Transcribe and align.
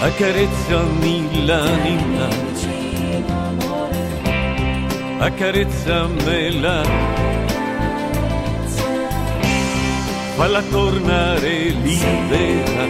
Accarezzami 0.00 1.44
l'anima, 1.44 2.28
accarezzamela, 5.18 6.82
falla 10.36 10.62
tornare 10.70 11.70
libera 11.82 12.86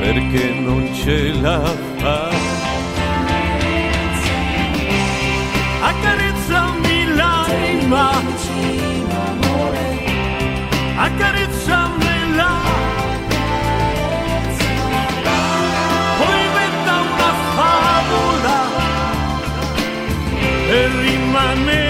perché 0.00 0.54
non 0.60 0.94
ce 0.94 1.32
la 1.40 1.60
fa. 1.96 2.30
Accarezzami 5.90 7.14
l'anima, 7.16 8.10
accarezzamela. 10.96 12.89
Per 20.70 20.88
rimanere 21.02 21.89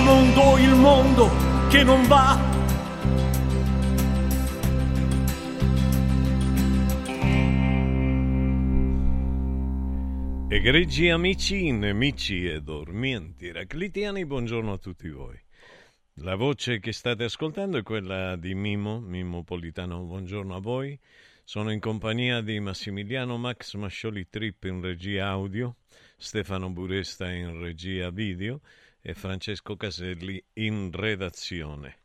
Il 0.00 0.06
mio 0.06 0.14
mondo, 0.14 0.56
il 0.56 0.74
mondo 0.76 1.68
che 1.68 1.84
non 1.84 2.06
va. 2.06 2.38
Egregi 10.48 11.10
amici, 11.10 11.70
nemici 11.70 12.46
e 12.46 12.62
dormienti 12.62 13.52
raclitiani, 13.52 14.24
buongiorno 14.24 14.72
a 14.72 14.78
tutti 14.78 15.10
voi. 15.10 15.38
La 16.14 16.34
voce 16.34 16.80
che 16.80 16.92
state 16.92 17.24
ascoltando 17.24 17.76
è 17.76 17.82
quella 17.82 18.36
di 18.36 18.54
Mimo, 18.54 19.00
Mimo 19.00 19.44
Politano, 19.44 20.00
buongiorno 20.04 20.56
a 20.56 20.60
voi. 20.60 20.98
Sono 21.44 21.70
in 21.72 21.78
compagnia 21.78 22.40
di 22.40 22.58
Massimiliano 22.58 23.36
Max 23.36 23.74
Mascioli 23.74 24.26
Trip 24.30 24.64
in 24.64 24.80
regia 24.80 25.26
audio, 25.26 25.76
Stefano 26.16 26.70
Buresta 26.70 27.30
in 27.30 27.60
regia 27.60 28.08
video 28.08 28.62
e 29.00 29.14
Francesco 29.14 29.76
Caselli 29.76 30.42
in 30.54 30.90
redazione. 30.92 31.98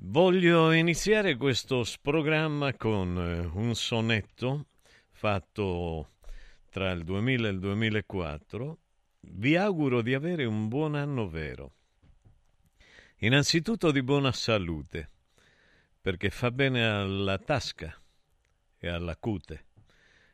Voglio 0.00 0.72
iniziare 0.72 1.36
questo 1.36 1.84
programma 2.00 2.74
con 2.74 3.18
eh, 3.18 3.58
un 3.58 3.74
sonetto 3.74 4.66
fatto 5.10 6.12
tra 6.70 6.90
il 6.92 7.02
2000 7.02 7.48
e 7.48 7.50
il 7.50 7.58
2004, 7.58 8.78
vi 9.20 9.56
auguro 9.56 10.00
di 10.00 10.14
avere 10.14 10.44
un 10.44 10.68
buon 10.68 10.94
anno 10.94 11.28
vero. 11.28 11.72
Innanzitutto 13.18 13.90
di 13.90 14.02
buona 14.02 14.30
salute, 14.30 15.08
perché 16.00 16.30
fa 16.30 16.52
bene 16.52 16.86
alla 16.86 17.38
tasca 17.38 18.00
e 18.78 18.88
alla 18.88 19.16
cute 19.16 19.64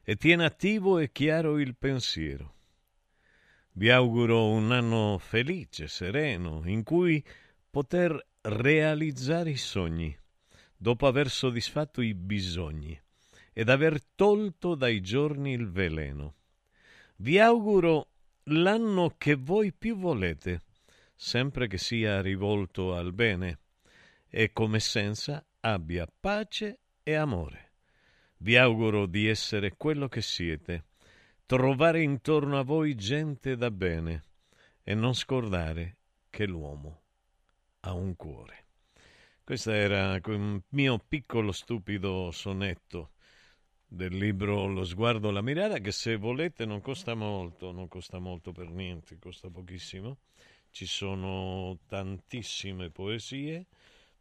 e 0.02 0.16
tiene 0.16 0.44
attivo 0.44 0.98
e 0.98 1.10
chiaro 1.10 1.58
il 1.58 1.75
pensiero. 1.76 2.52
Vi 3.76 3.90
auguro 3.90 4.50
un 4.50 4.70
anno 4.70 5.18
felice, 5.18 5.88
sereno, 5.88 6.62
in 6.64 6.84
cui 6.84 7.20
poter 7.68 8.24
realizzare 8.42 9.50
i 9.50 9.56
sogni, 9.56 10.16
dopo 10.76 11.08
aver 11.08 11.28
soddisfatto 11.28 12.00
i 12.00 12.14
bisogni 12.14 12.96
ed 13.52 13.68
aver 13.68 14.00
tolto 14.14 14.76
dai 14.76 15.00
giorni 15.00 15.54
il 15.54 15.68
veleno. 15.68 16.36
Vi 17.16 17.40
auguro 17.40 18.10
l'anno 18.44 19.16
che 19.18 19.34
voi 19.34 19.72
più 19.72 19.96
volete, 19.96 20.62
sempre 21.16 21.66
che 21.66 21.78
sia 21.78 22.20
rivolto 22.20 22.94
al 22.94 23.12
bene, 23.12 23.58
e 24.28 24.52
come 24.52 24.78
senza 24.78 25.44
abbia 25.58 26.06
pace 26.20 26.78
e 27.02 27.14
amore. 27.14 27.72
Vi 28.36 28.56
auguro 28.56 29.06
di 29.06 29.26
essere 29.26 29.74
quello 29.76 30.06
che 30.06 30.22
siete, 30.22 30.84
trovare 31.46 32.02
intorno 32.02 32.58
a 32.58 32.62
voi 32.62 32.94
gente 32.94 33.56
da 33.56 33.70
bene 33.70 34.23
e 34.82 34.94
non 34.94 35.14
scordare 35.14 35.99
che 36.31 36.46
l'uomo 36.46 37.02
ha 37.81 37.93
un 37.93 38.17
cuore. 38.17 38.67
Questo 39.44 39.70
era 39.70 40.19
un 40.25 40.61
mio 40.70 40.99
piccolo 41.06 41.52
stupido 41.52 42.31
sonetto 42.31 43.11
del 43.87 44.17
libro 44.17 44.67
Lo 44.67 44.85
sguardo, 44.85 45.31
la 45.31 45.43
mirata, 45.43 45.79
che 45.79 45.93
se 45.93 46.17
volete 46.17 46.64
non 46.64 46.81
costa 46.81 47.14
molto, 47.14 47.70
non 47.73 47.88
costa 47.88 48.19
molto 48.19 48.50
per 48.50 48.70
niente, 48.70 49.19
costa 49.19 49.50
pochissimo. 49.50 50.20
Ci 50.70 50.87
sono 50.87 51.79
tantissime 51.87 52.91
poesie, 52.91 53.67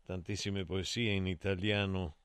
tantissime 0.04 0.66
poesie 0.66 1.14
in 1.14 1.26
italiano 1.26 2.18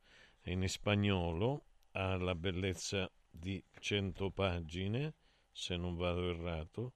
e 0.42 0.52
in 0.52 0.68
spagnolo, 0.68 1.62
ha 1.92 2.16
la 2.16 2.34
bellezza 2.34 3.08
di 3.38 3.62
100 3.78 4.30
pagine, 4.30 5.14
se 5.52 5.76
non 5.76 5.96
vado 5.96 6.30
errato, 6.30 6.92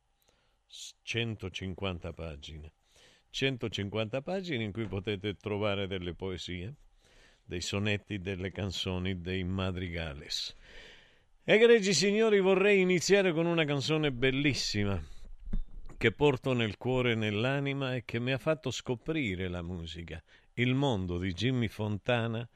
150 1.02 2.12
pagine. 2.12 2.72
150 3.30 4.22
pagine 4.22 4.64
in 4.64 4.72
cui 4.72 4.86
potete 4.86 5.34
trovare 5.34 5.86
delle 5.86 6.14
poesie, 6.14 6.74
dei 7.44 7.60
sonetti, 7.60 8.18
delle 8.18 8.50
canzoni, 8.50 9.20
dei 9.20 9.44
madrigales. 9.44 10.54
Egregi 11.44 11.92
signori, 11.92 12.40
vorrei 12.40 12.80
iniziare 12.80 13.32
con 13.32 13.46
una 13.46 13.64
canzone 13.64 14.12
bellissima 14.12 15.02
che 15.96 16.12
porto 16.12 16.52
nel 16.52 16.76
cuore 16.78 17.12
e 17.12 17.14
nell'anima 17.14 17.94
e 17.94 18.04
che 18.04 18.18
mi 18.18 18.32
ha 18.32 18.38
fatto 18.38 18.70
scoprire 18.70 19.48
la 19.48 19.62
musica, 19.62 20.22
il 20.54 20.74
mondo 20.74 21.18
di 21.18 21.32
Jimmy 21.32 21.68
Fontana 21.68 22.48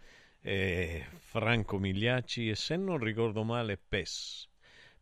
e 0.46 1.04
Franco 1.18 1.76
Migliacci 1.76 2.48
e 2.48 2.54
se 2.54 2.76
non 2.76 2.98
ricordo 2.98 3.42
male 3.42 3.76
Pes. 3.76 4.48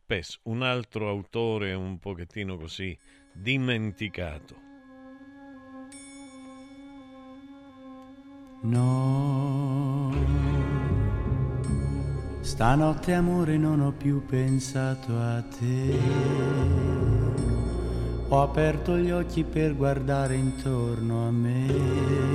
Pes, 0.03 0.39
un 0.43 0.63
altro 0.63 1.07
autore 1.07 1.75
un 1.75 1.99
pochettino 1.99 2.57
così 2.57 2.97
dimenticato. 3.31 4.63
No, 8.63 10.11
stanotte 12.39 13.13
amore 13.13 13.57
non 13.57 13.81
ho 13.81 13.91
più 13.91 14.25
pensato 14.25 15.15
a 15.15 15.43
te. 15.43 15.99
Ho 18.29 18.41
aperto 18.41 18.97
gli 18.97 19.11
occhi 19.11 19.43
per 19.43 19.75
guardare 19.75 20.33
intorno 20.33 21.27
a 21.27 21.31
me 21.31 22.34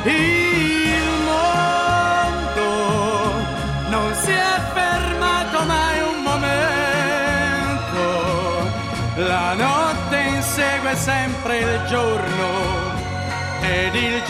Il 0.03 1.09
mondo 1.25 2.69
non 3.89 4.13
si 4.13 4.31
è 4.31 4.62
fermato 4.74 5.63
mai 5.65 6.00
un 6.01 6.21
momento, 6.24 8.00
la 9.15 9.53
notte 9.56 10.18
insegue 10.18 10.95
sempre 10.95 11.57
il 11.59 11.86
giorno 11.88 12.65
ed 13.66 13.96
il 13.96 14.22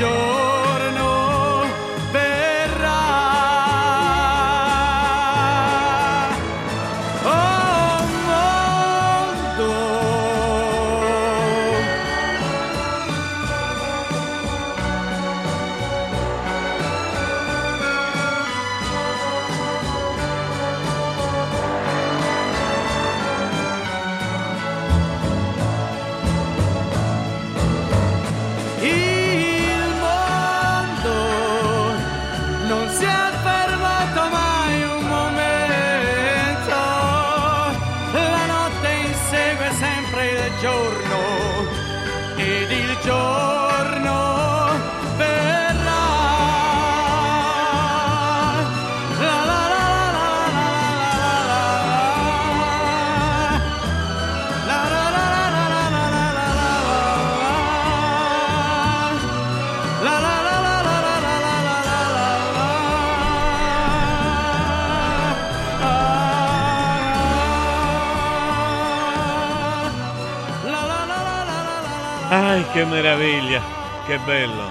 che 72.86 72.92
meraviglia, 72.92 73.62
che 74.06 74.18
bello. 74.26 74.70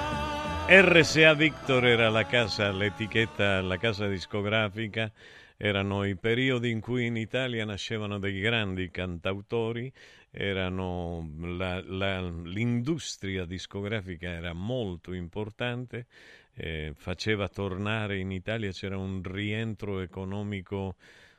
RCA 0.68 1.34
Victor 1.34 1.84
era 1.86 2.08
la 2.10 2.24
casa, 2.24 2.70
l'etichetta, 2.70 3.60
la 3.60 3.76
casa 3.76 4.06
discografica, 4.06 5.10
erano 5.56 6.04
i 6.04 6.14
periodi 6.16 6.70
in 6.70 6.80
cui 6.80 7.06
in 7.06 7.16
Italia 7.16 7.64
nascevano 7.64 8.18
dei 8.18 8.38
grandi 8.40 8.90
cantautori, 8.90 9.92
erano 10.30 11.28
la, 11.40 11.82
la, 11.84 12.20
l'industria 12.20 13.44
discografica 13.44 14.28
era 14.28 14.52
molto 14.52 15.12
importante, 15.12 16.06
eh, 16.54 16.92
faceva 16.94 17.48
tornare 17.48 18.18
in 18.18 18.30
Italia, 18.30 18.70
c'era 18.70 18.96
un 18.96 19.22
rientro 19.24 20.00
economico 20.00 20.96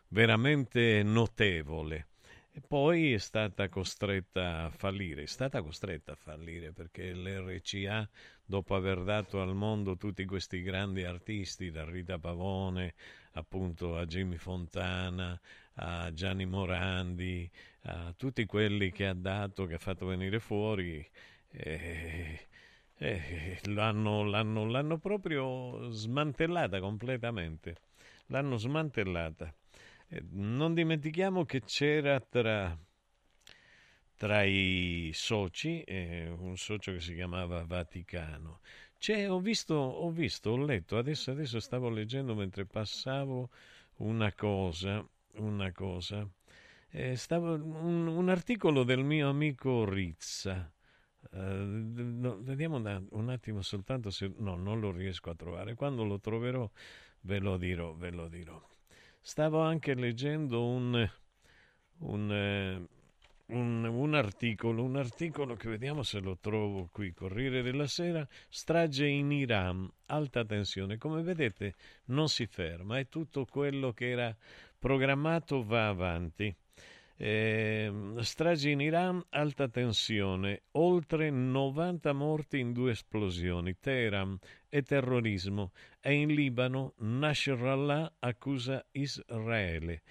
veramente 0.10 1.04
notevole 1.04 2.08
e 2.58 2.62
poi 2.66 3.12
è 3.12 3.18
stata 3.18 3.68
costretta 3.68 4.64
a 4.64 4.70
fallire, 4.70 5.24
è 5.24 5.26
stata 5.26 5.62
costretta 5.62 6.14
a 6.14 6.16
fallire 6.16 6.72
perché 6.72 7.14
l'RCA, 7.14 8.10
dopo 8.46 8.76
aver 8.76 9.04
dato 9.04 9.42
al 9.42 9.54
mondo 9.54 9.98
tutti 9.98 10.24
questi 10.24 10.62
grandi 10.62 11.04
artisti, 11.04 11.70
da 11.70 11.84
Rita 11.84 12.18
Pavone 12.18 12.94
appunto 13.34 13.98
a 13.98 14.06
Jimmy 14.06 14.38
Fontana, 14.38 15.38
a 15.74 16.14
Gianni 16.14 16.46
Morandi, 16.46 17.52
a 17.84 18.14
tutti 18.16 18.46
quelli 18.46 18.90
che 18.94 19.08
ha 19.08 19.14
dato, 19.14 19.66
che 19.66 19.74
ha 19.74 19.78
fatto 19.78 20.06
venire 20.06 20.40
fuori, 20.40 21.06
eh, 21.52 22.48
eh, 22.98 23.60
l'hanno, 23.66 24.24
l'hanno, 24.24 24.66
l'hanno 24.66 24.98
proprio 24.98 25.90
smantellata 25.92 26.80
completamente. 26.80 27.76
L'hanno 28.28 28.56
smantellata. 28.56 29.54
Eh, 30.08 30.24
non 30.32 30.74
dimentichiamo 30.74 31.46
che 31.46 31.62
c'era 31.64 32.20
tra, 32.20 32.78
tra 34.16 34.44
i 34.44 35.12
soci 35.14 35.82
eh, 35.82 36.30
un 36.30 36.58
socio 36.58 36.92
che 36.94 37.00
si 37.00 37.14
chiamava 37.16 37.64
Vaticano. 37.66 38.60
C'è, 38.98 39.30
ho, 39.30 39.40
visto, 39.40 39.76
ho 39.76 40.10
visto, 40.12 40.52
ho 40.52 40.58
letto, 40.58 40.98
adesso, 40.98 41.32
adesso 41.32 41.60
stavo 41.60 41.90
leggendo 41.90 42.34
mentre 42.36 42.66
passavo 42.66 43.50
una 43.98 44.32
cosa, 44.34 45.08
una 45.36 45.72
cosa. 45.72 46.28
Eh, 46.90 47.16
stavo, 47.16 47.54
un, 47.56 48.08
un, 48.08 48.30
articolo 48.30 48.84
del 48.84 49.04
mio 49.04 49.30
amico 49.30 49.86
Rizza. 49.86 50.72
Uh, 51.32 52.42
vediamo 52.42 52.78
un, 52.78 53.08
un 53.10 53.30
attimo 53.30 53.62
soltanto 53.62 54.12
se 54.12 54.32
no, 54.38 54.56
non 54.56 54.80
lo 54.80 54.92
riesco 54.92 55.30
a 55.30 55.36
trovare. 55.36 55.76
Quando 55.76 56.04
lo 56.04 56.20
troverò 56.20 56.70
ve 57.22 57.40
lo 57.40 57.58
dirò, 57.58 57.94
ve 57.94 58.12
lo 58.12 58.28
dirò. 58.28 58.75
Stavo 59.28 59.60
anche 59.60 59.96
leggendo 59.96 60.64
un, 60.64 61.10
un, 62.02 62.32
eh, 62.32 62.88
un, 63.56 63.84
un, 63.84 64.14
articolo, 64.14 64.84
un 64.84 64.98
articolo 64.98 65.56
che 65.56 65.68
vediamo 65.68 66.04
se 66.04 66.20
lo 66.20 66.38
trovo 66.38 66.90
qui, 66.92 67.12
Corriere 67.12 67.64
della 67.64 67.88
Sera, 67.88 68.26
strage 68.50 69.08
in 69.08 69.32
Iran, 69.32 69.92
alta 70.06 70.46
tensione. 70.46 71.00
Come 71.00 71.24
vedete 71.24 71.74
non 72.06 72.30
si 72.30 72.46
ferma, 72.46 73.00
è 73.00 73.08
tutto 73.08 73.46
quello 73.46 73.94
che 73.94 74.12
era 74.12 74.38
programmato 74.78 75.64
va 75.64 75.88
avanti. 75.88 76.56
Eh, 77.18 77.92
strage 78.20 78.72
in 78.72 78.82
Iran, 78.82 79.24
alta 79.30 79.70
tensione, 79.70 80.64
oltre 80.72 81.30
90 81.30 82.12
morti 82.12 82.60
in 82.60 82.74
due 82.74 82.92
esplosioni, 82.92 83.78
Teheran 83.80 84.38
e 84.68 84.82
terrorismo, 84.82 85.72
e 86.02 86.14
in 86.14 86.34
Libano 86.34 86.94
Nasrallah 86.98 88.16
accusa 88.20 88.86
Israele. 88.92 90.02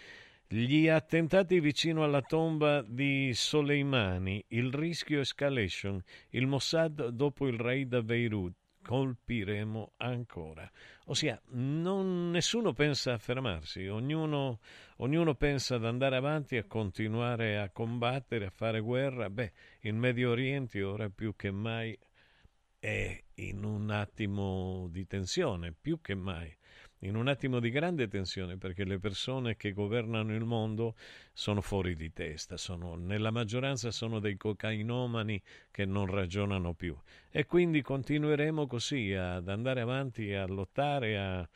Gli 0.47 0.89
attentati 0.89 1.61
vicino 1.61 2.05
alla 2.05 2.23
tomba 2.23 2.81
di 2.81 3.33
Soleimani, 3.35 4.43
il 4.49 4.73
rischio 4.73 5.21
escalation, 5.21 6.03
il 6.31 6.47
Mossad 6.47 7.09
dopo 7.09 7.47
il 7.47 7.59
raid 7.59 7.93
a 7.93 8.03
Beirut, 8.03 8.55
colpiremo 8.85 9.93
ancora. 9.97 10.71
Ossia, 11.07 11.41
non, 11.53 12.31
nessuno 12.31 12.73
pensa 12.73 13.15
a 13.15 13.19
fermarsi, 13.19 13.87
ognuno, 13.87 14.61
ognuno 14.97 15.35
pensa 15.35 15.77
ad 15.77 15.85
andare 15.85 16.17
avanti, 16.17 16.57
a 16.57 16.65
continuare 16.65 17.59
a 17.59 17.71
combattere, 17.71 18.47
a 18.47 18.51
fare 18.51 18.81
guerra. 18.81 19.31
Beh, 19.31 19.53
il 19.81 19.95
Medio 19.95 20.31
Oriente 20.31 20.83
ora 20.83 21.09
più 21.09 21.35
che 21.35 21.51
mai 21.51 21.99
è 22.79 23.23
in 23.37 23.65
un 23.65 23.91
attimo 23.91 24.89
di 24.91 25.07
tensione, 25.07 25.73
più 25.73 26.01
che 26.03 26.15
mai 26.15 26.55
in 27.05 27.17
un 27.17 27.29
attimo 27.29 27.61
di 27.61 27.71
grande 27.71 28.09
tensione 28.09 28.57
perché 28.57 28.85
le 28.85 28.99
persone 28.99 29.57
che 29.57 29.73
governano 29.73 30.35
il 30.35 30.45
mondo 30.45 30.95
sono 31.33 31.61
fuori 31.61 31.97
di 31.97 32.13
testa, 32.13 32.57
sono, 32.57 32.95
nella 32.95 33.31
maggioranza 33.31 33.91
sono 33.91 34.21
dei 34.21 34.37
cocainomani 34.37 35.41
che 35.71 35.85
non 35.85 36.07
ragionano 36.07 36.73
più 36.73 36.97
e 37.31 37.45
quindi 37.45 37.83
continueremo 37.83 38.67
così 38.67 39.13
ad 39.13 39.49
andare 39.49 39.83
avanti 39.83 40.33
a 40.33 40.47
lottare, 40.47 41.19
a, 41.19 41.49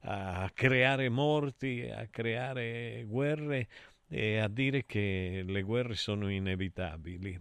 a 0.00 0.50
creare 0.52 1.08
morti, 1.08 1.88
a 1.88 2.08
creare 2.08 3.04
guerre 3.06 3.68
e 4.08 4.38
a 4.38 4.48
dire 4.48 4.84
che 4.86 5.44
le 5.46 5.62
guerre 5.62 5.94
sono 5.94 6.28
inevitabili. 6.28 7.40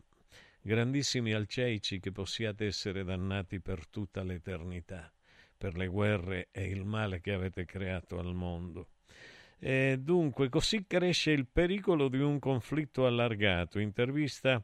Grandissimi 0.61 1.33
alceici 1.33 1.99
che 1.99 2.11
possiate 2.11 2.65
essere 2.65 3.03
dannati 3.03 3.59
per 3.59 3.87
tutta 3.87 4.23
l'eternità 4.23 5.14
per 5.57 5.75
le 5.75 5.87
guerre 5.87 6.47
e 6.51 6.65
il 6.65 6.85
male 6.85 7.21
che 7.21 7.33
avete 7.33 7.65
creato 7.65 8.19
al 8.19 8.33
mondo. 8.33 8.87
E 9.59 9.97
dunque, 9.99 10.49
così 10.49 10.85
cresce 10.85 11.31
il 11.31 11.47
pericolo 11.47 12.07
di 12.07 12.19
un 12.19 12.39
conflitto 12.39 13.05
allargato. 13.05 13.79
Intervista 13.79 14.61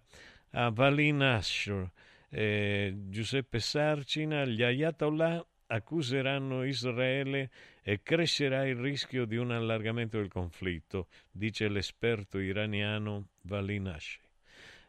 a 0.52 0.70
Valin 0.70 1.22
Ashur, 1.22 1.90
eh, 2.30 2.94
Giuseppe 3.10 3.60
Sarcina, 3.60 4.46
gli 4.46 4.62
Ayatollah 4.62 5.46
accuseranno 5.68 6.64
Israele 6.66 7.50
e 7.82 8.02
crescerà 8.04 8.68
il 8.68 8.76
rischio 8.76 9.26
di 9.26 9.38
un 9.38 9.52
allargamento 9.52 10.18
del 10.18 10.28
conflitto, 10.28 11.08
dice 11.32 11.70
l'esperto 11.70 12.40
iraniano 12.40 13.30
Valin 13.44 13.88
Ashur. 13.88 14.22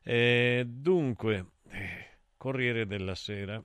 E 0.02 0.64
dunque, 0.66 1.46
eh, 1.70 2.06
Corriere 2.36 2.86
della 2.86 3.14
Sera, 3.14 3.62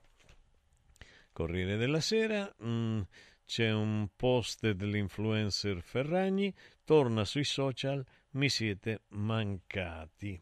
Corriere 1.38 1.76
della 1.76 2.00
Sera, 2.00 2.52
mh, 2.58 2.68
mm, 2.68 3.00
c'è 3.46 3.70
un 3.70 4.08
post 4.16 4.72
dell'influencer 4.72 5.80
Ferragni, 5.82 6.52
torna 6.82 7.24
sui 7.24 7.44
social, 7.44 8.04
mi 8.30 8.48
siete 8.48 9.02
mancati. 9.10 10.36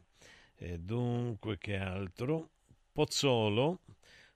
E 0.55 0.79
dunque 0.79 1.59
che 1.59 1.77
altro? 1.77 2.49
Pozzolo, 2.91 3.81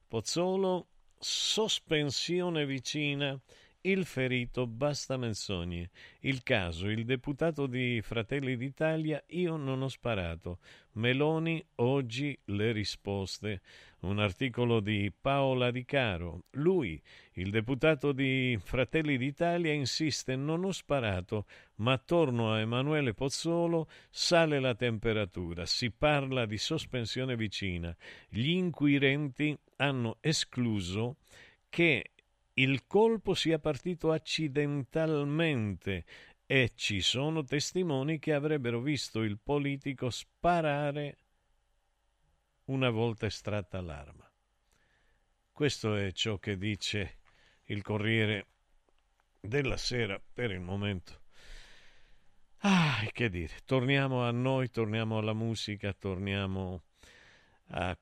Pozzolo, 0.08 0.89
sospensione 1.18 2.68
vicina 2.68 3.36
il 3.82 4.06
ferito 4.06 4.68
basta 4.68 5.18
menzogne. 5.18 5.90
Il 6.22 6.44
caso, 6.44 6.88
il 6.88 7.06
deputato 7.06 7.66
di 7.66 8.02
Fratelli 8.02 8.56
d'Italia, 8.56 9.24
io 9.28 9.56
non 9.56 9.82
ho 9.82 9.88
sparato. 9.88 10.60
Meloni, 10.94 11.64
oggi 11.76 12.38
le 12.46 12.72
risposte. 12.72 13.62
Un 14.02 14.20
articolo 14.20 14.80
di 14.80 15.12
Paola 15.20 15.72
Di 15.72 15.86
Caro. 15.86 16.46
Lui, 16.52 17.02
il 17.34 17.50
deputato 17.50 18.12
di 18.12 18.58
Fratelli 18.62 19.18
d'Italia, 19.18 19.72
insiste: 19.72 20.36
non 20.36 20.64
ho 20.64 20.72
sparato, 20.72 21.46
ma 21.76 21.94
attorno 21.94 22.52
a 22.52 22.60
Emanuele 22.60 23.14
Pozzolo 23.14 23.88
sale 24.10 24.60
la 24.60 24.76
temperatura. 24.76 25.66
Si 25.66 25.92
parla 25.92 26.46
di 26.46 26.58
sospensione 26.58 27.36
vicina. 27.36 27.96
Gli 28.30 28.50
inquirenti 28.50 29.58
hanno 29.78 30.18
escluso 30.20 31.18
che 31.70 32.12
il 32.62 32.86
colpo 32.86 33.34
sia 33.34 33.60
partito 33.60 34.12
accidentalmente 34.12 36.06
e 36.46 36.72
ci 36.75 37.01
sono 37.01 37.44
testimoni 37.44 38.20
che 38.20 38.34
avrebbero 38.34 38.82
visto 38.82 39.24
il 39.24 39.39
politico 39.39 40.10
sparare 40.10 41.18
una 42.65 42.89
volta 42.89 43.25
estratta 43.25 43.82
l'arma. 43.82 44.30
Questo 45.51 45.96
è 45.96 46.12
ciò 46.12 46.38
che 46.38 46.58
dice 46.58 47.18
il 47.65 47.82
Corriere 47.82 48.48
della 49.39 49.77
Sera 49.77 50.22
per 50.34 50.51
il 50.51 50.60
momento. 50.62 51.20
Ah, 52.63 53.08
che 53.12 53.30
dire, 53.30 53.60
torniamo 53.65 54.24
a 54.24 54.32
noi, 54.32 54.70
torniamo 54.70 55.18
alla 55.18 55.34
musica, 55.34 55.94
torniamo 55.94 56.84
a 57.70 57.98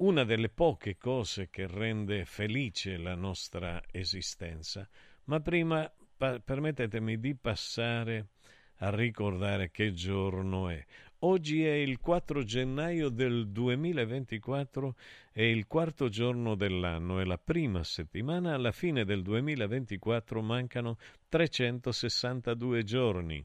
una 0.00 0.24
delle 0.24 0.48
poche 0.48 0.96
cose 0.96 1.48
che 1.50 1.66
rende 1.66 2.24
felice 2.24 2.96
la 2.96 3.14
nostra 3.14 3.82
esistenza. 3.90 4.88
Ma 5.24 5.40
prima 5.40 5.90
pa- 6.16 6.40
permettetemi 6.40 7.18
di 7.18 7.34
passare 7.34 8.28
a 8.76 8.90
ricordare 8.90 9.70
che 9.70 9.92
giorno 9.92 10.70
è. 10.70 10.82
Oggi 11.22 11.64
è 11.64 11.72
il 11.72 11.98
4 11.98 12.42
gennaio 12.44 13.10
del 13.10 13.48
2024, 13.48 14.96
è 15.32 15.42
il 15.42 15.66
quarto 15.66 16.08
giorno 16.08 16.54
dell'anno, 16.54 17.20
è 17.20 17.24
la 17.24 17.36
prima 17.36 17.84
settimana, 17.84 18.54
alla 18.54 18.72
fine 18.72 19.04
del 19.04 19.20
2024 19.22 20.40
mancano 20.40 20.96
362 21.28 22.84
giorni. 22.84 23.44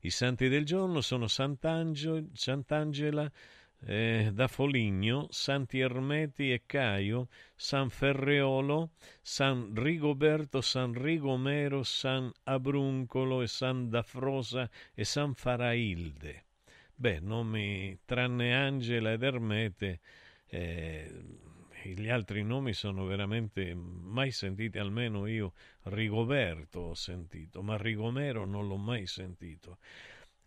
I 0.00 0.10
santi 0.10 0.48
del 0.48 0.66
giorno 0.66 1.00
sono 1.00 1.26
Sant'Angelo, 1.26 2.26
Sant'Angela, 2.34 3.30
eh, 3.84 4.30
da 4.32 4.46
Foligno, 4.48 5.26
Santi 5.30 5.80
Ermeti 5.80 6.52
e 6.52 6.62
Caio, 6.66 7.28
San 7.56 7.90
Ferreolo, 7.90 8.90
San 9.20 9.72
Rigoberto, 9.74 10.60
San 10.60 10.92
Rigomero, 10.92 11.82
San 11.82 12.30
Abruncolo 12.44 13.42
e 13.42 13.46
San 13.48 13.88
Dafrosa 13.88 14.70
e 14.94 15.04
San 15.04 15.34
Farailde. 15.34 16.44
Beh, 16.94 17.20
nomi 17.20 17.98
tranne 18.04 18.54
Angela 18.54 19.12
ed 19.12 19.22
Ermete, 19.22 20.00
eh, 20.46 21.10
gli 21.82 22.08
altri 22.08 22.44
nomi 22.44 22.72
sono 22.74 23.04
veramente 23.06 23.74
mai 23.74 24.30
sentiti, 24.30 24.78
almeno 24.78 25.26
io 25.26 25.54
Rigoberto 25.84 26.80
ho 26.80 26.94
sentito, 26.94 27.62
ma 27.62 27.76
Rigomero 27.76 28.44
non 28.44 28.68
l'ho 28.68 28.76
mai 28.76 29.06
sentito. 29.06 29.78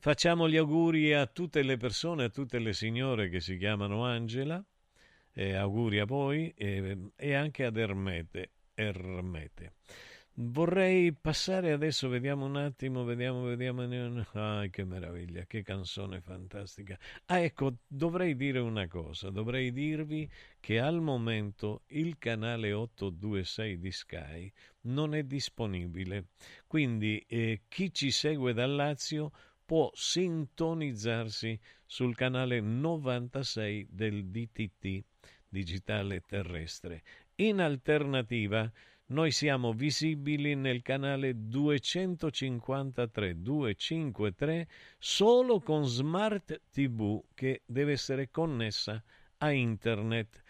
Facciamo 0.05 0.47
gli 0.47 0.55
auguri 0.55 1.15
a 1.15 1.25
tutte 1.25 1.63
le 1.63 1.77
persone, 1.77 2.25
a 2.25 2.29
tutte 2.29 2.59
le 2.59 2.73
signore 2.73 3.27
che 3.27 3.39
si 3.39 3.57
chiamano 3.57 4.05
Angela, 4.05 4.63
e 5.33 5.55
auguri 5.55 5.97
a 5.97 6.05
voi 6.05 6.53
e, 6.55 7.09
e 7.15 7.33
anche 7.33 7.65
ad 7.65 7.75
Ermete. 7.75 8.51
Ermete. 8.75 9.73
Vorrei 10.35 11.11
passare 11.11 11.71
adesso, 11.71 12.07
vediamo 12.07 12.45
un 12.45 12.55
attimo, 12.55 13.03
vediamo, 13.03 13.45
vediamo. 13.45 13.81
Ah, 14.33 14.67
che 14.69 14.83
meraviglia, 14.83 15.45
che 15.47 15.63
canzone 15.63 16.21
fantastica. 16.21 16.99
Ah, 17.25 17.39
ecco, 17.39 17.77
dovrei 17.87 18.35
dire 18.35 18.59
una 18.59 18.87
cosa, 18.87 19.31
dovrei 19.31 19.71
dirvi 19.71 20.29
che 20.59 20.79
al 20.79 21.01
momento 21.01 21.81
il 21.87 22.19
canale 22.19 22.73
826 22.73 23.79
di 23.79 23.91
Sky 23.91 24.53
non 24.81 25.15
è 25.15 25.23
disponibile, 25.23 26.27
quindi 26.67 27.25
eh, 27.27 27.61
chi 27.67 27.91
ci 27.91 28.11
segue 28.11 28.53
dal 28.53 28.75
Lazio 28.75 29.31
può 29.65 29.89
sintonizzarsi 29.93 31.59
sul 31.85 32.15
canale 32.15 32.59
96 32.61 33.87
del 33.89 34.25
DTT, 34.27 35.03
digitale 35.49 36.21
terrestre. 36.21 37.03
In 37.35 37.59
alternativa, 37.59 38.71
noi 39.07 39.31
siamo 39.31 39.73
visibili 39.73 40.55
nel 40.55 40.81
canale 40.81 41.33
253 41.47 43.41
253 43.41 44.67
solo 44.97 45.59
con 45.59 45.85
Smart 45.85 46.61
TV 46.71 47.21
che 47.33 47.61
deve 47.65 47.91
essere 47.91 48.29
connessa 48.31 49.03
a 49.37 49.51
internet. 49.51 50.41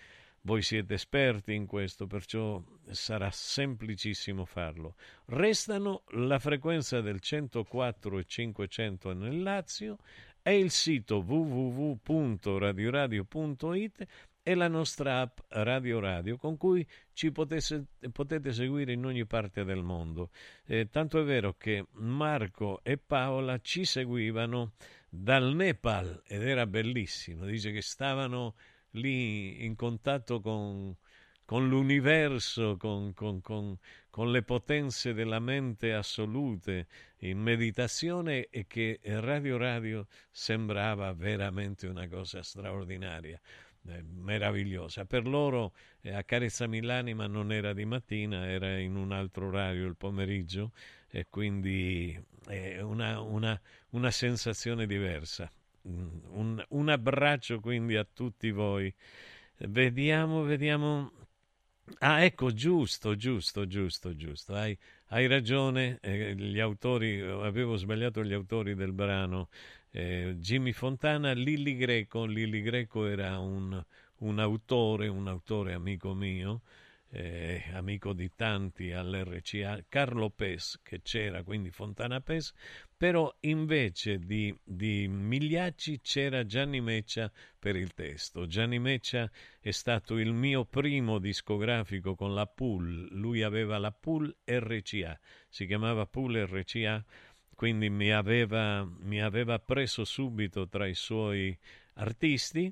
Voi 0.42 0.62
siete 0.62 0.94
esperti 0.94 1.54
in 1.54 1.66
questo, 1.66 2.08
perciò 2.08 2.62
sarà 2.92 3.30
semplicissimo 3.32 4.46
farlo. 4.46 4.96
Restano 5.26 6.04
la 6.12 6.40
frequenza 6.40 7.02
del 7.02 7.20
104 7.20 8.20
e 8.20 8.26
500 8.26 9.14
nel 9.14 9.42
Lazio 9.42 9.98
e 10.42 10.60
il 10.60 10.72
sito 10.72 11.18
www.radioradio.it 11.18 14.08
e 14.48 14.54
la 14.54 14.68
nostra 14.68 15.22
app 15.22 15.40
Radio 15.48 16.00
Radio 16.00 16.38
con 16.38 16.56
cui 16.56 16.88
ci 17.14 17.32
potesse, 17.32 17.88
potete 18.12 18.54
seguire 18.54 18.94
in 18.94 19.04
ogni 19.04 19.26
parte 19.26 19.64
del 19.64 19.82
mondo. 19.82 20.30
Eh, 20.66 20.88
tanto 20.92 21.20
è 21.20 21.24
vero 21.24 21.56
che 21.58 21.88
Marco 21.94 22.84
e 22.84 23.00
Paola 23.00 23.60
ci 23.60 23.86
seguivano 23.86 24.74
dal 25.10 25.56
Nepal 25.56 26.22
ed 26.28 26.44
era 26.44 26.68
bellissimo. 26.68 27.46
Dice 27.46 27.72
che 27.72 27.82
stavano 27.82 28.54
lì 28.92 29.66
in 29.66 29.76
contatto 29.76 30.40
con, 30.42 30.96
con 31.46 31.70
l'universo, 31.70 32.76
con, 32.78 33.14
con, 33.14 33.40
con, 33.42 33.78
con, 34.10 34.32
le 34.32 34.42
potenze 34.42 35.14
della 35.14 35.40
mente 35.40 35.94
assolute, 35.94 36.88
in 37.20 37.40
meditazione 37.40 38.48
e 38.50 38.66
che 38.68 39.00
Radio 39.04 39.58
Radio 39.58 40.08
sembrava 40.32 41.14
veramente 41.14 41.88
una 41.88 42.08
cosa 42.08 42.42
straordinaria 42.42 43.40
eh, 43.88 44.04
meravigliosa. 44.04 45.06
Per 45.06 45.28
loro 45.28 45.74
eh, 46.02 46.12
Accarezzami 46.12 46.82
l'anima 46.82 47.28
non 47.28 47.52
era 47.52 47.74
di 47.74 47.86
mattina, 47.86 48.48
era 48.48 48.78
in 48.80 48.96
un 48.96 49.12
altro 49.12 49.48
orario 49.48 49.86
il 49.86 49.96
pomeriggio 49.96 50.72
e 51.08 51.28
quindi 51.30 52.20
è 52.48 52.82
una, 52.82 53.22
una, 53.22 53.60
una 53.92 54.12
sensazione 54.12 54.88
diversa. 54.88 55.52
Mm, 55.88 56.08
un, 56.32 56.66
un, 56.70 56.90
abbraccio 56.90 57.60
quindi 57.60 57.96
a 57.96 58.08
tutti 58.12 58.50
voi. 58.52 58.92
Vediamo, 59.58 60.42
vediamo. 60.42 61.12
Ah, 62.00 62.24
ecco, 62.24 62.52
giusto, 62.54 63.16
giusto, 63.16 63.68
giusto, 63.68 64.16
giusto. 64.16 64.54
Hai, 64.56 64.78
hai 65.10 65.28
ragione, 65.28 66.00
eh, 66.02 66.34
gli 66.36 66.60
autori, 66.60 67.20
avevo 67.22 67.76
sbagliato 67.78 68.24
gli 68.24 68.34
autori 68.34 68.74
del 68.76 68.92
brano 68.92 69.50
eh, 69.92 70.36
Jimmy 70.40 70.72
Fontana, 70.72 71.32
Lilli 71.34 71.76
Greco, 71.78 72.26
Lilli 72.26 72.62
Greco 72.62 73.06
era 73.06 73.38
un, 73.40 73.84
un, 74.18 74.40
autore, 74.40 75.08
un 75.08 75.28
autore 75.28 75.74
amico 75.74 76.14
mio, 76.16 76.62
eh, 77.16 77.64
amico 77.72 78.12
di 78.12 78.30
tanti 78.36 78.92
all'RCA, 78.92 79.86
Carlo 79.88 80.30
Pes, 80.30 80.82
che 80.84 81.02
c'era, 81.02 81.44
quindi 81.44 81.72
Fontana 81.72 82.20
Pes, 82.20 82.54
però 82.98 83.34
invece 83.42 84.20
di, 84.20 84.54
di 84.64 85.08
Migliacci 85.08 86.02
c'era 86.02 86.46
Gianni 86.46 86.82
Meccia 86.82 87.32
per 87.58 87.78
il 87.78 87.94
testo. 87.94 88.48
Gianni 88.48 88.80
Meccia 88.80 89.32
è 89.62 89.72
stato 89.72 90.18
il 90.18 90.34
mio 90.34 90.66
primo 90.66 91.20
discografico 91.20 92.16
con 92.16 92.34
la 92.34 92.48
Pool, 92.48 93.08
lui 93.12 93.44
aveva 93.44 93.78
la 93.78 93.92
Pool 93.92 94.36
RCA, 94.44 95.18
si 95.48 95.66
chiamava 95.66 96.06
Pool 96.06 96.46
RCA 96.46 97.04
quindi 97.56 97.90
mi 97.90 98.12
aveva, 98.12 98.84
mi 98.84 99.22
aveva 99.22 99.60
preso 99.60 100.04
subito 100.04 100.68
tra 100.68 100.86
i 100.88 100.94
suoi 100.94 101.58
artisti 101.94 102.70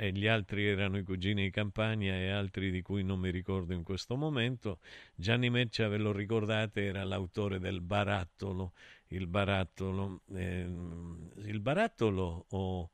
e 0.00 0.12
gli 0.12 0.28
altri 0.28 0.64
erano 0.64 0.96
i 0.96 1.02
cugini 1.02 1.42
di 1.42 1.50
campagna 1.50 2.14
e 2.14 2.30
altri 2.30 2.70
di 2.70 2.82
cui 2.82 3.02
non 3.02 3.18
mi 3.18 3.30
ricordo 3.30 3.72
in 3.72 3.82
questo 3.82 4.14
momento. 4.14 4.78
Gianni 5.16 5.50
Meccia, 5.50 5.88
ve 5.88 5.96
lo 5.96 6.12
ricordate, 6.12 6.84
era 6.84 7.02
l'autore 7.02 7.58
del 7.58 7.80
Barattolo, 7.80 8.74
il 9.08 9.26
Barattolo, 9.26 10.20
eh, 10.34 10.68
il 11.44 11.58
Barattolo 11.58 12.46
o 12.50 12.90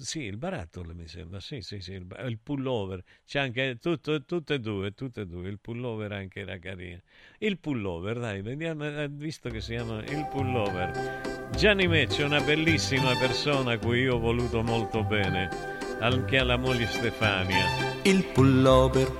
sì, 0.00 0.22
il 0.22 0.36
barattolo 0.36 0.94
mi 0.94 1.08
sembra, 1.08 1.40
sì, 1.40 1.60
sì, 1.60 1.80
sì, 1.80 1.92
il, 1.92 2.06
il 2.26 2.38
pullover, 2.38 3.02
c'è 3.26 3.40
anche 3.40 3.78
tutto, 3.80 4.24
tutte 4.24 4.54
e 4.54 4.60
due, 4.60 4.94
tutte 4.94 5.22
e 5.22 5.26
due, 5.26 5.48
il 5.48 5.58
pullover 5.58 6.12
anche 6.12 6.40
era 6.40 6.56
carino. 6.58 7.00
Il 7.38 7.58
pullover, 7.58 8.18
dai, 8.20 8.40
vediamo, 8.40 8.84
eh, 8.84 9.08
visto 9.08 9.50
che 9.50 9.60
si 9.60 9.72
chiama 9.72 10.04
il 10.04 10.26
pullover. 10.30 11.50
Gianni 11.50 11.88
Mecce 11.88 12.22
è 12.22 12.26
una 12.26 12.40
bellissima 12.40 13.16
persona 13.16 13.72
a 13.72 13.78
cui 13.78 14.02
io 14.02 14.14
ho 14.14 14.18
voluto 14.20 14.62
molto 14.62 15.02
bene, 15.02 15.77
anche 16.00 16.38
alla 16.38 16.56
moglie 16.56 16.86
Stefania. 16.86 17.64
Il 18.02 18.24
pullover 18.24 19.10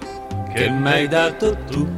che, 0.53 0.65
che 0.65 0.71
mi 0.71 0.89
hai 0.89 1.09
dato 1.09 1.57
tu, 1.71 1.89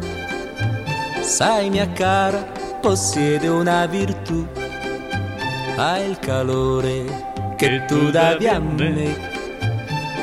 sai 1.20 1.70
mia 1.70 1.88
cara, 1.90 2.50
possiede 2.80 3.48
una 3.48 3.86
virtù, 3.86 4.46
ha 5.76 5.98
il 5.98 6.18
calore 6.18 7.28
che 7.56 7.84
tu 7.86 8.10
davi 8.10 8.46
a 8.46 8.58
me 8.58 9.28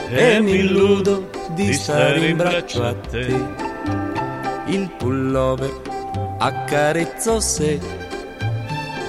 e 0.10 0.40
mi 0.40 0.56
illudo 0.56 1.30
di 1.54 1.74
stare 1.74 2.28
in 2.28 2.38
braccio 2.38 2.84
a 2.84 2.94
te. 2.96 3.66
Il 4.66 4.92
pullover 4.98 5.82
accarezzo 6.40 7.40
se 7.40 7.80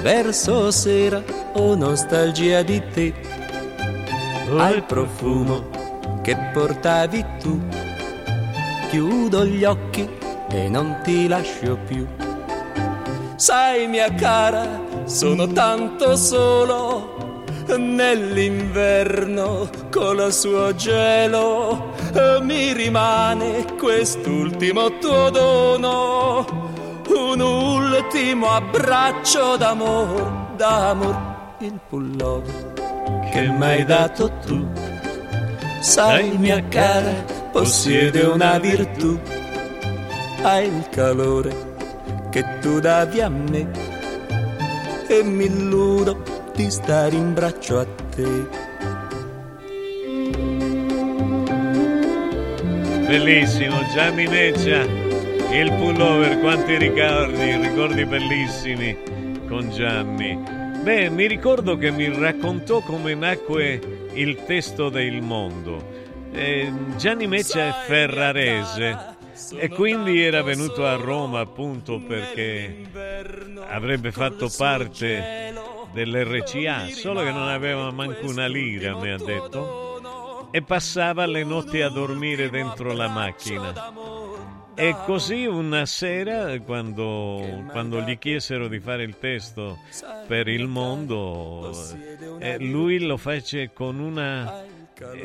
verso 0.03 0.71
sera 0.71 1.23
ho 1.55 1.75
nostalgia 1.75 2.63
di 2.63 2.83
te. 2.93 3.28
Al 4.57 4.83
profumo 4.85 5.69
che 6.23 6.35
portavi 6.53 7.25
tu, 7.39 7.61
chiudo 8.89 9.45
gli 9.45 9.63
occhi 9.63 10.09
e 10.51 10.69
non 10.69 11.01
ti 11.03 11.29
lascio 11.29 11.77
più. 11.87 12.07
Sai 13.37 13.87
mia 13.87 14.13
cara, 14.15 14.81
sono 15.05 15.47
tanto 15.49 16.17
solo 16.17 17.45
nell'inverno 17.77 19.69
con 19.91 20.17
il 20.19 20.33
suo 20.33 20.75
gelo. 20.75 21.93
Mi 22.41 22.73
rimane 22.73 23.67
quest'ultimo 23.79 24.99
tuo 24.99 25.29
dono, 25.31 26.45
un 27.07 27.41
ultimo 27.41 28.49
abbraccio 28.49 29.57
d'amor, 29.57 30.55
d'amor, 30.57 31.17
il 31.59 31.79
pullover 31.89 32.68
che 33.39 33.49
m'hai 33.51 33.85
dato 33.85 34.31
tu. 34.45 34.67
Sai 35.81 36.37
mia 36.39 36.61
cara, 36.69 37.25
possiede 37.53 38.23
una 38.23 38.59
virtù, 38.59 39.19
hai 40.43 40.67
il 40.67 40.89
calore 40.91 41.53
che 42.31 42.45
tu 42.61 42.81
davi 42.81 43.21
a 43.21 43.29
me 43.29 43.71
e 45.07 45.23
mi 45.23 45.45
illudo 45.45 46.23
di 46.55 46.69
stare 46.69 47.15
in 47.15 47.33
braccio 47.33 47.79
a 47.79 47.87
te. 48.15 48.67
Bellissimo, 53.07 53.77
Gianni 53.95 54.27
Neccia, 54.27 54.83
il 54.83 55.73
pullover, 55.79 56.41
quanti 56.41 56.77
ricordi, 56.77 57.57
ricordi 57.57 58.05
bellissimi 58.05 58.97
con 59.49 59.71
Gianni. 59.71 60.58
Beh, 60.89 61.11
mi 61.11 61.27
ricordo 61.27 61.77
che 61.77 61.91
mi 61.91 62.09
raccontò 62.19 62.81
come 62.81 63.15
nacque 63.15 64.09
il 64.15 64.45
testo 64.45 64.89
del 64.89 65.21
mondo. 65.21 65.87
Eh, 66.33 66.73
Gianni 66.97 67.27
Meccia 67.27 67.69
è 67.69 67.73
ferrarese 67.85 69.17
e 69.53 69.69
quindi 69.69 70.23
era 70.23 70.43
venuto 70.43 70.87
a 70.87 70.95
Roma 70.95 71.41
appunto 71.41 72.01
perché 72.01 72.87
avrebbe 73.69 74.13
fatto 74.13 74.49
parte 74.57 75.53
dell'RCA, 75.93 76.87
solo 76.89 77.23
che 77.23 77.33
non 77.33 77.49
aveva 77.49 77.91
manco 77.91 78.27
una 78.27 78.47
lira, 78.47 78.97
mi 78.97 79.11
ha 79.11 79.19
detto, 79.19 80.49
e 80.51 80.63
passava 80.63 81.27
le 81.27 81.45
notti 81.45 81.83
a 81.83 81.91
dormire 81.91 82.49
dentro 82.49 82.95
la 82.95 83.09
macchina. 83.09 83.93
E 84.81 84.95
così 85.05 85.45
una 85.45 85.87
sera, 85.87 86.57
quando, 86.61 87.65
quando 87.71 88.01
gli 88.01 88.17
chiesero 88.17 88.69
di 88.69 88.79
fare 88.79 89.03
il 89.03 89.19
testo 89.19 89.79
per 90.29 90.47
il 90.47 90.69
mondo, 90.69 91.73
eh, 92.39 92.59
lui 92.61 93.01
lo 93.01 93.17
fece 93.17 93.73
con 93.73 93.99
una 93.99 94.65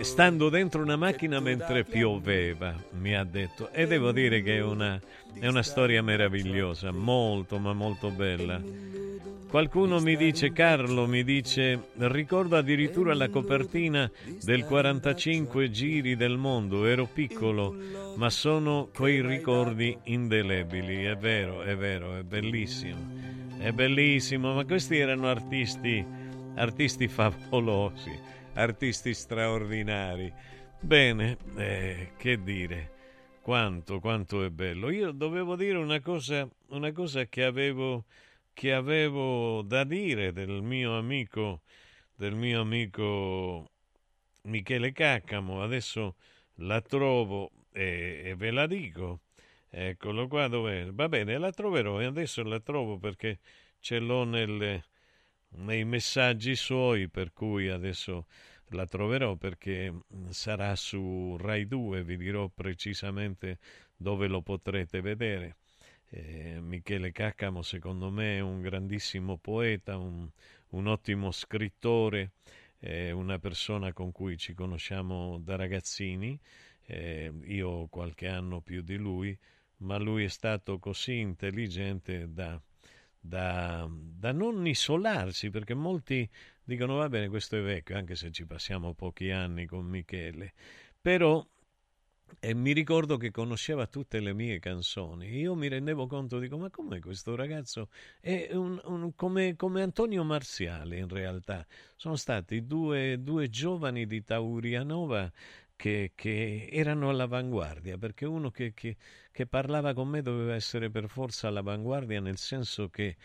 stando 0.02 0.50
dentro 0.50 0.82
una 0.82 0.96
macchina 0.96 1.40
mentre 1.40 1.84
pioveva, 1.84 2.74
mi 2.92 3.16
ha 3.16 3.24
detto. 3.24 3.72
E 3.72 3.88
devo 3.88 4.12
dire 4.12 4.42
che 4.42 4.58
è 4.58 4.62
una, 4.62 5.00
è 5.40 5.48
una 5.48 5.64
storia 5.64 6.02
meravigliosa, 6.02 6.92
molto 6.92 7.60
ma 7.60 7.74
molto 7.74 8.10
bella. 8.10 8.62
Qualcuno 9.54 10.00
mi 10.00 10.18
dice, 10.18 10.52
Carlo, 10.52 11.06
mi 11.06 11.24
dice, 11.24 11.90
ricordo 11.98 12.58
addirittura 12.58 13.14
la 13.14 13.30
copertina 13.30 14.10
del 14.44 14.66
45 14.66 15.70
giri 15.70 16.16
del 16.16 16.38
mondo, 16.38 16.88
ero 16.88 17.06
piccolo, 17.06 17.76
ma 18.16 18.32
sono 18.32 18.90
quei 18.92 19.22
ricordi 19.22 19.96
indelebili, 20.06 21.04
è 21.04 21.16
vero, 21.16 21.62
è 21.62 21.76
vero, 21.76 22.16
è 22.16 22.24
bellissimo, 22.24 22.98
è 23.60 23.72
bellissimo, 23.72 24.56
ma 24.56 24.66
questi 24.66 24.98
erano 24.98 25.28
artisti, 25.28 26.04
artisti 26.56 27.08
favolosi, 27.08 28.18
artisti 28.54 29.14
straordinari. 29.14 30.34
Bene, 30.80 31.38
eh, 31.58 32.14
che 32.18 32.42
dire, 32.42 32.93
quanto, 33.44 34.00
quanto 34.00 34.42
è 34.44 34.50
bello. 34.50 34.90
Io 34.90 35.12
dovevo 35.12 35.58
dire 35.58 35.78
una 35.78 36.00
cosa, 36.00 36.48
una 36.70 36.94
cosa 36.94 37.26
che 37.26 37.44
avevo 37.44 38.06
che 38.54 38.72
avevo 38.72 39.64
da 39.64 39.84
dire 39.84 40.32
del 40.32 40.62
mio 40.62 40.98
amico, 40.98 41.62
del 42.16 42.36
mio 42.36 42.62
amico 42.62 43.70
Michele 44.44 44.94
Caccamo. 44.94 45.62
Adesso 45.62 46.16
la 46.58 46.80
trovo 46.82 47.52
e, 47.74 48.22
e 48.26 48.36
ve 48.36 48.52
la 48.52 48.66
dico. 48.66 49.20
Eccolo 49.70 50.28
qua 50.28 50.48
dove 50.48 50.92
Va 50.94 51.10
bene, 51.10 51.38
la 51.38 51.52
troverò 51.52 52.00
e 52.00 52.06
adesso 52.06 52.44
la 52.44 52.60
trovo 52.62 52.98
perché 52.98 53.40
ce 53.80 54.00
l'ho 54.00 54.24
nelle, 54.24 54.86
nei 55.56 55.84
messaggi 55.84 56.56
suoi, 56.56 57.10
per 57.10 57.34
cui 57.34 57.68
adesso 57.70 58.28
la 58.70 58.86
troverò 58.86 59.36
perché 59.36 59.94
sarà 60.30 60.76
su 60.76 61.38
Rai 61.38 61.68
2, 61.68 62.04
vi 62.04 62.18
dirò 62.18 62.48
precisamente 62.50 63.60
dove 63.96 64.28
lo 64.28 64.42
potrete 64.42 65.02
vedere. 65.02 65.58
Eh, 66.10 66.60
Michele 66.62 67.12
Caccamo 67.12 67.62
secondo 67.62 68.12
me 68.12 68.38
è 68.38 68.40
un 68.40 68.62
grandissimo 68.62 69.38
poeta, 69.38 69.98
un, 69.98 70.30
un 70.70 70.88
ottimo 70.88 71.32
scrittore, 71.32 72.34
eh, 72.80 73.12
una 73.12 73.40
persona 73.40 73.94
con 73.94 74.12
cui 74.12 74.38
ci 74.38 74.54
conosciamo 74.54 75.40
da 75.40 75.56
ragazzini, 75.56 76.40
eh, 76.86 77.32
io 77.46 77.88
qualche 77.88 78.28
anno 78.28 78.62
più 78.62 78.82
di 78.82 78.96
lui, 78.96 79.38
ma 79.78 79.98
lui 79.98 80.26
è 80.26 80.30
stato 80.30 80.80
così 80.80 81.18
intelligente 81.20 82.32
da, 82.32 82.62
da, 83.26 83.90
da 83.90 84.34
non 84.34 84.68
isolarsi, 84.68 85.50
perché 85.50 85.74
molti 85.74 86.30
dicono 86.62 86.96
va 86.96 87.08
bene 87.08 87.30
questo 87.30 87.56
è 87.58 87.62
vecchio, 87.62 87.96
anche 87.96 88.16
se 88.16 88.32
ci 88.32 88.46
passiamo 88.46 88.94
pochi 88.94 89.32
anni 89.32 89.66
con 89.66 89.86
Michele, 89.86 90.54
però 91.00 91.46
e 92.40 92.54
mi 92.54 92.74
ricordo 92.74 93.18
che 93.18 93.32
conosceva 93.32 93.86
tutte 93.88 94.20
le 94.20 94.34
mie 94.34 94.60
canzoni. 94.60 95.38
Io 95.38 95.56
mi 95.56 95.68
rendevo 95.68 96.08
conto, 96.08 96.40
dico, 96.40 96.58
ma 96.58 96.70
com'è 96.70 97.00
questo 97.00 97.36
ragazzo? 97.36 97.90
È 98.20 98.50
un, 98.54 98.82
un, 98.86 99.14
come, 99.16 99.56
come, 99.56 99.82
Antonio 99.82 100.24
Marziale 100.24 100.98
in 100.98 101.08
realtà. 101.08 101.66
Sono 101.96 102.16
stati 102.16 102.66
due, 102.66 103.22
due 103.22 103.50
giovani 103.50 104.06
di 104.06 104.24
Taurianova 104.24 105.32
che, 105.76 106.12
che, 106.16 106.70
erano 106.72 107.10
all'avanguardia, 107.10 107.98
perché 107.98 108.26
uno 108.26 108.52
che, 108.52 108.74
che, 108.74 108.96
che, 109.32 109.48
parlava 109.48 109.94
con 109.94 110.08
me 110.08 110.22
doveva 110.22 110.56
essere 110.56 110.90
per 110.90 111.08
forza 111.10 111.48
all'avanguardia 111.48 112.20
nel 112.20 112.38
senso 112.38 112.90
che, 112.90 113.18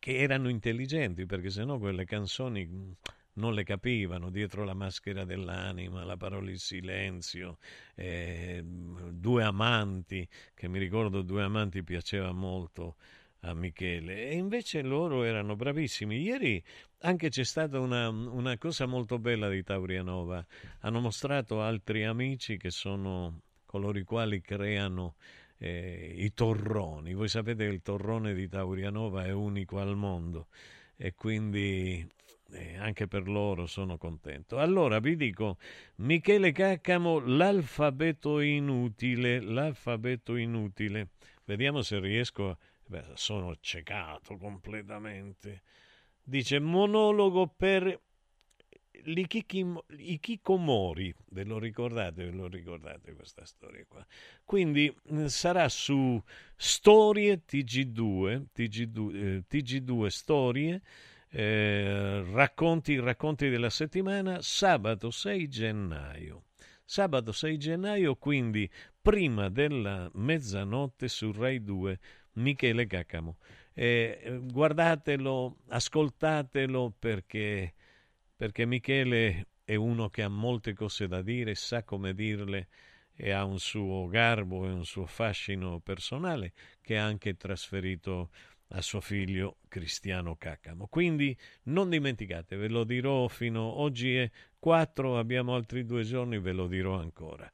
erano 0.00 0.48
intelligenti, 0.48 1.26
perché 1.26 1.50
sennò 1.50 1.78
quelle 1.78 2.04
canzoni 2.04 2.96
non 3.34 3.54
le 3.54 3.64
capivano, 3.64 4.30
dietro 4.30 4.64
la 4.64 4.74
maschera 4.74 5.24
dell'anima, 5.24 6.04
la 6.04 6.16
parola 6.16 6.50
il 6.50 6.58
silenzio, 6.58 7.58
eh, 7.94 8.62
due 8.64 9.42
amanti, 9.42 10.28
che 10.54 10.68
mi 10.68 10.78
ricordo 10.78 11.22
due 11.22 11.42
amanti 11.42 11.82
piaceva 11.82 12.32
molto 12.32 12.96
a 13.44 13.54
Michele 13.54 14.28
e 14.28 14.34
invece 14.34 14.82
loro 14.82 15.24
erano 15.24 15.56
bravissimi. 15.56 16.20
Ieri 16.20 16.62
anche 17.00 17.28
c'è 17.28 17.44
stata 17.44 17.80
una, 17.80 18.08
una 18.08 18.56
cosa 18.58 18.86
molto 18.86 19.18
bella 19.18 19.48
di 19.48 19.62
Taurianova, 19.62 20.44
hanno 20.80 21.00
mostrato 21.00 21.60
altri 21.60 22.04
amici 22.04 22.56
che 22.56 22.70
sono 22.70 23.40
coloro 23.66 23.98
i 23.98 24.04
quali 24.04 24.40
creano 24.40 25.14
eh, 25.58 26.12
i 26.16 26.32
torroni. 26.32 27.14
Voi 27.14 27.28
sapete 27.28 27.66
che 27.66 27.72
il 27.72 27.82
torrone 27.82 28.34
di 28.34 28.48
Taurianova 28.48 29.24
è 29.24 29.32
unico 29.32 29.78
al 29.78 29.96
mondo 29.96 30.46
e 30.96 31.14
quindi 31.14 32.06
e 32.54 32.76
anche 32.76 33.08
per 33.08 33.28
loro 33.28 33.66
sono 33.66 33.96
contento. 33.96 34.58
Allora 34.58 35.00
vi 35.00 35.16
dico, 35.16 35.56
Michele 35.96 36.52
Caccamo, 36.52 37.18
l'alfabeto 37.18 38.40
inutile, 38.40 39.40
l'alfabeto 39.40 40.36
inutile. 40.36 41.08
Vediamo 41.44 41.80
se 41.80 41.98
riesco 41.98 42.50
a... 42.50 42.56
Beh, 42.92 43.12
sono 43.14 43.56
ciecato 43.58 44.36
completamente. 44.36 45.62
Dice 46.22 46.58
monologo 46.58 47.46
per 47.46 47.98
l'Ikikomori, 49.04 51.14
ve 51.30 51.44
lo 51.44 51.58
ricordate, 51.58 52.26
ve 52.26 52.32
lo 52.32 52.48
ricordate 52.48 53.14
questa 53.14 53.46
storia 53.46 53.82
qua. 53.88 54.06
Quindi 54.44 54.94
sarà 55.28 55.70
su 55.70 56.22
Storie 56.54 57.44
TG2, 57.46 58.48
TG2, 58.54 59.14
eh, 59.14 59.44
TG2 59.48 60.06
Storie, 60.08 60.82
eh, 61.30 62.22
racconti, 62.30 63.00
racconti 63.00 63.48
della 63.48 63.70
settimana, 63.70 64.42
sabato 64.42 65.10
6 65.10 65.48
gennaio. 65.48 66.42
Sabato 66.84 67.32
6 67.32 67.56
gennaio, 67.56 68.16
quindi 68.16 68.70
prima 69.00 69.48
della 69.48 70.10
mezzanotte 70.12 71.08
su 71.08 71.32
Rai 71.32 71.62
2, 71.62 71.98
Michele 72.34 72.86
Caccamo. 72.86 73.36
Eh, 73.74 74.40
guardatelo, 74.42 75.58
ascoltatelo 75.68 76.94
perché, 76.98 77.74
perché 78.36 78.66
Michele 78.66 79.46
è 79.64 79.74
uno 79.74 80.08
che 80.10 80.22
ha 80.22 80.28
molte 80.28 80.74
cose 80.74 81.08
da 81.08 81.22
dire, 81.22 81.54
sa 81.54 81.82
come 81.82 82.14
dirle 82.14 82.68
e 83.14 83.30
ha 83.30 83.44
un 83.44 83.58
suo 83.58 84.08
garbo 84.08 84.66
e 84.66 84.72
un 84.72 84.84
suo 84.84 85.06
fascino 85.06 85.80
personale 85.80 86.52
che 86.80 86.98
ha 86.98 87.04
anche 87.04 87.36
trasferito 87.36 88.30
a 88.74 88.80
suo 88.80 89.00
figlio 89.00 89.58
Cristiano 89.68 90.36
Caccamo. 90.36 90.86
Quindi 90.88 91.36
non 91.64 91.90
dimenticate, 91.90 92.56
ve 92.56 92.68
lo 92.68 92.84
dirò 92.84 93.28
fino 93.28 93.62
oggi 93.62 94.16
è 94.16 94.30
4, 94.58 95.18
abbiamo 95.18 95.54
altri 95.54 95.84
due 95.84 96.04
giorni, 96.04 96.38
ve 96.38 96.52
lo 96.52 96.66
dirò 96.66 96.98
ancora. 96.98 97.50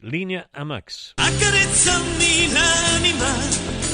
Linea 0.00 0.48
a 0.50 0.64
Max. 0.64 1.12
Accarezzami 1.16 2.52
l'anima 2.52 3.93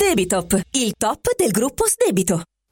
Sdebitop, 0.00 0.60
il 0.74 0.92
top 0.96 1.34
del 1.36 1.50
gruppo 1.50 1.88
Sdebito. 1.88 2.42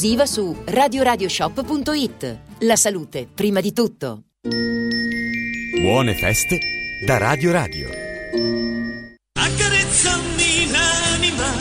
su 0.00 0.56
radioradioshop.it. 0.64 2.38
La 2.60 2.76
salute, 2.76 3.28
prima 3.32 3.60
di 3.60 3.74
tutto. 3.74 4.22
Buone 4.40 6.14
feste 6.14 6.58
da 7.04 7.18
Radio 7.18 7.52
Radio. 7.52 7.88
Accarezzami 9.32 10.70
l'anima. 10.70 11.52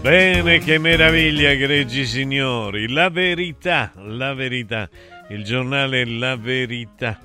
Bene, 0.00 0.58
che 0.58 0.78
meraviglia, 0.78 1.50
egregi 1.50 2.04
signori. 2.04 2.88
La 2.88 3.08
verità, 3.08 3.92
la 3.98 4.34
verità. 4.34 4.88
Il 5.28 5.44
giornale 5.44 6.04
La 6.04 6.34
Verità, 6.34 7.20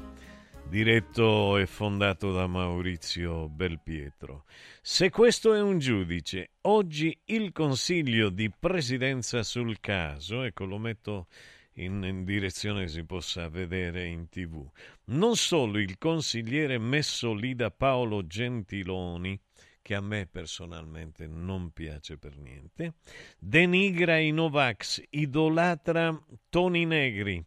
diretto 0.69 1.57
e 1.57 1.65
fondato 1.65 2.31
da 2.31 2.45
Maurizio 2.45 3.49
Belpietro. 3.49 4.43
Se 4.89 5.10
questo 5.10 5.54
è 5.54 5.62
un 5.62 5.80
giudice, 5.80 6.52
oggi 6.62 7.19
il 7.26 7.52
Consiglio 7.52 8.30
di 8.30 8.50
Presidenza 8.50 9.43
sul 9.43 9.82
caso, 9.82 10.43
ecco 10.43 10.63
lo 10.63 10.78
metto 10.78 11.28
in, 11.73 12.02
in, 12.06 12.23
direzione 12.23 12.84
che 12.84 12.88
si 12.88 13.04
possa 13.04 13.50
vedere 13.50 14.06
in 14.06 14.30
tv, 14.30 14.65
non 15.08 15.36
solo 15.36 15.78
il 15.78 15.97
consigliere 15.97 16.78
messo 16.78 17.34
lì 17.34 17.54
da 17.54 17.69
Paolo 17.69 18.26
Gentiloni, 18.26 19.38
che 19.82 19.93
a 19.93 20.00
me 20.00 20.26
personalmente 20.26 21.28
non 21.28 21.71
piace 21.71 22.17
per 22.17 22.38
niente, 22.38 22.93
denigra 23.38 24.17
i 24.17 24.32
Novax, 24.32 25.04
idolatra 25.10 26.17
Toni 26.47 26.86
Negri, 26.86 27.43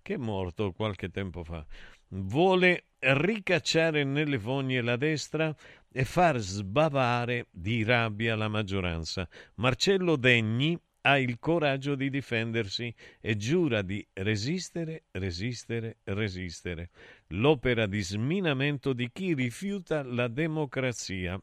che 0.00 0.14
è 0.14 0.16
morto 0.16 0.72
qualche 0.72 1.10
tempo 1.10 1.44
fa, 1.44 1.66
vuole 2.08 2.84
ricacciare 3.00 4.02
nelle 4.04 4.38
fogne 4.38 4.80
la 4.80 4.96
destra 4.96 5.54
e 5.90 6.04
far 6.04 6.38
sbavare 6.38 7.46
di 7.50 7.82
rabbia 7.82 8.36
la 8.36 8.48
maggioranza. 8.48 9.28
Marcello 9.54 10.16
Degni 10.16 10.78
ha 11.02 11.18
il 11.18 11.38
coraggio 11.38 11.94
di 11.94 12.10
difendersi 12.10 12.94
e 13.20 13.36
giura 13.36 13.82
di 13.82 14.06
resistere, 14.12 15.04
resistere, 15.12 15.98
resistere. 16.04 16.90
L'opera 17.28 17.86
di 17.86 18.02
sminamento 18.02 18.92
di 18.92 19.10
chi 19.12 19.34
rifiuta 19.34 20.02
la 20.02 20.28
democrazia 20.28 21.40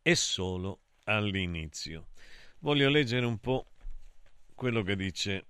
è 0.00 0.14
solo 0.14 0.80
all'inizio. 1.04 2.08
Voglio 2.60 2.88
leggere 2.88 3.26
un 3.26 3.38
po' 3.38 3.66
quello 4.54 4.82
che 4.82 4.96
dice 4.96 5.46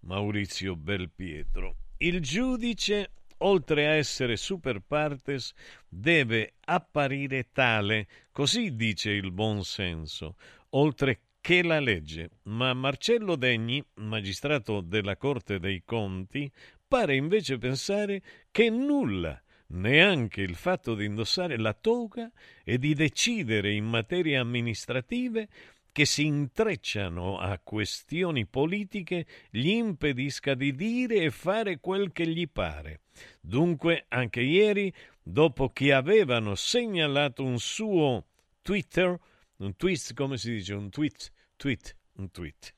Maurizio 0.00 0.74
Belpietro. 0.74 1.76
Il 1.98 2.20
giudice 2.20 3.10
oltre 3.44 3.86
a 3.86 3.92
essere 3.92 4.36
super 4.36 4.80
partes, 4.80 5.52
deve 5.88 6.54
apparire 6.64 7.50
tale, 7.52 8.06
così 8.32 8.74
dice 8.74 9.10
il 9.10 9.32
buon 9.32 9.64
senso, 9.64 10.36
oltre 10.70 11.20
che 11.40 11.62
la 11.62 11.80
legge. 11.80 12.30
Ma 12.44 12.72
Marcello 12.72 13.36
Degni, 13.36 13.84
magistrato 13.94 14.80
della 14.80 15.16
Corte 15.16 15.58
dei 15.58 15.82
Conti, 15.84 16.50
pare 16.86 17.16
invece 17.16 17.58
pensare 17.58 18.22
che 18.50 18.70
nulla, 18.70 19.40
neanche 19.68 20.42
il 20.42 20.54
fatto 20.54 20.94
di 20.94 21.04
indossare 21.04 21.58
la 21.58 21.72
toga 21.72 22.30
e 22.64 22.78
di 22.78 22.94
decidere 22.94 23.72
in 23.72 23.84
materie 23.84 24.36
amministrative 24.36 25.48
che 25.92 26.06
si 26.06 26.24
intrecciano 26.24 27.38
a 27.38 27.60
questioni 27.62 28.46
politiche 28.46 29.26
gli 29.50 29.68
impedisca 29.68 30.54
di 30.54 30.74
dire 30.74 31.16
e 31.16 31.30
fare 31.30 31.78
quel 31.80 32.12
che 32.12 32.26
gli 32.26 32.48
pare. 32.48 33.02
Dunque, 33.40 34.06
anche 34.08 34.40
ieri, 34.40 34.92
dopo 35.22 35.68
che 35.68 35.92
avevano 35.92 36.54
segnalato 36.54 37.44
un 37.44 37.58
suo 37.58 38.24
Twitter, 38.62 39.18
un 39.58 39.76
tweet, 39.76 40.14
come 40.14 40.38
si 40.38 40.52
dice? 40.52 40.72
Un 40.72 40.88
tweet, 40.88 41.30
tweet, 41.56 41.96
un 42.14 42.30
tweet. 42.30 42.74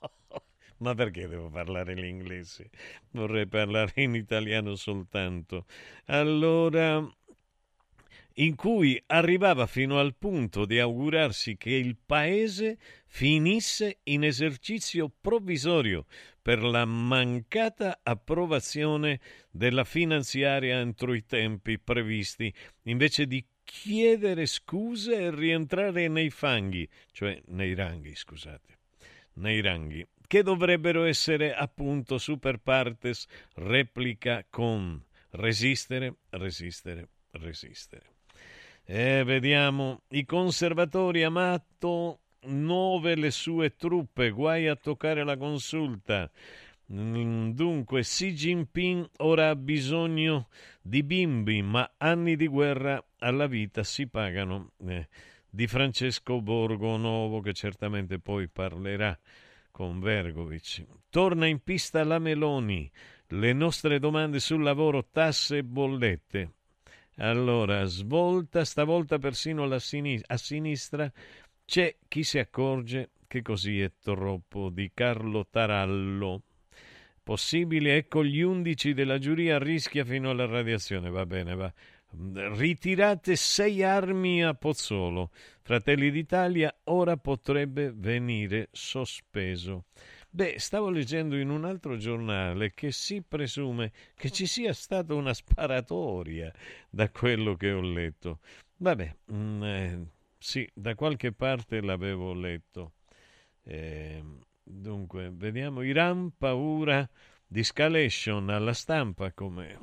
Ma 0.78 0.94
perché 0.94 1.26
devo 1.26 1.48
parlare 1.48 1.94
l'inglese? 1.94 2.70
Vorrei 3.12 3.46
parlare 3.46 3.92
in 3.96 4.14
italiano 4.14 4.74
soltanto. 4.74 5.64
Allora, 6.06 7.04
in 8.38 8.54
cui 8.54 9.00
arrivava 9.06 9.66
fino 9.66 9.98
al 9.98 10.14
punto 10.16 10.64
di 10.64 10.78
augurarsi 10.78 11.56
che 11.56 11.70
il 11.70 11.96
paese 12.04 12.78
finisse 13.06 13.98
in 14.04 14.24
esercizio 14.24 15.10
provvisorio 15.20 16.06
per 16.40 16.62
la 16.62 16.84
mancata 16.84 18.00
approvazione 18.02 19.20
della 19.50 19.84
finanziaria 19.84 20.78
entro 20.78 21.14
i 21.14 21.24
tempi 21.24 21.78
previsti, 21.78 22.52
invece 22.84 23.26
di 23.26 23.44
chiedere 23.64 24.46
scuse 24.46 25.16
e 25.16 25.34
rientrare 25.34 26.08
nei 26.08 26.30
fanghi, 26.30 26.88
cioè 27.10 27.40
nei 27.48 27.74
ranghi, 27.74 28.14
scusate, 28.14 28.78
nei 29.34 29.60
ranghi, 29.60 30.06
che 30.26 30.42
dovrebbero 30.42 31.04
essere 31.04 31.54
appunto 31.54 32.18
super 32.18 32.58
partes 32.58 33.26
replica 33.54 34.46
con 34.48 35.02
resistere, 35.30 36.18
resistere, 36.30 37.08
resistere. 37.32 38.16
E 38.90 39.22
vediamo, 39.22 40.00
i 40.12 40.24
conservatori 40.24 41.22
Amato 41.22 42.20
nove 42.44 43.16
le 43.16 43.30
sue 43.30 43.76
truppe, 43.76 44.30
guai 44.30 44.66
a 44.66 44.76
toccare 44.76 45.24
la 45.24 45.36
consulta. 45.36 46.30
Mm, 46.90 47.50
dunque, 47.50 48.00
Xi 48.00 48.32
Jinping 48.32 49.10
ora 49.18 49.50
ha 49.50 49.56
bisogno 49.56 50.48
di 50.80 51.02
bimbi, 51.02 51.60
ma 51.60 51.96
anni 51.98 52.34
di 52.34 52.46
guerra 52.46 53.04
alla 53.18 53.46
vita 53.46 53.82
si 53.82 54.06
pagano. 54.06 54.72
Eh, 54.86 55.06
di 55.50 55.66
Francesco 55.66 56.40
Borgonovo, 56.40 57.40
che 57.40 57.52
certamente 57.52 58.18
poi 58.18 58.48
parlerà 58.48 59.18
con 59.70 60.00
Vergovic. 60.00 60.86
Torna 61.10 61.44
in 61.44 61.62
pista 61.62 62.02
la 62.04 62.18
Meloni. 62.18 62.90
Le 63.26 63.52
nostre 63.52 63.98
domande 63.98 64.40
sul 64.40 64.62
lavoro, 64.62 65.04
tasse 65.10 65.58
e 65.58 65.62
bollette. 65.62 66.52
Allora, 67.18 67.84
svolta, 67.84 68.64
stavolta 68.64 69.18
persino 69.18 69.78
sinis- 69.78 70.22
a 70.26 70.36
sinistra, 70.36 71.10
c'è 71.64 71.96
chi 72.06 72.22
si 72.22 72.38
accorge 72.38 73.10
che 73.26 73.42
così 73.42 73.80
è 73.80 73.92
troppo, 74.00 74.70
di 74.70 74.90
Carlo 74.94 75.46
Tarallo. 75.50 76.42
Possibile, 77.22 77.96
ecco 77.96 78.24
gli 78.24 78.40
undici 78.40 78.94
della 78.94 79.18
giuria 79.18 79.58
rischia 79.58 80.04
fino 80.04 80.30
alla 80.30 80.46
radiazione, 80.46 81.10
va 81.10 81.26
bene, 81.26 81.54
va. 81.54 81.72
Ritirate 82.56 83.36
sei 83.36 83.82
armi 83.82 84.42
a 84.42 84.54
Pozzolo. 84.54 85.30
Fratelli 85.60 86.10
d'Italia 86.10 86.74
ora 86.84 87.18
potrebbe 87.18 87.92
venire 87.94 88.68
sospeso. 88.72 89.84
Beh, 90.30 90.58
stavo 90.58 90.90
leggendo 90.90 91.36
in 91.36 91.48
un 91.48 91.64
altro 91.64 91.96
giornale 91.96 92.72
che 92.74 92.92
si 92.92 93.22
presume 93.22 93.92
che 94.14 94.30
ci 94.30 94.46
sia 94.46 94.72
stata 94.74 95.14
una 95.14 95.32
sparatoria 95.32 96.52
da 96.90 97.10
quello 97.10 97.54
che 97.56 97.72
ho 97.72 97.80
letto. 97.80 98.40
Vabbè, 98.76 99.16
mm, 99.32 99.62
eh, 99.62 100.06
sì, 100.38 100.68
da 100.74 100.94
qualche 100.94 101.32
parte 101.32 101.80
l'avevo 101.80 102.34
letto. 102.34 102.92
Eh, 103.64 104.22
dunque, 104.62 105.30
vediamo. 105.32 105.82
Iran 105.82 106.32
paura 106.36 107.08
di 107.46 107.60
escalation 107.60 108.50
alla 108.50 108.74
stampa 108.74 109.32
come 109.32 109.78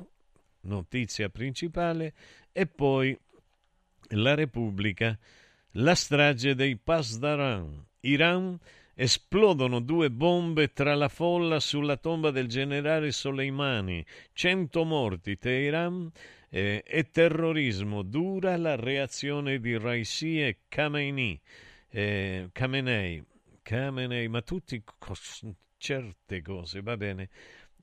notizia 0.60 1.28
principale 1.28 2.14
e 2.52 2.66
poi 2.66 3.18
la 4.10 4.34
Repubblica, 4.34 5.18
la 5.72 5.94
strage 5.96 6.54
dei 6.54 6.76
Pasdaran. 6.76 7.84
Iran 8.00 8.58
esplodono 8.98 9.80
due 9.80 10.10
bombe 10.10 10.72
tra 10.72 10.94
la 10.94 11.08
folla 11.08 11.60
sulla 11.60 11.98
tomba 11.98 12.30
del 12.30 12.48
generale 12.48 13.12
Soleimani, 13.12 14.04
cento 14.32 14.84
morti, 14.84 15.36
Teheran 15.36 16.10
eh, 16.48 16.82
e 16.84 17.10
terrorismo. 17.10 18.02
Dura 18.02 18.56
la 18.56 18.74
reazione 18.74 19.60
di 19.60 19.76
Raisi 19.76 20.40
e 20.40 20.60
Khamenei. 20.66 21.38
Eh, 21.90 22.48
Khamenei, 22.52 23.22
Khamenei 23.62 24.28
ma 24.28 24.40
tutti 24.40 24.82
cos- 24.98 25.46
certe 25.76 26.40
cose, 26.40 26.80
va 26.80 26.96
bene. 26.96 27.28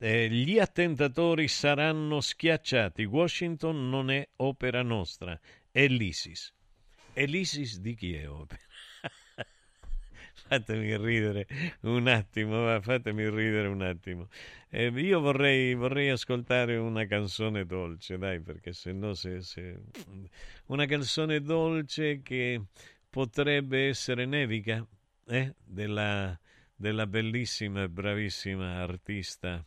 Eh, 0.00 0.28
gli 0.28 0.58
attentatori 0.58 1.46
saranno 1.46 2.20
schiacciati. 2.20 3.04
Washington 3.04 3.88
non 3.88 4.10
è 4.10 4.28
opera 4.36 4.82
nostra, 4.82 5.38
è 5.70 5.86
l'ISIS. 5.86 6.52
E 7.12 7.26
l'ISIS 7.26 7.78
di 7.78 7.94
chi 7.94 8.16
è 8.16 8.28
opera? 8.28 8.60
Fatemi 10.46 10.96
ridere 10.96 11.46
un 11.80 12.06
attimo, 12.06 12.80
fatemi 12.80 13.28
ridere 13.28 13.68
un 13.68 13.82
attimo. 13.82 14.28
Eh, 14.68 14.88
io 14.88 15.20
vorrei, 15.20 15.74
vorrei, 15.74 16.10
ascoltare 16.10 16.76
una 16.76 17.06
canzone 17.06 17.64
dolce, 17.64 18.18
dai, 18.18 18.40
perché 18.40 18.72
se 18.72 18.92
no 18.92 19.14
se, 19.14 19.40
se... 19.40 19.80
Una 20.66 20.86
canzone 20.86 21.40
dolce 21.40 22.22
che 22.22 22.60
potrebbe 23.08 23.88
essere 23.88 24.26
nevica, 24.26 24.84
eh? 25.26 25.54
della, 25.64 26.38
della 26.74 27.06
bellissima 27.06 27.84
e 27.84 27.88
bravissima 27.88 28.80
artista 28.80 29.64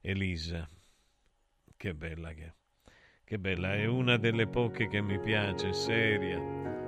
Elisa. 0.00 0.68
Che 1.76 1.94
bella 1.94 2.32
che, 2.32 2.54
che 3.22 3.38
bella, 3.38 3.74
è 3.74 3.84
una 3.84 4.16
delle 4.16 4.48
poche 4.48 4.88
che 4.88 5.00
mi 5.00 5.20
piace, 5.20 5.72
seria. 5.72 6.87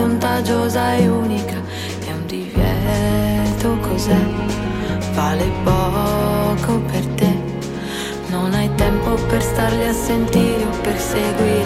contagiosa 0.00 0.94
e 0.94 1.08
unica. 1.08 1.60
È 2.06 2.10
un 2.10 2.26
divieto 2.26 3.76
cos'è? 3.86 4.18
Vale 5.12 5.44
poco 5.62 6.80
per 6.90 7.06
te. 7.18 7.32
Non 8.28 8.54
hai 8.54 8.70
tempo 8.76 9.14
per 9.28 9.42
starli 9.42 9.86
a 9.86 9.92
sentire 9.92 10.64
o 10.64 10.74
per 10.80 10.98
seguire, 10.98 11.59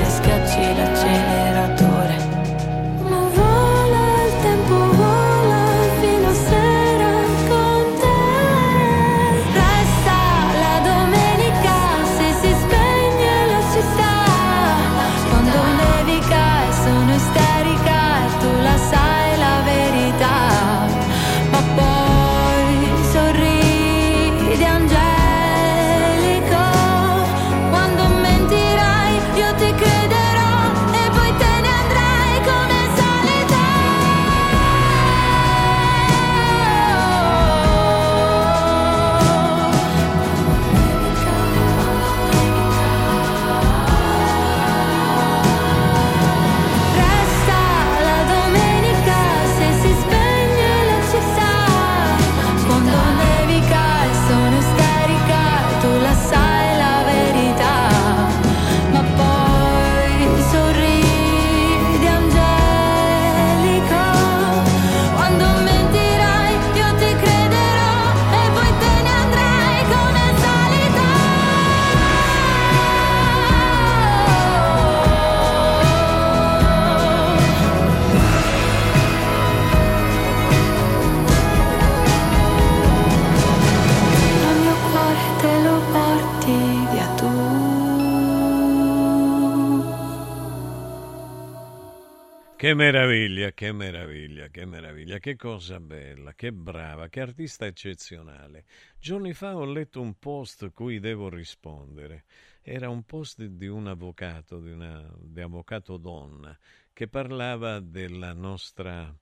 Che 92.65 92.73
meraviglia, 92.73 93.53
che 93.53 93.73
meraviglia, 93.73 94.49
che 94.49 94.65
meraviglia, 94.65 95.19
che 95.19 95.37
cosa 95.37 95.79
bella, 95.81 96.33
che 96.33 96.51
brava, 96.51 97.11
che 97.11 97.21
artista 97.21 97.67
eccezionale. 97.67 98.65
Giorni 98.99 99.35
fa 99.35 99.55
ho 99.55 99.67
letto 99.67 100.01
un 100.01 100.19
post 100.19 100.71
cui 100.73 100.99
devo 100.99 101.29
rispondere. 101.29 102.25
Era 102.63 102.89
un 102.89 103.03
post 103.03 103.45
di 103.45 103.67
un 103.67 103.87
avvocato, 103.87 104.61
di, 104.61 104.71
una, 104.71 105.15
di 105.19 105.43
avvocato 105.43 105.99
donna, 105.99 106.59
che 106.95 107.07
parlava 107.07 107.81
della 107.81 108.33
nostra 108.33 109.15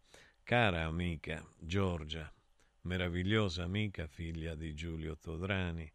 cara 0.45 0.85
amica 0.85 1.45
Giorgia, 1.59 2.33
meravigliosa 2.83 3.65
amica, 3.65 4.07
figlia 4.07 4.55
di 4.55 4.73
Giulio 4.73 5.19
Todrani. 5.19 5.93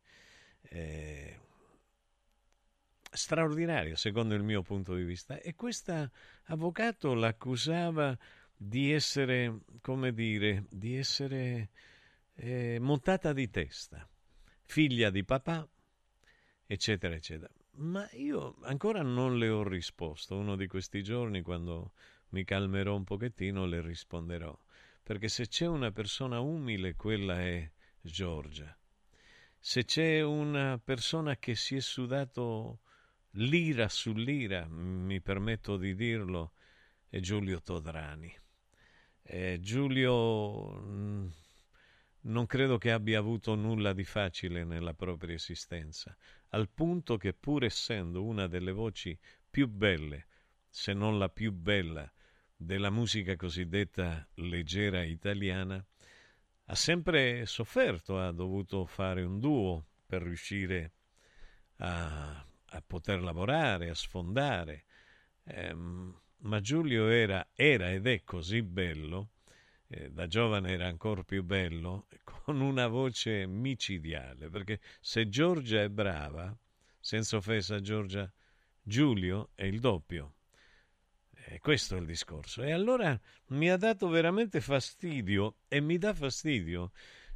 Eh, 0.64 1.40
straordinaria 3.10 3.96
secondo 3.96 4.36
il 4.36 4.44
mio 4.44 4.62
punto 4.62 4.94
di 4.94 5.04
vista 5.04 5.40
e 5.40 5.56
questo 5.56 6.12
avvocato 6.48 7.14
l'accusava 7.14 8.18
di 8.56 8.92
essere, 8.92 9.60
come 9.82 10.14
dire, 10.14 10.66
di 10.70 10.96
essere 10.96 11.70
eh, 12.36 12.78
montata 12.80 13.34
di 13.34 13.50
testa, 13.50 14.08
figlia 14.64 15.10
di 15.10 15.24
papà, 15.24 15.68
eccetera, 16.66 17.16
eccetera. 17.16 17.52
Ma 17.78 18.08
io 18.14 18.58
ancora 18.64 19.04
non 19.04 19.38
le 19.38 19.50
ho 19.50 19.64
risposto. 19.64 20.36
Uno 20.36 20.56
di 20.56 20.68
questi 20.68 21.04
giorni, 21.04 21.42
quando 21.42 21.92
mi 22.30 22.44
calmerò 22.44 22.96
un 22.96 23.04
pochettino, 23.04 23.66
le 23.66 23.82
risponderò. 23.82 24.58
Perché 25.04 25.28
se 25.28 25.48
c'è 25.48 25.68
una 25.68 25.92
persona 25.92 26.40
umile, 26.40 26.96
quella 26.96 27.40
è 27.40 27.70
Giorgia. 28.02 28.76
Se 29.60 29.86
c'è 29.86 30.22
una 30.22 30.80
persona 30.84 31.38
che 31.38 31.56
si 31.56 31.76
è 31.76 31.80
sudato 31.80 32.80
lira 33.38 33.88
su 33.90 34.14
lira, 34.14 34.66
mi 34.68 35.22
permetto 35.22 35.78
di 35.78 35.94
dirlo, 35.94 36.54
è 37.10 37.20
Giulio 37.20 37.62
Todrani. 37.62 38.34
Eh, 39.22 39.60
Giulio 39.60 40.72
mh, 40.72 41.34
non 42.22 42.46
credo 42.46 42.78
che 42.78 42.92
abbia 42.92 43.20
avuto 43.20 43.54
nulla 43.56 43.94
di 43.94 44.04
facile 44.04 44.64
nella 44.64 44.94
propria 44.94 45.36
esistenza, 45.36 46.16
al 46.50 46.70
punto 46.70 47.18
che 47.18 47.34
pur 47.34 47.64
essendo 47.64 48.24
una 48.24 48.48
delle 48.48 48.72
voci 48.72 49.18
più 49.50 49.68
belle, 49.68 50.28
se 50.70 50.94
non 50.94 51.18
la 51.20 51.30
più 51.30 51.52
bella, 51.52 52.12
della 52.56 52.90
musica 52.90 53.36
cosiddetta 53.36 54.28
leggera 54.36 55.04
italiana, 55.04 55.84
ha 56.70 56.76
sempre 56.76 57.46
sofferto, 57.46 58.20
ha 58.20 58.32
dovuto 58.32 58.86
fare 58.86 59.22
un 59.24 59.40
duo 59.40 59.86
per 60.08 60.24
riuscire 60.24 60.92
a 61.78 62.47
a 62.78 62.84
poter 62.86 63.22
lavorare, 63.22 63.90
a 63.90 63.96
sfondare. 63.96 64.86
Eh, 65.44 65.76
ma 66.40 66.60
Giulio 66.62 67.08
era, 67.08 67.48
era, 67.54 67.92
ed 67.92 68.08
è 68.08 68.24
così 68.24 68.62
bello, 68.62 69.32
eh, 69.88 70.12
da 70.12 70.28
giovane 70.28 70.72
era 70.72 70.88
ancora 70.88 71.24
più 71.24 71.44
bello, 71.44 72.08
con 72.24 72.62
una 72.62 72.88
voce 72.88 73.46
micidiale, 73.48 74.50
perché 74.50 74.80
se 75.00 75.28
Giorgia 75.30 75.82
è 75.82 75.90
brava, 75.90 76.56
senza 77.00 77.38
offesa 77.38 77.80
Giorgia, 77.80 78.32
Giulio 78.82 79.50
è 79.56 79.64
il 79.66 79.80
doppio. 79.80 80.34
E 81.50 81.60
questo 81.60 81.96
è 81.96 82.00
il 82.00 82.06
discorso. 82.06 82.62
E 82.62 82.72
allora 82.72 83.18
mi 83.48 83.70
ha 83.70 83.78
dato 83.78 84.10
veramente 84.10 84.60
fastidio 84.60 85.60
e 85.70 85.80
mi 85.80 85.98
dà 85.98 86.14
fastidio 86.14 86.92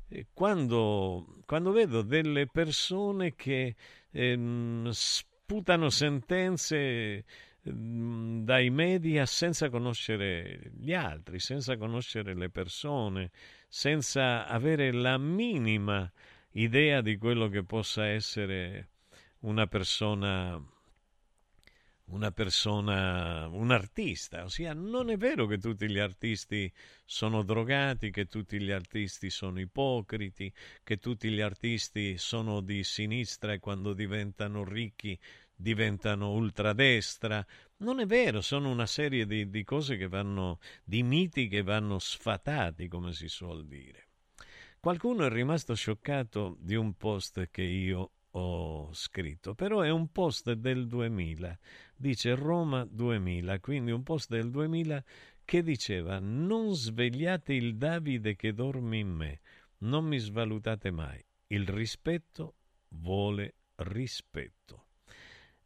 eh, 0.10 0.28
quando, 0.34 1.38
quando 1.46 1.72
vedo 1.72 2.02
delle 2.02 2.48
persone 2.48 3.36
che 3.36 3.76
ehm, 4.12 4.90
sputano 5.52 5.90
sentenze 5.90 7.26
ehm, 7.64 8.46
dai 8.46 8.70
media 8.70 9.26
senza 9.26 9.70
conoscere 9.70 10.72
gli 10.78 10.94
altri, 10.94 11.40
senza 11.40 11.76
conoscere 11.76 12.34
le 12.34 12.50
persone, 12.50 13.32
senza 13.68 14.48
avere 14.48 14.94
la 14.94 15.18
minima 15.18 16.10
idea 16.52 17.02
di 17.02 17.18
quello 17.18 17.50
che 17.50 17.66
possa 17.66 18.08
essere 18.08 18.92
una 19.40 19.68
persona 19.68 20.58
una 22.12 22.32
persona, 22.32 23.48
un 23.48 23.72
artista, 23.72 24.44
ossia 24.44 24.74
non 24.74 25.10
è 25.10 25.18
vero 25.18 25.46
che 25.46 25.58
tutti 25.58 25.90
gli 25.90 26.00
artisti 26.00 26.72
sono 27.06 27.44
drogati, 27.44 28.12
che 28.12 28.26
tutti 28.26 28.60
gli 28.60 28.72
artisti 28.72 29.30
sono 29.30 29.60
ipocriti, 29.60 30.52
che 30.84 30.98
tutti 30.98 31.30
gli 31.30 31.42
artisti 31.42 32.18
sono 32.18 32.62
di 32.62 32.84
sinistra 32.84 33.54
e 33.54 33.60
quando 33.60 33.94
diventano 33.94 34.64
ricchi 34.64 35.18
diventano 35.56 36.32
ultradestra. 36.32 37.46
Non 37.78 38.00
è 38.00 38.06
vero, 38.06 38.42
sono 38.42 38.70
una 38.70 38.86
serie 38.88 39.26
di, 39.26 39.50
di 39.50 39.64
cose 39.64 39.96
che 39.96 40.08
vanno, 40.08 40.60
di 40.84 41.04
miti 41.04 41.48
che 41.48 41.62
vanno 41.62 41.98
sfatati, 42.00 42.88
come 42.88 43.14
si 43.14 43.28
suol 43.28 43.66
dire. 43.66 44.08
Qualcuno 44.80 45.26
è 45.26 45.30
rimasto 45.30 45.76
scioccato 45.76 46.58
di 46.60 46.76
un 46.76 46.94
post 46.94 47.50
che 47.52 47.62
io 47.62 48.12
ho 48.32 48.94
scritto, 48.94 49.56
però 49.56 49.82
è 49.82 49.90
un 49.90 50.12
post 50.12 50.54
del 50.54 50.88
2000, 50.88 51.58
dice 51.96 52.36
Roma 52.36 52.86
2000, 52.86 53.60
quindi 53.60 53.92
un 53.92 54.04
post 54.04 54.30
del 54.30 54.50
2000 54.50 55.04
che 55.44 55.64
diceva 55.64 56.20
non 56.20 56.74
svegliate 56.74 57.54
il 57.54 57.76
Davide 57.76 58.36
che 58.36 58.54
dorme 58.54 58.98
in 58.98 59.10
me, 59.10 59.40
non 59.80 60.06
mi 60.06 60.18
svalutate 60.18 60.92
mai, 60.92 61.24
il 61.48 61.68
rispetto 61.68 62.56
vuole 62.90 63.56
rispetto. 63.76 64.86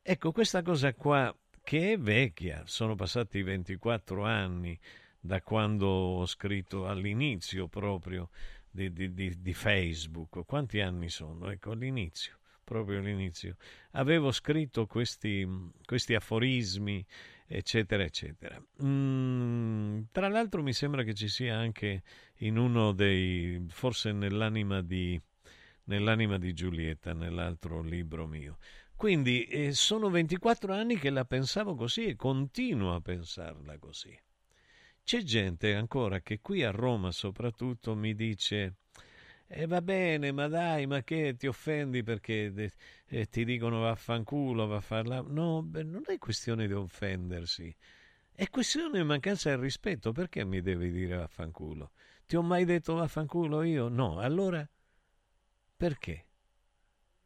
Ecco, 0.02 0.32
questa 0.32 0.62
cosa 0.62 0.94
qua 0.94 1.36
che 1.62 1.94
è 1.94 1.98
vecchia, 1.98 2.64
sono 2.66 2.96
passati 2.96 3.42
24 3.42 4.24
anni 4.24 4.80
da 5.20 5.42
quando 5.42 5.88
ho 5.88 6.26
scritto 6.26 6.88
all'inizio 6.88 7.68
proprio 7.68 8.30
di, 8.70 8.92
di, 8.94 9.14
di, 9.14 9.42
di 9.42 9.54
Facebook, 9.54 10.46
quanti 10.46 10.80
anni 10.80 11.10
sono? 11.10 11.50
Ecco, 11.50 11.72
all'inizio 11.72 12.38
proprio 12.66 13.00
all'inizio, 13.00 13.56
avevo 13.92 14.32
scritto 14.32 14.88
questi, 14.88 15.48
questi 15.86 16.16
aforismi, 16.16 17.06
eccetera, 17.48 18.04
eccetera. 18.04 18.62
Mm, 18.84 20.02
tra 20.12 20.28
l'altro 20.28 20.62
mi 20.62 20.74
sembra 20.74 21.04
che 21.04 21.14
ci 21.14 21.30
sia 21.30 21.56
anche 21.56 22.04
in 22.40 22.58
uno 22.58 22.92
dei, 22.92 23.64
forse 23.70 24.12
nell'anima 24.12 24.82
di, 24.82 25.20
nell'anima 25.86 26.38
di 26.38 26.54
Giulietta, 26.54 27.14
nell'altro 27.14 27.82
libro 27.82 28.26
mio. 28.28 28.58
Quindi 28.96 29.44
eh, 29.44 29.74
sono 29.74 30.10
24 30.10 30.74
anni 30.74 30.98
che 30.98 31.10
la 31.10 31.26
pensavo 31.26 31.76
così 31.76 32.06
e 32.08 32.16
continuo 32.16 32.96
a 32.96 33.02
pensarla 33.02 33.78
così. 33.78 34.18
C'è 35.04 35.22
gente 35.22 35.76
ancora 35.76 36.22
che 36.22 36.40
qui 36.42 36.64
a 36.64 36.72
Roma 36.72 37.12
soprattutto 37.12 37.94
mi 37.96 38.16
dice 38.16 38.78
e 39.48 39.68
va 39.68 39.82
bene, 39.82 40.32
ma 40.32 40.48
dai, 40.48 40.88
ma 40.88 41.04
che 41.04 41.36
ti 41.38 41.46
offendi 41.48 42.04
perché 42.04 42.72
eh, 43.06 43.26
ti 43.28 43.46
dicono 43.46 43.82
vaffanculo, 43.82 44.66
va 44.66 44.78
a 44.78 44.82
farla. 44.82 45.22
No, 45.22 45.62
beh, 45.62 45.84
non 45.84 46.04
è 46.08 46.18
questione 46.18 46.66
di 46.66 46.74
offendersi, 46.74 47.74
è 48.32 48.50
questione 48.50 49.00
di 49.00 49.06
mancanza 49.06 49.56
di 49.56 49.62
rispetto. 49.62 50.12
Perché 50.12 50.44
mi 50.44 50.62
devi 50.62 50.92
dire 50.92 51.18
vaffanculo? 51.18 51.92
Ti 52.26 52.36
ho 52.36 52.42
mai 52.42 52.66
detto 52.66 52.96
vaffanculo 52.96 53.62
io? 53.62 53.88
No, 53.88 54.20
allora 54.20 54.68
perché? 55.78 56.26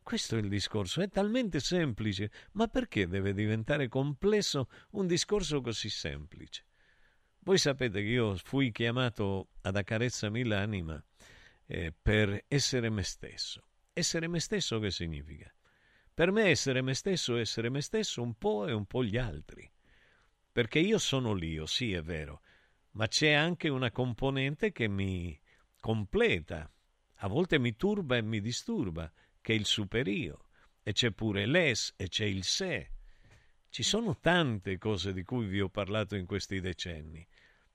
Questo 0.03 0.35
è 0.35 0.39
il 0.39 0.49
discorso, 0.49 1.01
è 1.01 1.07
talmente 1.07 1.59
semplice, 1.59 2.31
ma 2.53 2.67
perché 2.67 3.07
deve 3.07 3.33
diventare 3.33 3.87
complesso 3.87 4.67
un 4.91 5.07
discorso 5.07 5.61
così 5.61 5.87
semplice? 5.89 6.65
Voi 7.39 7.57
sapete 7.57 8.01
che 8.01 8.07
io 8.07 8.35
fui 8.35 8.71
chiamato 8.71 9.49
ad 9.61 9.77
accarezzami 9.77 10.43
l'anima 10.43 11.01
eh, 11.71 11.93
per 11.93 12.45
essere 12.47 12.89
me 12.89 13.03
stesso. 13.03 13.63
Essere 13.93 14.27
me 14.27 14.39
stesso 14.39 14.79
che 14.79 14.89
significa? 14.89 15.53
Per 16.11 16.31
me 16.31 16.45
essere 16.45 16.81
me 16.81 16.95
stesso 16.95 17.37
è 17.37 17.41
essere 17.41 17.69
me 17.69 17.81
stesso 17.81 18.23
un 18.23 18.33
po' 18.33 18.67
e 18.67 18.73
un 18.73 18.85
po' 18.85 19.03
gli 19.03 19.17
altri. 19.17 19.69
Perché 20.51 20.79
io 20.79 20.97
sono 20.97 21.33
l'io, 21.33 21.67
sì 21.67 21.93
è 21.93 22.01
vero, 22.01 22.41
ma 22.91 23.07
c'è 23.07 23.33
anche 23.33 23.69
una 23.69 23.91
componente 23.91 24.71
che 24.71 24.87
mi 24.87 25.39
completa, 25.79 26.69
a 27.17 27.27
volte 27.27 27.59
mi 27.59 27.75
turba 27.75 28.17
e 28.17 28.23
mi 28.23 28.41
disturba, 28.41 29.11
che 29.39 29.53
è 29.53 29.55
il 29.55 29.65
superio, 29.65 30.47
e 30.81 30.91
c'è 30.91 31.11
pure 31.11 31.45
l'es 31.45 31.93
e 31.95 32.09
c'è 32.09 32.25
il 32.25 32.43
sé. 32.43 32.89
Ci 33.69 33.83
sono 33.83 34.17
tante 34.19 34.79
cose 34.79 35.13
di 35.13 35.23
cui 35.23 35.45
vi 35.45 35.61
ho 35.61 35.69
parlato 35.69 36.15
in 36.15 36.25
questi 36.25 36.59
decenni 36.59 37.25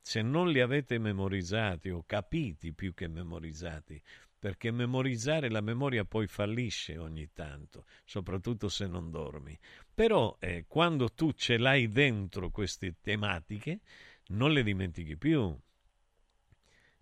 se 0.07 0.21
non 0.21 0.51
li 0.51 0.61
avete 0.61 0.99
memorizzati 0.99 1.89
o 1.89 2.05
capiti 2.05 2.75
più 2.75 2.93
che 2.93 3.09
memorizzati, 3.09 3.99
perché 4.39 4.71
memorizzare 4.71 5.49
la 5.49 5.63
memoria 5.63 6.05
poi 6.05 6.27
fallisce 6.27 6.99
ogni 6.99 7.33
tanto, 7.33 7.87
soprattutto 8.05 8.69
se 8.69 8.87
non 8.87 9.11
dormi. 9.11 9.59
Però 9.95 10.37
eh, 10.41 10.67
quando 10.69 11.09
tu 11.09 11.33
ce 11.33 11.57
l'hai 11.57 11.89
dentro 11.89 12.51
queste 12.51 12.97
tematiche, 13.01 13.81
non 14.27 14.53
le 14.53 14.63
dimentichi 14.63 15.17
più. 15.17 15.59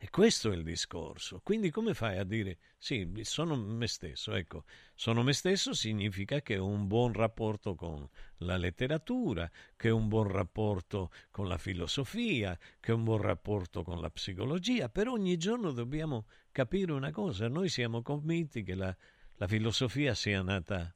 E 0.05 0.11
questo 0.11 0.51
è 0.51 0.57
il 0.57 0.65
discorso. 0.65 1.39
Quindi 1.45 1.71
come 1.71 1.95
fai 1.95 2.19
a 2.19 2.25
dire 2.25 2.59
sì, 2.77 3.09
sono 3.23 3.55
me 3.55 3.87
stesso? 3.87 4.35
Ecco, 4.35 4.65
sono 4.97 5.23
me 5.23 5.33
stesso 5.33 5.75
significa 5.75 6.43
che 6.43 6.59
ho 6.59 6.67
un 6.67 6.89
buon 6.89 7.13
rapporto 7.13 7.77
con 7.77 8.09
la 8.39 8.57
letteratura, 8.57 9.49
che 9.77 9.91
ho 9.91 9.97
un 9.97 10.09
buon 10.09 10.27
rapporto 10.27 11.13
con 11.31 11.47
la 11.47 11.57
filosofia, 11.57 12.59
che 12.81 12.91
ho 12.91 12.97
un 12.97 13.05
buon 13.05 13.21
rapporto 13.21 13.85
con 13.85 14.01
la 14.01 14.11
psicologia, 14.11 14.89
però 14.89 15.13
ogni 15.13 15.37
giorno 15.37 15.71
dobbiamo 15.71 16.27
capire 16.51 16.91
una 16.91 17.13
cosa, 17.13 17.47
noi 17.47 17.69
siamo 17.69 18.03
convinti 18.03 18.65
che 18.65 18.75
la, 18.75 18.93
la 19.35 19.47
filosofia 19.47 20.17
sia 20.17 20.43
nata 20.43 20.93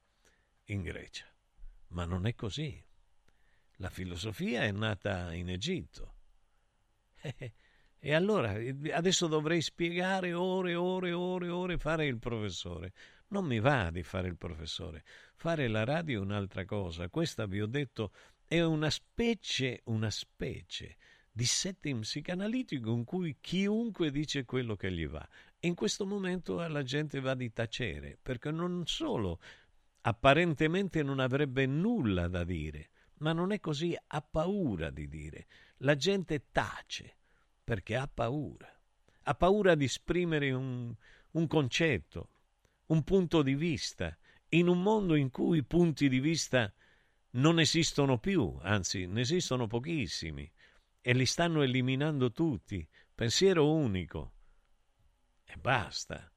in 0.64 0.82
Grecia, 0.82 1.32
ma 1.90 2.04
non 2.06 2.26
è 2.26 2.34
così. 2.34 2.84
La 3.76 3.88
filosofia 3.88 4.62
è 4.62 4.72
nata 4.72 5.32
in 5.32 5.48
Egitto. 5.48 6.14
E 8.06 8.14
allora 8.14 8.54
adesso 8.92 9.26
dovrei 9.26 9.60
spiegare 9.60 10.32
ore 10.32 10.76
ore 10.76 11.10
ore 11.10 11.48
ore 11.48 11.76
fare 11.76 12.06
il 12.06 12.20
professore. 12.20 12.92
Non 13.30 13.44
mi 13.46 13.58
va 13.58 13.90
di 13.90 14.04
fare 14.04 14.28
il 14.28 14.36
professore. 14.36 15.02
Fare 15.34 15.66
la 15.66 15.82
radio 15.82 16.20
è 16.20 16.22
un'altra 16.22 16.64
cosa. 16.64 17.08
Questa 17.08 17.46
vi 17.46 17.60
ho 17.60 17.66
detto 17.66 18.12
è 18.46 18.62
una 18.62 18.90
specie, 18.90 19.80
una 19.86 20.08
specie 20.10 20.98
di 21.32 21.44
setting 21.44 22.02
psicanalitico 22.02 22.92
in 22.92 23.02
cui 23.02 23.38
chiunque 23.40 24.12
dice 24.12 24.44
quello 24.44 24.76
che 24.76 24.92
gli 24.92 25.08
va. 25.08 25.28
In 25.62 25.74
questo 25.74 26.06
momento 26.06 26.60
alla 26.60 26.84
gente 26.84 27.18
va 27.18 27.34
di 27.34 27.52
tacere, 27.52 28.16
perché 28.22 28.52
non 28.52 28.86
solo 28.86 29.40
apparentemente 30.02 31.02
non 31.02 31.18
avrebbe 31.18 31.66
nulla 31.66 32.28
da 32.28 32.44
dire, 32.44 32.88
ma 33.14 33.32
non 33.32 33.50
è 33.50 33.58
così, 33.58 33.98
ha 34.06 34.22
paura 34.22 34.90
di 34.90 35.08
dire. 35.08 35.48
La 35.78 35.96
gente 35.96 36.44
tace 36.52 37.16
perché 37.66 37.96
ha 37.96 38.06
paura. 38.06 38.72
Ha 39.24 39.34
paura 39.34 39.74
di 39.74 39.86
esprimere 39.86 40.52
un, 40.52 40.94
un 41.32 41.46
concetto, 41.48 42.28
un 42.86 43.02
punto 43.02 43.42
di 43.42 43.56
vista, 43.56 44.16
in 44.50 44.68
un 44.68 44.80
mondo 44.80 45.16
in 45.16 45.32
cui 45.32 45.58
i 45.58 45.64
punti 45.64 46.08
di 46.08 46.20
vista 46.20 46.72
non 47.30 47.58
esistono 47.58 48.18
più, 48.18 48.56
anzi 48.62 49.06
ne 49.06 49.22
esistono 49.22 49.66
pochissimi 49.66 50.48
e 51.00 51.12
li 51.12 51.26
stanno 51.26 51.62
eliminando 51.62 52.30
tutti. 52.30 52.86
Pensiero 53.12 53.68
unico. 53.68 54.32
E 55.44 55.56
basta. 55.56 56.30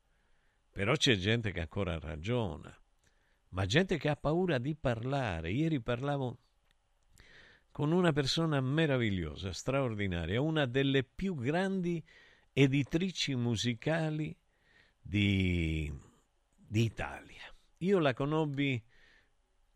Però 0.72 0.96
c'è 0.96 1.16
gente 1.16 1.52
che 1.52 1.60
ancora 1.60 2.00
ragiona, 2.00 2.76
ma 3.50 3.68
gente 3.68 4.00
che 4.00 4.10
ha 4.10 4.16
paura 4.16 4.58
di 4.58 4.74
parlare. 4.74 5.52
Ieri 5.52 5.80
parlavo 5.80 6.40
con 7.72 7.92
una 7.92 8.12
persona 8.12 8.60
meravigliosa, 8.62 9.54
straordinaria, 9.54 10.42
una 10.42 10.66
delle 10.66 11.04
più 11.04 11.36
grandi 11.36 12.04
editrici 12.52 13.36
musicali 13.36 14.36
di, 15.02 15.92
di 16.56 16.84
Italia. 16.84 17.44
Io 17.78 18.00
la 18.00 18.14
conobbi 18.14 18.84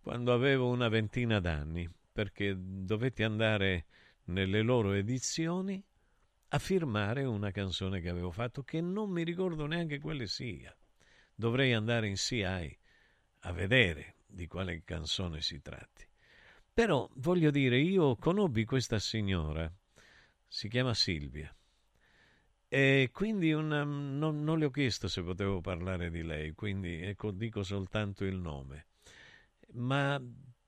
quando 0.01 0.33
avevo 0.33 0.69
una 0.69 0.89
ventina 0.89 1.39
d'anni, 1.39 1.89
perché 2.11 2.55
dovetti 2.57 3.23
andare 3.23 3.85
nelle 4.25 4.61
loro 4.61 4.91
edizioni 4.91 5.81
a 6.49 6.59
firmare 6.59 7.23
una 7.23 7.51
canzone 7.51 7.99
che 8.01 8.09
avevo 8.09 8.31
fatto, 8.31 8.63
che 8.63 8.81
non 8.81 9.09
mi 9.09 9.23
ricordo 9.23 9.65
neanche 9.65 9.99
quale 9.99 10.27
sia. 10.27 10.75
Dovrei 11.33 11.73
andare 11.73 12.07
in 12.07 12.15
CI 12.15 12.43
a 12.43 13.51
vedere 13.51 14.17
di 14.27 14.45
quale 14.45 14.83
canzone 14.83 15.41
si 15.41 15.61
tratti. 15.61 16.05
Però 16.73 17.07
voglio 17.15 17.51
dire, 17.51 17.77
io 17.77 18.15
conobbi 18.15 18.65
questa 18.65 18.97
signora, 18.97 19.71
si 20.47 20.67
chiama 20.67 20.93
Silvia, 20.93 21.55
e 22.67 23.09
quindi 23.11 23.53
una, 23.53 23.83
non, 23.83 24.43
non, 24.43 24.57
le 24.57 24.65
ho 24.65 24.71
chiesto 24.71 25.07
se 25.07 25.21
potevo 25.21 25.61
parlare 25.61 26.09
di 26.09 26.23
lei, 26.23 26.53
quindi 26.53 27.03
ecco, 27.03 27.29
dico 27.29 27.61
soltanto 27.61 28.25
il 28.25 28.37
nome. 28.37 28.87
Ma 29.73 30.19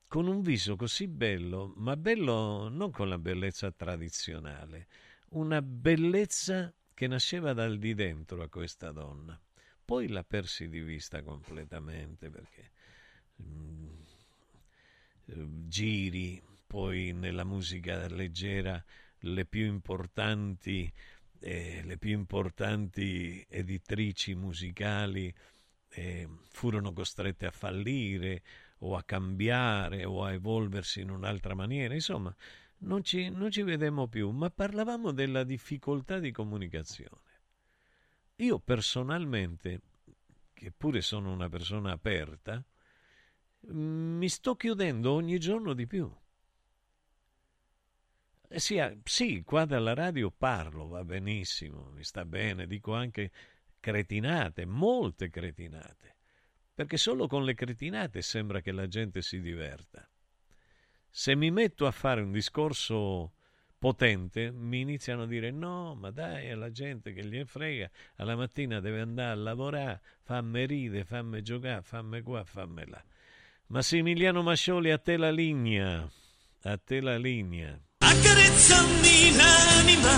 con 0.07 0.27
un 0.27 0.41
viso 0.41 0.75
così 0.75 1.07
bello, 1.07 1.73
ma 1.77 1.97
bello 1.97 2.69
non 2.69 2.91
con 2.91 3.09
la 3.09 3.17
bellezza 3.17 3.71
tradizionale, 3.71 4.87
una 5.29 5.63
bellezza 5.63 6.71
che 6.93 7.07
nasceva 7.07 7.53
dal 7.53 7.79
di 7.79 7.95
dentro 7.95 8.43
a 8.43 8.49
questa 8.49 8.91
donna. 8.91 9.41
Poi 9.83 10.07
la 10.07 10.23
persi 10.23 10.69
di 10.69 10.81
vista 10.81 11.23
completamente 11.23 12.29
perché 12.29 12.71
mm, 13.41 13.87
eh, 13.87 14.04
giri, 15.25 16.41
poi 16.65 17.13
nella 17.13 17.43
musica 17.43 18.07
leggera 18.07 18.83
le 19.19 19.45
più 19.45 19.65
importanti, 19.65 20.91
eh, 21.39 21.81
le 21.83 21.97
più 21.97 22.11
importanti 22.11 23.45
editrici 23.49 24.35
musicali 24.35 25.33
eh, 25.89 26.27
furono 26.49 26.93
costrette 26.93 27.45
a 27.45 27.51
fallire 27.51 28.43
o 28.79 28.95
a 28.95 29.03
cambiare 29.03 30.05
o 30.05 30.23
a 30.23 30.33
evolversi 30.33 31.01
in 31.01 31.09
un'altra 31.09 31.55
maniera, 31.55 31.93
insomma 31.93 32.35
non 32.79 33.03
ci, 33.03 33.29
non 33.29 33.49
ci 33.51 33.61
vedemmo 33.61 34.07
più, 34.07 34.29
ma 34.31 34.49
parlavamo 34.49 35.11
della 35.11 35.43
difficoltà 35.43 36.19
di 36.19 36.31
comunicazione. 36.31 37.21
Io 38.37 38.59
personalmente, 38.59 39.81
che 40.53 40.71
pure 40.71 41.01
sono 41.01 41.31
una 41.31 41.47
persona 41.47 41.93
aperta, 41.93 42.63
mi 43.69 44.29
sto 44.29 44.55
chiudendo 44.55 45.11
ogni 45.13 45.39
giorno 45.39 45.73
di 45.73 45.87
più. 45.87 46.11
Eh, 48.47 48.59
sì, 48.59 48.79
sì, 49.03 49.43
qua 49.43 49.65
dalla 49.65 49.93
radio 49.93 50.31
parlo, 50.31 50.87
va 50.87 51.03
benissimo, 51.03 51.89
mi 51.93 52.03
sta 52.03 52.25
bene, 52.25 52.67
dico 52.67 52.93
anche 52.93 53.31
cretinate, 53.79 54.65
molte 54.65 55.29
cretinate, 55.29 56.15
perché 56.73 56.97
solo 56.97 57.27
con 57.27 57.43
le 57.43 57.53
cretinate 57.53 58.21
sembra 58.21 58.61
che 58.61 58.71
la 58.71 58.87
gente 58.87 59.21
si 59.21 59.41
diverta. 59.41 60.07
Se 61.09 61.35
mi 61.35 61.49
metto 61.49 61.85
a 61.87 61.91
fare 61.91 62.21
un 62.21 62.31
discorso 62.31 63.33
potente, 63.77 64.51
mi 64.51 64.81
iniziano 64.81 65.23
a 65.23 65.27
dire 65.27 65.51
no, 65.51 65.95
ma 65.95 66.11
dai, 66.11 66.47
è 66.47 66.55
la 66.55 66.71
gente 66.71 67.13
che 67.13 67.25
gli 67.25 67.43
frega, 67.45 67.89
alla 68.15 68.35
mattina 68.35 68.79
deve 68.79 69.01
andare 69.01 69.31
a 69.31 69.35
lavorare, 69.35 70.01
fammi 70.21 70.65
ride, 70.65 71.03
fammi 71.03 71.41
giocare, 71.41 71.81
fammi 71.81 72.21
qua, 72.21 72.43
fammi 72.43 72.85
là. 72.87 73.03
Massimiliano 73.67 74.43
Mascioli, 74.43 74.91
a 74.91 74.97
te 74.99 75.17
la 75.17 75.31
linea. 75.31 76.07
A 76.63 76.77
te 76.77 77.01
la 77.01 77.17
linea. 77.17 77.79
Accarezzami 77.97 79.35
l'anima. 79.35 80.15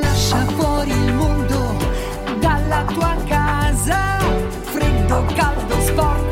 Lascia 0.00 0.46
fuori 0.46 0.90
il 0.90 1.12
mondo 1.14 1.76
dalla 2.40 2.84
tua 2.84 3.16
casa. 3.26 4.18
Freddo, 4.62 5.24
caldo, 5.34 5.80
sporco, 5.80 6.23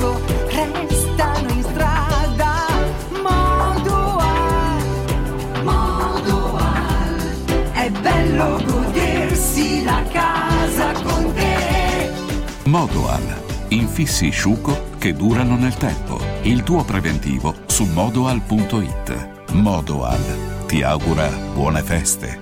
Modoal. 12.73 13.23
Infissi 13.69 14.31
sciuco 14.31 14.93
che 14.97 15.13
durano 15.13 15.57
nel 15.57 15.75
tempo. 15.75 16.19
Il 16.41 16.63
tuo 16.63 16.83
preventivo 16.85 17.55
su 17.67 17.85
modoal.it. 17.85 19.51
Modoal 19.53 20.65
ti 20.67 20.83
augura 20.83 21.29
buone 21.53 21.83
feste. 21.83 22.42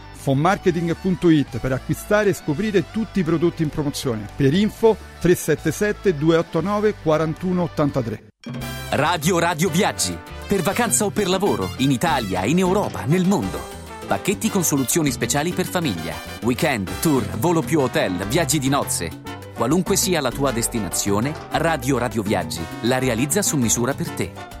fonmarketing.it 0.21 1.57
per 1.57 1.71
acquistare 1.71 2.29
e 2.29 2.33
scoprire 2.33 2.91
tutti 2.91 3.19
i 3.19 3.23
prodotti 3.23 3.63
in 3.63 3.69
promozione. 3.69 4.27
Per 4.35 4.53
info 4.53 4.95
377 5.19 6.15
289 6.15 6.95
4183. 7.01 8.23
Radio 8.91 9.39
Radio 9.39 9.69
Viaggi. 9.69 10.17
Per 10.47 10.61
vacanza 10.61 11.05
o 11.05 11.09
per 11.09 11.27
lavoro, 11.27 11.69
in 11.77 11.91
Italia, 11.91 12.43
in 12.45 12.59
Europa, 12.59 13.05
nel 13.05 13.25
mondo. 13.25 13.59
Pacchetti 14.05 14.49
con 14.49 14.63
soluzioni 14.63 15.11
speciali 15.11 15.53
per 15.53 15.65
famiglia. 15.65 16.13
Weekend, 16.41 16.89
tour, 16.99 17.23
volo 17.37 17.61
più 17.61 17.79
hotel, 17.79 18.25
viaggi 18.27 18.59
di 18.59 18.67
nozze. 18.67 19.09
Qualunque 19.55 19.95
sia 19.95 20.21
la 20.21 20.31
tua 20.31 20.51
destinazione, 20.51 21.33
Radio 21.51 21.97
Radio 21.97 22.21
Viaggi 22.21 22.61
la 22.81 22.99
realizza 22.99 23.41
su 23.41 23.57
misura 23.57 23.93
per 23.93 24.09
te. 24.09 24.60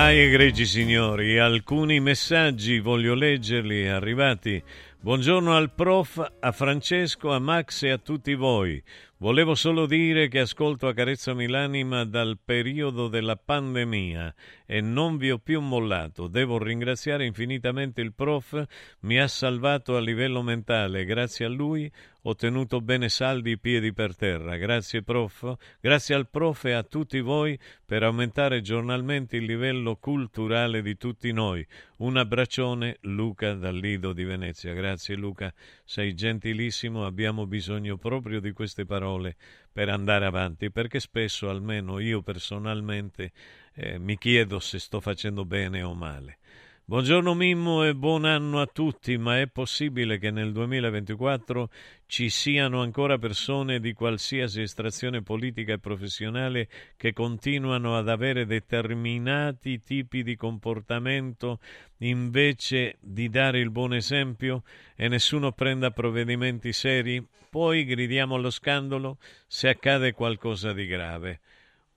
Ah, 0.00 0.12
egregi 0.12 0.64
signori, 0.64 1.40
alcuni 1.40 1.98
messaggi 1.98 2.78
voglio 2.78 3.14
leggerli, 3.14 3.88
arrivati. 3.88 4.62
Buongiorno 5.00 5.56
al 5.56 5.72
prof, 5.72 6.34
a 6.38 6.52
Francesco, 6.52 7.32
a 7.32 7.40
Max 7.40 7.82
e 7.82 7.90
a 7.90 7.98
tutti 7.98 8.36
voi. 8.36 8.80
Volevo 9.16 9.56
solo 9.56 9.86
dire 9.86 10.28
che 10.28 10.38
ascolto 10.38 10.86
Accarezzami 10.86 11.48
l'anima 11.48 12.04
dal 12.04 12.38
periodo 12.42 13.08
della 13.08 13.34
pandemia 13.34 14.32
e 14.70 14.82
non 14.82 15.16
vi 15.16 15.30
ho 15.30 15.38
più 15.38 15.62
mollato. 15.62 16.28
Devo 16.28 16.62
ringraziare 16.62 17.24
infinitamente 17.24 18.02
il 18.02 18.12
prof, 18.12 18.62
mi 19.00 19.18
ha 19.18 19.26
salvato 19.26 19.96
a 19.96 20.00
livello 20.00 20.42
mentale. 20.42 21.06
Grazie 21.06 21.46
a 21.46 21.48
lui 21.48 21.90
ho 22.22 22.34
tenuto 22.34 22.82
bene 22.82 23.08
saldi 23.08 23.52
i 23.52 23.58
piedi 23.58 23.94
per 23.94 24.14
terra. 24.14 24.58
Grazie 24.58 25.02
prof, 25.02 25.54
grazie 25.80 26.14
al 26.14 26.28
prof 26.28 26.66
e 26.66 26.72
a 26.72 26.82
tutti 26.82 27.20
voi 27.20 27.58
per 27.82 28.02
aumentare 28.02 28.60
giornalmente 28.60 29.38
il 29.38 29.44
livello 29.44 29.96
culturale 29.96 30.82
di 30.82 30.98
tutti 30.98 31.32
noi. 31.32 31.66
Un 31.98 32.18
abbraccione 32.18 32.98
Luca 33.02 33.54
dal 33.54 33.74
Lido 33.74 34.12
di 34.12 34.24
Venezia. 34.24 34.74
Grazie 34.74 35.14
Luca, 35.14 35.50
sei 35.82 36.12
gentilissimo, 36.12 37.06
abbiamo 37.06 37.46
bisogno 37.46 37.96
proprio 37.96 38.38
di 38.38 38.52
queste 38.52 38.84
parole 38.84 39.36
per 39.72 39.88
andare 39.88 40.26
avanti, 40.26 40.70
perché 40.70 41.00
spesso, 41.00 41.48
almeno 41.48 42.00
io 42.00 42.20
personalmente, 42.20 43.32
eh, 43.78 43.98
mi 43.98 44.18
chiedo 44.18 44.58
se 44.58 44.80
sto 44.80 45.00
facendo 45.00 45.44
bene 45.44 45.82
o 45.82 45.94
male. 45.94 46.38
Buongiorno 46.84 47.34
Mimmo 47.34 47.84
e 47.84 47.94
buon 47.94 48.24
anno 48.24 48.60
a 48.60 48.66
tutti, 48.66 49.18
ma 49.18 49.38
è 49.38 49.46
possibile 49.46 50.18
che 50.18 50.30
nel 50.30 50.52
2024 50.52 51.70
ci 52.06 52.30
siano 52.30 52.80
ancora 52.80 53.18
persone 53.18 53.78
di 53.78 53.92
qualsiasi 53.92 54.62
estrazione 54.62 55.22
politica 55.22 55.74
e 55.74 55.78
professionale 55.78 56.66
che 56.96 57.12
continuano 57.12 57.96
ad 57.96 58.08
avere 58.08 58.46
determinati 58.46 59.82
tipi 59.82 60.22
di 60.22 60.34
comportamento 60.34 61.60
invece 61.98 62.96
di 63.00 63.28
dare 63.28 63.60
il 63.60 63.70
buon 63.70 63.92
esempio 63.92 64.62
e 64.96 65.08
nessuno 65.08 65.52
prenda 65.52 65.90
provvedimenti 65.90 66.72
seri? 66.72 67.24
Poi 67.50 67.84
gridiamo 67.84 68.34
allo 68.34 68.50
scandalo 68.50 69.18
se 69.46 69.68
accade 69.68 70.12
qualcosa 70.12 70.72
di 70.72 70.86
grave. 70.86 71.40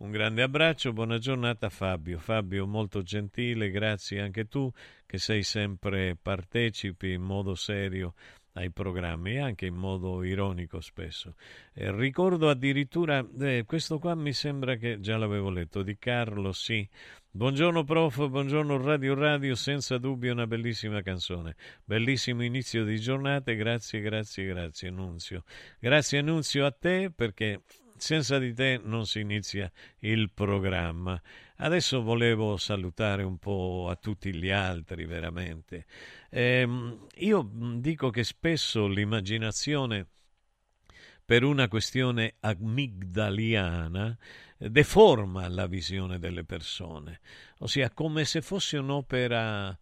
Un 0.02 0.10
grande 0.10 0.41
abbraccio, 0.41 0.93
buona 0.93 1.20
giornata 1.20 1.70
Fabio. 1.70 2.18
Fabio 2.18 2.66
molto 2.66 3.04
gentile, 3.04 3.70
grazie 3.70 4.20
anche 4.20 4.47
tu 4.47 4.68
che 5.06 5.20
sei 5.20 5.43
sempre 5.43 6.18
partecipi 6.20 7.12
in 7.12 7.22
modo 7.22 7.54
serio 7.54 8.16
ai 8.54 8.72
programmi 8.72 9.39
anche 9.39 9.68
in 9.68 9.76
modo 9.76 10.24
ironico 10.24 10.82
spesso. 10.82 11.36
Eh, 11.74 11.95
ricordo 11.95 12.49
addirittura, 12.49 13.24
eh, 13.41 13.64
questo 13.68 13.99
qua 13.99 14.16
mi 14.16 14.34
sembra 14.34 14.76
che 14.76 14.99
già 14.99 15.18
l'avevo 15.18 15.52
letto, 15.52 15.84
di 15.84 15.95
Carlo, 15.99 16.52
sì. 16.52 16.89
Buongiorno 17.30 17.84
prof, 17.84 18.28
buongiorno 18.28 18.82
Radio 18.82 19.14
Radio, 19.14 19.54
senza 19.54 19.99
dubbio 19.99 20.34
una 20.34 20.47
bellissima 20.47 21.04
canzone. 21.04 21.56
Bellissimo 21.86 22.43
inizio 22.43 22.84
di 22.84 22.99
giornata, 22.99 23.54
grazie, 23.54 24.02
grazie, 24.02 24.45
grazie 24.47 24.89
Nunzio. 24.89 25.43
Grazie 25.80 26.22
Nunzio 26.22 26.66
a 26.66 26.72
te 26.72 27.12
perché 27.16 27.62
senza 28.02 28.39
di 28.39 28.52
te 28.52 28.82
non 28.84 29.06
si 29.06 29.20
inizia 29.20 29.72
il 29.99 30.32
programma. 30.32 31.22
Adesso 31.58 32.02
volevo 32.02 32.58
salutare 32.58 33.22
un 33.22 33.38
po' 33.38 33.89
a 33.89 33.95
tutti 33.95 34.34
gli 34.34 34.49
altri, 34.49 35.06
veramente. 35.06 35.86
Eh, 36.32 36.97
io 37.16 37.52
dico 37.76 38.10
che 38.10 38.24
spesso 38.24 38.88
l'immaginazione, 38.88 40.08
per 41.24 41.43
una 41.43 41.68
questione 41.68 42.38
amigdaliana, 42.39 44.18
deforma 44.58 45.47
la 45.47 45.68
visione 45.68 46.18
delle 46.18 46.43
persone, 46.43 47.20
ossia 47.60 47.91
come 47.91 48.26
se 48.26 48.41
fosse 48.41 48.78
un'opera 48.78 49.78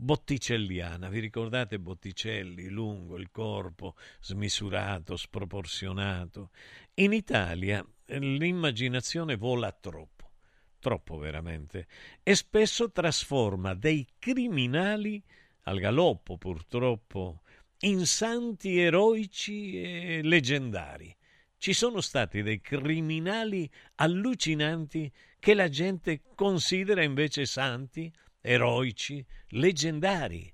botticelliana. 0.00 1.08
Vi 1.08 1.20
ricordate 1.20 1.78
Botticelli, 1.78 2.68
lungo 2.68 3.18
il 3.18 3.30
corpo, 3.30 3.96
smisurato, 4.20 5.16
sproporzionato? 5.16 6.50
In 6.94 7.12
Italia 7.12 7.84
eh, 8.06 8.18
l'immaginazione 8.18 9.36
vola 9.36 9.70
troppo, 9.72 10.30
troppo 10.78 11.18
veramente, 11.18 11.86
e 12.22 12.34
spesso 12.34 12.90
trasforma 12.90 13.74
dei 13.74 14.06
criminali 14.18 15.22
al 15.64 15.78
galoppo, 15.78 16.38
purtroppo, 16.38 17.42
in 17.80 18.06
santi 18.06 18.78
eroici 18.78 19.80
e 19.80 20.20
leggendari. 20.22 21.14
Ci 21.58 21.74
sono 21.74 22.00
stati 22.00 22.40
dei 22.40 22.62
criminali 22.62 23.70
allucinanti 23.96 25.12
che 25.38 25.52
la 25.52 25.68
gente 25.68 26.22
considera 26.34 27.02
invece 27.02 27.44
santi, 27.44 28.10
eroici, 28.40 29.24
leggendari 29.48 30.52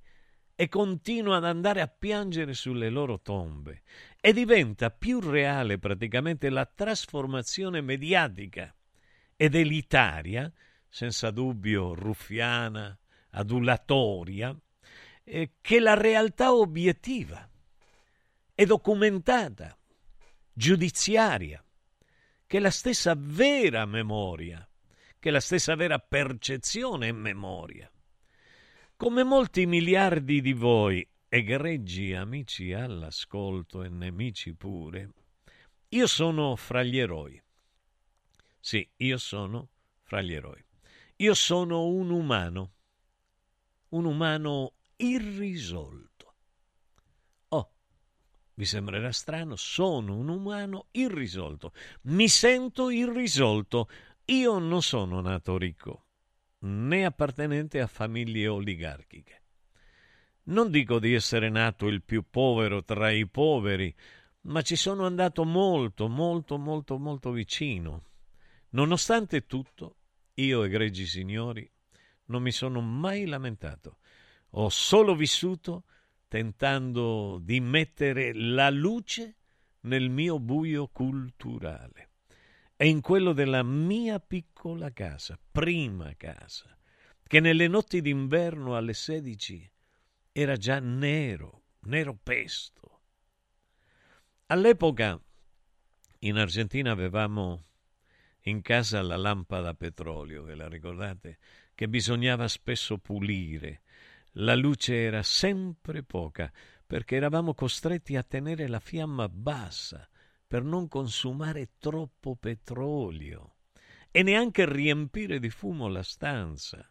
e 0.55 0.68
continua 0.68 1.37
ad 1.37 1.45
andare 1.45 1.80
a 1.80 1.87
piangere 1.87 2.55
sulle 2.55 2.89
loro 2.89 3.20
tombe 3.20 3.82
e 4.20 4.32
diventa 4.32 4.91
più 4.91 5.20
reale 5.20 5.78
praticamente 5.78 6.49
la 6.49 6.64
trasformazione 6.64 7.80
mediatica 7.80 8.74
ed 9.37 9.55
elitaria, 9.55 10.51
senza 10.89 11.30
dubbio 11.30 11.93
ruffiana, 11.95 12.99
adulatoria, 13.30 14.57
eh, 15.24 15.53
che 15.61 15.80
la 15.80 15.95
realtà 15.95 16.55
obiettiva 16.55 17.49
è 18.55 18.64
documentata, 18.64 19.76
giudiziaria, 20.53 21.62
che 22.47 22.59
la 22.59 22.70
stessa 22.70 23.14
vera 23.14 23.84
memoria, 23.84 24.66
che 25.19 25.31
la 25.31 25.41
stessa 25.41 25.75
vera 25.75 25.99
percezione 25.99 27.09
è 27.09 27.12
memoria. 27.12 27.91
Come 28.97 29.25
molti 29.25 29.67
miliardi 29.67 30.41
di 30.41 30.53
voi, 30.53 31.07
egreggi 31.29 32.14
amici 32.14 32.73
all'ascolto 32.73 33.83
e 33.83 33.89
nemici 33.89 34.55
pure, 34.55 35.11
io 35.89 36.07
sono 36.07 36.57
fra 36.57 36.83
gli 36.83 36.99
eroi. 36.99 37.41
Sì, 38.59 38.89
io 38.97 39.19
sono 39.19 39.69
fra 40.03 40.21
gli 40.23 40.33
eroi. 40.33 40.64
Io 41.17 41.35
sono 41.35 41.87
un 41.87 42.11
umano, 42.11 42.73
un 43.91 44.05
umano 44.05 44.75
irrisolto. 44.97 46.35
Oh, 47.49 47.73
vi 48.55 48.64
sembrerà 48.64 49.12
strano, 49.12 49.57
sono 49.57 50.17
un 50.17 50.29
umano 50.29 50.89
irrisolto. 50.93 51.73
Mi 52.03 52.29
sento 52.29 52.91
irrisolto. 52.91 53.89
Io 54.29 54.59
non 54.59 54.83
sono 54.83 55.20
nato 55.20 55.57
ricco, 55.57 56.07
né 56.62 57.05
appartenente 57.05 57.81
a 57.81 57.87
famiglie 57.87 58.49
oligarchiche. 58.49 59.43
Non 60.47 60.68
dico 60.68 60.99
di 60.99 61.14
essere 61.14 61.49
nato 61.49 61.87
il 61.87 62.03
più 62.03 62.24
povero 62.29 62.83
tra 62.83 63.09
i 63.11 63.29
poveri, 63.29 63.95
ma 64.43 64.62
ci 64.62 64.74
sono 64.74 65.07
andato 65.07 65.45
molto, 65.45 66.09
molto, 66.09 66.59
molto, 66.59 66.99
molto 66.99 67.31
vicino. 67.31 68.03
Nonostante 68.70 69.47
tutto, 69.47 69.99
io, 70.35 70.64
egregi 70.64 71.07
signori, 71.07 71.70
non 72.24 72.43
mi 72.43 72.51
sono 72.51 72.81
mai 72.81 73.27
lamentato. 73.27 73.99
Ho 74.51 74.68
solo 74.70 75.14
vissuto 75.14 75.85
tentando 76.27 77.39
di 77.41 77.61
mettere 77.61 78.35
la 78.35 78.70
luce 78.70 79.37
nel 79.83 80.11
mio 80.11 80.41
buio 80.41 80.89
culturale 80.89 82.06
e 82.77 82.89
in 82.89 83.01
quello 83.01 83.33
della 83.33 83.62
mia 83.62 84.20
piccola 84.20 84.93
casa, 84.93 85.39
prima 85.51 86.14
casa, 86.16 86.77
che 87.27 87.41
nelle 87.41 87.68
notti 87.68 88.03
d'inverno 88.03 88.77
alle 88.77 88.93
sedici 88.93 89.68
era 90.31 90.57
già 90.57 90.79
nero, 90.79 91.62
nero 91.81 92.14
pesto. 92.22 93.01
All'epoca 94.47 95.18
in 96.20 96.37
Argentina 96.37 96.91
avevamo 96.91 97.64
in 98.43 98.61
casa 98.61 99.01
la 99.03 99.16
lampada 99.16 99.70
a 99.70 99.74
petrolio, 99.74 100.43
ve 100.43 100.55
la 100.55 100.68
ricordate? 100.68 101.39
Che 101.74 101.89
bisognava 101.89 102.47
spesso 102.47 102.99
pulire. 102.99 103.83
La 104.33 104.55
luce 104.55 105.03
era 105.03 105.22
sempre 105.22 106.03
poca 106.03 106.53
perché 106.87 107.16
eravamo 107.16 107.55
costretti 107.55 108.16
a 108.16 108.22
tenere 108.22 108.68
la 108.68 108.81
fiamma 108.81 109.29
bassa 109.29 110.09
per 110.47 110.62
non 110.62 110.88
consumare 110.88 111.70
troppo 111.78 112.36
petrolio 112.36 113.55
e 114.11 114.22
neanche 114.22 114.70
riempire 114.70 115.38
di 115.38 115.51
fumo 115.51 115.88
la 115.88 116.03
stanza. 116.03 116.88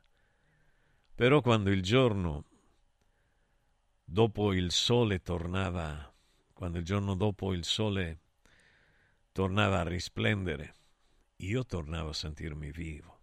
Però 1.16 1.42
quando 1.42 1.72
il 1.72 1.82
giorno 1.82 2.44
dopo 4.04 4.54
il 4.54 4.72
sole 4.72 5.22
tornava, 5.22 6.14
quando 6.54 6.78
il 6.78 6.84
giorno 6.84 7.16
dopo 7.16 7.54
il 7.54 7.64
sole 7.64 8.20
tornava 9.32 9.80
a 9.80 9.88
risplendere, 9.88 10.76
io 11.38 11.66
tornavo 11.66 12.10
a 12.10 12.14
sentirmi 12.14 12.72
vivo. 12.72 13.20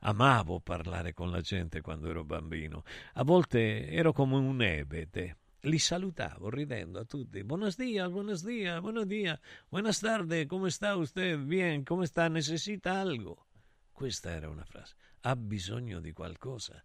Amavo 0.00 0.60
parlare 0.60 1.14
con 1.14 1.30
la 1.30 1.40
gente 1.40 1.80
quando 1.80 2.10
ero 2.10 2.24
bambino. 2.24 2.82
A 3.14 3.24
volte 3.24 3.88
ero 3.88 4.12
come 4.12 4.36
un 4.36 4.60
ebete 4.60 5.38
li 5.64 5.78
salutavo 5.78 6.50
ridendo 6.50 7.00
a 7.00 7.04
tutti. 7.04 7.42
Buenos 7.42 7.76
días, 7.76 8.10
buenos 8.10 8.44
días, 8.44 8.80
buenos 8.80 9.08
días, 9.08 9.40
buenas 9.70 10.00
tardes, 10.00 10.46
come 10.46 10.70
sta 10.70 10.96
usted? 10.96 11.38
Bien, 11.38 11.84
come 11.84 12.06
sta? 12.06 12.28
Necessita 12.28 13.00
algo? 13.00 13.46
Questa 13.92 14.30
era 14.30 14.48
una 14.50 14.64
frase. 14.64 14.94
Ha 15.22 15.36
bisogno 15.36 16.00
di 16.00 16.12
qualcosa. 16.12 16.82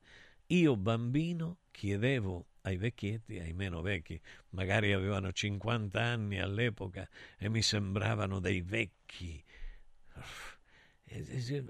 Io 0.47 0.77
bambino 0.77 1.57
chiedevo 1.71 2.47
ai 2.61 2.77
vecchietti, 2.77 3.39
ai 3.39 3.53
meno 3.53 3.81
vecchi, 3.81 4.19
magari 4.51 4.93
avevano 4.93 5.31
50 5.31 6.01
anni 6.01 6.39
all'epoca 6.39 7.07
e 7.37 7.49
mi 7.49 7.61
sembravano 7.61 8.39
dei 8.39 8.61
vecchi. 8.61 9.43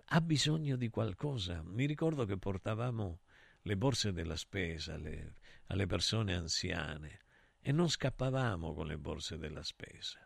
Ha 0.05 0.21
bisogno 0.21 0.75
di 0.75 0.89
qualcosa. 0.89 1.63
Mi 1.63 1.85
ricordo 1.85 2.25
che 2.25 2.37
portavamo 2.37 3.21
le 3.63 3.77
borse 3.77 4.11
della 4.11 4.35
spesa, 4.35 4.97
le, 4.97 5.33
alle 5.69 5.85
persone 5.87 6.35
anziane 6.35 7.21
e 7.59 7.71
non 7.71 7.89
scappavamo 7.89 8.73
con 8.73 8.87
le 8.87 8.97
borse 8.97 9.37
della 9.37 9.63
spesa. 9.63 10.19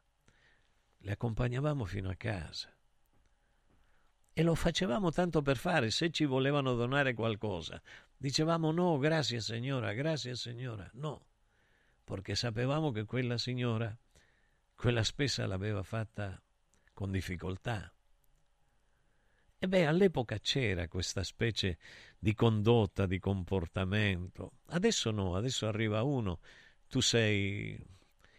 Le 0.97 1.11
accompagnavamo 1.11 1.85
fino 1.85 2.09
a 2.09 2.15
casa. 2.15 2.75
E 4.35 4.43
lo 4.43 4.55
facevamo 4.55 5.11
tanto 5.11 5.41
per 5.41 5.57
fare, 5.57 5.91
se 5.91 6.09
ci 6.09 6.25
volevano 6.25 6.73
donare 6.73 7.13
qualcosa. 7.13 7.81
Dicevamo 8.15 8.71
no, 8.71 8.97
grazie 8.97 9.41
signora, 9.41 9.93
grazie 9.93 10.35
signora, 10.35 10.89
no, 10.93 11.27
perché 12.03 12.35
sapevamo 12.35 12.91
che 12.91 13.05
quella 13.05 13.37
signora 13.37 13.95
quella 14.75 15.03
spesa 15.03 15.45
l'aveva 15.45 15.83
fatta 15.83 16.41
con 16.93 17.11
difficoltà. 17.11 17.92
E 19.63 19.67
beh, 19.69 19.85
all'epoca 19.85 20.39
c'era 20.39 20.89
questa 20.89 21.23
specie 21.23 21.77
di 22.19 22.33
condotta, 22.33 23.05
di 23.05 23.17
comportamento. 23.17 24.57
Adesso 24.71 25.09
no, 25.11 25.37
adesso 25.37 25.67
arriva 25.67 26.03
uno, 26.03 26.41
tu 26.89 26.99
sei 26.99 27.81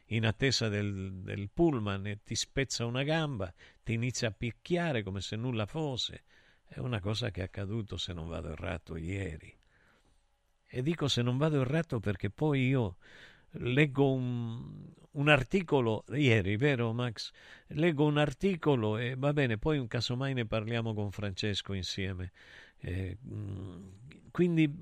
in 0.09 0.27
attesa 0.27 0.69
del, 0.69 1.23
del 1.23 1.49
pullman 1.49 2.09
e 2.09 2.23
ti 2.23 2.35
spezza 2.35 2.85
una 2.85 3.05
gamba, 3.05 3.51
ti 3.83 3.95
inizia 3.95 4.29
a 4.29 4.33
picchiare 4.33 5.03
come 5.03 5.23
se 5.23 5.37
nulla 5.37 5.65
fosse. 5.65 6.25
È 6.63 6.79
una 6.79 7.01
cosa 7.01 7.31
che 7.31 7.41
è 7.41 7.45
accaduto, 7.45 7.97
se 7.97 8.13
non 8.13 8.29
vado 8.29 8.51
errato, 8.51 8.95
ieri. 8.95 9.59
E 10.67 10.83
dico 10.83 11.09
se 11.09 11.23
non 11.23 11.39
vado 11.39 11.63
errato 11.63 12.01
perché 12.01 12.29
poi 12.29 12.67
io 12.67 12.99
leggo 13.59 14.13
un, 14.13 14.91
un, 15.13 15.29
articolo 15.29 16.05
ieri, 16.13 16.57
vero 16.57 16.93
Max? 16.93 17.31
Leggo 17.69 18.05
un 18.05 18.19
articolo 18.19 18.97
e 18.99 19.15
va 19.17 19.33
bene, 19.33 19.59
poi 19.59 19.87
casomai 19.87 20.35
ne 20.35 20.47
parliamo 20.47 20.95
con 20.95 21.11
Francesco 21.11 21.73
insieme. 21.73 22.33
Eh, 22.79 23.17
quindi 24.31 24.73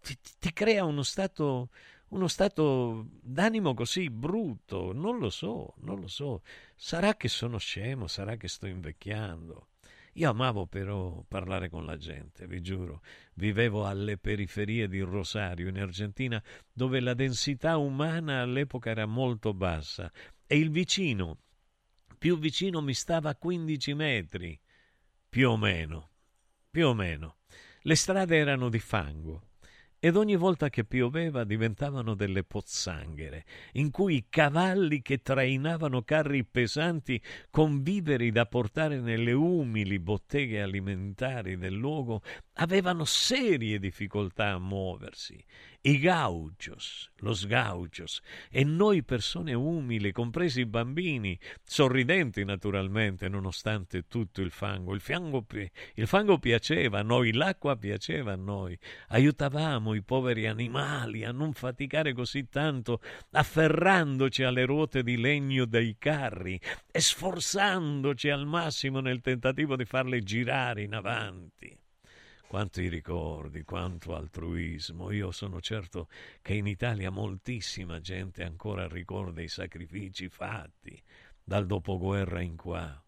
ti, 0.00 0.16
ti, 0.38 0.52
crea 0.52 0.84
uno 0.84 1.02
stato, 1.02 1.70
uno 2.08 2.28
stato 2.28 3.06
d'animo 3.20 3.74
così 3.74 4.10
brutto, 4.10 4.92
non 4.92 5.18
lo 5.18 5.30
so, 5.30 5.74
non 5.78 6.00
lo 6.00 6.08
so. 6.08 6.42
Sarà 6.76 7.14
che 7.16 7.28
sono 7.28 7.58
scemo, 7.58 8.06
sarà 8.06 8.36
che 8.36 8.48
sto 8.48 8.66
invecchiando. 8.66 9.68
Io 10.16 10.28
amavo 10.28 10.66
però 10.66 11.24
parlare 11.26 11.70
con 11.70 11.86
la 11.86 11.96
gente, 11.96 12.46
vi 12.46 12.60
giuro. 12.60 13.00
Vivevo 13.34 13.86
alle 13.86 14.18
periferie 14.18 14.86
di 14.86 15.00
Rosario, 15.00 15.68
in 15.68 15.78
Argentina, 15.78 16.42
dove 16.70 17.00
la 17.00 17.14
densità 17.14 17.78
umana 17.78 18.42
all'epoca 18.42 18.90
era 18.90 19.06
molto 19.06 19.54
bassa 19.54 20.12
e 20.46 20.58
il 20.58 20.70
vicino, 20.70 21.38
più 22.18 22.38
vicino 22.38 22.82
mi 22.82 22.92
stava 22.92 23.30
a 23.30 23.36
15 23.36 23.94
metri, 23.94 24.60
più 25.28 25.50
o 25.50 25.56
meno, 25.56 26.10
più 26.70 26.88
o 26.88 26.94
meno. 26.94 27.38
Le 27.80 27.94
strade 27.94 28.36
erano 28.36 28.68
di 28.68 28.78
fango 28.78 29.46
ed 30.04 30.16
ogni 30.16 30.34
volta 30.34 30.68
che 30.68 30.82
pioveva 30.82 31.44
diventavano 31.44 32.14
delle 32.14 32.42
pozzanghere, 32.42 33.44
in 33.74 33.92
cui 33.92 34.16
i 34.16 34.26
cavalli 34.28 35.00
che 35.00 35.22
trainavano 35.22 36.02
carri 36.02 36.42
pesanti 36.42 37.22
con 37.52 37.84
viveri 37.84 38.32
da 38.32 38.46
portare 38.46 38.98
nelle 38.98 39.30
umili 39.30 40.00
botteghe 40.00 40.60
alimentari 40.60 41.56
del 41.56 41.74
luogo 41.74 42.20
avevano 42.54 43.04
serie 43.04 43.78
difficoltà 43.78 44.50
a 44.50 44.58
muoversi 44.58 45.44
i 45.84 45.98
gauchos, 45.98 47.10
los 47.22 47.46
gauchos, 47.46 48.20
e 48.50 48.62
noi 48.62 49.02
persone 49.02 49.52
umili, 49.52 50.12
compresi 50.12 50.60
i 50.60 50.66
bambini, 50.66 51.36
sorridenti 51.64 52.44
naturalmente, 52.44 53.28
nonostante 53.28 54.06
tutto 54.06 54.42
il 54.42 54.50
fango. 54.50 54.94
Il, 54.94 55.00
fango. 55.00 55.44
il 55.94 56.06
fango 56.06 56.38
piaceva 56.38 57.00
a 57.00 57.02
noi, 57.02 57.32
l'acqua 57.32 57.76
piaceva 57.76 58.32
a 58.32 58.36
noi. 58.36 58.78
Aiutavamo 59.08 59.94
i 59.94 60.02
poveri 60.02 60.46
animali 60.46 61.24
a 61.24 61.32
non 61.32 61.52
faticare 61.52 62.12
così 62.12 62.48
tanto, 62.48 63.00
afferrandoci 63.32 64.44
alle 64.44 64.64
ruote 64.64 65.02
di 65.02 65.16
legno 65.16 65.64
dei 65.64 65.96
carri 65.98 66.60
e 66.92 67.00
sforzandoci 67.00 68.28
al 68.30 68.46
massimo 68.46 69.00
nel 69.00 69.20
tentativo 69.20 69.74
di 69.74 69.84
farle 69.84 70.20
girare 70.20 70.82
in 70.82 70.94
avanti. 70.94 71.76
Quanti 72.52 72.86
ricordi, 72.88 73.62
quanto 73.64 74.14
altruismo. 74.14 75.10
Io 75.10 75.30
sono 75.30 75.62
certo 75.62 76.10
che 76.42 76.52
in 76.52 76.66
Italia 76.66 77.08
moltissima 77.08 77.98
gente 77.98 78.44
ancora 78.44 78.86
ricorda 78.86 79.40
i 79.40 79.48
sacrifici 79.48 80.28
fatti 80.28 81.02
dal 81.42 81.64
dopoguerra 81.64 82.42
in 82.42 82.56
qua. 82.56 83.02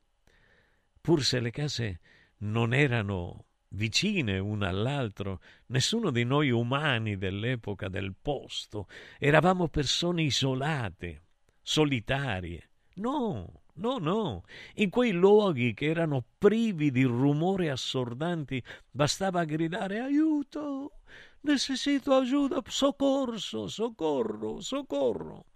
Pur 0.98 1.22
se 1.22 1.40
le 1.40 1.50
case 1.50 2.00
non 2.38 2.72
erano 2.72 3.44
vicine 3.68 4.38
una 4.38 4.68
all'altro, 4.70 5.42
nessuno 5.66 6.10
di 6.10 6.24
noi 6.24 6.48
umani 6.48 7.18
dell'epoca 7.18 7.90
del 7.90 8.14
posto. 8.14 8.88
Eravamo 9.18 9.68
persone 9.68 10.22
isolate, 10.22 11.24
solitarie. 11.60 12.70
No, 12.94 13.63
no, 13.74 13.98
no. 13.98 14.44
In 14.74 14.90
quei 14.90 15.12
luoghi 15.12 15.74
che 15.74 15.86
erano 15.86 16.24
privi 16.38 16.90
di 16.90 17.04
rumori 17.04 17.68
assordanti, 17.68 18.62
bastava 18.90 19.44
gridare 19.44 20.00
aiuto, 20.00 21.00
necessito 21.40 22.14
aiuto, 22.14 22.62
soccorso, 22.66 23.68
soccorro, 23.68 24.60
soccorro 24.60 25.46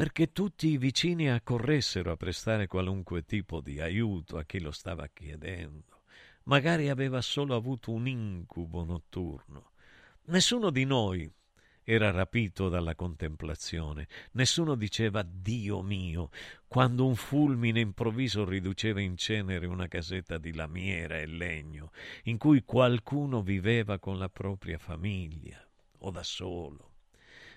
perché 0.00 0.32
tutti 0.32 0.68
i 0.68 0.78
vicini 0.78 1.28
accorressero 1.28 2.10
a 2.10 2.16
prestare 2.16 2.66
qualunque 2.66 3.26
tipo 3.26 3.60
di 3.60 3.82
aiuto 3.82 4.38
a 4.38 4.44
chi 4.44 4.58
lo 4.58 4.70
stava 4.70 5.06
chiedendo. 5.08 6.04
Magari 6.44 6.88
aveva 6.88 7.20
solo 7.20 7.54
avuto 7.54 7.90
un 7.90 8.08
incubo 8.08 8.82
notturno. 8.82 9.72
Nessuno 10.28 10.70
di 10.70 10.84
noi 10.84 11.30
era 11.92 12.12
rapito 12.12 12.68
dalla 12.68 12.94
contemplazione. 12.94 14.06
Nessuno 14.32 14.76
diceva 14.76 15.26
Dio 15.28 15.82
mio, 15.82 16.30
quando 16.68 17.04
un 17.04 17.16
fulmine 17.16 17.80
improvviso 17.80 18.44
riduceva 18.44 19.00
in 19.00 19.16
cenere 19.16 19.66
una 19.66 19.88
casetta 19.88 20.38
di 20.38 20.54
lamiera 20.54 21.18
e 21.18 21.26
legno, 21.26 21.90
in 22.24 22.38
cui 22.38 22.62
qualcuno 22.62 23.42
viveva 23.42 23.98
con 23.98 24.18
la 24.18 24.28
propria 24.28 24.78
famiglia 24.78 25.60
o 25.98 26.10
da 26.12 26.22
solo. 26.22 26.89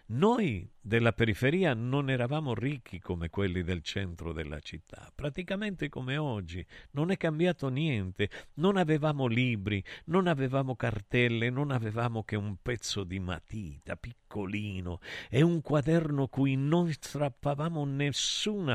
Noi 0.05 0.69
della 0.81 1.13
periferia 1.13 1.73
non 1.73 2.09
eravamo 2.09 2.53
ricchi 2.53 2.99
come 2.99 3.29
quelli 3.29 3.63
del 3.63 3.81
centro 3.81 4.33
della 4.33 4.59
città, 4.59 5.09
praticamente 5.15 5.87
come 5.87 6.17
oggi, 6.17 6.63
non 6.91 7.09
è 7.09 7.15
cambiato 7.15 7.69
niente, 7.69 8.29
non 8.55 8.75
avevamo 8.75 9.27
libri, 9.27 9.81
non 10.05 10.27
avevamo 10.27 10.75
cartelle, 10.75 11.49
non 11.49 11.71
avevamo 11.71 12.23
che 12.23 12.35
un 12.35 12.57
pezzo 12.61 13.05
di 13.05 13.19
matita 13.19 13.95
piccolino 13.95 14.99
e 15.29 15.41
un 15.41 15.61
quaderno 15.61 16.27
cui 16.27 16.57
non 16.57 16.91
strappavamo 16.91 17.87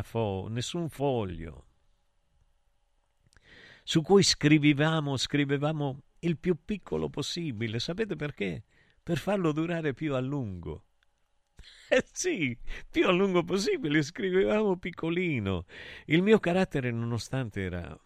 fo- 0.03 0.49
nessun 0.49 0.89
foglio, 0.89 1.67
su 3.85 4.01
cui 4.01 4.23
scrivevamo, 4.23 5.17
scrivevamo 5.19 6.03
il 6.21 6.39
più 6.39 6.57
piccolo 6.65 7.11
possibile, 7.11 7.79
sapete 7.79 8.17
perché? 8.17 8.65
Per 9.03 9.19
farlo 9.19 9.53
durare 9.53 9.93
più 9.93 10.15
a 10.15 10.21
lungo. 10.21 10.85
Eh 11.91 12.05
sì, 12.13 12.57
più 12.91 13.07
a 13.07 13.11
lungo 13.13 13.43
possibile, 13.43 14.03
scrivevamo 14.03 14.77
piccolino. 14.77 15.65
Il 16.07 16.23
mio 16.23 16.39
carattere, 16.39 16.91
nonostante, 16.91 17.63
era, 17.63 17.99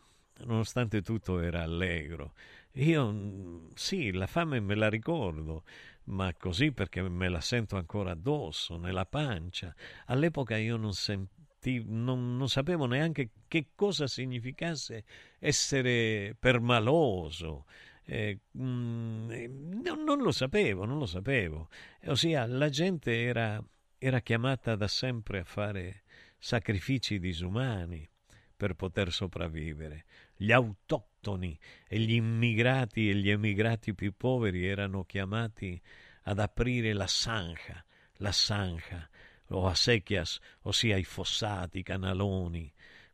nonostante 0.44 1.02
tutto, 1.02 1.40
era 1.40 1.62
allegro. 1.62 2.34
Io, 2.74 3.68
sì, 3.74 4.12
la 4.12 4.26
fame 4.26 4.60
me 4.60 4.74
la 4.74 4.88
ricordo, 4.88 5.64
ma 6.04 6.32
così 6.34 6.72
perché 6.72 7.02
me 7.02 7.28
la 7.28 7.40
sento 7.40 7.76
ancora 7.76 8.12
addosso, 8.12 8.76
nella 8.76 9.04
pancia. 9.04 9.74
All'epoca 10.06 10.56
io 10.56 10.76
non 10.76 10.92
sentivo, 10.94 11.84
non, 11.88 12.36
non 12.36 12.48
sapevo 12.48 12.86
neanche 12.86 13.30
che 13.48 13.70
cosa 13.74 14.06
significasse 14.06 15.04
essere 15.38 16.36
permaloso. 16.38 17.66
Eh, 18.12 18.40
mh, 18.50 18.62
mm, 18.62 19.80
non, 19.82 20.04
non, 20.04 20.18
lo 20.20 20.32
sapevo, 20.32 20.84
non 20.84 20.98
lo 20.98 21.06
sapevo. 21.06 21.70
Ossia, 22.04 22.44
la 22.44 22.68
gente 22.68 23.22
era, 23.22 23.62
era 23.96 24.20
chiamata 24.20 24.76
da 24.76 24.86
sempre 24.86 25.38
a 25.38 25.44
fare 25.44 26.02
sacrifici 26.36 27.18
disumani 27.18 28.06
per 28.54 28.74
poter 28.74 29.10
sopravvivere. 29.12 30.04
Gli 30.36 30.52
autoctoni 30.52 31.58
e 31.88 32.00
gli 32.00 32.12
immigrati 32.12 33.08
e 33.08 33.14
gli 33.14 33.30
emigrati 33.30 33.94
più 33.94 34.14
poveri 34.14 34.66
erano 34.66 35.04
chiamati 35.04 35.80
ad 36.24 36.38
aprire 36.38 36.92
la 36.92 37.06
sanja, 37.06 37.82
la 38.16 38.32
sanja, 38.32 39.08
o 39.48 39.66
a 39.66 39.74
secchias, 39.74 40.38
ossia 40.62 40.98
i 40.98 41.04
fossati, 41.04 41.78
i 41.78 41.82
canaloni, 41.82 42.70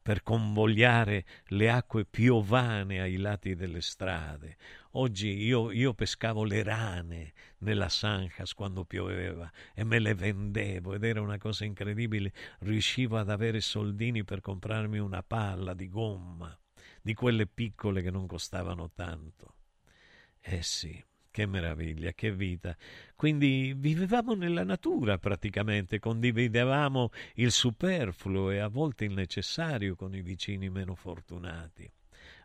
per 0.09 0.23
convogliare 0.23 1.27
le 1.49 1.69
acque 1.69 2.07
piovane 2.07 3.03
ai 3.03 3.19
lati 3.19 3.55
delle 3.55 3.83
strade. 3.83 4.57
Oggi 4.93 5.29
io, 5.29 5.71
io 5.71 5.93
pescavo 5.93 6.45
le 6.45 6.63
rane 6.63 7.35
nella 7.59 7.91
Sanjas 7.91 8.55
quando 8.55 8.87
pioveva 8.87 9.53
e 9.75 9.85
me 9.85 9.99
le 9.99 10.15
vendevo 10.15 10.95
ed 10.95 11.05
era 11.05 11.21
una 11.21 11.37
cosa 11.37 11.67
incredibile. 11.67 12.33
Riuscivo 12.61 13.19
ad 13.19 13.29
avere 13.29 13.61
soldini 13.61 14.25
per 14.25 14.41
comprarmi 14.41 14.99
una 14.99 15.23
palla 15.23 15.75
di 15.75 15.91
gomma, 15.91 16.59
di 17.03 17.13
quelle 17.13 17.47
piccole 17.47 18.01
che 18.01 18.11
non 18.11 18.27
costavano 18.27 18.91
tanto. 18.95 19.57
Eh 20.41 20.63
sì, 20.63 21.05
che 21.31 21.47
meraviglia, 21.47 22.13
che 22.13 22.33
vita. 22.33 22.77
Quindi 23.15 23.75
vivevamo 23.77 24.35
nella 24.35 24.65
natura 24.65 25.19
praticamente, 25.19 25.99
condividevamo 25.99 27.11
il 27.35 27.51
superfluo 27.51 28.51
e 28.51 28.59
a 28.59 28.69
volte 28.69 29.05
il 29.05 29.13
necessario 29.13 29.95
con 29.97 30.15
i 30.15 30.23
vicini 30.23 30.71
meno 30.71 30.95
fortunati. 30.95 31.91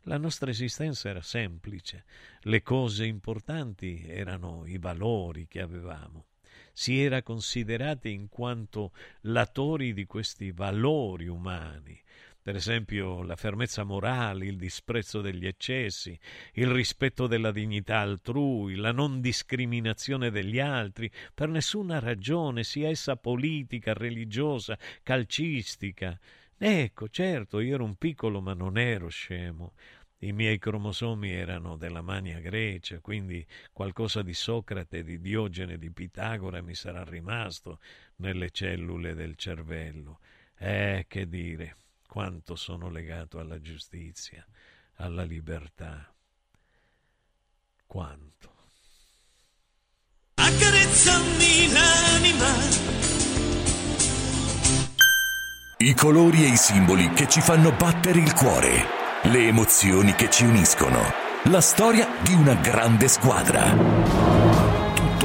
La 0.04 0.18
nostra 0.18 0.50
esistenza 0.50 1.08
era 1.08 1.22
semplice, 1.22 2.04
le 2.42 2.62
cose 2.62 3.06
importanti 3.06 4.04
erano 4.06 4.64
i 4.66 4.78
valori 4.78 5.48
che 5.48 5.62
avevamo. 5.62 6.26
Si 6.74 7.00
era 7.00 7.22
considerati 7.22 8.12
in 8.12 8.28
quanto 8.28 8.92
latori 9.22 9.94
di 9.94 10.06
questi 10.06 10.52
valori 10.52 11.28
umani, 11.28 12.03
per 12.44 12.58
esempio 12.58 13.24
la 13.24 13.38
fermezza 13.38 13.86
morale, 13.86 14.46
il 14.48 14.58
disprezzo 14.58 15.22
degli 15.22 15.48
eccessi, 15.48 16.20
il 16.56 16.68
rispetto 16.68 17.26
della 17.26 17.54
dignità 17.54 18.00
altrui, 18.00 18.76
la 18.76 18.92
non 18.92 19.22
discriminazione 19.22 20.30
degli 20.30 20.60
altri, 20.60 21.10
per 21.34 21.48
nessuna 21.48 22.00
ragione, 22.00 22.66
sia 22.66 22.90
essa 22.90 23.16
politica, 23.16 23.94
religiosa, 23.94 24.78
calcistica. 25.04 26.20
Ecco, 26.58 27.08
certo, 27.08 27.62
io 27.62 27.76
ero 27.76 27.86
un 27.86 27.96
piccolo, 27.96 28.42
ma 28.42 28.54
non 28.54 28.78
ero 28.78 29.08
scemo. 29.08 29.72
I 30.20 30.34
miei 30.34 30.60
cromosomi 30.60 31.32
erano 31.32 31.78
della 31.78 32.02
Mania 32.02 32.40
Grecia, 32.40 33.00
quindi 33.00 33.46
qualcosa 33.72 34.22
di 34.22 34.34
Socrate, 34.34 35.02
di 35.04 35.22
Diogene, 35.22 35.78
di 35.78 35.92
Pitagora 35.92 36.62
mi 36.62 36.76
sarà 36.76 37.06
rimasto 37.06 37.80
nelle 38.18 38.50
cellule 38.50 39.14
del 39.14 39.38
cervello. 39.38 40.20
Eh, 40.58 41.06
che 41.08 41.28
dire 41.28 41.78
quanto 42.14 42.56
sono 42.56 42.90
legato 42.90 43.40
alla 43.40 43.60
giustizia, 43.60 44.46
alla 44.98 45.24
libertà. 45.24 46.14
Quanto. 47.88 48.52
Accarezzami 50.36 51.72
l'anima. 51.72 52.52
I 55.80 55.96
colori 55.96 56.44
e 56.44 56.50
i 56.50 56.56
simboli 56.56 57.10
che 57.14 57.28
ci 57.28 57.42
fanno 57.42 57.72
battere 57.72 58.20
il 58.20 58.34
cuore, 58.36 58.86
le 59.24 59.48
emozioni 59.48 60.14
che 60.14 60.30
ci 60.30 60.46
uniscono, 60.46 61.02
la 61.46 61.62
storia 61.62 62.08
di 62.22 62.34
una 62.36 62.54
grande 62.54 63.08
squadra 63.08 64.23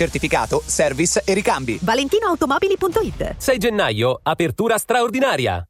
certificato, 0.00 0.62
service 0.64 1.22
e 1.26 1.34
ricambi. 1.34 1.78
ValentinoAutomobili.it 1.82 3.34
6 3.36 3.58
gennaio, 3.58 4.18
apertura 4.22 4.78
straordinaria. 4.78 5.69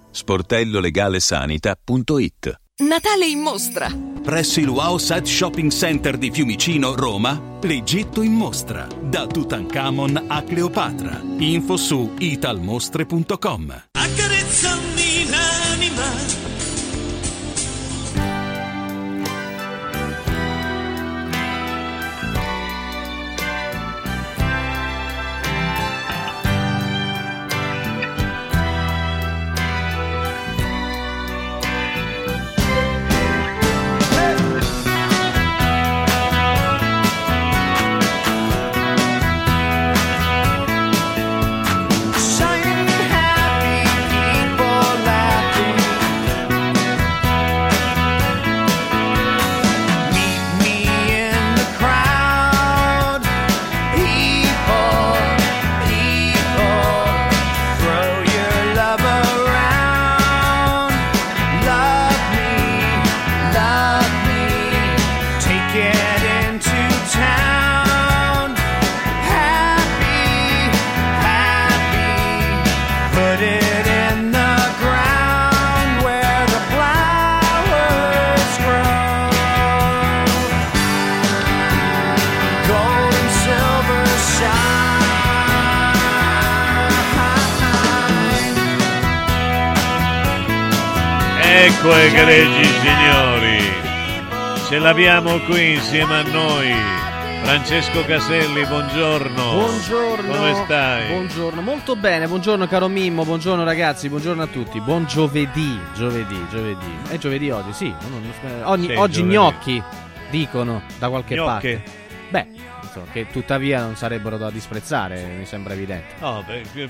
sportellolegalesanita.it 0.11 2.59
Natale 2.81 3.27
in 3.27 3.39
mostra! 3.39 3.89
Presso 4.23 4.59
il 4.59 4.69
Wow 4.69 4.97
Side 4.97 5.25
Shopping 5.25 5.71
Center 5.71 6.17
di 6.17 6.31
Fiumicino, 6.31 6.95
Roma, 6.95 7.39
l'Egitto 7.61 8.21
in 8.21 8.33
mostra. 8.33 8.87
Da 9.01 9.27
Tutankhamon 9.27 10.25
a 10.27 10.43
Cleopatra. 10.43 11.21
Info 11.37 11.77
su 11.77 12.13
italmostre.com. 12.17 13.83
Accarezzami 13.91 15.29
l'anima 15.29 16.40
l'abbiamo 94.91 95.39
qui 95.45 95.75
insieme 95.75 96.15
a 96.15 96.21
noi 96.23 96.69
Francesco 97.43 98.03
Caselli, 98.03 98.65
buongiorno. 98.65 99.51
Buongiorno. 99.53 100.35
Come 100.35 100.53
stai? 100.65 101.07
Buongiorno, 101.07 101.61
molto 101.61 101.95
bene. 101.95 102.27
Buongiorno 102.27 102.67
caro 102.67 102.89
Mimmo, 102.89 103.23
buongiorno 103.23 103.63
ragazzi, 103.63 104.09
buongiorno 104.09 104.43
a 104.43 104.47
tutti. 104.47 104.81
Buon 104.81 105.05
giovedì, 105.05 105.79
giovedì, 105.95 106.45
giovedì. 106.49 106.97
È 107.07 107.17
giovedì 107.17 107.49
oggi, 107.49 107.71
sì. 107.71 107.93
Oggi 108.63 108.87
giovedì. 108.87 109.23
gnocchi 109.23 109.81
dicono 110.29 110.81
da 110.99 111.07
qualche 111.07 111.35
Gnocche? 111.35 111.45
parte. 111.51 112.00
Insomma, 112.93 113.09
che 113.13 113.27
tuttavia 113.31 113.81
non 113.83 113.95
sarebbero 113.95 114.37
da 114.37 114.51
disprezzare, 114.51 115.23
mi 115.37 115.45
sembra 115.45 115.73
evidente. 115.73 116.15
No, 116.19 116.43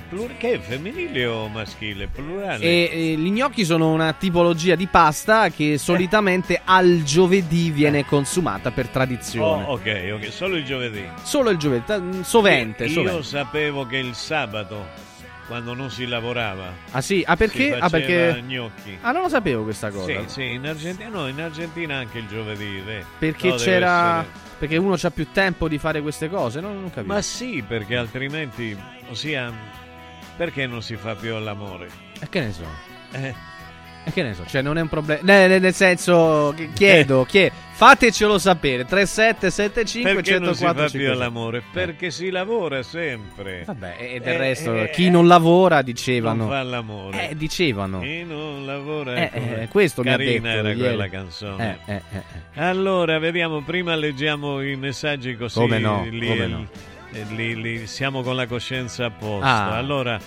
plur- 0.09 0.35
che 0.37 0.53
è 0.53 0.59
femminile 0.59 1.27
o 1.27 1.47
maschile? 1.47 2.07
Plurale? 2.07 2.59
E, 2.63 2.89
e 2.91 3.15
gli 3.17 3.29
gnocchi 3.29 3.63
sono 3.63 3.91
una 3.91 4.11
tipologia 4.13 4.73
di 4.73 4.87
pasta 4.87 5.49
che 5.49 5.77
solitamente 5.77 6.59
al 6.63 7.03
giovedì 7.03 7.69
viene 7.69 8.03
consumata 8.03 8.71
per 8.71 8.87
tradizione. 8.87 9.63
Oh, 9.65 9.73
ok, 9.73 10.11
ok, 10.15 10.31
solo 10.33 10.55
il 10.55 10.65
giovedì. 10.65 11.07
Solo 11.21 11.51
il 11.51 11.57
giovedì, 11.57 11.83
ta- 11.85 12.01
sovente, 12.23 12.85
Io 12.85 12.93
sovente. 12.93 13.23
sapevo 13.23 13.85
che 13.85 13.97
il 13.97 14.15
sabato, 14.15 14.87
quando 15.45 15.75
non 15.75 15.91
si 15.91 16.07
lavorava, 16.07 16.73
Ah 16.91 17.01
sì? 17.01 17.23
Ah 17.27 17.35
perché? 17.35 17.73
si 17.73 17.79
Ah 17.79 17.89
perché... 17.91 18.41
gnocchi. 18.41 18.97
Ah 19.01 19.11
non 19.11 19.21
lo 19.21 19.29
sapevo 19.29 19.61
questa 19.63 19.91
cosa. 19.91 20.07
Sì, 20.21 20.29
sì, 20.29 20.51
in 20.53 20.65
Argentina, 20.65 21.09
no, 21.09 21.27
in 21.27 21.39
Argentina 21.39 21.97
anche 21.97 22.17
il 22.17 22.27
giovedì. 22.27 22.81
beh. 22.83 23.03
Perché 23.19 23.49
No, 23.49 23.55
c'era... 23.55 24.19
essere- 24.21 24.49
Perché 24.61 24.77
uno 24.77 24.95
c'ha 24.95 25.09
più 25.09 25.31
tempo 25.31 25.67
di 25.67 25.79
fare 25.79 26.03
queste 26.03 26.29
cose? 26.29 26.59
Non, 26.59 26.79
non 26.79 26.91
capisco. 26.91 27.11
Ma 27.11 27.19
sì, 27.23 27.63
perché 27.67 27.95
altrimenti, 27.95 28.77
ossia, 29.09 29.51
perché 30.37 30.67
non 30.67 30.83
si 30.83 30.95
fa 30.97 31.15
più 31.15 31.33
all'amore? 31.33 31.89
E 32.19 32.29
che 32.29 32.41
ne 32.41 32.51
so? 32.51 32.65
Eh. 33.11 33.33
E 34.03 34.11
che 34.11 34.21
ne 34.21 34.35
so? 34.35 34.45
Cioè 34.45 34.61
non 34.61 34.77
è 34.77 34.81
un 34.81 34.87
problema... 34.87 35.19
nel, 35.23 35.59
nel 35.59 35.73
senso, 35.73 36.53
chiedo, 36.75 37.25
chiedo, 37.25 37.55
fatecelo 37.85 38.37
sapere. 38.37 38.85
3775 38.85 40.13
Perché 40.13 40.37
non 40.37 40.53
si 40.53 40.59
104 40.61 40.83
fa 40.91 40.97
più 40.97 41.11
all'amore? 41.11 41.63
Perché 41.73 42.11
si 42.11 42.29
lavora 42.29 42.83
sempre. 42.83 43.63
Vabbè, 43.65 43.95
e 43.97 44.19
del 44.19 44.35
Eh, 44.35 44.37
resto, 44.37 44.75
eh, 44.75 44.91
chi 44.91 45.09
non 45.09 45.25
lavora 45.27 45.81
dicevano... 45.81 46.43
Non 46.43 46.49
fa 46.49 46.61
l'amore. 46.61 47.29
Eh, 47.31 47.35
dicevano. 47.35 48.01
Chi 48.01 48.23
non 48.23 48.67
lavora 48.67 49.15
Eh, 49.15 49.31
come- 49.33 49.61
eh, 49.63 49.67
questo 49.67 50.03
mi 50.03 50.09
ha 50.09 50.17
Carina 50.17 50.33
detto 50.49 50.57
era 50.59 50.67
ieri. 50.69 50.79
quella 50.79 51.09
canzone. 51.09 51.79
Eh, 51.85 51.93
eh, 51.95 52.01
eh, 52.53 52.61
Allora, 52.61 53.17
vediamo, 53.17 53.61
prima 53.63 53.95
leggiamo 53.95 54.61
i 54.61 54.75
messaggi 54.75 55.35
così 55.35 55.57
Come 55.57 55.79
no, 55.79 56.05
li, 56.07 56.27
come 56.27 56.45
no. 56.47 56.67
eh, 57.13 57.23
li- 57.33 57.59
li- 57.59 57.87
siamo 57.87 58.21
con 58.21 58.35
la 58.35 58.45
coscienza 58.45 59.05
a 59.05 59.09
posto. 59.09 59.43
Ah. 59.45 59.75
Allora, 59.75 60.19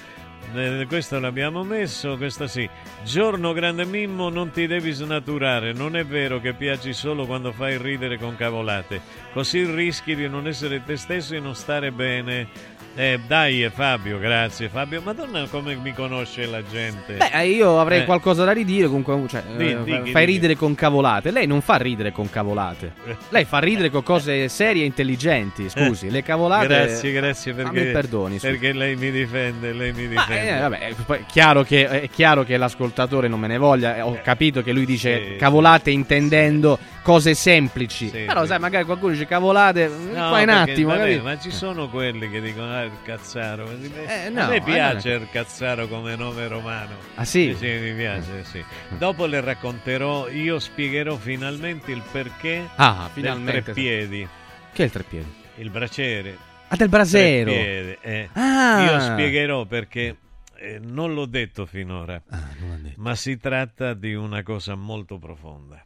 eh, 0.57 0.87
questo 0.87 1.19
l'abbiamo 1.19 1.65
messo, 1.65 2.17
questo 2.17 2.47
sì. 2.47 2.69
Giorno 3.05 3.53
grande 3.53 3.85
Mimmo, 3.85 4.29
non 4.29 4.51
ti 4.51 4.67
devi 4.67 4.93
snaturare, 4.93 5.73
non 5.73 5.97
è 5.97 6.05
vero 6.05 6.41
che 6.41 6.55
piaci 6.55 6.93
solo 6.93 7.27
quando 7.27 7.53
fai 7.53 7.79
ridere 7.79 8.19
con 8.19 8.37
cavolate, 8.37 9.01
così 9.33 9.65
rischi 9.65 10.15
di 10.15 10.29
non 10.29 10.47
essere 10.47 10.83
te 10.85 10.97
stesso 10.97 11.35
e 11.35 11.41
non 11.41 11.55
stare 11.55 11.91
bene. 11.91 12.73
Eh, 12.97 13.19
dai, 13.27 13.65
eh, 13.65 13.71
Fabio, 13.71 14.21
grazie 14.21 14.69
Fabio. 14.69 15.01
Madonna, 15.03 15.47
come 15.51 15.75
mi 15.75 15.93
conosce 15.93 16.47
la 16.47 16.63
gente. 16.63 17.15
Beh, 17.15 17.31
eh, 17.33 17.49
io 17.49 17.81
avrei 17.81 18.03
Eh. 18.03 18.05
qualcosa 18.05 18.45
da 18.45 18.53
ridire. 18.53 18.87
Comunque, 18.87 19.21
cioè, 19.29 19.43
Di- 19.57 19.71
eh, 19.73 19.83
dighi, 19.83 20.11
fai 20.13 20.25
dighi. 20.25 20.33
ridere 20.39 20.55
con 20.55 20.77
cavolate. 20.77 21.33
Lei 21.33 21.49
non 21.49 21.61
fa 21.61 21.75
ridere 21.75 22.13
con 22.13 22.31
cavolate. 22.31 22.93
Lei 23.31 23.45
fa 23.47 23.59
ridere 23.59 23.91
con 23.91 24.05
cose 24.05 24.49
serie 24.49 24.83
e 24.83 24.87
intelligenti. 24.87 25.69
Scusi, 25.69 26.09
le 26.09 26.23
cavolate. 26.23 26.67
Grazie, 26.69 27.11
grazie 27.13 27.53
Ma 27.53 27.63
perché, 27.65 27.85
mi 27.85 27.91
perdoni. 27.91 28.39
scusi. 28.39 28.47
perché 28.53 28.73
lei 28.73 28.95
mi 28.95 29.11
difende, 29.11 29.73
lei 29.73 29.93
mi 29.93 30.07
Ma, 30.07 30.25
difende. 30.27 30.57
eh, 30.57 30.61
vabbè, 30.61 30.95
poi 31.05 31.25
chiaro 31.27 31.65
che, 31.65 31.89
è 32.03 32.09
chiaro 32.09 32.45
che 32.45 32.57
l'ascoltatore 32.57 33.27
non 33.27 33.41
me 33.41 33.49
ne 33.49 33.59
voglia. 33.59 33.97
eh, 33.97 34.03
Ho 34.03 34.21
capito 34.23 34.63
che 34.63 34.71
lui 34.73 34.87
dice 34.87 35.31
sì, 35.33 35.37
cavolate 35.37 35.91
intendendo 35.91 36.79
cose 37.05 37.35
semplici. 37.35 38.09
Sì, 38.09 38.25
Però, 38.25 38.41
sì. 38.41 38.47
sai, 38.49 38.59
magari 38.59 38.85
qualcuno 38.87 39.13
dice 39.13 39.27
cavolate. 39.27 39.89
No, 39.89 40.31
fai 40.31 40.43
un 40.45 40.49
attimo. 40.49 40.97
vabbè, 40.97 41.21
ma 41.21 41.39
ci 41.39 41.51
sono 41.51 41.91
quelli 41.91 42.31
che 42.31 42.41
dicono 42.41 42.73
ah, 42.73 42.83
il 42.83 42.93
cazzaro. 43.05 43.71
Eh, 43.71 44.31
no, 44.31 44.41
a 44.45 44.47
me 44.49 44.57
eh, 44.57 44.63
piace 44.63 45.11
il 45.11 45.29
cazzaro 45.31 45.87
come 45.87 46.17
nome 46.17 46.49
romano. 46.49 46.97
Ah, 47.17 47.25
sì? 47.27 47.51
Eh, 47.51 47.55
sì, 47.57 47.67
mi 47.67 47.93
piace, 47.95 48.43
sì. 48.45 48.65
Dopo 48.97 49.27
le 49.27 49.41
racconterò, 49.43 50.29
io 50.31 50.59
spiegherò 50.59 51.17
finalmente 51.17 51.93
il 51.93 52.03
perché 52.11 52.67
Ah, 52.77 53.03
del 53.13 53.23
finalmente. 53.23 53.63
treppiedi, 53.63 54.27
Che 54.73 54.83
è 54.83 54.87
il 54.87 54.91
treppiedi? 54.91 55.33
il 55.57 55.71
braciere. 55.71 56.37
Ah, 56.69 56.77
del 56.77 56.89
brasero. 56.89 57.51
Treppiede, 57.53 57.99
eh. 58.01 58.29
Ah. 58.33 58.91
Io 58.91 59.01
spiegherò 59.01 59.67
perché 59.67 60.17
eh, 60.57 60.81
non 60.83 61.13
l'ho 61.13 61.27
detto 61.27 61.67
finora, 61.67 62.21
Ah, 62.31 62.49
ma 62.97 63.15
si 63.15 63.37
tratta 63.37 63.93
di 63.93 64.15
una 64.15 64.43
cosa 64.43 64.75
molto 64.75 65.19
profonda. 65.19 65.85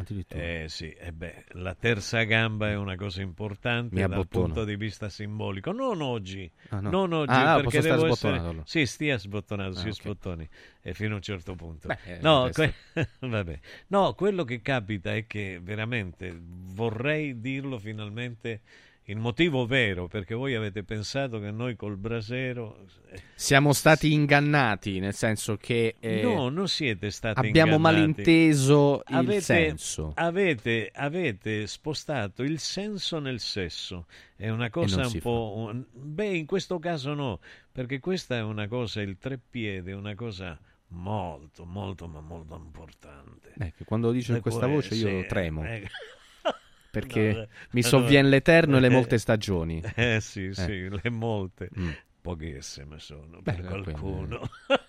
Addirittura. 0.00 0.42
Eh 0.42 0.64
sì, 0.68 0.88
eh 0.90 1.12
beh, 1.12 1.44
la 1.52 1.74
terza 1.74 2.22
gamba 2.22 2.70
è 2.70 2.76
una 2.76 2.96
cosa 2.96 3.20
importante 3.20 3.94
Mi 3.94 4.00
dal 4.00 4.10
abbottono. 4.12 4.44
punto 4.46 4.64
di 4.64 4.76
vista 4.76 5.10
simbolico. 5.10 5.72
Non 5.72 6.00
oggi, 6.00 6.50
Ah, 6.70 6.80
no. 6.80 6.88
non 6.88 7.12
oggi, 7.12 7.32
Ah, 7.32 7.60
perché 7.60 7.80
devo 7.82 8.06
essere... 8.06 8.38
allora. 8.38 8.62
Sì, 8.64 8.86
stia 8.86 9.18
sbottonato, 9.18 9.74
si 9.74 9.88
Ah, 9.88 9.90
ok. 9.90 9.94
sbottoni, 10.00 10.48
e 10.80 10.94
fino 10.94 11.12
a 11.12 11.16
un 11.16 11.22
certo 11.22 11.54
punto. 11.54 11.88
Beh, 11.88 11.98
eh, 12.04 12.18
no, 12.22 12.48
que- 12.50 12.72
vabbè. 13.20 13.58
no, 13.88 14.14
quello 14.14 14.44
che 14.44 14.62
capita 14.62 15.14
è 15.14 15.26
che 15.26 15.60
veramente 15.62 16.34
vorrei 16.40 17.38
dirlo 17.38 17.78
finalmente 17.78 18.62
il 19.10 19.18
motivo 19.18 19.66
vero, 19.66 20.06
perché 20.08 20.34
voi 20.34 20.54
avete 20.54 20.82
pensato 20.84 21.40
che 21.40 21.50
noi 21.50 21.74
col 21.76 21.96
brasero... 21.96 22.86
eh, 23.10 23.20
Siamo 23.34 23.72
stati 23.72 24.12
ingannati, 24.12 24.98
nel 25.00 25.14
senso 25.14 25.56
che 25.56 25.96
eh, 25.98 26.22
no, 26.22 26.48
non 26.48 26.68
siete 26.68 27.10
stati 27.10 27.38
abbiamo 27.38 27.74
ingannati. 27.76 27.96
malinteso 27.96 29.02
il 29.08 29.14
Avete- 29.16 29.40
senso. 29.40 30.12
Avete, 30.14 30.90
avete 30.94 31.66
spostato 31.66 32.42
il 32.42 32.58
senso 32.60 33.18
nel 33.18 33.40
sesso. 33.40 34.06
È 34.36 34.48
una 34.48 34.70
cosa 34.70 35.06
un 35.06 35.18
po'. 35.18 35.54
un- 35.56 35.84
Beh, 35.92 36.36
in 36.36 36.46
questo 36.46 36.78
caso 36.78 37.12
no, 37.14 37.40
perché 37.72 37.98
questa 38.00 38.36
è 38.36 38.42
una 38.42 38.68
cosa, 38.68 39.00
il 39.02 39.18
treppiede 39.18 39.90
è 39.90 39.94
una 39.94 40.14
cosa 40.14 40.58
molto, 40.88 41.64
molto, 41.64 42.06
ma 42.06 42.20
molto 42.20 42.54
importante. 42.56 43.52
Eh, 43.58 43.72
quando 43.84 44.10
dice 44.12 44.40
questa 44.40 44.66
voce 44.66 44.94
io 44.94 45.26
tremo. 45.26 45.64
eh. 45.64 45.88
Perché 46.90 47.32
No, 47.32 47.46
mi 47.70 47.80
no, 47.82 47.86
sovviene 47.86 48.28
l'eterno 48.28 48.76
e 48.76 48.80
le 48.80 48.86
eh, 48.88 48.90
molte 48.90 49.16
stagioni. 49.18 49.82
Eh 49.94 50.18
sì, 50.20 50.52
sì, 50.52 50.88
le 50.88 51.10
molte. 51.10 51.70
Mm. 51.78 51.90
Pochissime 52.20 52.98
sono 52.98 53.40
Beh, 53.40 53.52
per 53.54 53.64
eh, 53.64 53.68
qualcuno. 53.68 54.40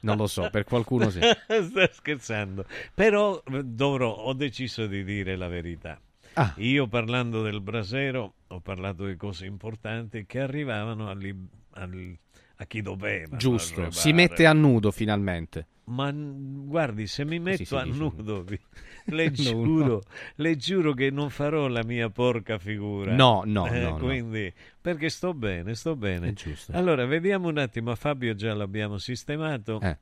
Non 0.00 0.16
lo 0.16 0.26
so, 0.28 0.48
per 0.50 0.64
qualcuno 0.64 1.10
sì. 1.10 1.18
Sto 1.20 1.88
scherzando. 1.90 2.64
Però 2.94 3.42
eh, 3.50 3.62
dovrò, 3.64 4.12
ho 4.12 4.32
deciso 4.32 4.86
di 4.86 5.02
dire 5.02 5.34
la 5.36 5.48
verità. 5.48 6.00
Ah. 6.34 6.52
Io 6.58 6.86
parlando 6.86 7.42
del 7.42 7.60
brasero 7.60 8.34
ho 8.48 8.60
parlato 8.60 9.04
di 9.06 9.16
cose 9.16 9.46
importanti 9.46 10.26
che 10.26 10.40
arrivavano 10.40 11.08
agli- 11.08 11.34
al- 11.72 12.16
a 12.56 12.64
chi 12.66 12.82
doveva. 12.82 13.36
Giusto, 13.36 13.90
si 13.90 14.12
mette 14.12 14.46
a 14.46 14.52
nudo 14.52 14.90
finalmente. 14.90 15.66
Ma 15.86 16.10
guardi, 16.14 17.06
se 17.06 17.26
mi 17.26 17.38
metto 17.38 17.64
sì, 17.64 17.74
a 17.74 17.82
dice. 17.82 17.98
nudo, 17.98 18.42
vi- 18.42 18.58
le, 19.14 19.24
No, 19.26 19.30
giuro, 19.32 19.84
no. 19.86 20.00
le 20.36 20.56
giuro 20.56 20.94
che 20.94 21.10
non 21.10 21.28
farò 21.28 21.66
la 21.68 21.82
mia 21.84 22.08
porca 22.08 22.58
figura. 22.58 23.14
No, 23.14 23.42
no, 23.44 23.66
Eh, 23.66 23.80
no, 23.80 23.90
no. 23.90 23.96
Quindi, 23.98 24.50
perché 24.80 25.10
sto 25.10 25.34
bene, 25.34 25.74
sto 25.74 25.94
bene. 25.94 26.32
Allora, 26.70 27.04
vediamo 27.04 27.48
un 27.48 27.58
attimo. 27.58 27.90
A 27.90 27.96
Fabio 27.96 28.34
già 28.34 28.54
l'abbiamo 28.54 28.96
sistemato. 28.96 29.78
Eh. 29.82 29.98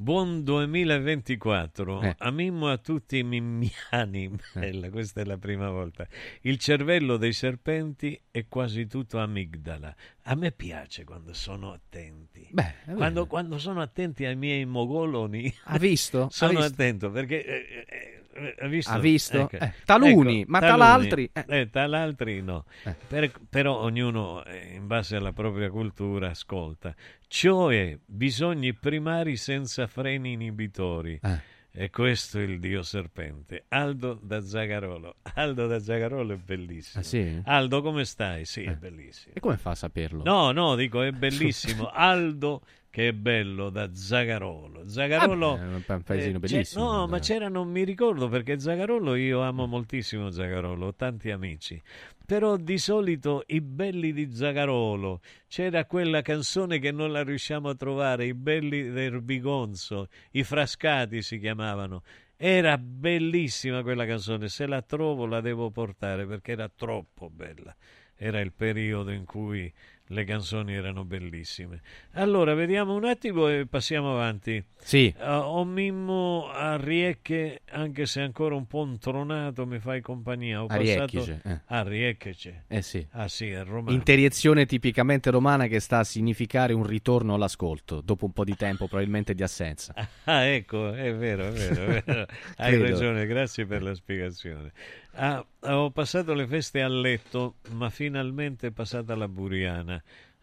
Buon 0.00 0.44
2024 0.44 2.02
Eh. 2.02 2.14
a 2.18 2.30
Mimmo 2.30 2.68
a 2.70 2.78
tutti 2.78 3.18
i 3.18 3.24
mimmiani. 3.24 4.30
Bella, 4.54 4.90
questa 4.90 5.22
è 5.22 5.24
la 5.24 5.38
prima 5.38 5.70
volta. 5.70 6.06
Il 6.42 6.58
cervello 6.58 7.16
dei 7.16 7.32
serpenti 7.32 8.16
è 8.30 8.46
quasi 8.46 8.86
tutto 8.86 9.18
amigdala. 9.18 9.92
A 10.26 10.36
me 10.36 10.52
piace 10.52 11.02
quando 11.02 11.32
sono 11.34 11.72
attenti. 11.72 12.46
Beh, 12.52 12.74
è 12.84 12.92
quando, 12.92 13.26
quando 13.26 13.58
sono 13.58 13.80
attenti 13.80 14.24
ai 14.24 14.36
miei 14.36 14.64
mogoloni. 14.66 15.52
Ha 15.64 15.78
visto? 15.78 16.26
Ha 16.26 16.30
sono 16.30 16.50
visto? 16.60 16.64
attento 16.74 17.10
perché. 17.10 17.44
eh, 17.44 17.54
eh, 17.68 17.86
eh, 17.88 18.22
ha 18.58 18.66
visto? 18.66 18.92
Ha 18.92 18.98
visto? 18.98 19.38
Ecco. 19.50 19.56
Eh, 19.56 19.72
taluni, 19.84 20.44
ma 20.46 20.60
talaltri, 20.60 21.30
Eh. 21.32 21.44
eh. 21.48 21.70
talaltri 21.70 22.40
no. 22.42 22.64
Per- 23.08 23.32
però 23.48 23.80
ognuno, 23.80 24.44
eh, 24.44 24.74
in 24.74 24.86
base 24.86 25.16
alla 25.16 25.32
propria 25.32 25.70
cultura, 25.70 26.30
ascolta. 26.30 26.94
Cioè, 27.26 27.98
bisogni 28.04 28.74
primari 28.74 29.36
senza 29.36 29.86
freni 29.86 30.32
inibitori. 30.32 31.18
Eh. 31.22 31.56
E 31.70 31.90
questo 31.90 32.38
è 32.38 32.42
il 32.42 32.58
dio 32.58 32.82
serpente. 32.82 33.66
Aldo 33.68 34.18
da 34.20 34.40
Zagarolo. 34.40 35.16
Aldo 35.34 35.66
da 35.66 35.78
Zagarolo 35.78 36.32
è 36.32 36.36
bellissimo. 36.36 37.02
Ah, 37.02 37.04
sì? 37.06 37.40
Aldo, 37.44 37.82
come 37.82 38.04
stai? 38.04 38.44
Sì, 38.46 38.62
è 38.64 38.74
bellissimo. 38.74 39.34
E 39.36 39.40
come 39.40 39.58
fa 39.58 39.70
a 39.70 39.74
saperlo? 39.76 40.22
No, 40.24 40.50
no, 40.50 40.74
dico 40.74 41.02
è 41.02 41.12
bellissimo. 41.12 41.88
Aldo 41.92 42.62
che 42.98 43.08
è 43.08 43.12
bello 43.12 43.70
da 43.70 43.94
Zagarolo. 43.94 44.88
Zagarolo 44.88 45.52
Ah, 45.52 45.60
è 45.60 45.64
un 45.66 45.82
pa- 45.86 46.00
paesino 46.00 46.38
eh, 46.38 46.40
bellissimo, 46.40 46.84
No, 46.84 46.98
dai. 46.98 47.08
ma 47.10 47.18
c'era, 47.20 47.48
non 47.48 47.70
mi 47.70 47.84
ricordo 47.84 48.28
perché 48.28 48.58
Zagarolo 48.58 49.14
io 49.14 49.40
amo 49.40 49.66
moltissimo 49.66 50.30
Zagarolo, 50.30 50.86
ho 50.86 50.94
tanti 50.96 51.30
amici. 51.30 51.80
Però 52.26 52.56
di 52.56 52.76
solito 52.76 53.44
i 53.46 53.60
belli 53.60 54.12
di 54.12 54.34
Zagarolo, 54.34 55.20
c'era 55.46 55.84
quella 55.84 56.22
canzone 56.22 56.80
che 56.80 56.90
non 56.90 57.12
la 57.12 57.22
riusciamo 57.22 57.68
a 57.68 57.74
trovare, 57.76 58.26
i 58.26 58.34
belli 58.34 58.90
del 58.90 59.22
Bigonzo, 59.22 60.08
i 60.32 60.42
Frascati 60.42 61.22
si 61.22 61.38
chiamavano. 61.38 62.02
Era 62.36 62.76
bellissima 62.78 63.82
quella 63.82 64.06
canzone, 64.06 64.48
se 64.48 64.66
la 64.66 64.82
trovo 64.82 65.24
la 65.24 65.40
devo 65.40 65.70
portare 65.70 66.26
perché 66.26 66.50
era 66.52 66.68
troppo 66.68 67.30
bella. 67.30 67.74
Era 68.16 68.40
il 68.40 68.52
periodo 68.52 69.12
in 69.12 69.24
cui 69.24 69.72
le 70.08 70.24
canzoni 70.24 70.74
erano 70.74 71.04
bellissime. 71.04 71.80
Allora, 72.12 72.54
vediamo 72.54 72.94
un 72.94 73.04
attimo 73.04 73.48
e 73.48 73.66
passiamo 73.66 74.12
avanti. 74.12 74.62
Sì. 74.80 75.12
Uh, 75.18 75.24
ho 75.24 75.64
Mimmo 75.64 76.48
a 76.50 76.76
Riecche, 76.76 77.62
anche 77.70 78.06
se 78.06 78.20
ancora 78.20 78.54
un 78.54 78.66
po' 78.66 78.84
intronato, 78.84 79.66
mi 79.66 79.78
fai 79.78 80.00
compagnia. 80.00 80.62
Ho 80.62 80.66
A 80.66 80.76
Riecchice, 80.76 81.40
passato... 81.42 81.48
eh. 81.48 81.60
A 81.66 81.82
Riecchece. 81.82 82.64
Eh 82.68 82.82
sì. 82.82 83.06
Ah 83.12 83.28
sì, 83.28 83.50
è 83.50 83.64
romano. 83.64 83.94
Interiezione 83.94 84.66
tipicamente 84.66 85.30
romana 85.30 85.66
che 85.66 85.80
sta 85.80 85.98
a 85.98 86.04
significare 86.04 86.72
un 86.72 86.84
ritorno 86.86 87.34
all'ascolto, 87.34 88.00
dopo 88.00 88.24
un 88.24 88.32
po' 88.32 88.44
di 88.44 88.56
tempo 88.56 88.86
probabilmente 88.86 89.34
di 89.34 89.42
assenza. 89.42 89.94
Ah, 90.28 90.42
ecco, 90.44 90.92
è 90.92 91.14
vero, 91.14 91.46
è 91.46 91.50
vero, 91.52 91.82
è 91.94 92.02
vero. 92.04 92.26
Hai 92.58 92.76
ragione, 92.78 93.26
grazie 93.26 93.64
per 93.64 93.82
la 93.82 93.94
spiegazione. 93.94 94.72
Ah, 95.14 95.44
ho 95.60 95.90
passato 95.90 96.32
le 96.34 96.46
feste 96.46 96.80
a 96.82 96.88
letto, 96.88 97.54
ma 97.70 97.90
finalmente 97.90 98.68
è 98.68 98.70
passata 98.70 99.16
la 99.16 99.28
buriana. 99.28 100.00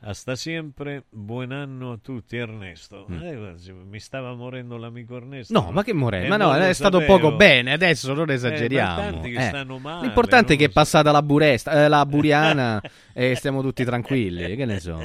A 0.07 0.13
sta 0.13 0.35
sempre, 0.35 1.05
buon 1.09 1.51
anno 1.51 1.93
a 1.93 1.97
tutti, 1.99 2.35
Ernesto. 2.35 3.07
Eh, 3.09 3.55
mi 3.89 3.99
stava 3.99 4.35
morendo 4.35 4.77
l'amico 4.77 5.15
Ernesto. 5.15 5.57
Mm. 5.59 5.63
No, 5.65 5.71
ma 5.71 5.83
che 5.83 5.93
More? 5.93 6.25
Eh, 6.25 6.27
ma 6.27 6.37
no, 6.37 6.53
è 6.53 6.73
stato 6.73 6.99
sapevo. 6.99 7.17
poco 7.19 7.35
bene, 7.37 7.71
adesso 7.71 8.13
non 8.13 8.29
Eh, 8.29 8.33
esageriamo. 8.33 9.23
eh. 9.23 9.79
male, 9.79 10.05
L'importante 10.05 10.53
è 10.53 10.57
che 10.57 10.65
è 10.65 10.69
passata 10.69 11.11
la, 11.11 11.23
buresta, 11.23 11.85
eh, 11.85 11.87
la 11.87 12.05
buriana 12.05 12.79
e 13.13 13.33
stiamo 13.35 13.61
tutti 13.61 13.83
tranquilli, 13.83 14.55
che 14.55 14.65
ne 14.65 14.79
so. 14.79 14.99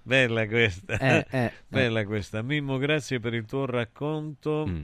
Bella 0.00 0.46
questa, 0.46 1.26
bella 1.68 2.04
questa. 2.06 2.40
Mimmo, 2.40 2.78
grazie 2.78 3.18
per 3.20 3.34
il 3.34 3.44
tuo 3.44 3.66
racconto 3.66 4.64
Mm. 4.66 4.82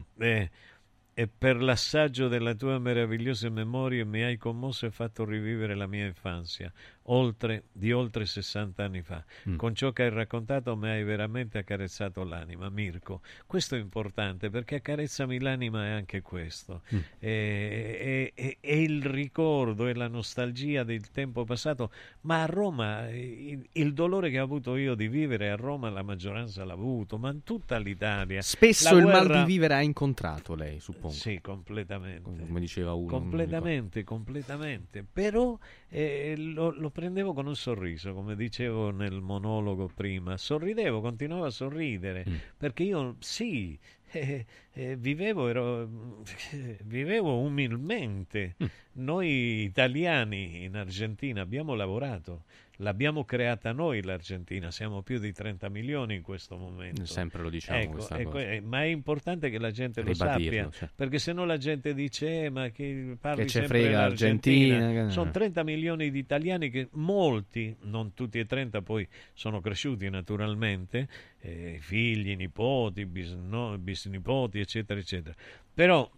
E 1.14 1.28
per 1.28 1.60
l'assaggio 1.62 2.28
delle 2.28 2.56
tue 2.56 2.78
meravigliose 2.78 3.50
memorie 3.50 4.04
mi 4.04 4.22
hai 4.22 4.38
commosso 4.38 4.86
e 4.86 4.90
fatto 4.90 5.24
rivivere 5.26 5.74
la 5.74 5.86
mia 5.86 6.06
infanzia, 6.06 6.72
oltre, 7.06 7.64
di 7.72 7.92
oltre 7.92 8.24
60 8.24 8.82
anni 8.82 9.02
fa. 9.02 9.22
Mm. 9.48 9.56
Con 9.56 9.74
ciò 9.74 9.92
che 9.92 10.04
hai 10.04 10.10
raccontato 10.10 10.74
mi 10.74 10.88
hai 10.88 11.04
veramente 11.04 11.58
accarezzato 11.58 12.24
l'anima, 12.24 12.70
Mirko. 12.70 13.20
Questo 13.46 13.74
è 13.76 13.78
importante 13.78 14.48
perché 14.48 14.76
accarezzami 14.76 15.38
l'anima 15.38 15.84
è 15.86 15.90
anche 15.90 16.22
questo. 16.22 16.80
Mm. 16.94 16.98
E, 17.18 18.32
e- 18.34 18.56
e 18.60 18.82
il 18.82 19.04
ricordo 19.04 19.86
e 19.88 19.94
la 19.94 20.08
nostalgia 20.08 20.82
del 20.82 21.10
tempo 21.10 21.44
passato, 21.44 21.90
ma 22.22 22.42
a 22.42 22.46
Roma 22.46 23.08
il, 23.10 23.66
il 23.72 23.92
dolore 23.92 24.30
che 24.30 24.40
ho 24.40 24.44
avuto 24.44 24.76
io 24.76 24.94
di 24.94 25.08
vivere 25.08 25.50
a 25.50 25.56
Roma 25.56 25.90
la 25.90 26.02
maggioranza 26.02 26.64
l'ha 26.64 26.72
avuto, 26.72 27.18
ma 27.18 27.30
in 27.30 27.42
tutta 27.42 27.76
l'Italia. 27.78 28.40
Spesso 28.40 28.94
La 28.94 29.00
il 29.00 29.06
mal 29.06 29.26
guerra- 29.26 29.40
di 29.44 29.52
vivere 29.52 29.74
ha 29.74 29.82
incontrato 29.82 30.54
lei, 30.54 30.80
suppongo. 30.80 31.00
Sì, 31.10 31.40
completamente. 31.40 32.44
Come 32.46 32.60
diceva 32.60 32.92
uno. 32.94 33.06
Completamente, 33.06 34.04
completamente. 34.04 35.04
Però 35.10 35.58
eh, 35.88 36.34
lo, 36.36 36.70
lo 36.70 36.90
prendevo 36.90 37.32
con 37.32 37.46
un 37.46 37.56
sorriso, 37.56 38.12
come 38.14 38.36
dicevo 38.36 38.90
nel 38.90 39.20
monologo 39.20 39.90
prima. 39.94 40.36
Sorridevo, 40.36 41.00
continuavo 41.00 41.44
a 41.44 41.50
sorridere, 41.50 42.24
Mm. 42.28 42.34
perché 42.56 42.82
io 42.84 43.16
sì, 43.20 43.78
eh, 44.12 44.44
eh, 44.72 44.96
vivevo, 44.96 45.48
ero, 45.48 45.88
vivevo 46.84 47.38
umilmente. 47.38 48.54
Mm. 48.62 48.66
Noi 48.94 49.62
italiani 49.64 50.64
in 50.64 50.76
Argentina 50.76 51.40
abbiamo 51.40 51.74
lavorato, 51.74 52.44
l'abbiamo 52.76 53.24
creata 53.24 53.72
noi 53.72 54.02
l'Argentina, 54.02 54.70
siamo 54.70 55.02
più 55.02 55.18
di 55.18 55.32
30 55.32 55.68
milioni 55.68 56.14
in 56.16 56.22
questo 56.22 56.56
momento. 56.56 57.04
Sempre 57.04 57.42
lo 57.42 57.50
diciamo 57.50 57.78
Ecco, 57.78 57.92
e 57.92 57.96
cosa. 57.98 58.22
que- 58.24 58.60
ma 58.60 58.82
è 58.82 58.86
importante 58.86 59.50
che 59.50 59.58
la 59.58 59.70
gente 59.70 60.02
lo 60.02 60.14
sappia, 60.14 60.68
certo. 60.70 60.94
perché 60.96 61.18
se 61.18 61.32
no 61.32 61.44
la 61.44 61.56
gente 61.58 61.94
dice 61.94 62.44
"Eh, 62.44 62.50
ma 62.50 62.70
che 62.70 63.16
parli 63.20 63.42
Che 63.44 63.48
sempre 63.48 63.78
frega 63.80 63.88
dell'Argentina". 64.02 64.74
l'Argentina, 64.78 65.06
che- 65.06 65.10
Sono 65.12 65.30
30 65.30 65.62
milioni 65.62 66.10
di 66.10 66.18
italiani 66.18 66.70
che 66.70 66.88
molti, 66.92 67.76
non 67.82 68.14
tutti 68.14 68.38
e 68.38 68.46
30 68.46 68.80
poi 68.82 69.06
sono 69.34 69.60
cresciuti 69.60 70.08
naturalmente, 70.10 71.08
eh, 71.40 71.78
figli, 71.80 72.34
nipoti, 72.36 73.06
bisno- 73.06 73.76
bisnipoti, 73.78 74.58
eccetera, 74.60 74.98
eccetera. 74.98 75.34
Però 75.74 76.10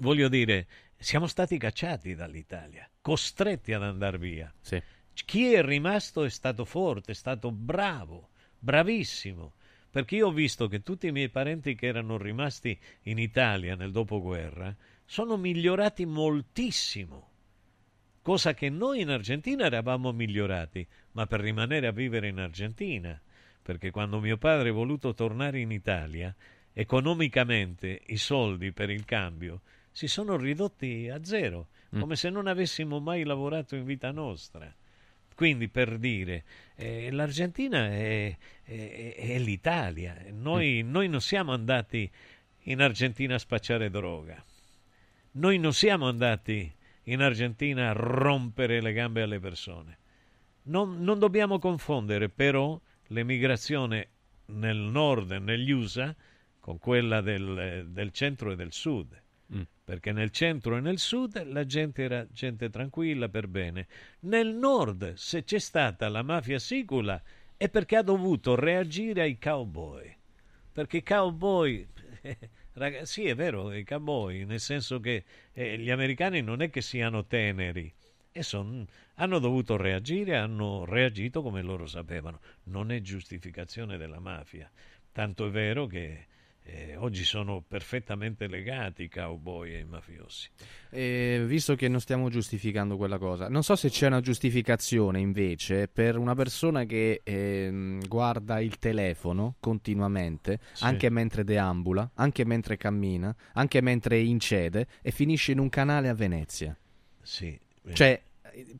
voglio 0.00 0.28
dire, 0.28 0.66
siamo 0.96 1.26
stati 1.26 1.56
cacciati 1.58 2.14
dall'Italia, 2.14 2.88
costretti 3.00 3.72
ad 3.72 3.82
andare 3.82 4.18
via. 4.18 4.52
Sì. 4.60 4.80
Chi 5.24 5.52
è 5.52 5.62
rimasto 5.62 6.24
è 6.24 6.30
stato 6.30 6.64
forte, 6.64 7.12
è 7.12 7.14
stato 7.14 7.50
bravo, 7.50 8.30
bravissimo. 8.58 9.54
Perché 9.90 10.16
io 10.16 10.28
ho 10.28 10.32
visto 10.32 10.68
che 10.68 10.82
tutti 10.82 11.08
i 11.08 11.12
miei 11.12 11.30
parenti 11.30 11.74
che 11.74 11.86
erano 11.86 12.16
rimasti 12.16 12.78
in 13.02 13.18
Italia 13.18 13.74
nel 13.74 13.90
dopoguerra 13.90 14.74
sono 15.04 15.36
migliorati 15.36 16.06
moltissimo. 16.06 17.28
Cosa 18.22 18.54
che 18.54 18.68
noi 18.68 19.00
in 19.00 19.08
Argentina 19.08 19.64
eravamo 19.64 20.12
migliorati, 20.12 20.86
ma 21.12 21.26
per 21.26 21.40
rimanere 21.40 21.88
a 21.88 21.92
vivere 21.92 22.28
in 22.28 22.38
Argentina. 22.38 23.20
Perché 23.62 23.90
quando 23.90 24.20
mio 24.20 24.36
padre 24.36 24.68
è 24.68 24.72
voluto 24.72 25.12
tornare 25.14 25.58
in 25.58 25.72
Italia, 25.72 26.34
economicamente 26.72 28.02
i 28.06 28.16
soldi 28.16 28.72
per 28.72 28.90
il 28.90 29.04
cambio 29.04 29.62
si 29.90 30.06
sono 30.06 30.36
ridotti 30.36 31.08
a 31.08 31.24
zero, 31.24 31.68
Mm. 31.94 32.00
come 32.00 32.14
se 32.14 32.30
non 32.30 32.46
avessimo 32.46 33.00
mai 33.00 33.24
lavorato 33.24 33.74
in 33.74 33.84
vita 33.84 34.12
nostra. 34.12 34.72
Quindi 35.40 35.70
per 35.70 35.96
dire, 35.96 36.44
eh, 36.74 37.10
l'Argentina 37.10 37.86
è, 37.86 38.36
è- 38.62 39.14
è 39.16 39.38
l'Italia, 39.38 40.14
noi, 40.32 40.82
noi 40.82 41.08
non 41.08 41.22
siamo 41.22 41.54
andati 41.54 42.10
in 42.64 42.82
Argentina 42.82 43.36
a 43.36 43.38
spacciare 43.38 43.88
droga, 43.88 44.44
noi 45.30 45.58
non 45.58 45.72
siamo 45.72 46.06
andati 46.08 46.70
in 47.04 47.22
Argentina 47.22 47.88
a 47.88 47.92
rompere 47.92 48.82
le 48.82 48.92
gambe 48.92 49.22
alle 49.22 49.40
persone. 49.40 49.96
Non, 50.64 51.02
non 51.02 51.18
dobbiamo 51.18 51.58
confondere 51.58 52.28
però 52.28 52.78
l'emigrazione 53.06 54.08
nel 54.44 54.76
nord 54.76 55.30
e 55.32 55.38
negli 55.38 55.70
USA 55.70 56.14
con 56.58 56.76
quella 56.78 57.22
del, 57.22 57.86
del 57.88 58.12
centro 58.12 58.52
e 58.52 58.56
del 58.56 58.72
sud. 58.74 59.19
Perché 59.90 60.12
nel 60.12 60.30
centro 60.30 60.76
e 60.76 60.80
nel 60.80 61.00
sud 61.00 61.42
la 61.48 61.66
gente 61.66 62.04
era 62.04 62.24
gente 62.30 62.70
tranquilla 62.70 63.28
per 63.28 63.48
bene. 63.48 63.88
Nel 64.20 64.54
nord, 64.54 65.14
se 65.14 65.42
c'è 65.42 65.58
stata 65.58 66.08
la 66.08 66.22
mafia 66.22 66.60
sicula, 66.60 67.20
è 67.56 67.68
perché 67.68 67.96
ha 67.96 68.02
dovuto 68.02 68.54
reagire 68.54 69.22
ai 69.22 69.36
cowboy. 69.36 70.16
Perché 70.70 70.98
i 70.98 71.02
cowboy, 71.02 71.84
raga- 72.74 73.04
sì 73.04 73.26
è 73.26 73.34
vero, 73.34 73.72
i 73.74 73.82
cowboy, 73.82 74.44
nel 74.44 74.60
senso 74.60 75.00
che 75.00 75.24
eh, 75.52 75.76
gli 75.76 75.90
americani 75.90 76.40
non 76.40 76.62
è 76.62 76.70
che 76.70 76.82
siano 76.82 77.26
teneri, 77.26 77.92
e 78.30 78.42
son- 78.44 78.86
hanno 79.14 79.40
dovuto 79.40 79.76
reagire, 79.76 80.36
hanno 80.36 80.84
reagito 80.84 81.42
come 81.42 81.62
loro 81.62 81.88
sapevano. 81.88 82.38
Non 82.66 82.92
è 82.92 83.00
giustificazione 83.00 83.96
della 83.96 84.20
mafia. 84.20 84.70
Tanto 85.10 85.48
è 85.48 85.50
vero 85.50 85.86
che 85.86 86.26
eh, 86.72 86.96
oggi 86.96 87.24
sono 87.24 87.62
perfettamente 87.66 88.46
legati 88.46 89.02
i 89.04 89.08
cowboy 89.08 89.72
e 89.74 89.78
i 89.80 89.84
mafiosi. 89.84 90.48
Eh, 90.90 91.42
visto 91.46 91.74
che 91.74 91.88
non 91.88 92.00
stiamo 92.00 92.28
giustificando 92.28 92.96
quella 92.96 93.18
cosa, 93.18 93.48
non 93.48 93.62
so 93.62 93.74
se 93.76 93.88
c'è 93.90 94.06
una 94.06 94.20
giustificazione 94.20 95.18
invece 95.20 95.88
per 95.88 96.16
una 96.16 96.34
persona 96.34 96.84
che 96.84 97.20
ehm, 97.24 98.06
guarda 98.06 98.60
il 98.60 98.78
telefono 98.78 99.56
continuamente, 99.60 100.60
Sì. 100.72 100.84
anche 100.84 101.10
mentre 101.10 101.44
deambula, 101.44 102.10
anche 102.14 102.44
mentre 102.44 102.76
cammina, 102.76 103.34
anche 103.54 103.80
mentre 103.80 104.18
incede 104.20 104.86
e 105.02 105.10
finisce 105.10 105.52
in 105.52 105.58
un 105.58 105.68
canale 105.68 106.08
a 106.08 106.14
Venezia. 106.14 106.76
Sì. 107.22 107.58
eh. 107.84 107.94
Cioè, 107.94 108.22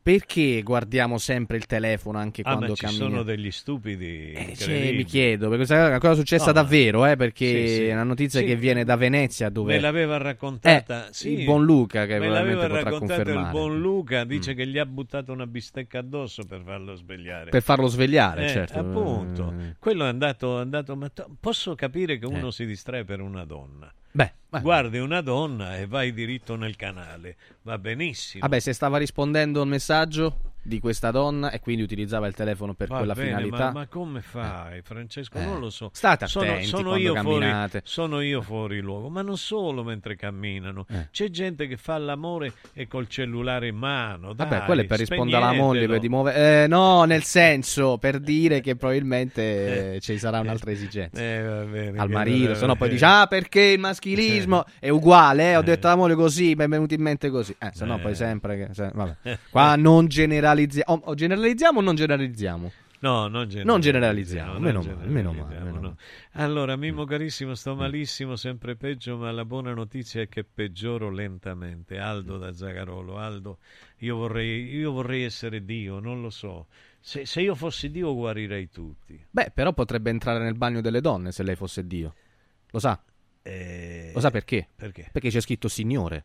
perché 0.03 0.63
guardiamo 0.63 1.19
sempre 1.19 1.57
il 1.57 1.67
telefono 1.67 2.19
anche 2.19 2.43
Ah, 2.45 2.55
quando 2.57 2.75
cammina? 2.75 2.99
sono 3.05 3.23
degli 3.23 3.51
stupidi 3.51 4.33
Eh, 4.33 4.55
cioè, 4.57 4.93
mi 4.93 5.05
chiedo, 5.05 5.43
perché 5.49 5.57
questa 5.65 5.85
è 5.85 5.89
una 5.89 5.99
cosa 5.99 6.15
successa 6.15 6.47
No, 6.47 6.53
davvero, 6.53 7.07
eh, 7.07 7.17
perché 7.17 7.67
Sì, 7.67 7.75
sì. 7.75 7.85
è 7.87 7.93
una 7.93 8.05
notizia 8.05 8.41
Sì, 8.41 8.47
che 8.47 8.57
viene 8.57 8.85
da 8.85 8.97
Venezia 8.97 9.49
dove... 9.49 9.75
Me 9.75 9.81
l'aveva 9.81 10.17
raccontata 10.17 11.09
Eh, 11.09 11.29
il 11.33 11.45
buon 11.45 11.65
Luca 11.65 12.07
che 12.07 12.19
me 12.19 12.27
probabilmente 12.27 12.61
l'aveva 12.69 12.77
potrà 12.77 12.91
raccontato 12.91 13.31
il. 13.31 13.39
Mm. 13.39 13.51
buon 13.51 13.81
Luca 13.81 14.25
dice 14.25 14.55
che 14.55 14.67
gli 14.67 14.79
ha 14.79 14.87
buttato 14.87 15.33
una 15.33 15.47
bistecca 15.47 15.99
addosso 15.99 16.45
per 16.45 16.63
farlo 16.65 16.95
svegliare 16.95 17.51
Per 17.51 17.63
farlo 17.63 17.87
svegliare, 17.87 18.45
Eh, 18.47 18.49
certo. 18.49 18.79
appunto 18.79 19.53
Eh. 19.59 19.75
quello 19.79 20.05
è 20.05 20.09
andato, 20.09 20.59
andato 20.59 20.97
ma 20.97 21.11
posso 21.39 21.75
capire 21.75 22.19
che 22.19 22.27
uno 22.27 22.49
Eh. 22.49 22.53
si 22.53 22.67
distrae 22.67 23.05
per 23.05 23.21
una 23.21 23.45
donna 23.45 23.93
Beh, 24.12 24.32
beh. 24.49 24.61
guardi 24.61 24.99
una 24.99 25.20
donna 25.20 25.78
e 25.78 25.87
vai 25.87 26.12
diritto 26.12 26.57
nel 26.57 26.77
canale 26.77 27.37
va 27.62 27.78
benissimo 27.78 28.41
Vabbè, 28.43 28.61
se 28.61 28.73
stava 28.73 28.99
rispondendo 28.99 29.61
al 29.61 29.69
messaggio... 29.69 30.50
di 30.62 30.78
questa 30.78 31.11
donna 31.11 31.51
e 31.51 31.61
quindi 31.61 31.82
utilizzava 31.82 32.27
il 32.27 32.35
telefono 32.35 32.74
per 32.74 32.89
Va 32.89 32.99
quella 32.99 33.15
bene, 33.15 33.28
finalità. 33.28 33.65
Ma, 33.66 33.73
ma 33.73 33.87
come 33.87 34.20
fai, 34.20 34.82
Francesco? 34.82 35.39
Eh. 35.39 35.45
Non 35.45 35.59
lo 35.61 35.70
so. 35.70 35.91
State 35.93 36.27
sono, 36.27 36.47
attenti 36.51 36.66
sono 36.66 36.82
quando 36.91 37.03
io 37.03 37.12
camminate. 37.15 37.69
Fuori, 37.70 37.85
sono 37.87 38.20
io 38.20 38.43
fuori 38.43 38.81
luogo, 38.81 39.09
ma 39.09 39.23
non 39.23 39.37
solo 39.39 39.82
mentre 39.82 40.16
camminano. 40.16 40.87
Eh. 40.89 41.09
C'è 41.11 41.31
gente 41.31 41.66
che 41.66 41.77
fa 41.77 41.97
l'amore 41.99 42.53
e 42.74 42.87
col 42.87 43.09
cellulare 43.09 43.69
in 43.69 43.77
mano. 43.77 44.35
Vabbè, 44.35 44.57
dai, 44.59 44.65
quello 44.66 44.81
è 44.82 44.85
per 44.85 44.99
rispondere 44.99 45.37
alla 45.43 45.53
moglie 45.53 45.87
per 45.87 45.99
spegnetelo. 45.99 45.99
di 46.01 46.09
muovere. 46.09 46.62
Eh, 46.65 46.66
no, 46.66 47.05
nel 47.05 47.23
senso, 47.23 47.99
per 47.99 48.19
dire 48.20 48.61
che 48.61 48.77
probabilmente 48.77 49.95
eh, 49.95 50.01
ci 50.01 50.19
sarà 50.19 50.41
un'altra 50.41 50.70
esigenza. 50.70 51.20
Eh, 51.20 51.66
bene, 51.70 51.99
Al 51.99 52.11
marito, 52.11 52.55
se 52.55 52.66
no 52.66 52.77
poi 52.77 52.89
dice: 52.91 53.05
Ah, 53.05 53.27
perché 53.27 53.61
il 53.62 53.78
maschilismo 53.78 54.65
è 54.78 54.89
uguale? 54.89 55.51
eh, 55.53 55.57
Ho 55.57 55.62
detto 55.62 55.87
alla 55.87 55.97
moglie 55.97 56.15
così, 56.15 56.55
mi 56.55 56.65
è 56.65 56.69
venuto 56.69 56.95
in 56.95 57.03
mente 57.03 57.31
così. 57.31 57.55
Eh, 57.59 57.70
se 57.73 57.85
no, 57.85 57.99
poi 57.99 58.12
Eh. 58.12 58.15
sempre. 58.15 58.57
Che, 58.66 58.74
se- 58.74 58.91
vabbè. 58.93 59.39
Qua 59.51 59.77
non 59.77 60.07
generalizziamo. 60.55 60.93
O, 60.93 61.11
o 61.11 61.15
generalizziamo 61.15 61.79
o 61.79 61.83
non 61.83 61.95
generalizziamo? 61.95 62.73
No, 63.03 63.29
non 63.29 63.49
generalizziamo. 63.49 63.71
Non 63.71 63.81
generalizziamo, 63.81 64.53
non 64.53 64.63
meno 64.63 64.83
male, 64.83 65.07
meno 65.07 65.33
male, 65.33 65.43
generalizziamo, 65.43 65.65
meno 65.65 65.81
no. 65.81 65.97
male. 66.35 66.45
Allora, 66.45 66.77
Mimmo 66.77 67.05
carissimo, 67.05 67.55
sto 67.55 67.75
malissimo, 67.75 68.37
sempre 68.37 68.77
peggio, 68.77 69.17
ma 69.17 69.31
la 69.31 69.47
buona 69.47 69.73
notizia 69.73 70.21
è 70.21 70.29
che 70.29 70.45
peggioro 70.45 71.11
lentamente. 71.11 71.99
Aldo 71.99 72.37
da 72.37 72.53
Zagarolo, 72.53 73.17
Aldo, 73.17 73.59
io 73.99 74.17
vorrei, 74.17 74.75
io 74.75 74.93
vorrei 74.93 75.23
essere 75.23 75.65
Dio, 75.65 75.99
non 75.99 76.21
lo 76.21 76.29
so. 76.29 76.67
Se, 77.01 77.25
se 77.25 77.41
io 77.41 77.55
fossi 77.55 77.91
Dio 77.91 78.15
guarirei 78.15 78.69
tutti. 78.69 79.19
Beh, 79.31 79.51
però 79.55 79.73
potrebbe 79.73 80.11
entrare 80.11 80.45
nel 80.45 80.55
bagno 80.55 80.83
delle 80.83 81.01
donne 81.01 81.33
se 81.33 81.43
lei 81.43 81.57
fosse 81.57 81.87
Dio. 81.87 82.15
Lo 82.71 82.79
sa? 82.79 83.03
Eh, 83.43 84.11
Lo 84.13 84.21
sa 84.21 84.31
perché? 84.31 84.69
Perché? 84.77 85.09
Perché 85.11 85.31
c'è 85.31 85.41
scritto 85.41 85.69
Signore. 85.69 86.25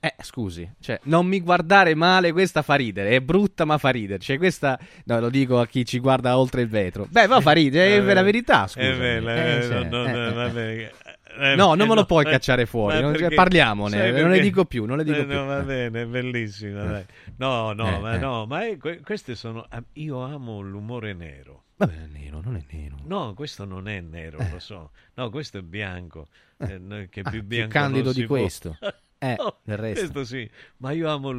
Eh, 0.00 0.14
scusi, 0.22 0.70
cioè, 0.80 1.00
non 1.04 1.26
mi 1.26 1.40
guardare 1.40 1.94
male, 1.96 2.30
questa 2.32 2.62
fa 2.62 2.76
ridere, 2.76 3.10
è 3.16 3.20
brutta 3.20 3.64
ma 3.64 3.78
fa 3.78 3.88
ridere. 3.90 4.20
Cioè, 4.20 4.38
questa, 4.38 4.78
no, 5.06 5.18
lo 5.18 5.28
dico 5.28 5.58
a 5.58 5.66
chi 5.66 5.84
ci 5.84 5.98
guarda 5.98 6.38
oltre 6.38 6.62
il 6.62 6.68
vetro. 6.68 7.06
Beh, 7.10 7.26
ma 7.26 7.40
fa 7.40 7.50
ridere, 7.50 7.96
è 7.96 8.08
Eh, 8.08 8.14
la 8.14 8.22
verità, 8.22 8.68
scusa. 8.68 8.86
È 8.86 8.96
vero, 8.96 9.28
eh, 9.28 9.84
no, 9.88 10.06
no, 10.06 10.06
no, 10.28 10.32
vabbè. 10.34 10.92
Eh, 11.40 11.54
No, 11.56 11.74
non 11.74 11.86
me 11.88 11.94
lo 11.94 12.00
eh, 12.02 12.06
puoi 12.06 12.24
eh, 12.24 12.30
cacciare 12.30 12.64
fuori, 12.66 12.94
ma 12.96 13.00
non- 13.00 13.12
perché- 13.12 13.34
parliamone, 13.34 13.90
sai 13.96 14.10
non 14.10 14.16
le 14.22 14.22
perché? 14.28 14.40
dico 14.40 14.64
più, 14.64 14.84
non 14.86 14.96
le 14.96 15.04
dico 15.04 15.18
Eh, 15.18 15.24
più. 15.26 15.34
no, 15.34 15.44
va 15.46 15.60
bene, 15.62 16.02
è 16.02 16.06
bellissima, 16.06 16.84
dai. 16.84 17.04
No, 17.36 17.72
no, 17.72 17.96
Eh, 17.96 17.98
ma 18.00 18.14
eh. 18.14 18.18
no, 18.18 18.46
ma 18.46 18.66
è- 18.66 18.76
que- 18.76 19.00
queste 19.00 19.34
sono 19.36 19.66
io 19.94 20.20
amo 20.22 20.60
l'umore 20.60 21.12
nero. 21.12 21.64
Vabbè, 21.76 21.92
è 21.92 22.06
nero, 22.06 22.40
non 22.42 22.56
è 22.56 22.64
nero. 22.72 22.96
No, 23.04 23.34
questo 23.34 23.64
non 23.64 23.86
è 23.88 24.00
nero, 24.00 24.38
lo 24.50 24.58
so. 24.58 24.90
No, 25.14 25.30
questo 25.30 25.58
è 25.58 25.62
bianco, 25.62 26.26
Eh. 26.56 26.80
eh, 26.90 27.08
che 27.08 27.20
Ah, 27.20 27.30
più 27.30 27.38
più 27.40 27.42
bianco 27.48 27.72
candido 27.72 28.04
non 28.06 28.14
di 28.14 28.26
può. 28.26 28.38
questo. 28.38 28.76
Eh, 29.20 29.34
No, 29.36 29.58
del 29.64 29.76
resto. 29.78 29.98
Questo 30.12 30.24
sì, 30.24 30.48
ma 30.76 30.92
io 30.92 31.08
amo 31.10 31.32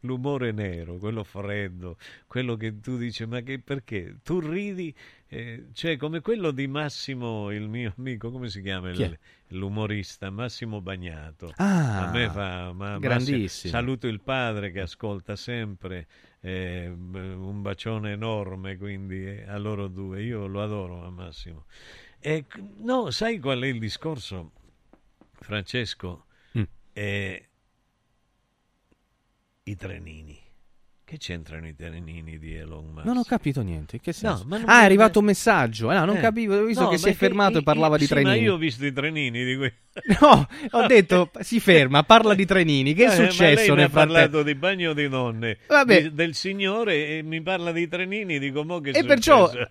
l'umore 0.00 0.52
nero, 0.52 0.96
quello 0.96 1.22
freddo, 1.22 1.98
quello 2.26 2.56
che 2.56 2.80
tu 2.80 2.96
dici, 2.96 3.26
ma 3.26 3.40
che 3.42 3.58
perché? 3.58 4.16
Tu 4.22 4.40
ridi, 4.40 4.94
eh, 5.28 5.66
cioè 5.74 5.98
come 5.98 6.22
quello 6.22 6.50
di 6.50 6.66
Massimo, 6.66 7.50
il 7.50 7.68
mio 7.68 7.92
amico, 7.98 8.30
come 8.30 8.48
si 8.48 8.62
chiama? 8.62 8.88
Il- 8.90 9.18
l'umorista 9.48 10.30
Massimo 10.30 10.80
Bagnato. 10.80 11.52
Ah, 11.56 12.08
a 12.08 12.10
me 12.12 12.30
fa 12.30 12.72
ma- 12.72 12.98
grandissimo. 12.98 13.42
Massimo- 13.42 13.72
saluto 13.72 14.06
il 14.06 14.20
padre 14.20 14.70
che 14.72 14.80
ascolta 14.80 15.36
sempre. 15.36 16.06
eh, 16.42 16.86
un 16.88 17.60
bacione 17.60 18.12
enorme 18.12 18.78
quindi 18.78 19.26
eh, 19.26 19.44
a 19.46 19.58
loro 19.58 19.88
due. 19.88 20.22
Io 20.22 20.46
lo 20.46 20.62
adoro 20.62 21.04
a 21.04 21.10
Massimo. 21.10 21.66
E, 22.18 22.46
no, 22.78 23.10
sai 23.10 23.38
qual 23.38 23.60
è 23.60 23.66
il 23.66 23.78
discorso, 23.78 24.52
Francesco? 25.38 26.24
Eh, 27.00 27.42
I 29.62 29.74
trenini. 29.76 30.38
Che 31.02 31.16
c'entrano 31.16 31.66
i 31.66 31.74
trenini 31.74 32.38
di 32.38 32.54
Elon 32.54 32.90
Musk? 32.92 33.04
Non 33.06 33.16
ho 33.16 33.24
capito 33.24 33.62
niente. 33.62 33.98
Che 34.00 34.12
senso? 34.12 34.44
non 34.46 34.62
ah, 34.66 34.82
è 34.82 34.84
arrivato 34.84 35.18
un 35.20 35.24
messaggio. 35.24 35.90
Eh, 35.90 35.94
no, 35.94 36.04
non 36.04 36.18
Eh. 36.18 36.20
capivo. 36.20 36.56
Ho 36.58 36.64
visto 36.64 36.82
No, 36.84 36.88
che 36.90 36.98
si 36.98 37.08
è 37.08 37.14
fermato 37.14 37.58
e 37.58 37.62
parlava 37.62 37.96
di 37.96 38.04
sì, 38.04 38.10
trenini. 38.10 38.36
Ma 38.36 38.42
io 38.42 38.54
ho 38.54 38.58
visto 38.58 38.84
i 38.84 38.92
trenini 38.92 39.42
di 39.44 39.56
quei... 39.56 39.72
No, 40.20 40.46
ho 40.72 40.86
detto 40.86 41.30
si 41.40 41.58
ferma, 41.58 42.02
parla 42.04 42.34
di 42.34 42.44
trenini. 42.44 42.92
Che 42.92 43.06
è 43.06 43.08
Eh, 43.08 43.28
successo 43.30 43.70
mi 43.72 43.76
nel 43.78 43.86
ha 43.86 43.88
frattempo? 43.88 44.12
parlato 44.20 44.42
di 44.42 44.54
bagno 44.54 44.92
di 44.92 45.08
nonne, 45.08 45.58
Vabbè. 45.66 46.02
di- 46.02 46.14
del 46.14 46.34
signore 46.34 47.16
e 47.18 47.22
mi 47.22 47.40
parla 47.40 47.72
di 47.72 47.88
trenini, 47.88 48.38
dico 48.38 48.62
mo 48.62 48.78
che 48.80 48.90
E 48.90 49.00
è 49.00 49.04
perciò- 49.06 49.48
successo?" 49.48 49.70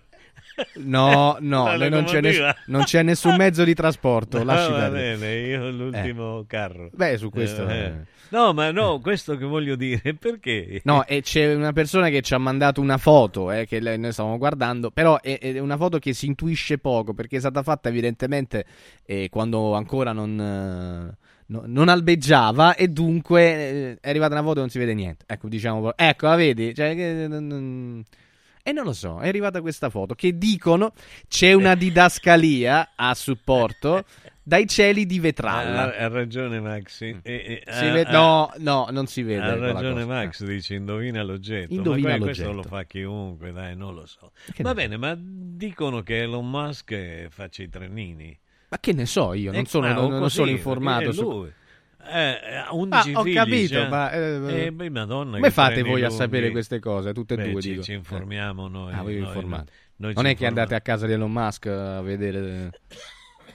No, 0.74 1.36
no, 1.40 1.76
non, 1.76 2.04
c'è 2.04 2.20
ness- 2.20 2.54
non 2.66 2.82
c'è 2.84 3.02
nessun 3.02 3.36
mezzo 3.36 3.64
di 3.64 3.74
trasporto. 3.74 4.38
Ah, 4.40 4.44
lasci 4.44 4.70
va 4.70 4.78
perdere. 4.78 5.16
bene, 5.16 5.34
io 5.46 5.64
ho 5.64 5.70
l'ultimo 5.70 6.44
carro. 6.46 6.90
Beh, 6.92 7.16
su 7.18 7.30
questo- 7.30 7.66
No, 8.32 8.52
ma 8.52 8.70
no, 8.70 9.00
questo 9.00 9.36
che 9.36 9.44
voglio 9.44 9.74
dire, 9.74 10.14
perché? 10.18 10.80
No, 10.84 11.04
e 11.04 11.20
c'è 11.20 11.52
una 11.52 11.72
persona 11.72 12.08
che 12.10 12.20
ci 12.22 12.32
ha 12.32 12.38
mandato 12.38 12.80
una 12.80 12.96
foto 12.96 13.50
eh, 13.50 13.66
che 13.66 13.80
noi 13.80 14.12
stavamo 14.12 14.38
guardando, 14.38 14.90
però 14.92 15.20
è, 15.20 15.38
è 15.40 15.58
una 15.58 15.76
foto 15.76 15.98
che 15.98 16.12
si 16.12 16.26
intuisce 16.26 16.78
poco 16.78 17.12
perché 17.12 17.36
è 17.36 17.40
stata 17.40 17.62
fatta 17.64 17.88
evidentemente 17.88 18.64
eh, 19.04 19.28
quando 19.30 19.74
ancora 19.74 20.12
non, 20.12 20.38
eh, 20.40 21.16
no- 21.46 21.62
non 21.66 21.88
albeggiava 21.88 22.76
e 22.76 22.86
dunque 22.86 23.42
eh, 23.42 23.98
è 24.00 24.08
arrivata 24.08 24.34
una 24.34 24.44
foto 24.44 24.58
e 24.58 24.60
non 24.60 24.70
si 24.70 24.78
vede 24.78 24.94
niente. 24.94 25.24
Ecco, 25.26 25.48
diciamo, 25.48 25.96
ecco, 25.96 26.26
la 26.26 26.36
vedi? 26.36 26.72
Cioè, 26.72 26.94
che- 26.94 27.26
non- 27.28 28.04
e 28.62 28.72
non 28.72 28.84
lo 28.84 28.92
so, 28.92 29.18
è 29.20 29.28
arrivata 29.28 29.60
questa 29.60 29.88
foto 29.90 30.14
che 30.14 30.36
dicono 30.36 30.92
c'è 31.28 31.52
una 31.52 31.74
didascalia 31.74 32.90
a 32.96 33.14
supporto 33.14 34.04
dai 34.42 34.66
cieli 34.66 35.06
di 35.06 35.18
Ha, 35.18 35.20
vetralla. 35.20 35.96
ha 35.96 36.08
ragione 36.08 36.60
Maxi. 36.60 37.18
E- 37.22 37.22
e- 37.22 37.62
Si 37.72 37.84
ha- 37.84 37.92
ve- 37.92 38.02
ha- 38.02 38.10
no, 38.12 38.52
no, 38.58 38.88
non 38.90 39.06
si 39.06 39.22
vede. 39.22 39.42
Ha 39.42 39.56
ragione. 39.56 40.04
Max, 40.04 40.42
dice 40.44 40.74
indovina 40.74 41.22
l'oggetto. 41.22 41.72
Indovina 41.72 42.08
ma 42.10 42.14
que- 42.16 42.24
questo 42.24 42.44
l'oggetto. 42.52 42.68
lo 42.68 42.74
fa 42.76 42.84
chiunque, 42.84 43.52
dai, 43.52 43.76
non 43.76 43.94
lo 43.94 44.06
so. 44.06 44.32
Che 44.52 44.62
Va 44.62 44.70
ne 44.70 44.74
bene, 44.74 44.96
ma 44.96 45.16
dicono 45.18 46.02
che 46.02 46.20
Elon 46.22 46.48
Musk 46.50 46.90
eh, 46.90 47.28
faccia 47.30 47.62
i 47.62 47.68
trenini. 47.68 48.36
Ma 48.70 48.78
che 48.78 48.92
ne 48.92 49.06
so 49.06 49.34
io, 49.34 49.52
non 49.52 49.62
Eh, 49.62 49.66
sono, 49.66 49.86
non- 49.92 50.04
o 50.04 50.08
non 50.08 50.20
così, 50.20 50.34
sono 50.36 50.50
informato 50.50 51.10
è 51.10 51.12
su... 51.12 51.50
Eh, 52.02 52.56
ha 52.66 52.68
11 52.74 53.12
Ah, 53.12 53.18
ho 53.18 53.22
figli, 53.22 53.34
capito, 53.34 53.74
cioè. 53.74 53.88
ma, 53.88 54.10
eh, 54.10 54.64
Eh, 54.66 54.72
beh, 54.72 54.90
madonna, 54.90 55.36
come 55.36 55.50
fate 55.50 55.82
voi 55.82 56.02
a 56.02 56.06
lunghi. 56.08 56.14
sapere 56.22 56.50
queste 56.50 56.78
cose? 56.78 57.12
Tutte 57.12 57.34
e 57.34 57.36
Beh, 57.36 57.50
due, 57.50 57.60
ci, 57.62 57.70
dico. 57.70 57.82
ci 57.82 57.92
informiamo 57.92 58.68
noi. 58.68 58.92
Ah, 58.92 59.02
voi 59.02 59.14
vi 59.14 59.20
noi- 59.20 59.28
informate. 59.28 59.72
noi 59.96 60.14
non 60.14 60.24
ci 60.24 60.30
è 60.30 60.36
che 60.36 60.46
andate 60.46 60.74
a 60.74 60.80
casa 60.80 61.06
di 61.06 61.12
Elon 61.12 61.30
Musk 61.32 61.66
a 61.66 62.00
vedere... 62.00 62.70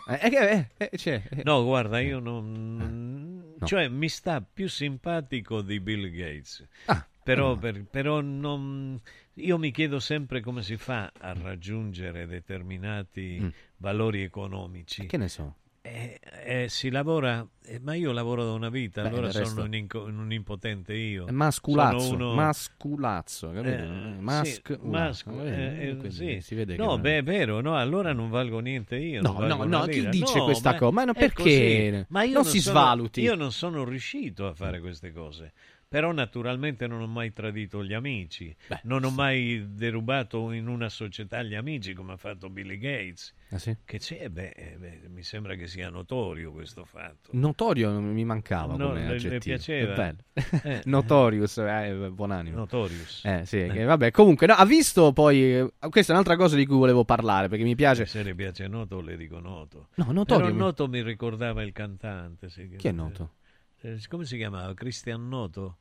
Eh, 0.07 0.19
eh, 0.21 0.67
eh, 0.77 0.89
eh, 0.91 0.99
eh. 1.29 1.41
No, 1.43 1.63
guarda, 1.63 1.99
io 1.99 2.19
non... 2.19 3.55
Cioè, 3.63 3.87
mi 3.87 4.07
sta 4.09 4.41
più 4.41 4.69
simpatico 4.69 5.61
di 5.61 5.79
Bill 5.79 6.09
Gates. 6.11 6.63
Ah, 6.85 7.03
però, 7.23 7.55
per- 7.57 7.85
però 7.89 8.21
non... 8.21 9.01
Io 9.39 9.57
mi 9.57 9.71
chiedo 9.71 9.99
sempre 9.99 10.39
come 10.41 10.61
si 10.61 10.77
fa 10.77 11.11
a 11.19 11.33
raggiungere 11.33 12.25
determinati 12.27 13.39
Mm. 13.41 13.47
valori 13.77 14.21
economici. 14.21 15.07
Che 15.07 15.17
ne 15.17 15.27
so? 15.27 15.55
Eh, 15.87 16.19
eh, 16.45 16.65
si 16.67 16.89
lavora, 16.89 17.45
eh, 17.63 17.79
ma 17.79 17.93
io 17.93 18.11
lavoro 18.11 18.43
da 18.43 18.53
una 18.53 18.69
vita, 18.69 19.03
Beh, 19.03 19.07
allora 19.09 19.31
sono 19.31 19.61
un, 19.65 19.75
inco- 19.75 20.01
un 20.05 20.31
impotente 20.31 20.95
io. 20.95 21.27
Masculazzo, 21.29 22.15
uno- 22.15 22.33
masculazzo, 22.33 23.51
capito? 23.51 23.83
Eh, 23.83 24.15
Mask, 24.19 24.67
sì, 24.73 24.77
una. 24.81 24.99
mask- 25.05 25.27
Eh, 25.27 25.47
eh, 25.47 25.89
eh, 25.89 25.95
quindi 25.97 26.15
sì. 26.15 26.41
si 26.41 26.55
vede 26.55 26.75
no, 26.75 26.97
beh, 26.97 27.17
è 27.19 27.23
vero, 27.23 27.61
no, 27.61 27.77
allora 27.77 28.13
non 28.13 28.31
valgo 28.31 28.59
niente 28.61 28.95
io. 28.95 29.21
No, 29.21 29.37
no, 29.45 29.63
no, 29.63 29.83
chi 29.85 30.09
dice 30.09 30.39
No, 30.39 30.45
questa 30.45 30.73
cosa? 30.75 30.91
Ma 30.91 31.03
no, 31.03 31.13
perché? 31.13 32.05
Ma 32.09 32.23
io 32.23 32.33
Non 32.33 32.41
non 32.41 32.51
si 32.51 32.61
sono- 32.61 32.79
svaluti. 32.79 33.21
Io 33.21 33.35
non 33.35 33.51
sono 33.51 33.83
riuscito 33.83 34.47
a 34.47 34.55
fare 34.55 34.79
queste 34.79 35.11
cose. 35.11 35.53
Però 35.95 36.11
naturalmente 36.11 36.87
non 36.87 36.99
ho 36.99 37.07
mai 37.07 37.31
tradito 37.31 37.81
gli 37.81 37.93
amici, 37.93 38.53
non 38.83 39.05
ho 39.05 39.11
mai 39.11 39.65
derubato 39.75 40.51
in 40.51 40.67
una 40.67 40.89
società 40.89 41.41
gli 41.41 41.55
amici 41.55 41.93
come 41.93 42.11
ha 42.11 42.17
fatto 42.17 42.49
Billy 42.49 42.77
Gates. 42.77 43.33
Ah, 43.51 43.57
sì? 43.57 43.77
Che 43.85 43.97
c'è, 43.99 44.27
beh, 44.27 44.49
eh, 44.49 44.75
beh, 44.77 45.01
mi 45.07 45.23
sembra 45.23 45.55
che 45.55 45.67
sia 45.67 45.89
notorio 45.89 46.51
questo 46.51 46.83
fatto. 46.83 47.29
Notorio 47.31 47.97
mi 48.01 48.25
mancava 48.25 48.75
No, 48.75 48.89
come 48.89 48.99
le- 48.99 49.05
le 49.07 49.13
aggettivo. 49.15 49.39
piaceva? 49.39 49.93
È 49.93 49.95
bello. 49.95 50.17
Eh. 50.63 50.81
Notorious, 50.83 51.57
eh, 51.59 52.09
buonanimo. 52.11 52.57
Notorious. 52.57 53.23
Eh, 53.23 53.45
sì, 53.45 53.59
Eh. 53.59 53.83
vabbè, 53.85 54.11
comunque, 54.11 54.47
no, 54.47 54.53
ha 54.55 54.65
visto 54.65 55.13
poi, 55.13 55.59
eh, 55.59 55.71
questa 55.89 56.11
è 56.11 56.15
un'altra 56.15 56.35
cosa 56.35 56.57
di 56.57 56.65
cui 56.65 56.75
volevo 56.75 57.05
parlare, 57.05 57.47
perché 57.47 57.63
mi 57.63 57.75
piace... 57.75 58.05
Se 58.05 58.21
le 58.21 58.35
piace 58.35 58.67
Noto, 58.67 58.99
le 58.99 59.15
dico 59.15 59.39
Noto. 59.39 59.87
No, 59.95 60.11
Notorio 60.11 60.47
Però 60.47 60.57
Noto 60.57 60.89
mi 60.89 61.01
ricordava 61.01 61.63
il 61.63 61.71
cantante. 61.71 62.49
sì, 62.49 62.67
che- 62.67 62.75
Chi 62.75 62.89
è 62.89 62.91
Noto? 62.91 63.35
eh, 63.79 63.97
come 64.09 64.25
si 64.25 64.35
chiamava? 64.35 64.73
Cristian 64.73 65.29
Noto? 65.29 65.77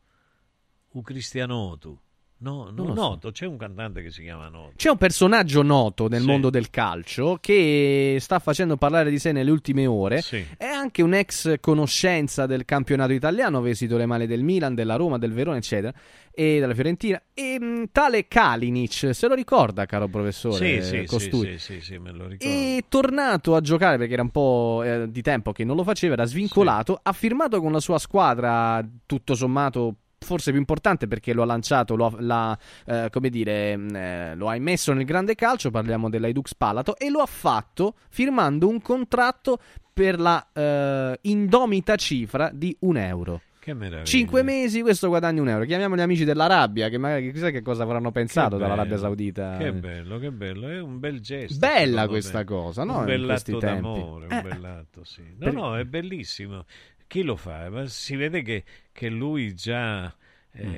U 0.95 1.03
Cristianotu? 1.03 1.99
No, 2.37 2.65
Non 2.65 2.75
no 2.75 2.85
lo 2.87 2.95
so. 2.95 3.01
Noto, 3.01 3.31
c'è 3.31 3.47
un 3.47 3.57
cantante 3.57 4.03
che 4.03 4.11
si 4.11 4.23
chiama 4.23 4.49
Noto. 4.49 4.73
C'è 4.77 4.91
un 4.91 4.97
personaggio 4.99 5.63
noto 5.63 6.09
nel 6.09 6.21
Sì. 6.21 6.27
mondo 6.27 6.51
del 6.51 6.69
calcio 6.69 7.39
che 7.41 8.19
sta 8.21 8.39
facendo 8.39 8.77
parlare 8.77 9.09
di 9.09 9.19
sé 9.19 9.33
nelle 9.33 9.51
ultime 9.51 9.87
ore. 9.87 10.21
Sì. 10.21 10.45
È 10.59 10.67
anche 10.67 11.01
un 11.03 11.15
ex 11.15 11.55
conoscenza 11.61 12.45
del 12.47 12.65
campionato 12.67 13.13
italiano, 13.13 13.59
ha 13.59 13.61
vestito 13.63 13.97
le 13.97 14.05
mani 14.05 14.27
del 14.27 14.43
Milan, 14.43 14.75
della 14.75 14.97
Roma, 14.97 15.17
del 15.17 15.33
Verona, 15.33 15.57
eccetera, 15.57 15.95
e 16.33 16.59
della 16.59 16.75
Fiorentina. 16.75 17.23
E 17.33 17.59
mh, 17.59 17.85
tale 17.93 18.29
Kalinic, 18.29 19.15
se 19.15 19.27
lo 19.27 19.35
ricorda, 19.35 19.87
caro 19.87 20.09
professore 20.09 20.83
sì, 20.83 20.99
sì, 20.99 21.07
Costui? 21.07 21.53
sì, 21.53 21.59
sì, 21.59 21.81
sì, 21.81 21.99
me 21.99 22.11
lo 22.13 22.27
ricordo. 22.27 22.55
È 22.55 22.85
tornato 22.89 23.55
a 23.55 23.61
giocare 23.63 23.97
perché 23.97 24.13
era 24.13 24.23
un 24.23 24.31
po' 24.31 24.83
eh, 24.85 25.11
di 25.11 25.23
tempo 25.23 25.53
che 25.53 25.65
non 25.65 25.77
lo 25.77 25.85
faceva, 25.85 26.13
era 26.13 26.25
svincolato. 26.27 27.01
Ha 27.03 27.13
firmato 27.13 27.61
con 27.63 27.73
la 27.73 27.81
sua 27.81 27.99
squadra, 27.99 28.87
tutto 29.07 29.35
sommato 29.35 29.95
forse 30.25 30.51
più 30.51 30.59
importante 30.59 31.07
perché 31.07 31.33
lo 31.33 31.43
ha 31.43 31.47
lanciato, 31.47 31.95
lo 31.95 32.07
ha, 32.07 32.13
l'ha, 32.19 32.59
eh, 32.87 33.09
come 33.13 33.29
dire, 33.31 33.77
mh, 33.77 33.95
eh, 33.95 34.35
lo 34.35 34.49
ha 34.49 34.57
immesso 34.57 34.93
nel 34.93 35.05
grande 35.05 35.37
calcio, 35.37 35.71
parliamo 35.71 36.11
dell'Aidux 36.11 36.55
Palato, 36.57 36.97
e 36.97 37.09
lo 37.11 37.21
ha 37.21 37.27
fatto 37.27 37.95
firmando 38.09 38.67
un 38.67 38.81
contratto 38.83 39.59
per 39.93 40.19
la 40.19 40.45
eh, 40.53 41.19
indomita 41.23 41.95
cifra 41.95 42.51
di 42.53 42.77
un 42.81 42.97
euro. 42.97 43.41
Che 43.65 43.73
meraviglia. 43.73 44.05
Cinque 44.05 44.43
mesi, 44.43 44.83
questo 44.83 45.09
guadagni 45.09 45.39
un 45.39 45.49
euro. 45.49 45.65
Chiamiamo 45.65 45.97
gli 45.97 46.01
amici 46.01 46.25
dell'Arabia, 46.25 46.91
che 46.91 46.99
magari 46.99 47.33
chissà 47.33 47.49
che 47.49 47.63
cosa 47.63 47.85
avranno 47.85 48.11
pensato 48.13 48.59
dall'Arabia 48.59 48.99
Saudita. 48.99 49.57
Che 49.57 49.73
bello, 49.73 50.19
che 50.19 50.31
bello, 50.33 50.69
è 50.69 50.83
un 50.83 50.99
bel 50.99 51.21
gesto. 51.21 51.57
Bella 51.59 52.07
questa 52.07 52.39
me. 52.41 52.45
cosa, 52.45 52.85
no? 52.85 52.99
Un 52.99 53.05
bell'atto 53.07 53.59
d'amore, 53.59 54.27
un 54.27 54.33
Eh. 54.33 54.43
bell'atto, 54.43 55.03
sì. 55.05 55.23
No, 55.39 55.45
Per- 55.47 55.55
no, 55.55 55.79
è 55.79 55.85
bellissimo. 55.87 56.67
Chi 57.07 57.23
lo 57.23 57.37
fa? 57.37 57.69
Ma 57.71 57.87
si 57.87 58.17
vede 58.17 58.43
che, 58.43 58.65
che 58.93 59.09
lui 59.09 59.55
già 59.55 60.15
eh, 60.57 60.65
Mm. 60.65 60.73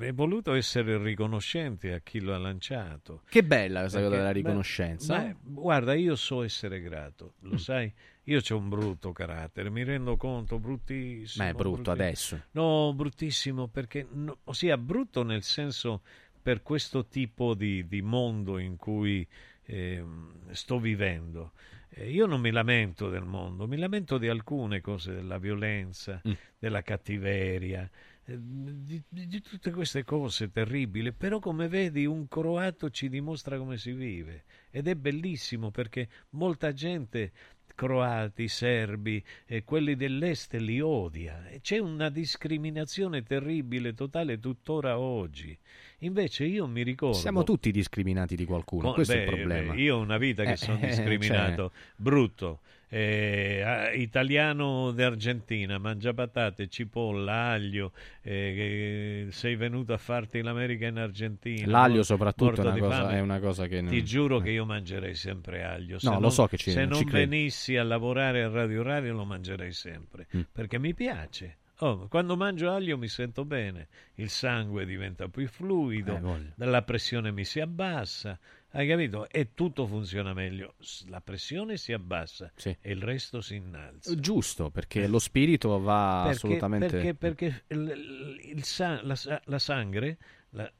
è, 0.00 0.06
è 0.06 0.12
voluto 0.12 0.54
essere 0.54 0.98
riconoscente 0.98 1.92
a 1.92 2.00
chi 2.00 2.20
lo 2.20 2.34
ha 2.34 2.38
lanciato. 2.38 3.22
Che 3.28 3.44
bella 3.44 3.80
questa 3.80 3.98
cosa 3.98 4.10
della 4.10 4.24
ma- 4.24 4.30
riconoscenza. 4.32 5.16
ma- 5.18 5.36
guarda, 5.40 5.94
io 5.94 6.16
so 6.16 6.42
essere 6.42 6.80
grato, 6.80 7.34
Mm. 7.46 7.50
lo 7.50 7.56
sai? 7.56 7.92
Io 8.24 8.40
ho 8.48 8.56
un 8.56 8.68
brutto 8.68 9.12
carattere, 9.12 9.70
mi 9.70 9.84
rendo 9.84 10.16
conto, 10.16 10.58
bruttissimo. 10.58 11.44
Ma 11.44 11.50
è 11.50 11.54
brutto 11.54 11.74
brutti- 11.82 11.90
adesso. 11.90 12.40
No, 12.52 12.92
bruttissimo 12.94 13.68
perché, 13.68 14.04
no, 14.10 14.38
ossia 14.44 14.76
brutto 14.76 15.22
nel 15.22 15.42
senso 15.44 16.02
per 16.42 16.62
questo 16.62 17.06
tipo 17.06 17.54
di, 17.54 17.86
di 17.86 18.02
mondo 18.02 18.58
in 18.58 18.76
cui 18.76 19.26
ehm, 19.66 20.50
sto 20.52 20.78
vivendo. 20.78 21.52
Eh, 22.00 22.10
io 22.10 22.24
non 22.24 22.40
mi 22.40 22.50
lamento 22.50 23.10
del 23.10 23.24
mondo, 23.24 23.68
mi 23.68 23.76
lamento 23.76 24.16
di 24.16 24.26
alcune 24.28 24.80
cose, 24.80 25.12
della 25.12 25.36
violenza, 25.36 26.20
Mm. 26.26 26.32
della 26.58 26.80
cattiveria, 26.82 27.88
eh, 28.24 28.38
di, 28.40 29.02
di- 29.06 29.26
di 29.26 29.42
tutte 29.42 29.70
queste 29.70 30.02
cose 30.02 30.50
terribili, 30.50 31.12
però 31.12 31.40
come 31.40 31.68
vedi 31.68 32.06
un 32.06 32.26
croato 32.26 32.88
ci 32.88 33.10
dimostra 33.10 33.58
come 33.58 33.76
si 33.76 33.92
vive 33.92 34.44
ed 34.70 34.88
è 34.88 34.94
bellissimo 34.94 35.70
perché 35.70 36.08
molta 36.30 36.72
gente 36.72 37.32
croati, 37.74 38.48
serbi 38.48 39.22
e 39.46 39.64
quelli 39.64 39.94
dell'est 39.94 40.52
li 40.54 40.80
odia 40.80 41.42
c'è 41.60 41.78
una 41.78 42.10
discriminazione 42.10 43.22
terribile, 43.22 43.94
totale 43.94 44.38
tuttora 44.38 44.98
oggi. 44.98 45.56
Invece 46.02 46.44
io 46.44 46.66
mi 46.66 46.82
ricordo 46.82 47.16
Siamo 47.16 47.44
tutti 47.44 47.70
discriminati 47.70 48.34
di 48.36 48.44
qualcuno, 48.44 48.88
Mo- 48.88 48.92
questo 48.94 49.12
è 49.14 49.16
beh, 49.16 49.22
il 49.24 49.28
problema. 49.36 49.72
beh, 49.74 49.80
io 49.80 49.96
ho 49.96 50.00
una 50.00 50.16
vita 50.18 50.44
che 50.44 50.52
Eh, 50.52 50.56
sono 50.56 50.78
eh, 50.80 50.86
discriminato, 50.86 51.72
brutto. 51.96 52.60
Eh, 52.92 53.92
italiano 53.96 54.90
d'Argentina, 54.90 55.78
mangia 55.78 56.12
patate, 56.12 56.68
cipolla, 56.68 57.50
aglio. 57.50 57.92
eh, 58.22 59.26
sei 59.30 59.54
venuto 59.54 59.92
a 59.92 59.96
farti 59.98 60.40
l'America 60.42 60.86
in 60.88 60.96
Argentina. 60.98 61.70
L'aglio 61.70 62.02
soprattutto 62.02 62.62
è 62.62 62.64
una 62.66 62.78
cosa- 62.78 63.02
fame. 63.02 63.12
è 63.14 63.20
una 63.20 63.38
cosa 63.38 63.66
che 63.68 63.80
non- 63.80 63.90
Ti 63.92 64.04
giuro 64.04 64.38
eh. 64.38 64.42
che 64.42 64.50
io 64.50 64.64
mangerei 64.64 65.14
sempre 65.14 65.62
aglio. 65.62 65.98
No, 66.00 66.14
lo 66.14 66.18
non- 66.18 66.32
so 66.32 66.46
che 66.46 66.56
ci- 66.56 66.70
Se 66.72 66.80
ci 66.82 66.88
non 66.88 67.04
credo. 67.04 67.30
venissi 67.30 67.76
a 67.76 67.84
lavorare 67.84 68.42
a 68.42 68.48
Radio 68.48 68.82
Radio 68.82 69.12
lo 69.14 69.24
mangerei 69.24 69.72
sempre, 69.72 70.26
Mm. 70.36 70.40
perché 70.50 70.78
mi 70.80 70.92
piace. 70.92 71.58
Oh, 71.82 72.08
quando 72.08 72.36
mangio 72.36 72.70
aglio 72.70 72.98
mi 72.98 73.08
sento 73.08 73.44
bene, 73.44 73.88
il 74.16 74.28
sangue 74.28 74.84
diventa 74.84 75.28
più 75.28 75.48
fluido, 75.48 76.14
Eh, 76.58 76.66
la 76.66 76.82
pressione 76.82 77.32
mi 77.32 77.44
si 77.46 77.58
abbassa, 77.60 78.38
hai 78.72 78.86
capito? 78.86 79.28
E 79.30 79.54
tutto 79.54 79.86
funziona 79.86 80.34
meglio. 80.34 80.74
La 81.08 81.22
pressione 81.22 81.78
si 81.78 81.92
abbassa 81.94 82.52
Sì. 82.54 82.76
e 82.80 82.92
il 82.92 83.00
resto 83.02 83.40
si 83.40 83.56
innalza. 83.56 84.14
Giusto, 84.14 84.70
perché 84.70 85.06
lo 85.06 85.18
spirito 85.18 85.78
va 85.80 86.20
Perché, 86.24 86.36
assolutamente... 86.36 86.86
perché, 86.88 87.14
perché 87.14 87.62
il, 87.68 88.40
il 88.56 88.62
sa- 88.64 89.00
la, 89.02 89.16
la 89.44 89.58
sangue, 89.58 90.18
la- 90.50 90.70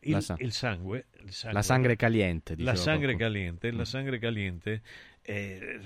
il, 0.00 0.12
La 0.12 0.20
sa- 0.20 0.36
il 0.40 0.52
sangue, 0.52 1.06
il 1.24 1.32
sangue- 1.32 1.52
La 1.54 1.62
sangue 1.62 1.96
caliente, 1.96 2.54
la 2.58 2.74
qualcuno. 2.74 3.16
caliente, 3.16 3.70
la 3.70 3.80
Mm. 3.80 3.84
sangue 3.84 4.18
caliente 4.18 4.82
eh, 5.22 5.80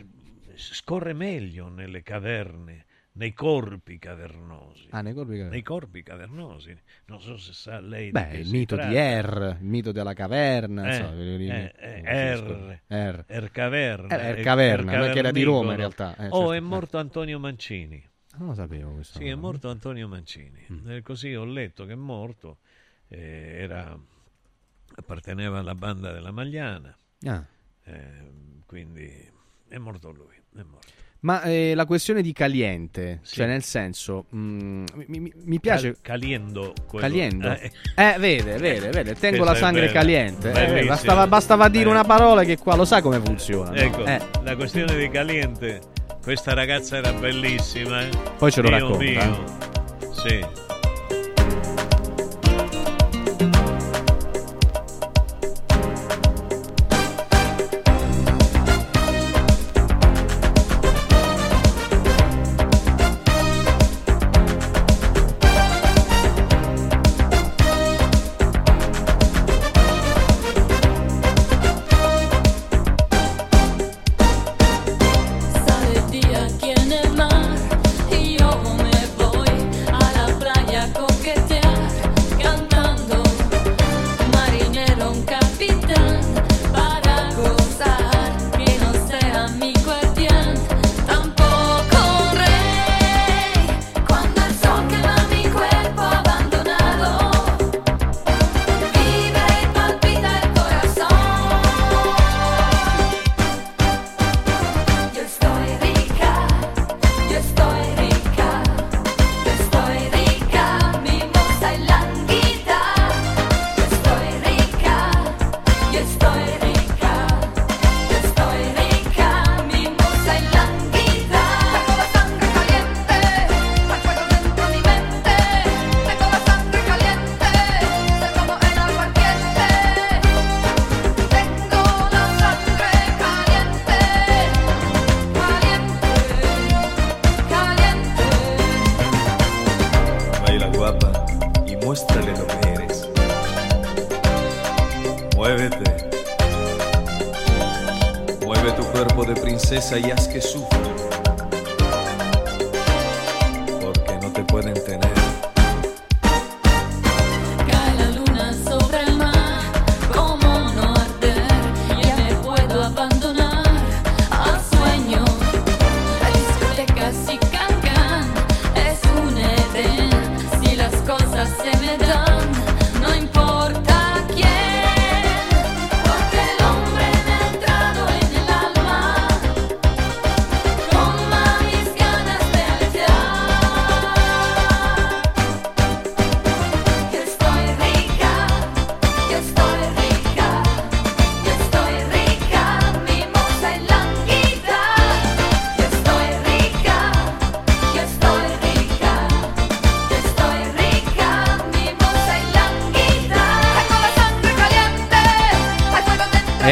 scorre 0.57 1.13
meglio 1.13 1.69
nelle 1.69 2.03
caverne, 2.03 2.87
nei 3.17 3.33
corpi 3.33 3.99
cavernosi. 3.99 4.89
Ah, 4.91 5.01
nei 5.01 5.13
corpi 5.15 5.31
cavernosi. 5.33 5.51
Nei 5.55 5.63
corpi 5.63 6.03
cavernosi. 6.03 6.77
Non 7.07 7.21
so 7.21 7.37
se 7.37 7.53
sa 7.53 7.81
lei 7.81 8.07
di 8.07 8.11
Beh, 8.13 8.39
il 8.39 8.49
mito 8.51 8.75
di 8.77 8.81
tratta. 8.83 8.99
Er, 8.99 9.57
il 9.61 9.67
mito 9.67 9.93
della 9.93 10.15
caverna, 10.15 10.85
Eh, 10.85 10.89
insomma, 10.97 11.15
quello 11.15 11.37
lì- 11.37 11.49
eh, 11.49 11.73
eh, 11.77 12.03
Er? 12.05 12.81
Er. 12.87 13.25
Er 13.27 13.51
Caverna, 13.51 14.15
Er- 14.15 14.21
Er 14.31 14.39
eh, 14.39 14.43
Caverna, 14.43 14.93
Er 14.93 15.13
che 15.13 15.19
era 15.19 15.31
di 15.31 15.43
Roma 15.43 15.71
in 15.73 15.77
realtà. 15.79 16.17
eh, 16.17 16.27
oh, 16.29 16.39
certo. 16.39 16.53
è 16.53 16.61
morto 16.61 16.99
Antonio 16.99 17.39
Mancini. 17.39 18.09
Non 18.37 18.49
lo 18.49 18.55
sapevo 18.55 18.95
questo. 18.95 19.19
Sì, 19.19 19.29
è 19.29 19.35
morto 19.37 19.69
Antonio 19.71 20.09
Mancini. 20.09 20.67
Mm. 20.73 20.91
Eh, 20.91 21.03
così 21.03 21.35
ho 21.35 21.45
letto 21.45 21.85
che 21.87 21.93
è 21.93 21.97
morto. 21.97 22.59
eh, 23.09 23.59
era, 23.61 23.97
apparteneva 24.97 25.59
alla 25.61 25.75
banda 25.75 26.11
della 26.13 26.31
Magliana. 26.33 26.97
Ah. 27.27 27.45
eh, 27.85 28.33
quindi 28.67 29.09
è 29.69 29.79
morto 29.79 30.11
lui. 30.11 30.35
È 30.53 30.63
morto. 30.63 30.93
Ma 31.25 31.41
eh, 31.43 31.73
la 31.75 31.87
questione 31.87 32.21
di 32.21 32.35
caliente, 32.35 33.21
Sì. 33.23 33.37
cioè 33.37 33.47
nel 33.47 33.63
senso, 33.63 34.27
mm, 34.37 34.85
mi, 35.07 35.21
mi- 35.21 35.33
mi 35.45 35.59
piace... 35.59 35.93
Cal- 35.93 36.01
caliendo. 36.03 36.75
quello- 36.87 37.07
Caliendo? 37.07 37.51
Eh, 37.51 37.71
Eh, 37.97 38.17
vede, 38.19 38.59
vede, 38.59 38.91
vede, 38.91 39.15
tengo 39.15 39.43
Questa 39.45 39.71
la 39.71 39.73
bella. 39.73 39.91
caliente. 39.93 40.53
Eh, 40.53 40.85
bastava, 40.85 41.27
bastava 41.27 41.69
dire 41.69 41.89
Eh. 41.89 41.93
una 41.93 42.05
parola 42.05 42.45
che 42.45 42.59
qua 42.59 42.77
lo 42.77 42.85
sa 42.85 43.01
come 43.01 43.21
funziona. 43.25 43.71
no? 43.71 43.77
Ecco, 43.77 44.05
Eh, 44.05 44.21
la 44.43 44.55
questione 44.55 44.95
di 44.97 45.09
caliente. 45.09 45.81
Questa 46.23 46.53
ragazza 46.53 46.99
era 46.99 47.13
bellissima. 47.13 48.03
eh. 48.03 48.11
Poi 48.37 48.53
ce 48.53 48.61
lo 48.61 48.69
Dio 48.69 48.79
racconta, 48.79 49.05
mio. 49.27 49.45
Sì. 50.13 50.45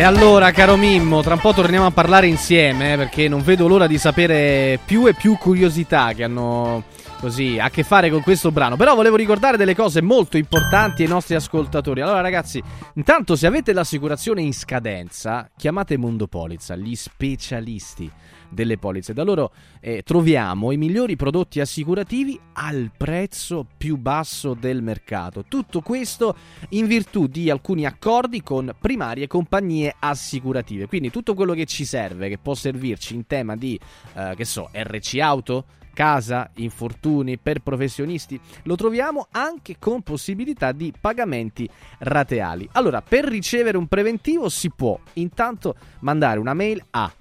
E 0.03 0.05
allora, 0.05 0.51
caro 0.51 0.77
Mimmo, 0.77 1.23
tra 1.23 1.35
un 1.35 1.41
po' 1.41 1.53
torniamo 1.53 1.87
a 1.87 1.93
parlare 1.93 2.27
insieme 2.27 2.95
eh, 2.95 2.97
perché 2.97 3.29
non 3.29 3.41
vedo 3.41 3.69
l'ora 3.69 3.87
di 3.87 3.99
sapere 3.99 4.81
più 4.85 5.07
e 5.07 5.15
più 5.15 5.39
curiosità 5.39 6.13
che 6.13 6.25
hanno 6.25 6.83
così 7.23 7.57
a 7.61 7.71
che 7.71 7.85
fare 7.85 8.11
con 8.11 8.21
questo 8.21 8.51
brano. 8.51 8.75
Però 8.75 8.97
volevo 8.97 9.15
ricordare 9.15 9.57
delle 9.57 9.77
cose 9.77 10.03
molto 10.03 10.37
importanti 10.37 11.03
ai 11.05 11.09
nostri 11.09 11.37
ascoltatori. 11.37 12.01
Allora, 12.01 12.21
ragazzi, 12.21 12.61
intanto 12.95 13.37
se 13.37 13.47
avete 13.47 13.73
l'assicurazione 13.73 14.43
in 14.43 14.53
scadenza, 14.53 15.49
chiamate 15.57 15.97
Mondo 15.97 16.27
Polizza, 16.27 16.75
gli 16.75 16.97
specialisti 16.97 18.11
delle 18.51 18.77
polizze. 18.77 19.13
Da 19.13 19.23
loro 19.23 19.53
eh, 19.81 20.03
troviamo 20.03 20.73
i 20.73 20.77
migliori 20.77 21.15
prodotti 21.15 21.61
assicurativi 21.61 22.39
al 22.55 22.91
prezzo 22.97 23.69
più 23.77 23.97
basso 23.99 24.55
del 24.55 24.83
mercato. 24.83 25.45
Tutto 25.47 25.81
questo 25.81 26.37
in 26.71 26.89
virtù 26.89 27.29
di 27.29 27.51
alcuni 27.51 27.87
accordi 27.87 28.43
con 28.43 28.75
primarie 28.81 29.29
compagnie 29.29 29.95
assicurative. 29.97 30.89
Quindi 30.89 31.11
tutto 31.11 31.35
quello 31.35 31.55
che 31.55 31.67
ci 31.67 31.85
serve, 31.85 32.29
che 32.29 32.39
può 32.39 32.55
servirci 32.55 33.15
in 33.15 33.29
tema 33.29 33.55
di, 33.55 33.79
eh, 34.15 34.35
che 34.37 34.45
so, 34.45 34.71
RC 34.73 35.19
Auto, 35.21 35.65
casa, 35.93 36.51
infortuni 36.55 37.39
per 37.39 37.61
professionisti, 37.61 38.41
lo 38.65 38.77
troviamo 38.77 39.29
anche 39.31 39.77
con 39.79 40.03
possibilità 40.03 40.73
di 40.73 40.93
pagamenti 40.99 41.69
rateali. 41.99 42.69
Allora, 42.73 43.03
per 43.03 43.25
ricevere 43.25 43.77
un 43.77 43.87
preventivo 43.87 44.49
si 44.49 44.71
può. 44.71 44.99
Intanto 45.15 45.77
mandare 46.01 46.39
una 46.39 46.55
mail 46.55 46.83
a 46.91 47.13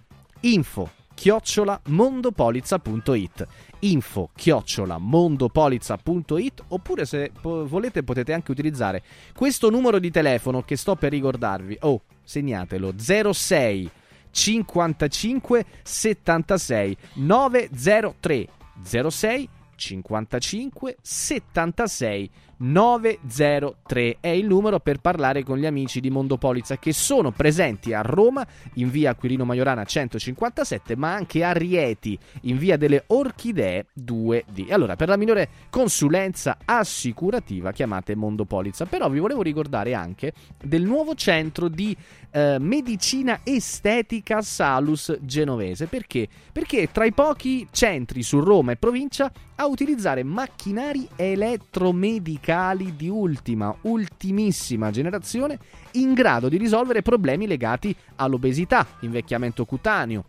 info 0.42 0.90
chiocciola 1.14 1.80
mondopolizza.it 1.86 3.48
info 3.82 4.30
chiocciola 4.36 4.98
mondopolizza.it 4.98 6.64
oppure 6.70 7.06
se 7.06 7.32
po- 7.40 7.68
volete 7.68 8.04
potete 8.04 8.34
anche 8.34 8.52
utilizzare 8.52 9.04
questo 9.36 9.70
numero 9.70 10.00
di 10.00 10.12
telefono 10.12 10.64
che 10.64 10.76
sto 10.76 10.96
per 10.96 11.12
ricordarvi. 11.12 11.78
Oh 11.82 12.02
segnatelo. 12.24 12.94
06 12.98 13.90
55 14.32 15.66
76 15.84 16.98
903 17.14 18.48
06 18.86 19.48
55 19.78 20.96
76 21.04 22.30
903 22.62 24.18
è 24.20 24.28
il 24.28 24.46
numero 24.46 24.80
per 24.80 25.00
parlare 25.00 25.44
con 25.44 25.58
gli 25.58 25.66
amici 25.66 26.00
di 26.00 26.12
Mondopolizza 26.12 26.78
che 26.78 26.94
sono 26.94 27.32
presenti 27.32 27.92
a 27.92 28.02
Roma 28.02 28.46
in 28.76 28.92
via 28.92 29.16
Quirino 29.16 29.46
Maiorana 29.46 29.84
157 29.84 30.96
ma 30.96 31.12
anche 31.12 31.44
a 31.44 31.54
Rieti 31.54 32.18
in 32.42 32.60
via 32.60 32.78
delle 32.78 33.06
Orchidee 33.08 33.88
2D 34.00 34.72
allora 34.72 34.96
per 34.96 35.08
la 35.08 35.18
migliore 35.18 35.50
consulenza 35.72 36.60
assicurativa 36.64 37.72
chiamate 37.72 38.16
Mondopolizza 38.16 38.86
però 38.86 39.10
vi 39.10 39.18
volevo 39.18 39.42
ricordare 39.42 39.96
anche 39.96 40.32
del 40.64 40.84
nuovo 40.84 41.16
centro 41.16 41.68
di 41.68 41.98
eh, 42.30 42.58
medicina 42.60 43.42
estetica 43.44 44.42
Salus 44.42 45.18
Genovese. 45.22 45.88
Perché? 45.88 46.28
Perché 46.52 46.84
è 46.84 46.90
tra 46.90 47.04
i 47.04 47.12
pochi 47.12 47.68
centri 47.72 48.24
su 48.24 48.40
Roma 48.40 48.72
e 48.72 48.78
provincia 48.78 49.32
a 49.56 49.66
utilizzare 49.66 50.24
macchinari 50.24 51.08
elettromedicali 51.16 52.51
di 52.96 53.08
ultima, 53.08 53.74
ultimissima 53.84 54.92
generazione 54.92 55.58
in 55.92 56.14
grado 56.14 56.50
di 56.50 56.58
risolvere 56.58 57.02
problemi 57.02 57.48
legati 57.48 57.96
all'obesità, 58.16 58.86
invecchiamento 59.02 59.64
cutaneo, 59.64 60.26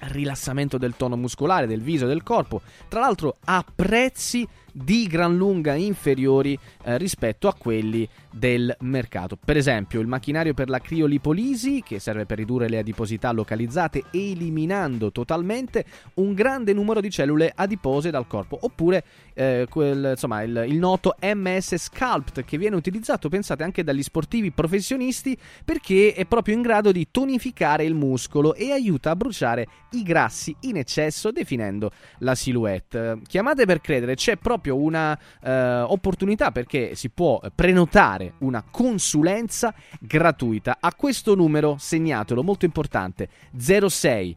rilassamento 0.00 0.78
del 0.78 0.94
tono 0.96 1.16
muscolare 1.16 1.66
del 1.66 1.80
viso 1.80 2.04
e 2.04 2.08
del 2.08 2.22
corpo, 2.22 2.62
tra 2.86 3.00
l'altro 3.00 3.38
a 3.44 3.64
prezzi 3.74 4.46
di 4.82 5.06
gran 5.06 5.36
lunga 5.36 5.74
inferiori 5.74 6.58
eh, 6.84 6.98
rispetto 6.98 7.48
a 7.48 7.54
quelli 7.54 8.08
del 8.30 8.74
mercato. 8.80 9.36
Per 9.42 9.56
esempio, 9.56 10.00
il 10.00 10.06
macchinario 10.06 10.54
per 10.54 10.68
la 10.68 10.80
criolipolisi, 10.80 11.82
che 11.82 11.98
serve 11.98 12.26
per 12.26 12.38
ridurre 12.38 12.68
le 12.68 12.78
adiposità 12.78 13.32
localizzate 13.32 14.04
eliminando 14.12 15.10
totalmente 15.10 15.84
un 16.14 16.34
grande 16.34 16.72
numero 16.72 17.00
di 17.00 17.10
cellule 17.10 17.52
adipose 17.54 18.10
dal 18.10 18.26
corpo, 18.26 18.58
oppure 18.60 19.04
eh, 19.34 19.66
quel, 19.68 20.10
insomma, 20.12 20.42
il, 20.42 20.64
il 20.68 20.76
noto 20.76 21.16
MS 21.20 21.74
Sculpt 21.76 22.44
che 22.44 22.58
viene 22.58 22.76
utilizzato, 22.76 23.28
pensate, 23.28 23.62
anche 23.62 23.82
dagli 23.82 24.02
sportivi 24.02 24.50
professionisti 24.50 25.36
perché 25.64 26.14
è 26.14 26.24
proprio 26.26 26.54
in 26.54 26.62
grado 26.62 26.92
di 26.92 27.08
tonificare 27.10 27.84
il 27.84 27.94
muscolo 27.94 28.54
e 28.54 28.70
aiuta 28.70 29.10
a 29.10 29.16
bruciare 29.16 29.66
i 29.92 30.02
grassi 30.02 30.54
in 30.60 30.76
eccesso 30.76 31.30
definendo 31.30 31.90
la 32.18 32.34
silhouette. 32.34 33.20
Chiamate 33.26 33.64
per 33.64 33.80
credere, 33.80 34.14
c'è 34.14 34.36
proprio 34.36 34.67
una 34.76 35.18
eh, 35.42 35.80
opportunità 35.80 36.50
perché 36.50 36.94
si 36.94 37.08
può 37.10 37.40
prenotare 37.54 38.34
una 38.38 38.64
consulenza 38.68 39.74
gratuita. 40.00 40.78
A 40.80 40.94
questo 40.94 41.34
numero, 41.34 41.76
segnatelo, 41.78 42.42
molto 42.42 42.64
importante, 42.64 43.28
06 43.56 44.36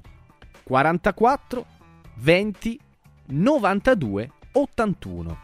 44 0.63 1.65
20 2.15 2.79
92 3.27 4.31
81 4.51 5.37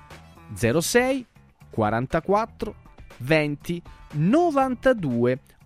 06 0.54 1.26
44 1.70 2.76
20 3.18 3.82
92 4.14 5.32
81 5.32 5.57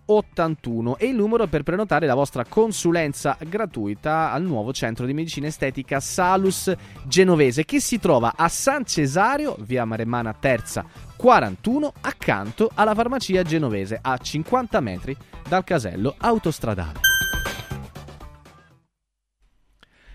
e 0.98 1.06
il 1.06 1.14
numero 1.14 1.46
per 1.46 1.62
prenotare 1.62 2.06
la 2.06 2.14
vostra 2.14 2.44
consulenza 2.44 3.36
gratuita 3.46 4.30
al 4.32 4.42
nuovo 4.42 4.72
centro 4.72 5.06
di 5.06 5.14
medicina 5.14 5.46
estetica 5.46 6.00
Salus 6.00 6.72
Genovese 7.04 7.64
che 7.64 7.80
si 7.80 7.98
trova 7.98 8.34
a 8.36 8.48
San 8.48 8.84
Cesario, 8.84 9.56
via 9.60 9.84
Maremmana 9.84 10.34
Terza 10.34 10.84
41, 11.16 11.92
accanto 12.00 12.70
alla 12.74 12.94
farmacia 12.94 13.42
genovese 13.42 13.98
a 14.00 14.18
50 14.18 14.80
metri 14.80 15.16
dal 15.48 15.64
casello 15.64 16.14
autostradale. 16.18 16.98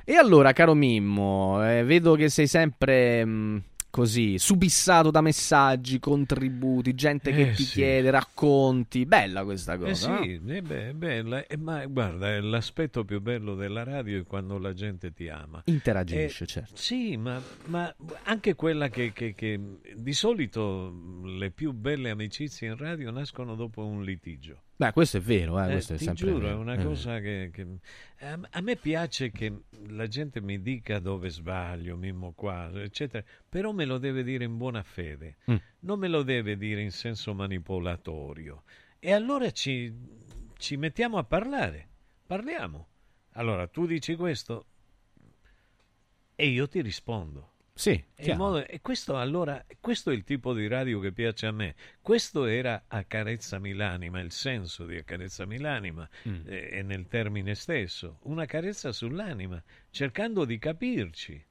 E 0.04 0.16
allora, 0.16 0.54
caro 0.54 0.74
Mimmo, 0.74 1.66
eh, 1.68 1.84
vedo 1.84 2.16
che 2.16 2.30
sei 2.30 2.48
sempre 2.48 3.26
mh, 3.26 3.64
così 3.98 4.38
subissato 4.38 5.10
da 5.10 5.22
messaggi, 5.22 5.98
contributi, 6.00 6.94
gente 6.94 7.34
che 7.34 7.50
Eh, 7.50 7.54
ti 7.54 7.64
sì. 7.64 7.72
chiede, 7.74 8.12
racconti. 8.12 9.08
Bella 9.08 9.44
questa 9.44 9.76
cosa. 9.76 10.20
Eh 10.20 10.24
sì, 10.24 10.40
no? 10.44 10.54
eh 10.54 10.62
beh, 10.62 10.90
è 10.90 10.94
bella. 10.94 11.44
Eh, 11.48 11.58
ma 11.58 11.84
guarda, 11.88 12.30
è 12.36 12.40
l'aspetto 12.40 13.04
più 13.04 13.20
bello 13.22 13.56
della 13.56 13.84
radio 13.84 14.20
è 14.22 14.24
quando 14.24 14.60
la 14.60 14.74
gente 14.74 15.12
ti 15.14 15.28
ama. 15.30 15.64
Interagisce, 15.66 16.44
Eh, 16.44 16.48
certo. 16.48 16.76
Sì, 16.76 17.18
ma, 17.18 17.42
ma 17.66 17.92
anche 18.26 18.54
quella 18.54 18.88
che, 18.90 19.12
che- 19.14 19.34
che 19.34 19.60
di 19.96 20.14
solito 20.14 20.94
le 21.26 21.50
più 21.50 21.72
belle 21.72 22.12
amicizie 22.12 22.68
in 22.68 22.78
radio 22.78 23.10
nascono 23.10 23.56
dopo 23.56 23.84
un 23.84 24.04
litigio. 24.04 24.62
Beh, 24.80 24.92
questo 24.94 25.18
è 25.18 25.22
vero, 25.22 25.60
eh, 25.60 25.66
Eh, 25.68 25.72
questo 25.72 25.94
è 25.94 25.98
ti 25.98 26.04
sempre 26.04 26.28
giuro, 26.28 26.40
vero. 26.46 26.58
è 26.58 26.62
una 26.62 26.74
Eh. 26.76 26.84
cosa 26.84 27.20
che, 27.20 27.50
che- 27.52 27.80
a, 28.20 28.40
a 28.52 28.62
me 28.62 28.76
piace 28.76 29.32
che 29.32 29.52
la 29.88 30.06
gente 30.08 30.40
mi 30.40 30.62
dica 30.62 31.00
dove 31.00 31.30
sbaglio, 31.30 31.98
Mimmo 31.98 32.34
qua, 32.34 32.70
eccetera, 32.84 33.24
però 33.50 33.72
me 33.72 33.86
lo 33.86 33.98
deve 33.98 34.24
dire 34.24 34.44
in 34.44 34.56
buona 34.58 34.84
fede, 34.84 35.38
Mm. 35.50 35.56
non 35.80 35.98
me 35.98 36.08
lo 36.08 36.22
deve 36.22 36.58
dire 36.58 36.82
in 36.82 36.92
senso 36.92 37.34
manipolatorio. 37.34 38.64
E 39.00 39.12
allora 39.14 39.50
ci, 39.50 39.92
ci 40.58 40.78
mettiamo 40.78 41.18
a 41.18 41.24
parlare, 41.24 41.88
parliamo. 42.28 42.88
Allora, 43.32 43.68
tu 43.68 43.88
dici 43.88 44.16
questo 44.16 44.66
e 46.36 46.48
io 46.48 46.68
ti 46.68 46.82
rispondo. 46.82 47.54
Sì, 47.78 48.04
E, 48.16 48.36
modo- 48.36 48.66
e 48.66 48.82
questo 48.82 49.18
allora, 49.20 49.64
questo 49.80 50.10
è 50.10 50.14
il 50.16 50.24
tipo 50.24 50.52
di 50.56 50.68
radio 50.68 51.00
che 51.00 51.12
piace 51.12 51.46
a 51.46 51.52
me. 51.52 51.76
Questo 52.02 52.46
era 52.46 52.86
Accarezzami 52.88 53.74
l'anima, 53.74 54.20
il 54.20 54.32
senso 54.32 54.86
di 54.88 54.98
Accarezzami 54.98 55.60
l'anima 55.60 56.10
Mm. 56.28 56.42
eh, 56.48 56.70
è 56.70 56.82
nel 56.82 57.08
termine 57.08 57.54
stesso, 57.54 58.18
una 58.24 58.46
carezza 58.46 58.92
sull'anima, 58.92 59.64
cercando 59.92 60.44
di 60.44 60.58
capirci. 60.58 61.46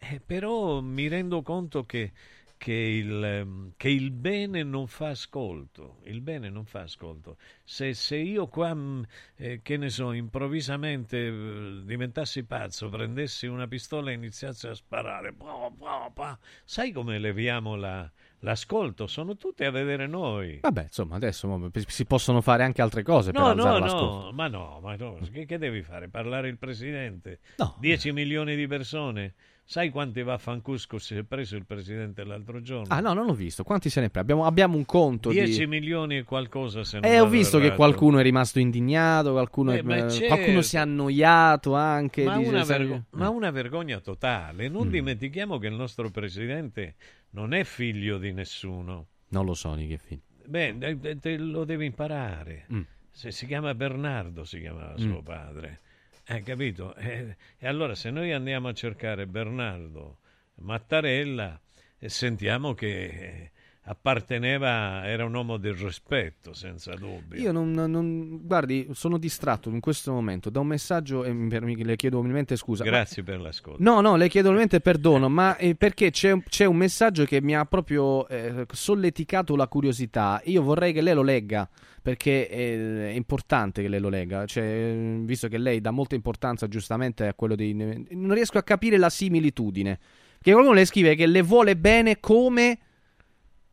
Eh, 0.00 0.20
però 0.24 0.80
mi 0.80 1.08
rendo 1.08 1.42
conto 1.42 1.84
che, 1.84 2.12
che 2.58 2.72
il, 2.72 3.24
ehm, 3.24 3.72
che 3.76 3.88
il 3.88 4.10
bene 4.10 4.62
non 4.62 4.86
fa 4.86 5.08
ascolto. 5.08 6.00
Il 6.04 6.20
bene 6.20 6.50
non 6.50 6.64
fa 6.66 6.80
ascolto. 6.80 7.36
Se, 7.64 7.94
se 7.94 8.16
io 8.16 8.48
qua, 8.48 8.74
mh, 8.74 9.06
eh, 9.36 9.60
che 9.62 9.76
ne 9.78 9.88
so, 9.88 10.12
improvvisamente 10.12 11.26
eh, 11.28 11.80
diventassi 11.84 12.44
pazzo, 12.44 12.88
prendessi 12.90 13.46
una 13.46 13.66
pistola 13.66 14.10
e 14.10 14.14
iniziassi 14.14 14.66
a 14.66 14.74
sparare, 14.74 15.32
pa, 15.32 15.70
pa, 15.78 16.10
pa, 16.12 16.38
sai 16.64 16.92
come 16.92 17.18
leviamo 17.18 17.76
la- 17.76 18.10
l'ascolto? 18.40 19.06
Sono 19.06 19.36
tutti 19.36 19.64
a 19.64 19.70
vedere 19.70 20.06
noi. 20.06 20.58
Vabbè, 20.60 20.82
insomma, 20.82 21.16
adesso 21.16 21.70
si 21.86 22.04
possono 22.04 22.40
fare 22.40 22.64
anche 22.64 22.82
altre 22.82 23.02
cose 23.02 23.30
per 23.32 23.40
No, 23.40 23.46
no, 23.48 23.52
alzare 23.52 23.78
no, 23.78 23.84
l'ascolto. 23.84 24.32
ma 24.32 24.48
no, 24.48 24.80
ma 24.82 24.96
no, 24.96 25.18
che, 25.32 25.44
che 25.46 25.58
devi 25.58 25.82
fare? 25.82 26.08
Parlare 26.08 26.48
il 26.48 26.58
presidente? 26.58 27.38
No. 27.56 27.76
10 27.78 28.12
milioni 28.12 28.56
di 28.56 28.66
persone? 28.66 29.34
Sai 29.70 29.90
quanti 29.90 30.22
vaffancusco 30.22 30.96
si 30.98 31.14
è 31.14 31.24
preso 31.24 31.54
il 31.54 31.66
presidente 31.66 32.24
l'altro 32.24 32.62
giorno? 32.62 32.86
Ah, 32.88 33.00
no, 33.00 33.12
non 33.12 33.26
l'ho 33.26 33.34
visto. 33.34 33.64
Quanti 33.64 33.90
se 33.90 34.00
ne 34.00 34.08
pre- 34.08 34.22
abbiamo, 34.22 34.46
abbiamo 34.46 34.78
un 34.78 34.86
conto 34.86 35.28
10 35.28 35.58
di... 35.58 35.66
milioni 35.66 36.16
e 36.16 36.22
qualcosa 36.22 36.84
se 36.84 37.00
non 37.00 37.10
Eh, 37.10 37.20
ho 37.20 37.28
visto 37.28 37.58
che 37.58 37.64
errato. 37.66 37.76
qualcuno 37.76 38.18
è 38.18 38.22
rimasto 38.22 38.60
indignato, 38.60 39.32
qualcuno, 39.32 39.72
Eh, 39.74 39.82
è- 39.82 40.04
eh, 40.06 40.10
certo. 40.10 40.34
qualcuno 40.34 40.62
si 40.62 40.76
è 40.76 40.78
annoiato 40.78 41.74
anche. 41.74 42.24
Ma 42.24 42.38
una, 42.38 42.64
vergo- 42.64 43.04
ma 43.10 43.28
una 43.28 43.50
vergogna 43.50 44.00
totale. 44.00 44.68
Non 44.70 44.86
Mm. 44.86 44.90
dimentichiamo 44.90 45.58
che 45.58 45.66
il 45.66 45.74
nostro 45.74 46.08
presidente 46.10 46.94
non 47.32 47.52
è 47.52 47.62
figlio 47.64 48.16
di 48.16 48.32
nessuno. 48.32 49.08
Non 49.28 49.44
lo 49.44 49.52
so 49.52 49.74
di 49.74 49.86
che 49.86 49.98
film. 49.98 50.20
Beh, 50.46 50.76
eh, 50.78 51.18
te 51.20 51.36
lo 51.36 51.64
devi 51.64 51.84
imparare. 51.84 52.64
Mm. 52.72 52.80
Se 53.10 53.30
si 53.30 53.44
chiama 53.44 53.74
Bernardo, 53.74 54.44
si 54.44 54.60
chiamava 54.60 54.94
Mm. 54.94 54.96
suo 55.10 55.20
padre. 55.20 55.80
Hai 56.30 56.42
capito? 56.42 56.94
E, 56.96 57.36
e 57.56 57.66
allora 57.66 57.94
se 57.94 58.10
noi 58.10 58.32
andiamo 58.32 58.68
a 58.68 58.74
cercare 58.74 59.26
Bernardo 59.26 60.18
Mattarella, 60.56 61.58
eh, 61.98 62.08
sentiamo 62.10 62.74
che 62.74 63.04
eh, 63.06 63.50
apparteneva, 63.88 65.06
era 65.06 65.24
un 65.24 65.34
uomo 65.34 65.56
del 65.56 65.74
rispetto, 65.74 66.52
senza 66.52 66.94
dubbio. 66.94 67.40
Io 67.40 67.52
non, 67.52 67.70
non- 67.72 68.40
guardi, 68.42 68.88
sono 68.92 69.16
distratto 69.18 69.70
in 69.70 69.80
questo 69.80 70.12
momento 70.12 70.50
da 70.50 70.60
un 70.60 70.66
messaggio 70.66 71.24
e 71.24 71.32
mi- 71.32 71.82
le 71.84 71.96
chiedo 71.96 72.18
umilmente 72.18 72.56
scusa. 72.56 72.84
ma- 72.84 72.90
Grazie 72.90 73.22
per 73.22 73.40
l'ascolto. 73.40 73.82
No, 73.82 74.00
no, 74.00 74.16
le 74.16 74.28
chiedo 74.28 74.48
umilmente 74.48 74.80
perdono, 74.80 75.28
ma 75.28 75.56
eh, 75.56 75.74
perché 75.74 76.10
c'è, 76.10 76.38
c'è 76.42 76.64
un 76.64 76.76
messaggio 76.76 77.24
che 77.24 77.40
mi 77.40 77.56
ha 77.56 77.64
proprio 77.64 78.28
eh, 78.28 78.66
solleticato 78.70 79.56
la 79.56 79.66
curiosità. 79.68 80.40
Io 80.44 80.62
vorrei 80.62 80.92
che 80.92 81.00
lei 81.00 81.14
lo 81.14 81.22
legga, 81.22 81.68
perché 82.02 82.46
è, 82.48 83.06
è 83.08 83.14
importante 83.14 83.82
che 83.82 83.88
lei 83.88 84.00
lo 84.00 84.08
legga, 84.08 84.44
cioè, 84.46 84.94
visto 85.22 85.48
che 85.48 85.58
lei 85.58 85.80
dà 85.80 85.90
molta 85.90 86.14
importanza 86.14 86.68
giustamente 86.68 87.26
a 87.26 87.34
quello 87.34 87.54
dei... 87.54 87.72
Non 87.74 88.34
riesco 88.34 88.58
a 88.58 88.62
capire 88.62 88.98
la 88.98 89.10
similitudine. 89.10 89.98
Che 90.40 90.52
qualcuno 90.52 90.74
le 90.76 90.84
scrive 90.84 91.14
che 91.14 91.26
le 91.26 91.42
vuole 91.42 91.76
bene 91.76 92.20
come... 92.20 92.78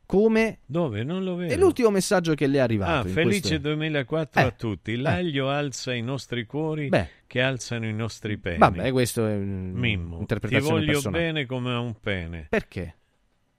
Come... 0.05 0.59
Dove? 0.65 1.03
Non 1.03 1.23
lo 1.23 1.35
vedo. 1.35 1.53
È 1.53 1.57
l'ultimo 1.57 1.89
messaggio 1.89 2.33
che 2.35 2.47
le 2.47 2.57
è 2.57 2.61
arrivato. 2.61 3.07
Ah, 3.07 3.11
felice 3.11 3.39
questo- 3.41 3.57
2004 3.59 4.41
a 4.41 4.45
Eh, 4.45 4.55
tutti. 4.55 4.95
L'aglio 4.97 5.49
alza 5.49 5.93
i 5.93 6.01
nostri 6.01 6.45
cuori 6.45 6.89
Beh. 6.89 7.09
che 7.27 7.41
alzano 7.41 7.87
i 7.87 7.93
nostri 7.93 8.37
peni. 8.37 8.57
Vabbè, 8.59 8.91
questo 8.91 9.25
è 9.25 9.33
un- 9.35 9.71
Mimmo, 9.73 10.07
ti 10.09 10.13
un'interpretazione 10.15 10.71
voglio 10.79 10.91
personale. 10.91 11.23
bene 11.23 11.45
come 11.45 11.71
a 11.73 11.79
un 11.79 11.99
pene. 11.99 12.47
Perché? 12.49 12.95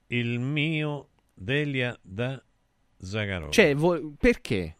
Il 0.07 0.39
mio 0.39 1.09
Delia 1.33 1.97
da 2.01 2.41
Zagarolo. 2.99 3.51
Cioè, 3.51 3.75
vo- 3.75 4.13
perché? 4.17 4.75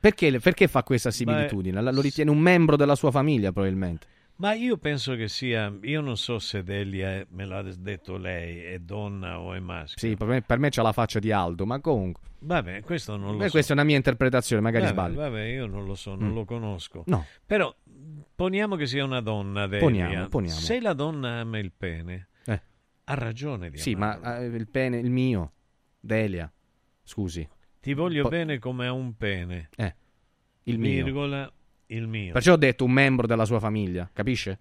Perché, 0.00 0.38
perché 0.38 0.68
fa 0.68 0.82
questa 0.82 1.10
similitudine? 1.10 1.80
La- 1.80 1.90
Lo 1.90 2.00
ritiene 2.02 2.30
un 2.30 2.38
membro 2.38 2.76
della 2.76 2.94
sua 2.94 3.10
famiglia, 3.10 3.52
probabilmente. 3.52 4.06
Ma 4.36 4.52
io 4.52 4.76
penso 4.78 5.14
che 5.14 5.28
sia, 5.28 5.72
io 5.82 6.00
non 6.00 6.16
so 6.16 6.38
se 6.40 6.64
Delia, 6.64 7.08
è- 7.10 7.26
me 7.30 7.44
l'ha 7.44 7.62
detto 7.62 8.16
lei, 8.16 8.62
è 8.64 8.78
donna 8.80 9.38
o 9.38 9.54
è 9.54 9.60
maschio. 9.60 10.08
Sì, 10.08 10.16
per 10.16 10.26
me, 10.26 10.42
per 10.42 10.58
me 10.58 10.70
c'ha 10.70 10.82
la 10.82 10.92
faccia 10.92 11.20
di 11.20 11.30
Aldo, 11.30 11.64
ma 11.66 11.80
comunque. 11.80 12.22
Vabbè, 12.40 12.82
questo 12.82 13.16
non 13.16 13.32
lo 13.32 13.36
Beh, 13.38 13.44
so. 13.46 13.50
questa 13.52 13.72
è 13.72 13.76
una 13.76 13.84
mia 13.84 13.96
interpretazione, 13.96 14.60
magari 14.60 14.84
vabbè, 14.86 14.94
sbaglio. 14.94 15.16
Vabbè, 15.20 15.40
io 15.42 15.66
non 15.66 15.84
lo 15.86 15.94
so, 15.94 16.14
non 16.16 16.30
Mm. 16.30 16.34
lo 16.34 16.44
conosco. 16.44 17.04
No. 17.06 17.24
Però 17.46 17.74
poniamo 18.34 18.74
che 18.74 18.86
sia 18.86 19.04
una 19.04 19.20
donna, 19.20 19.66
Delia. 19.68 19.86
Poniamo, 19.86 20.28
poniamo. 20.28 20.58
Se 20.58 20.80
la 20.80 20.92
donna 20.94 21.38
ama 21.40 21.58
il 21.58 21.70
pene, 21.72 22.28
Eh. 22.44 22.60
ha 23.04 23.14
ragione 23.14 23.70
di 23.70 23.78
Sì, 23.78 23.92
amarlo. 23.92 24.22
ma 24.24 24.38
eh, 24.40 24.46
il 24.46 24.68
pene, 24.68 24.98
il 24.98 25.10
mio, 25.10 25.52
Delia, 26.00 26.52
scusi. 27.04 27.48
Ti 27.80 27.94
voglio 27.94 28.22
Po- 28.24 28.28
bene 28.30 28.58
come 28.58 28.86
a 28.88 28.92
un 28.92 29.16
pene. 29.16 29.68
Eh, 29.76 29.94
il 30.64 30.78
mio. 30.80 31.04
Virgola, 31.04 31.50
il 31.86 32.06
mio. 32.06 32.32
Perciò 32.32 32.52
ho 32.52 32.56
detto 32.56 32.84
un 32.84 32.92
membro 32.92 33.26
della 33.26 33.44
sua 33.44 33.60
famiglia, 33.60 34.08
capisce? 34.12 34.58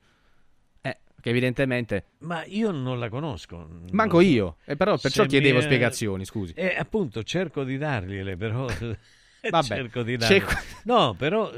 Eh, 0.81 0.97
che 1.21 1.29
evidentemente... 1.29 2.05
Ma 2.19 2.43
io 2.45 2.71
non 2.71 2.99
la 2.99 3.09
conosco. 3.09 3.67
Manco 3.91 4.17
Non- 4.21 4.25
io, 4.25 4.57
e 4.65 4.75
però 4.75 4.97
perciò 4.97 5.23
Se 5.23 5.29
chiedevo 5.29 5.57
mi 5.57 5.61
è- 5.63 5.65
spiegazioni, 5.65 6.25
scusi. 6.25 6.53
Eh, 6.55 6.75
appunto, 6.77 7.23
cerco 7.23 7.63
di 7.63 7.77
dargliele, 7.77 8.35
però... 8.37 8.67
Vabbè, 9.49 9.65
cerco 9.65 10.03
di 10.03 10.15
c'è 10.17 10.39
dargliele. 10.39 10.61
No, 10.85 11.13
però 11.15 11.51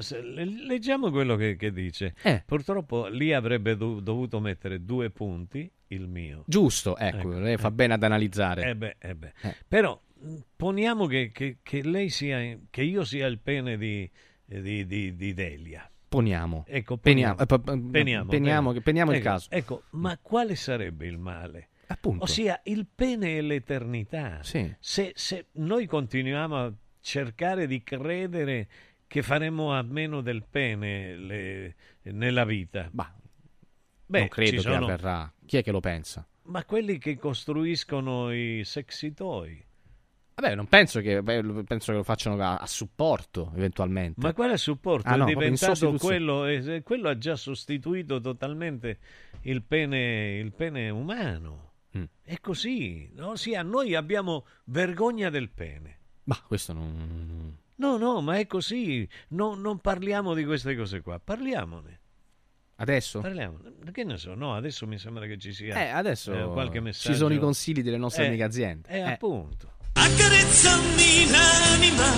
leggiamo 0.65 1.11
quello 1.11 1.35
che, 1.35 1.55
che 1.55 1.71
dice. 1.71 2.15
Eh. 2.23 2.41
Purtroppo 2.43 3.05
lì 3.07 3.31
avrebbe 3.31 3.77
do- 3.77 3.99
dovuto 3.99 4.39
mettere 4.39 4.83
due 4.83 5.11
punti, 5.11 5.69
il 5.89 6.07
mio. 6.07 6.43
Giusto, 6.47 6.97
ecco, 6.97 7.29
lei 7.37 7.57
fa 7.57 7.69
bene 7.69 7.93
ad 7.93 8.01
analizzare. 8.03 8.69
Eh 8.69 8.75
beh, 8.75 8.95
eh 8.97 9.13
beh. 9.15 9.33
Eh. 9.41 9.55
Però 9.67 10.01
mh, 10.19 10.35
poniamo 10.55 11.05
che, 11.05 11.29
che- 11.31 11.57
che 11.61 11.83
lei 11.83 12.09
sia, 12.09 12.57
che 12.71 12.81
io 12.81 13.03
sia 13.03 13.27
il 13.27 13.37
pene 13.37 13.77
di, 13.77 14.09
di, 14.45 14.85
di- 14.85 15.15
di 15.15 15.34
Delia. 15.34 15.89
Poniamo. 16.07 16.65
Ecco, 16.67 16.97
Peniamo, 16.97 17.35
poniamo, 17.45 17.88
eh, 17.88 17.91
peniamo, 17.91 18.30
peniamo 18.30 18.73
peniamo 18.81 19.11
il 19.11 19.17
Ecco, 19.17 19.27
caso. 19.27 19.47
Ecco, 19.51 19.84
ma 19.91 20.17
quale 20.22 20.55
sarebbe 20.55 21.07
il 21.07 21.17
male? 21.17 21.69
Appunto. 21.88 22.23
Ossia, 22.23 22.61
il 22.65 22.85
pene 22.93 23.38
e 23.38 23.41
l'eternità. 23.41 24.39
Sì. 24.41 24.73
Se, 24.80 25.11
se 25.15 25.47
noi 25.53 25.85
continuiamo 25.88 26.57
a 26.57 26.73
cercare 27.01 27.67
di 27.67 27.84
credere 27.84 28.67
che 29.07 29.22
faremo 29.22 29.73
a 29.73 29.81
meno 29.81 30.22
del 30.22 30.43
pene 30.49 31.15
le- 31.17 31.76
nella 32.03 32.45
vita, 32.45 32.88
Bah, 32.91 33.13
beh, 34.05 34.19
non 34.19 34.27
credo 34.30 34.51
che 34.51 34.57
sono- 34.59 34.85
avverrà. 34.85 35.31
Chi 35.45 35.57
è 35.57 35.63
che 35.63 35.72
lo 35.72 35.80
pensa? 35.80 36.26
ma 36.47 36.63
quelli 36.63 36.99
che 36.99 37.17
costruiscono 37.17 38.31
i 38.31 38.61
sexy 38.63 39.13
toy. 39.13 39.63
Vabbè, 40.36 40.53
non 40.53 40.68
penso 40.68 40.99
che, 40.99 41.24
beh, 41.24 41.64
penso 41.66 41.91
che 41.91 41.98
lo 41.98 42.03
facciano 42.03 42.41
a, 42.44 42.57
a 42.57 42.68
supporto, 42.68 43.53
eventualmente. 43.56 44.20
Ma 44.22 44.34
quale 44.34 44.57
supporto? 44.57 45.07
Ah, 45.07 45.16
no, 45.16 45.24
è 45.26 45.34
diventato 45.34 45.94
quello, 45.94 46.45
eh, 46.45 46.82
quello 46.84 47.07
ha 47.07 47.18
già 47.18 47.38
sostituito 47.38 48.20
totalmente 48.20 48.99
il 49.44 49.64
pene, 49.64 50.38
il 50.38 50.52
pene 50.52 50.90
umano. 50.90 51.72
Mm. 51.98 52.03
È 52.22 52.38
così, 52.41 53.10
no? 53.14 53.30
Ossia, 53.30 53.64
noi 53.64 53.95
abbiamo 53.95 54.45
vergogna 54.66 55.30
del 55.30 55.49
pene. 55.49 55.99
Ma 56.26 56.38
questo 56.45 56.74
non... 56.74 57.57
No, 57.78 57.95
no, 57.98 58.20
ma 58.20 58.38
è 58.38 58.45
così. 58.45 59.07
No- 59.30 59.56
non 59.56 59.80
parliamo 59.80 60.34
di 60.34 60.44
queste 60.44 60.76
cose 60.76 60.99
qua, 60.99 61.18
parliamone. 61.18 61.99
Adesso? 62.78 63.22
Parliamo. 63.22 63.60
Che 63.90 64.03
ne 64.03 64.18
so, 64.18 64.34
no, 64.36 64.53
adesso 64.53 64.86
mi 64.86 64.98
sembra 64.98 65.26
che 65.28 65.38
ci 65.38 65.53
sia 65.53 65.76
Eh, 65.82 65.88
adesso 65.88 66.34
eh, 66.34 66.52
qualche 66.52 66.82
messaggio. 66.82 67.14
ci 67.14 67.18
sono 67.18 67.34
i 67.34 67.38
consigli 67.40 67.82
delle 67.82 67.95
nostre 67.95 68.24
Eh, 68.26 68.28
amiche 68.28 68.44
aziende. 68.44 68.90
Eh, 68.90 68.98
Eh. 68.98 69.02
appunto. 69.14 69.72
Accarezzami 69.97 71.30
l'anima. 71.31 72.09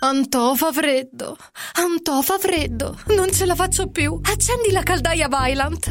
Antò 0.00 0.54
fa 0.54 0.72
freddo. 0.72 1.36
Antò 1.74 2.22
fa 2.22 2.38
freddo. 2.38 2.98
Non 3.08 3.32
ce 3.32 3.46
la 3.46 3.54
faccio 3.54 3.88
più. 3.88 4.20
Accendi 4.22 4.70
la 4.70 4.82
caldaia 4.82 5.28
Vylant. 5.28 5.90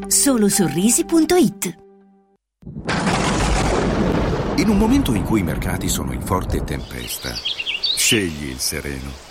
solosorrisi.it 0.11 1.77
In 4.57 4.69
un 4.69 4.77
momento 4.77 5.13
in 5.13 5.23
cui 5.23 5.39
i 5.39 5.43
mercati 5.43 5.87
sono 5.87 6.11
in 6.11 6.21
forte 6.21 6.63
tempesta, 6.63 7.31
scegli 7.95 8.49
il 8.49 8.59
sereno. 8.59 9.30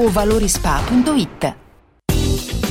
valorispa.it. 0.09 1.60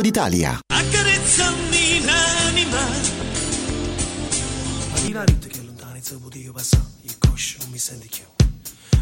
d'Italia. 0.00 0.58
Accarezzami 0.66 2.04
l'anima. 2.04 2.80
Ma 4.92 5.00
di 5.00 5.12
la 5.12 5.24
ritta 5.24 5.46
che 5.46 5.62
lontano 5.62 5.98
se 6.00 6.16
potevo 6.16 6.52
passare 6.52 6.84
Il 7.02 7.18
coscio 7.18 7.58
non 7.60 7.70
mi 7.70 7.78
sente 7.78 8.08
più. 8.10 8.24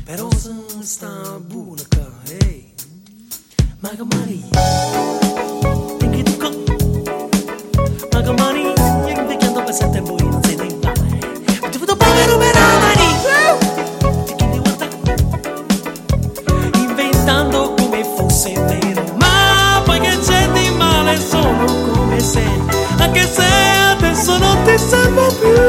Però 0.04 0.28
se 0.32 0.52
sta 0.82 1.38
buona 1.38 1.82
qua 1.88 2.10
Ehi. 2.40 2.72
Ma 3.80 3.90
che 3.90 4.04
mani? 4.04 4.48
E 6.00 6.10
che 6.10 6.22
tu 6.22 6.36
co 6.36 6.50
Ma 8.12 8.20
che 8.22 8.32
mani? 8.32 8.72
E 8.72 9.12
che 9.12 9.20
invecchiando 9.20 9.62
per 9.62 9.74
sette 9.74 9.90
tempo 9.90 10.16
io 10.18 10.28
non 10.28 10.42
sei 10.42 10.56
dei 10.56 10.78
male 10.82 11.18
Ho 11.60 11.68
dovuto 11.68 11.96
povero 11.96 12.38
per 12.38 12.45
adesso 24.76 25.08
non 25.08 25.65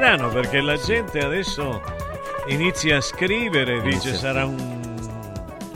strano 0.00 0.28
perché 0.30 0.62
la 0.62 0.76
gente 0.78 1.18
adesso 1.18 1.78
inizia 2.48 2.96
a 2.96 3.00
scrivere, 3.02 3.82
dice 3.82 4.14
sarà 4.14 4.46
un 4.46 4.78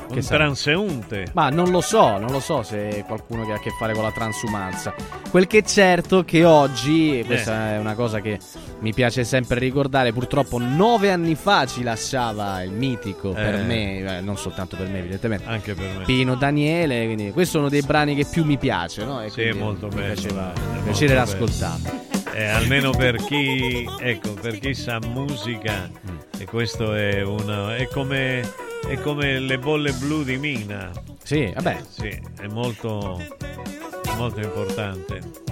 Un 0.08 0.20
transeunte. 0.24 1.26
Ma 1.34 1.50
non 1.50 1.70
lo 1.70 1.80
so, 1.82 2.16
non 2.18 2.30
lo 2.30 2.38
so 2.40 2.62
se 2.62 2.88
è 2.88 3.04
qualcuno 3.04 3.44
che 3.44 3.52
ha 3.52 3.56
a 3.56 3.58
che 3.58 3.70
fare 3.78 3.92
con 3.94 4.02
la 4.04 4.12
transumanza. 4.12 4.94
Quel 5.28 5.46
che 5.48 5.58
è 5.58 5.62
certo 5.62 6.20
è 6.20 6.24
che 6.24 6.44
oggi, 6.44 7.18
e 7.18 7.24
questa 7.26 7.72
è 7.72 7.78
una 7.78 7.94
cosa 7.94 8.20
che 8.20 8.38
mi 8.78 8.94
piace 8.94 9.24
sempre 9.24 9.58
ricordare, 9.58 10.12
purtroppo 10.12 10.58
nove 10.58 11.10
anni 11.10 11.34
fa 11.34 11.66
ci 11.66 11.82
lasciava 11.82 12.62
il 12.62 12.70
mitico 12.70 13.30
per 13.32 13.56
Eh. 13.56 13.62
me, 13.64 14.18
eh, 14.18 14.20
non 14.20 14.36
soltanto 14.38 14.76
per 14.76 14.86
me 14.88 15.00
evidentemente, 15.00 15.44
Anche 15.48 15.74
per 15.74 15.96
me. 15.98 16.04
Pino 16.04 16.34
Daniele, 16.36 17.04
quindi 17.06 17.30
questi 17.32 17.56
sono 17.56 17.68
dei 17.68 17.82
brani 17.82 18.14
che 18.14 18.24
più 18.24 18.44
mi 18.44 18.56
piace, 18.56 19.04
no? 19.04 19.20
E 19.20 19.28
Sì, 19.30 19.42
è 19.42 19.52
molto 19.52 19.88
mi 19.88 19.96
bello. 19.96 20.12
piaceva 20.14 20.52
è 20.52 20.78
piacere 20.84 21.08
bello. 21.14 21.20
Eh, 22.34 22.46
almeno 22.46 22.90
per 22.90 23.16
chi, 23.16 23.88
ecco, 24.00 24.32
per 24.32 24.58
chi 24.58 24.74
sa 24.74 24.98
musica, 25.06 25.88
Mm. 25.88 26.16
e 26.38 26.44
questo 26.46 26.92
è, 26.94 27.22
una, 27.22 27.76
è, 27.76 27.86
come, 27.86 28.40
è 28.88 28.94
come 29.00 29.38
le 29.38 29.58
bolle 29.58 29.92
blu 29.92 30.24
di 30.24 30.36
Mina. 30.36 30.90
Sì, 31.22 31.50
vabbè. 31.54 31.78
Sì, 31.88 32.08
è 32.40 32.46
molto, 32.48 33.22
molto 34.16 34.40
importante. 34.40 35.43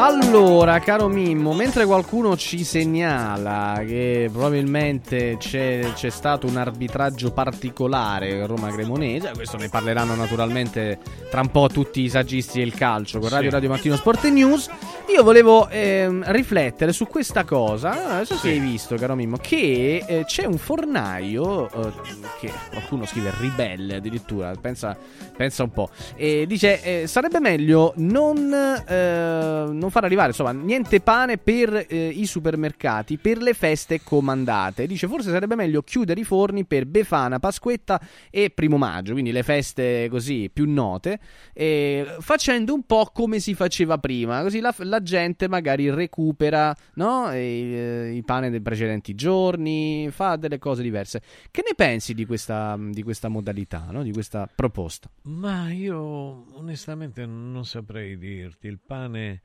Allora, 0.00 0.78
caro 0.78 1.08
Mimmo, 1.08 1.52
mentre 1.54 1.84
qualcuno 1.84 2.36
ci 2.36 2.62
segnala 2.62 3.82
che 3.84 4.28
probabilmente 4.30 5.36
c'è, 5.40 5.92
c'è 5.94 6.08
stato 6.10 6.46
un 6.46 6.56
arbitraggio 6.56 7.32
particolare 7.32 8.46
Roma-Cremonese, 8.46 9.32
questo 9.34 9.56
ne 9.56 9.68
parleranno 9.68 10.14
naturalmente 10.14 10.98
tra 11.30 11.40
un 11.40 11.50
po' 11.50 11.66
tutti 11.68 12.00
i 12.02 12.08
saggisti 12.08 12.60
del 12.60 12.74
calcio 12.74 13.18
con 13.18 13.28
Radio 13.28 13.48
Sì. 13.48 13.54
Radio 13.54 13.68
Mattino 13.70 13.96
Sport 13.96 14.24
e 14.26 14.30
News, 14.30 14.70
io 15.12 15.22
volevo 15.24 15.68
ehm, 15.68 16.22
riflettere 16.26 16.92
su 16.92 17.06
questa 17.08 17.42
cosa, 17.44 18.14
non 18.18 18.24
so 18.24 18.34
se 18.34 18.40
Sì. 18.40 18.48
hai 18.50 18.58
visto, 18.60 18.94
caro 18.94 19.16
Mimmo, 19.16 19.36
che 19.40 20.04
eh, 20.06 20.24
c'è 20.26 20.44
un 20.44 20.58
fornaio 20.58 21.68
eh, 21.70 21.92
che 22.38 22.52
qualcuno 22.70 23.04
scrive 23.04 23.32
ribelle 23.40 23.96
addirittura, 23.96 24.52
pensa, 24.60 24.96
pensa 25.36 25.64
un 25.64 25.70
po', 25.70 25.90
e 26.14 26.44
dice 26.46 26.82
eh, 27.02 27.06
sarebbe 27.08 27.40
meglio 27.40 27.92
non, 27.96 28.52
eh, 28.86 29.66
non 29.72 29.90
far 29.90 30.04
arrivare 30.04 30.28
insomma 30.28 30.52
niente 30.52 31.00
pane 31.00 31.38
per 31.38 31.86
eh, 31.88 32.08
i 32.08 32.26
supermercati 32.26 33.18
per 33.18 33.38
le 33.38 33.54
feste 33.54 34.02
comandate. 34.02 34.86
Dice 34.86 35.06
forse 35.06 35.30
sarebbe 35.30 35.54
meglio 35.54 35.82
chiudere 35.82 36.20
i 36.20 36.24
forni 36.24 36.64
per 36.64 36.86
Befana, 36.86 37.38
Pasquetta 37.38 38.00
e 38.30 38.50
Primo 38.50 38.76
Maggio, 38.76 39.12
quindi 39.12 39.32
le 39.32 39.42
feste 39.42 40.08
così 40.10 40.50
più 40.52 40.70
note, 40.70 41.18
eh, 41.52 42.16
facendo 42.20 42.74
un 42.74 42.82
po' 42.82 43.10
come 43.12 43.40
si 43.40 43.54
faceva 43.54 43.98
prima, 43.98 44.42
così 44.42 44.60
la, 44.60 44.74
la 44.78 45.02
gente 45.02 45.48
magari 45.48 45.90
recupera 45.90 46.74
no, 46.94 47.30
i, 47.32 47.74
eh, 47.74 48.12
i 48.14 48.22
pane 48.22 48.50
dei 48.50 48.60
precedenti 48.60 49.14
giorni, 49.14 50.08
fa 50.10 50.36
delle 50.36 50.58
cose 50.58 50.82
diverse. 50.82 51.22
Che 51.50 51.62
ne 51.66 51.74
pensi 51.74 52.14
di 52.14 52.26
questa, 52.26 52.76
di 52.78 53.02
questa 53.02 53.28
modalità, 53.28 53.86
no? 53.90 54.02
di 54.02 54.12
questa 54.12 54.48
proposta? 54.52 55.08
Ma 55.22 55.70
io 55.70 56.46
onestamente 56.56 57.26
non 57.26 57.64
saprei 57.64 58.18
dirti. 58.18 58.66
Il 58.66 58.78
pane, 58.84 59.40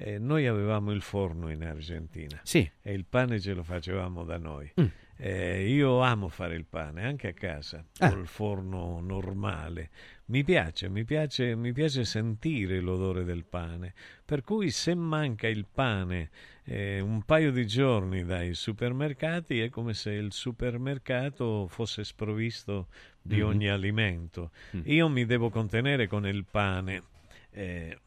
eh, 0.00 0.18
noi 0.18 0.46
avevamo 0.46 0.92
il 0.92 1.02
forno 1.02 1.50
in 1.50 1.64
Argentina 1.64 2.38
Sì. 2.44 2.68
e 2.82 2.92
il 2.92 3.04
pane 3.04 3.40
ce 3.40 3.52
lo 3.52 3.62
facevamo 3.64 4.22
da 4.24 4.38
noi. 4.38 4.70
Mm. 4.80 4.86
Eh, 5.20 5.68
io 5.68 5.98
amo 6.02 6.28
fare 6.28 6.54
il 6.54 6.64
pane 6.64 7.04
anche 7.04 7.26
a 7.28 7.32
casa 7.32 7.84
Ah. 7.98 8.10
col 8.10 8.28
forno 8.28 9.00
normale. 9.00 9.90
Mi 10.26 10.44
piace, 10.44 10.88
mi 10.88 11.04
piace, 11.04 11.56
mi 11.56 11.72
piace 11.72 12.04
sentire 12.04 12.78
l'odore 12.78 13.24
del 13.24 13.44
pane. 13.44 13.94
Per 14.24 14.42
cui 14.42 14.70
se 14.70 14.94
manca 14.94 15.48
il 15.48 15.66
pane 15.72 16.30
eh, 16.62 17.00
un 17.00 17.22
paio 17.22 17.50
di 17.50 17.66
giorni 17.66 18.24
dai 18.24 18.54
supermercati 18.54 19.58
è 19.60 19.70
come 19.70 19.92
se 19.94 20.12
il 20.12 20.32
supermercato 20.32 21.66
fosse 21.68 22.04
sprovvisto 22.04 22.86
di 23.20 23.40
Mhm. 23.40 23.46
ogni 23.46 23.68
alimento. 23.68 24.52
Mm. 24.76 24.80
Io 24.84 25.08
mi 25.08 25.24
devo 25.26 25.50
contenere 25.50 26.06
con 26.06 26.26
il 26.26 26.44
pane. 26.48 27.02
eh, 27.50 27.98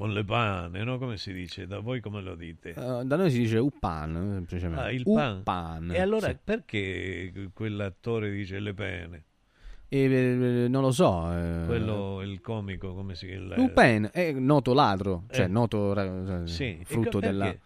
con 0.00 0.14
le 0.14 0.24
pane, 0.24 0.82
no? 0.82 0.96
Come 0.96 1.18
si 1.18 1.30
dice? 1.30 1.66
Da 1.66 1.78
voi 1.80 2.00
come 2.00 2.22
lo 2.22 2.34
dite? 2.34 2.70
Eh, 2.70 3.04
da 3.04 3.16
noi 3.16 3.30
si 3.30 3.40
dice 3.40 3.58
Upan, 3.58 4.16
eh, 4.16 4.32
semplicemente. 4.32 4.82
Ah, 4.82 4.90
il 4.90 5.02
pan. 5.04 5.38
Upan, 5.40 5.90
E 5.92 6.00
allora 6.00 6.28
sì. 6.28 6.38
perché 6.42 7.50
quell'attore 7.52 8.30
dice 8.30 8.58
le 8.60 8.72
pene? 8.72 9.24
E, 9.88 9.98
eh, 10.04 10.68
non 10.68 10.80
lo 10.80 10.90
so. 10.90 11.30
eh, 11.32 11.64
Quello, 11.66 12.22
il 12.22 12.40
comico, 12.40 12.94
come 12.94 13.14
si 13.14 13.26
chiama? 13.26 13.56
Lupin 13.56 14.08
è 14.10 14.32
noto 14.32 14.72
ladro, 14.72 15.24
cioè 15.30 15.44
Eh. 15.44 15.48
noto 15.48 15.92
ra- 15.92 16.46
Sì, 16.46 16.80
frutto 16.84 17.20
della 17.20 17.44
perché? 17.44 17.60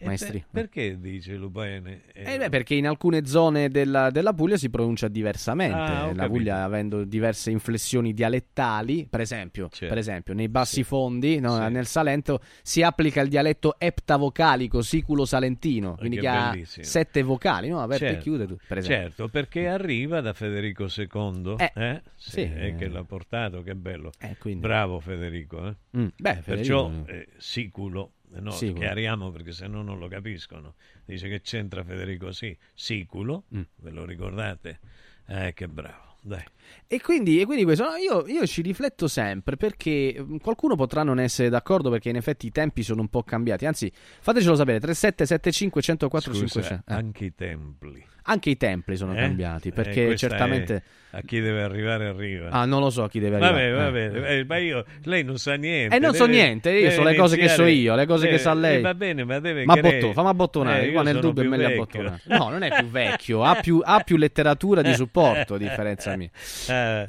E 0.00 0.04
maestria. 0.06 0.44
per- 0.50 0.68
perché 0.68 0.98
dice 1.00 1.34
Lupin? 1.34 2.00
Eh 2.12 2.38
beh, 2.38 2.48
perché 2.48 2.74
in 2.74 2.86
alcune 2.86 3.26
zone 3.26 3.68
della, 3.68 4.10
della 4.10 4.32
Puglia 4.32 4.56
si 4.56 4.70
pronuncia 4.70 5.08
diversamente. 5.08 5.74
Ah, 5.76 6.06
la 6.06 6.12
capito. 6.14 6.28
Puglia 6.28 6.62
avendo 6.62 7.04
diverse 7.04 7.50
inflessioni 7.50 8.12
dialettali, 8.14 9.06
per 9.08 9.20
esempio, 9.20 9.68
Certo. 9.70 9.86
per 9.88 9.98
esempio 9.98 10.34
nei 10.34 10.48
bassi 10.48 10.82
fondi, 10.84 11.40
no, 11.40 11.56
Sì. 11.56 11.70
nel 11.72 11.86
Salento, 11.86 12.40
si 12.62 12.82
applica 12.82 13.20
il 13.20 13.28
dialetto 13.28 13.74
eptavocalico 13.78 14.82
siculo-salentino, 14.82 15.96
quindi 15.96 16.16
che 16.16 16.22
che 16.22 16.28
ha 16.28 16.56
sette 16.64 17.22
vocali, 17.22 17.68
no? 17.68 17.80
aperte 17.80 18.04
e 18.04 18.08
Certo. 18.10 18.22
chiude, 18.22 18.46
tu, 18.46 18.56
per. 18.66 18.82
Certo, 18.82 19.28
perché 19.28 19.68
arriva 19.68 20.20
da 20.20 20.32
Federico 20.32 20.86
II, 20.94 21.54
Eh, 21.58 21.72
eh? 21.74 22.02
Sì, 22.14 22.30
sì, 22.30 22.40
eh, 22.40 22.66
eh. 22.68 22.74
che 22.76 22.88
l'ha 22.88 23.04
portato, 23.04 23.62
che 23.62 23.74
bello. 23.74 24.10
Bravo 24.56 25.00
Federico. 25.00 25.66
eh. 25.66 25.74
Mm, 25.96 26.06
beh, 26.16 26.42
Perciò, 26.44 26.88
Federico- 26.88 27.10
eh, 27.10 27.26
siculo, 27.38 28.12
eh, 28.12 28.17
no, 28.30 28.50
Siculo. 28.52 28.80
chiariamo 28.80 29.30
perché 29.30 29.52
se 29.52 29.66
no 29.66 29.82
non 29.82 29.98
lo 29.98 30.08
capiscono. 30.08 30.74
Dice 31.04 31.28
che 31.28 31.40
c'entra 31.40 31.82
Federico, 31.84 32.32
sì, 32.32 32.56
siculo, 32.74 33.44
Mm. 33.54 33.60
ve 33.76 33.90
lo 33.90 34.04
ricordate? 34.04 34.80
Eh, 35.26 35.52
che 35.54 35.68
bravo, 35.68 36.16
dai. 36.22 36.42
E 36.86 37.00
quindi, 37.00 37.40
e 37.40 37.44
quindi 37.44 37.64
questo, 37.64 37.84
no, 37.84 37.96
io, 37.96 38.26
io 38.26 38.46
ci 38.46 38.62
rifletto 38.62 39.08
sempre 39.08 39.56
perché 39.56 40.14
mh, 40.18 40.38
qualcuno 40.38 40.74
potrà 40.76 41.02
non 41.02 41.18
essere 41.20 41.48
d'accordo 41.48 41.90
perché 41.90 42.08
in 42.10 42.16
effetti 42.16 42.46
i 42.46 42.50
tempi 42.50 42.82
sono 42.82 43.00
un 43.02 43.08
po' 43.08 43.22
cambiati. 43.22 43.66
Anzi, 43.66 43.90
fatecelo 44.20 44.54
sapere: 44.54 44.80
3775 44.80 45.82
104 45.82 46.32
Scusa, 46.32 46.46
500. 46.46 46.90
Eh, 46.90 46.94
anche 46.94 47.24
i 47.26 47.34
templi. 47.34 48.04
Anche 48.30 48.50
i 48.50 48.56
templi 48.58 48.96
sono 48.96 49.12
Eh? 49.14 49.16
cambiati 49.20 49.68
Eh, 49.68 49.72
perché 49.72 50.04
questa 50.06 50.28
certamente. 50.28 50.74
è- 50.76 50.82
a 51.16 51.20
chi 51.24 51.40
deve 51.40 51.62
arrivare 51.62 52.06
arriva. 52.08 52.50
Ah, 52.50 52.66
non 52.66 52.80
lo 52.80 52.90
so 52.90 53.06
chi 53.08 53.18
deve 53.18 53.36
arrivare. 53.36 53.70
vabbè, 53.72 54.38
eh, 54.40 54.44
ma 54.44 54.58
io, 54.58 54.84
lei 55.04 55.24
non 55.24 55.38
sa 55.38 55.54
niente. 55.54 55.96
Eh, 55.96 55.98
non 55.98 56.12
so 56.12 56.26
deve- 56.26 56.36
niente, 56.36 56.70
io 56.70 56.90
so 56.90 57.02
le 57.02 57.14
cose 57.14 57.36
che 57.38 57.48
so 57.48 57.62
iniziare- 57.62 57.72
io, 57.72 57.94
le 57.94 58.06
cose 58.06 58.28
che 58.28 58.34
eh, 58.34 58.38
sa 58.38 58.52
lei. 58.52 58.76
eh, 58.76 58.80
va 58.82 58.94
bene, 58.94 59.24
ma 59.24 59.38
deve 59.40 59.64
Ma 59.64 59.76
botto, 59.76 60.12
fammi 60.12 60.28
abbottonare, 60.28 60.88
Eh, 60.88 60.92
qua 60.92 61.02
nel 61.02 61.18
dubbio 61.20 61.42
è 61.42 61.46
più 61.46 61.56
meglio 61.56 61.68
vecchio. 61.68 61.82
abbottonare. 62.00 62.20
No, 62.24 62.50
non 62.50 62.62
è 62.62 62.74
più 62.76 62.88
vecchio, 62.90 63.42
ha 63.42 63.54
più, 63.54 63.80
ha 63.82 64.00
più 64.00 64.16
letteratura 64.18 64.82
di 64.82 64.92
supporto, 64.94 65.54
a 65.54 65.58
differenza 65.58 66.14
mia. 66.16 66.28
Eh, 66.68 67.08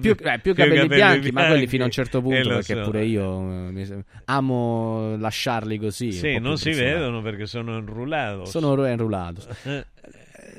Più, 0.00 0.14
eh, 0.18 0.38
più 0.38 0.54
capelli, 0.54 0.86
bianchi, 0.86 1.30
ma 1.32 1.46
quelli 1.48 1.66
fino 1.66 1.82
a 1.82 1.86
un 1.86 1.92
certo 1.92 2.18
eh, 2.18 2.22
punto, 2.22 2.48
perché 2.48 2.74
so. 2.76 2.80
pure 2.82 3.04
io 3.04 3.70
eh, 3.76 4.04
amo 4.26 5.16
lasciarli 5.16 5.78
così. 5.78 6.12
Sì, 6.12 6.38
non 6.38 6.54
più 6.54 6.72
si 6.72 6.78
vedono 6.80 7.20
perché 7.22 7.44
sono 7.46 7.76
enrullados. 7.76 8.48
Sono 8.48 8.86
enrullato. 8.86 9.42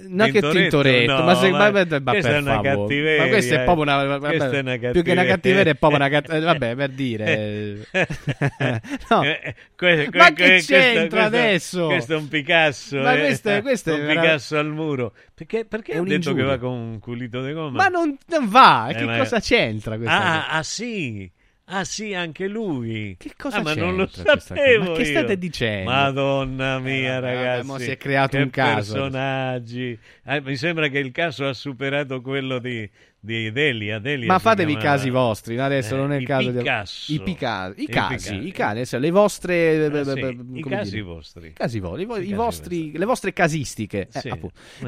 Eh, 0.02 0.08
No, 0.10 0.26
che 0.26 0.32
Tintoretto? 0.32 0.60
tintoretto, 0.60 1.12
No, 1.18 1.24
ma, 1.24 1.36
se, 1.36 1.50
ma 1.52 1.58
ma, 1.72 1.86
ma- 1.86 2.12
questa 2.12 2.30
è 2.36 2.38
una 2.40 2.52
favore. 2.54 2.70
cattiveria, 2.70 3.22
Ma 3.24 3.28
questa 3.30 3.56
è 3.56 3.60
eh. 3.60 3.64
proprio 3.64 3.84
una, 3.84 4.04
vabbè, 4.06 4.28
Questa 4.28 4.50
è 4.50 4.60
una 4.60 4.78
più 4.78 4.80
che 4.80 4.88
una 4.90 4.92
cattiveria. 5.26 5.26
cattiveria 5.26 5.72
è 5.72 5.76
proprio 5.76 6.00
una 6.00 6.10
cattiveria. 6.10 6.46
Vabbè, 6.48 6.76
per 6.76 6.90
dire. 6.90 7.88
no. 9.10 9.24
Eh, 9.24 9.56
que- 9.76 10.08
que- 10.10 10.18
Ma 10.18 10.34
che 10.34 10.46
questo- 10.46 10.74
c'entra 10.74 11.02
questo- 11.30 11.38
adesso? 11.38 11.86
Questo 11.88 12.14
è 12.14 12.16
un 12.18 12.28
Picasso. 12.28 12.98
Ma 12.98 13.14
eh. 13.14 13.20
questo 13.20 13.50
è- 13.50 13.62
questo 13.62 13.90
è 13.92 13.94
un 14.00 14.06
vera- 14.06 14.22
Picasso 14.22 14.58
al 14.58 14.68
muro. 14.68 15.14
Perché, 15.34 15.66
perché 15.66 15.94
È 15.94 15.98
ha 15.98 16.04
detto 16.04 16.34
che 16.34 16.44
va 16.44 16.58
con 16.58 16.72
un 16.72 17.00
culito 17.00 17.44
di 17.44 17.54
gomma? 17.54 17.78
Ma 17.78 17.88
non, 17.88 18.18
non 18.28 18.48
va, 18.50 18.88
Eh, 18.90 18.96
che 18.96 19.06
cosa 19.06 19.40
c'entra 19.40 19.96
questa 19.98 20.48
Ah, 20.50 20.58
ah, 20.58 20.64
sì. 20.64 21.30
Ah 21.72 21.84
sì, 21.84 22.16
anche 22.16 22.48
lui. 22.48 23.16
Che 23.20 23.34
cosa 23.38 23.58
ah, 23.58 23.62
ma 23.62 23.76
non 23.76 23.96
lo 23.96 24.08
sapevo 24.08 24.91
Ma 24.91 24.98
che 24.98 25.06
state 25.06 25.38
dicendo? 25.38 25.91
Madonna 25.91 26.80
mia, 26.80 27.18
Eh, 27.18 27.20
vabbè, 27.20 27.34
ragazzi. 27.36 27.66
mo 27.68 27.78
si 27.78 27.91
è 27.91 27.98
creato 27.98 28.38
un 28.38 28.50
caso. 28.50 28.94
personaggi. 28.94 30.00
Eh, 30.26 30.41
mi 30.41 30.56
sembra 30.56 30.88
che 30.88 30.98
il 30.98 31.12
caso 31.12 31.46
ha 31.48 31.54
superato 31.54 32.22
quello 32.22 32.58
di, 32.58 32.90
di 33.22 33.52
Delia. 33.52 34.00
Delia 34.00 34.28
Ma 34.28 34.40
fatevi 34.40 34.72
i 34.74 34.78
casi 34.78 35.10
vostri, 35.10 35.58
adesso 35.60 35.96
Eh, 35.96 35.98
non 35.98 36.14
è 36.14 36.18
il 36.18 36.26
caso 36.26 36.52
Picasso. 36.52 37.12
di 37.12 37.18
i, 37.18 37.22
pica- 37.22 37.74
i 37.76 37.84
I 37.84 37.86
casi, 37.88 38.48
i 38.48 38.52
casi, 38.52 38.98
le 38.98 39.12
vostre 39.12 39.86
Ah, 39.88 40.04
sì, 40.04 40.20
i 40.54 40.62
casi 40.64 40.91
dire? 40.91 41.02
vostri. 41.04 41.48
I 41.48 41.54
casi 41.54 41.80
vo- 41.80 41.98
i 41.98 42.06
vo- 42.06 42.14
casi 42.16 42.34
vostri, 42.34 42.98
le 42.98 43.06
vostre 43.06 43.34
casistiche. 43.34 44.08
Eh, 44.14 44.20
Sì. 44.20 44.28
Eh. 44.30 44.40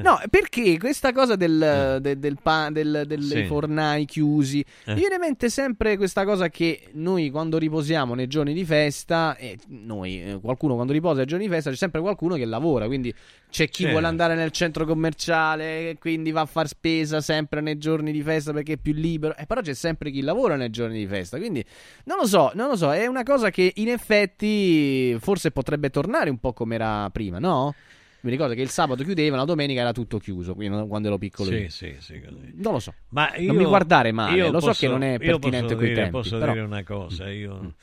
No, 0.02 0.20
perché 0.30 0.78
questa 0.80 1.12
cosa 1.12 1.36
del, 1.36 1.98
de- 2.02 2.20
del, 2.20 2.38
pa- 2.42 2.70
del- 2.72 3.04
del- 3.06 3.22
Sì. 3.24 3.34
dei 3.34 3.46
fornai 3.46 4.06
chiusi, 4.06 4.60
Eh. 4.86 4.94
mi 4.94 5.00
viene 5.00 5.16
in 5.16 5.22
mente 5.22 5.50
sempre 5.50 5.98
questa 5.98 6.24
cosa 6.24 6.50
che 6.50 6.84
noi 6.94 7.30
quando 7.30 7.58
riposiamo 7.58 8.14
nei 8.14 8.28
giorni 8.28 8.54
di 8.54 8.64
festa, 8.64 9.36
e 9.36 9.58
noi, 9.68 10.22
eh, 10.24 10.40
qualcuno 10.42 10.76
quando 10.76 10.94
riposa 10.94 11.18
nei 11.18 11.26
giorni 11.26 11.46
di 11.48 11.52
festa, 11.52 11.70
c'è 11.70 11.76
sempre 11.76 12.00
qualcuno 12.02 12.36
che 12.36 12.46
lavora, 12.46 12.88
quindi 12.88 13.14
c'è 13.52 13.66
chi 13.66 13.82
Certo. 13.84 13.92
vuole 13.92 14.08
andare 14.08 14.34
nel 14.34 14.50
centro 14.52 14.86
commerciale, 14.86 15.98
quindi 16.00 16.32
va 16.32 16.42
a 16.42 16.46
far 16.46 16.68
spesa 16.68 17.20
sempre 17.22 17.60
nei 17.62 17.78
giorni 17.78 18.12
di 18.12 18.22
festa 18.24 18.54
perché 18.54 18.74
è 18.74 18.78
più 18.78 18.94
libero, 18.94 19.36
e 19.36 19.46
però 19.46 19.62
c'è 19.62 19.74
sempre 19.74 20.10
chi 20.10 20.22
lavora 20.22 20.56
nei 20.56 20.70
giorni 20.70 20.98
di 20.98 21.06
festa, 21.06 21.38
quindi 21.38 21.64
non 22.06 22.18
lo 22.18 22.26
so, 22.26 22.52
non 22.56 22.70
lo 22.70 22.76
so, 22.78 22.92
è 22.94 23.06
una 23.08 23.24
cosa 23.24 23.50
che 23.52 23.74
in 23.76 23.90
effetti 23.90 25.16
forse 25.20 25.52
potrebbe 25.52 25.90
tornare 25.90 26.30
un 26.30 26.38
po' 26.40 26.54
come 26.54 26.76
era 26.76 27.10
prima, 27.12 27.40
no? 27.40 27.76
Mi 28.22 28.30
ricordo 28.30 28.54
che 28.54 28.62
il 28.62 28.70
sabato 28.70 29.04
chiudevano, 29.04 29.42
la 29.42 29.48
domenica 29.48 29.82
era 29.82 29.92
tutto 29.94 30.18
chiuso, 30.20 30.54
quindi 30.54 30.88
quando 30.88 31.08
ero 31.08 31.18
piccolo 31.18 31.50
Sì, 31.50 31.56
io. 31.58 31.70
sì, 31.70 31.96
sì, 32.00 32.22
così. 32.22 32.52
Non 32.54 32.74
lo 32.74 32.80
so. 32.80 32.94
Ma 33.10 33.36
io, 33.36 33.48
non 33.52 33.56
mi 33.56 33.66
guardare 33.68 34.12
male, 34.12 34.38
lo 34.50 34.60
so 34.60 34.68
posso- 34.68 34.80
che 34.80 34.88
non 34.88 35.02
è 35.02 35.18
pertinente 35.18 35.76
dire, 35.76 35.94
tempi, 35.96 36.12
Posso 36.12 36.38
però- 36.38 36.54
dire 36.54 36.64
una 36.64 36.84
cosa, 36.84 37.30
io 37.32 37.74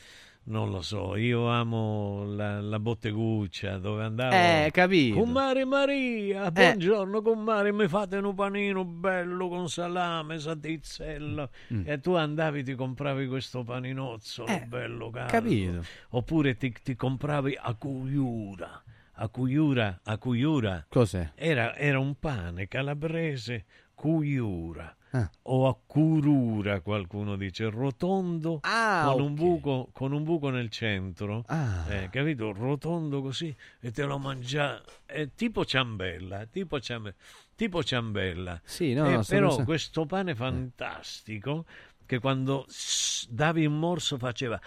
non 0.49 0.71
lo 0.71 0.81
so, 0.81 1.15
io 1.17 1.49
amo 1.49 2.25
la, 2.25 2.61
la 2.61 2.79
botteguccia 2.79 3.79
dove 3.79 4.05
andavo. 4.05 4.35
Eh, 4.35 4.71
capito. 4.73 5.19
Con 5.19 5.31
Mare 5.31 5.65
Maria, 5.65 6.51
buongiorno 6.51 7.21
con 7.23 7.43
Mare, 7.43 7.73
mi 7.73 7.87
fate 7.87 8.17
un 8.17 8.35
panino 8.35 8.85
bello 8.85 9.49
con 9.49 9.69
salame, 9.69 10.39
satizzella. 10.39 11.49
Mm. 11.73 11.83
E 11.85 12.01
tu 12.01 12.15
andavi, 12.15 12.65
ti 12.65 12.75
compravi 12.75 13.27
questo 13.27 13.63
paninozzolo 13.63 14.49
Eh, 14.49 14.65
bello 14.67 15.11
caldo. 15.11 15.31
capito. 15.31 15.83
Oppure 16.11 16.57
ti, 16.57 16.75
ti 16.83 16.95
compravi 16.97 17.57
a 17.61 17.75
cuiura. 17.75 18.83
A 19.21 19.29
cuiura, 19.29 20.01
a 20.05 20.17
cuiura. 20.17 20.87
Cos'è? 20.89 21.33
Era, 21.35 21.75
era 21.77 21.99
un 21.99 22.15
pane 22.19 22.69
calabrese 22.69 23.65
cuiura 23.95 24.97
Ah. 25.13 25.31
o 25.45 25.69
a 25.69 25.77
curura, 25.87 26.81
qualcuno 26.81 27.37
dice, 27.37 27.71
rotondo 27.71 28.59
Ah, 28.63 29.11
con, 29.13 29.23
un 29.23 29.31
ok. 29.33 29.37
buco, 29.39 29.89
con 29.93 30.13
un 30.13 30.23
buco 30.25 30.51
nel 30.51 30.69
centro, 30.71 31.45
Ah. 31.47 31.87
eh, 31.89 32.09
capito? 32.11 32.53
Rotondo 32.53 33.23
così 33.23 33.55
e 33.81 33.91
te 33.91 34.05
lo 34.05 34.19
mangia 34.19 34.83
è 35.07 35.29
tipo 35.35 35.65
ciambella, 35.65 36.45
tipo 36.47 36.79
ciambella. 36.81 37.17
Tipo 37.55 37.83
ciambella. 37.83 38.61
Sì, 38.65 38.93
no, 38.93 39.07
Eh, 39.07 39.15
no, 39.17 39.23
però 39.27 39.47
pensando- 39.47 39.65
questo 39.65 40.07
pane 40.07 40.35
fantastico 40.35 41.65
che 42.07 42.19
quando 42.21 42.67
davi 43.29 43.67
un 43.67 43.79
morso 43.79 44.17
faceva 44.17 44.61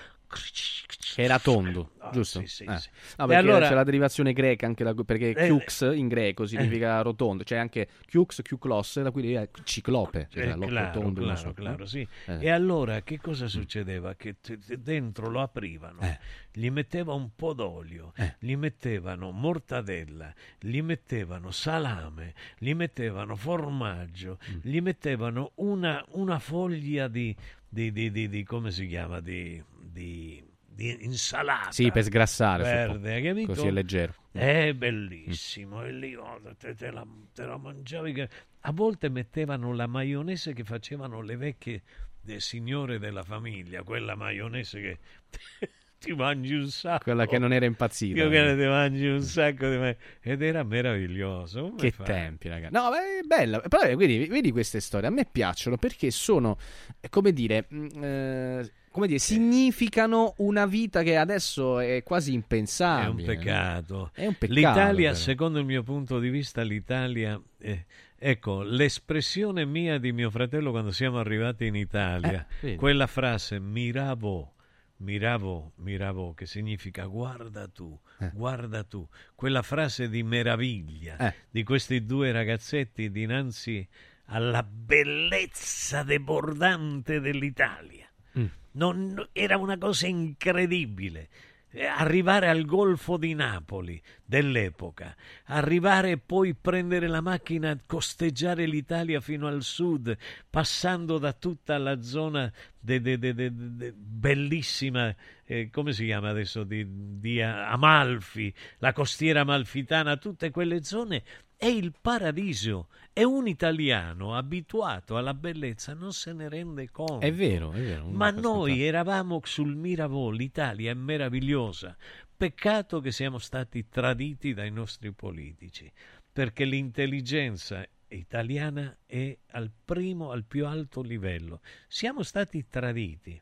Che 1.13 1.21
era 1.23 1.39
tondo, 1.39 1.91
Ah, 1.97 2.09
giusto? 2.11 2.39
sì, 2.39 2.47
sì, 2.47 2.63
Eh. 2.63 2.77
sì. 2.79 2.89
No, 3.17 3.25
perché 3.27 3.35
allora- 3.41 3.67
c'è 3.67 3.73
la 3.73 3.83
derivazione 3.83 4.31
greca 4.31 4.65
anche 4.65 4.83
la- 4.85 4.93
perché 4.93 5.31
Eh, 5.31 5.47
Kyux 5.47 5.91
in 5.93 6.07
greco 6.07 6.45
significa 6.45 7.01
rotondo, 7.01 7.43
c'è 7.43 7.57
anche 7.57 7.89
Kyux, 8.05 8.41
Kyklos, 8.41 9.01
da 9.01 9.11
cui 9.11 9.33
è 9.33 9.49
ciclope, 9.63 10.27
cioè 10.31 10.47
Eh, 10.53 10.57
claro, 10.67 10.99
tondo, 10.99 11.21
claro, 11.21 11.37
so, 11.37 11.53
claro, 11.53 11.77
no? 11.79 11.85
sì. 11.85 12.07
Eh. 12.27 12.37
E 12.45 12.49
allora 12.49 13.01
che 13.01 13.19
cosa 13.19 13.47
succedeva? 13.47 14.15
Che 14.15 14.35
t- 14.39 14.57
t- 14.57 14.75
dentro 14.75 15.29
lo 15.29 15.41
aprivano, 15.41 15.99
Eh. 16.01 16.17
gli 16.53 16.69
metteva 16.69 17.13
un 17.13 17.29
po' 17.35 17.51
d'olio, 17.53 18.13
gli 18.39 18.55
mettevano 18.55 19.31
mortadella, 19.31 20.33
gli 20.59 20.81
mettevano 20.81 21.51
salame, 21.51 22.33
gli 22.57 22.73
mettevano 22.73 23.35
formaggio, 23.35 24.37
Mm. 24.49 24.57
gli 24.61 24.79
mettevano 24.79 25.51
una, 25.55 26.03
una 26.11 26.39
foglia 26.39 27.07
di, 27.09 27.35
di, 27.73 27.91
di- 27.93 28.11
di- 28.11 28.27
di- 28.27 28.43
come 28.43 28.69
si 28.71 28.85
chiama? 28.85 29.21
Di, 29.21 29.63
di- 29.79 30.43
di 30.65 31.05
insalata. 31.05 31.71
Sì, 31.71 31.89
per 31.89 32.03
sgrassare, 32.03 32.63
Verde, 32.63 33.13
hai 33.13 33.23
capito? 33.23 33.53
così 33.53 33.67
è 33.67 33.71
leggero. 33.71 34.13
È 34.31 34.73
bellissimo, 34.73 35.83
e 35.83 35.91
lì 35.91 36.15
oh, 36.15 36.39
te, 36.57 36.75
te 36.75 36.91
la, 36.91 37.05
te 37.33 37.45
la 37.45 37.57
mangiavi. 37.57 38.13
che- 38.13 38.29
A 38.61 38.71
volte 38.71 39.09
mettevano 39.09 39.73
la 39.73 39.87
maionese 39.87 40.53
che 40.53 40.63
facevano 40.65 41.21
le 41.21 41.35
vecchie 41.37 41.81
eh, 42.25 42.39
signore 42.41 42.99
della 42.99 43.23
famiglia, 43.23 43.83
quella 43.83 44.15
maionese 44.15 44.81
che 44.81 44.97
ti 46.01 46.13
mangi 46.13 46.55
un 46.55 46.67
sacco. 46.67 47.03
Quella 47.03 47.27
che 47.27 47.37
non 47.37 47.53
era 47.53 47.65
impazzita. 47.65 48.17
Io 48.19 48.29
che 48.29 48.55
ti 48.57 48.65
mangi 48.65 49.05
un 49.05 49.21
sacco 49.21 49.69
di 49.69 49.77
ma- 49.77 49.95
ed 50.21 50.41
era 50.41 50.63
meraviglioso. 50.63 51.61
Come 51.69 51.75
Che 51.77 51.91
fai? 51.91 52.05
tempi, 52.07 52.49
ragazzi. 52.49 52.73
No, 52.73 52.89
beh, 52.89 53.19
è 53.19 53.23
bella. 53.25 53.59
Però 53.59 53.83
eh, 53.83 53.95
vedi, 53.95 54.25
vedi 54.25 54.51
queste 54.51 54.79
storie, 54.79 55.07
a 55.07 55.11
me 55.11 55.27
piacciono 55.31 55.77
perché 55.77 56.09
sono, 56.09 56.57
eh, 56.99 57.07
come 57.09 57.31
dire, 57.33 57.67
eh, 57.69 58.71
come 58.89 59.07
dire, 59.07 59.19
significano 59.19 60.33
una 60.37 60.65
vita 60.65 61.03
che 61.03 61.15
adesso 61.17 61.79
è 61.79 62.01
quasi 62.03 62.31
È 62.31 62.33
impensabile. 62.35 63.09
un 63.09 63.37
peccato. 63.37 64.11
È 64.13 64.25
un 64.25 64.33
peccato. 64.37 64.53
L'Italia, 64.59 65.09
però. 65.11 65.21
secondo 65.21 65.59
il 65.59 65.65
mio 65.65 65.83
punto 65.83 66.19
di 66.19 66.29
vista, 66.29 66.61
l'Italia... 66.63 67.39
eh, 67.59 67.85
ecco, 68.17 68.63
l'espressione 68.63 69.65
mia 69.65 69.97
di 69.97 70.11
mio 70.11 70.29
fratello 70.29 70.71
quando 70.71 70.91
siamo 70.91 71.19
arrivati 71.19 71.67
in 71.67 71.75
Italia, 71.75 72.45
Eh, 72.61 72.75
quella 72.75 73.07
frase 73.07 73.59
miravo, 73.59 74.53
miravo, 75.01 75.73
miravo, 75.77 76.33
che 76.33 76.45
significa 76.45 77.05
guarda 77.05 77.67
tu, 77.67 77.99
guarda 78.33 78.83
tu, 78.83 79.07
quella 79.35 79.61
frase 79.61 80.09
di 80.09 80.23
meraviglia 80.23 81.17
Eh. 81.17 81.33
di 81.49 81.63
questi 81.63 82.05
due 82.05 82.31
ragazzetti 82.31 83.11
dinanzi 83.11 83.87
alla 84.25 84.63
bellezza 84.63 86.03
debordante 86.03 87.19
dell'Italia. 87.19 88.09
Mm. 88.37 88.45
Non- 88.73 89.27
era 89.33 89.57
una 89.57 89.77
cosa 89.77 90.07
incredibile. 90.07 91.27
Eh, 91.73 91.85
Arrivare 91.85 92.49
al 92.49 92.65
Golfo 92.65 93.15
di 93.15 93.33
Napoli 93.33 94.01
dell'epoca, 94.25 95.15
arrivare 95.45 96.11
e 96.11 96.17
poi 96.17 96.53
prendere 96.53 97.07
la 97.07 97.21
macchina, 97.21 97.77
costeggiare 97.85 98.65
l'Italia 98.65 99.21
fino 99.21 99.47
al 99.47 99.61
sud, 99.63 100.17
passando 100.49 101.17
da 101.17 101.31
tutta 101.31 101.77
la 101.77 102.01
zona 102.01 102.51
de- 102.77 102.99
de- 102.99 103.17
de- 103.17 103.93
bellissima, 103.95 105.15
eh, 105.45 105.69
come 105.69 105.93
si 105.93 106.05
chiama 106.05 106.29
adesso, 106.29 106.63
di, 106.63 106.85
di 107.19 107.41
Amalfi, 107.41 108.53
la 108.79 108.91
costiera 108.91 109.41
amalfitana, 109.41 110.17
tutte 110.17 110.51
quelle 110.51 110.83
zone, 110.83 111.23
è 111.61 111.67
il 111.67 111.93
paradiso. 112.01 112.87
E 113.13 113.23
un 113.23 113.47
italiano 113.47 114.35
abituato 114.35 115.15
alla 115.15 115.35
bellezza 115.35 115.93
non 115.93 116.11
se 116.11 116.33
ne 116.33 116.49
rende 116.49 116.89
conto. 116.89 117.19
È 117.19 117.31
vero, 117.31 117.71
è 117.71 117.79
vero. 117.79 118.07
Ma 118.07 118.31
noi 118.31 118.81
eravamo 118.81 119.39
sul 119.43 119.75
Mirabeau, 119.75 120.31
l'Italia 120.31 120.89
è 120.89 120.95
meravigliosa. 120.95 121.95
Peccato 122.35 122.99
che 122.99 123.11
siamo 123.11 123.37
stati 123.37 123.87
traditi 123.89 124.55
dai 124.55 124.71
nostri 124.71 125.11
politici, 125.11 125.91
perché 126.33 126.65
l'intelligenza 126.65 127.87
italiana 128.07 128.97
è 129.05 129.37
al 129.51 129.69
primo, 129.85 130.31
al 130.31 130.45
più 130.45 130.65
alto 130.65 131.03
livello. 131.03 131.61
Siamo 131.87 132.23
stati 132.23 132.65
traditi. 132.67 133.39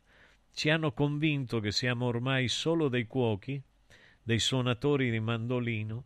Ci 0.53 0.69
hanno 0.69 0.91
convinto 0.91 1.61
che 1.61 1.71
siamo 1.71 2.07
ormai 2.07 2.49
solo 2.49 2.89
dei 2.89 3.07
cuochi, 3.07 3.61
dei 4.21 4.39
suonatori 4.39 5.09
di 5.09 5.21
mandolino 5.21 6.03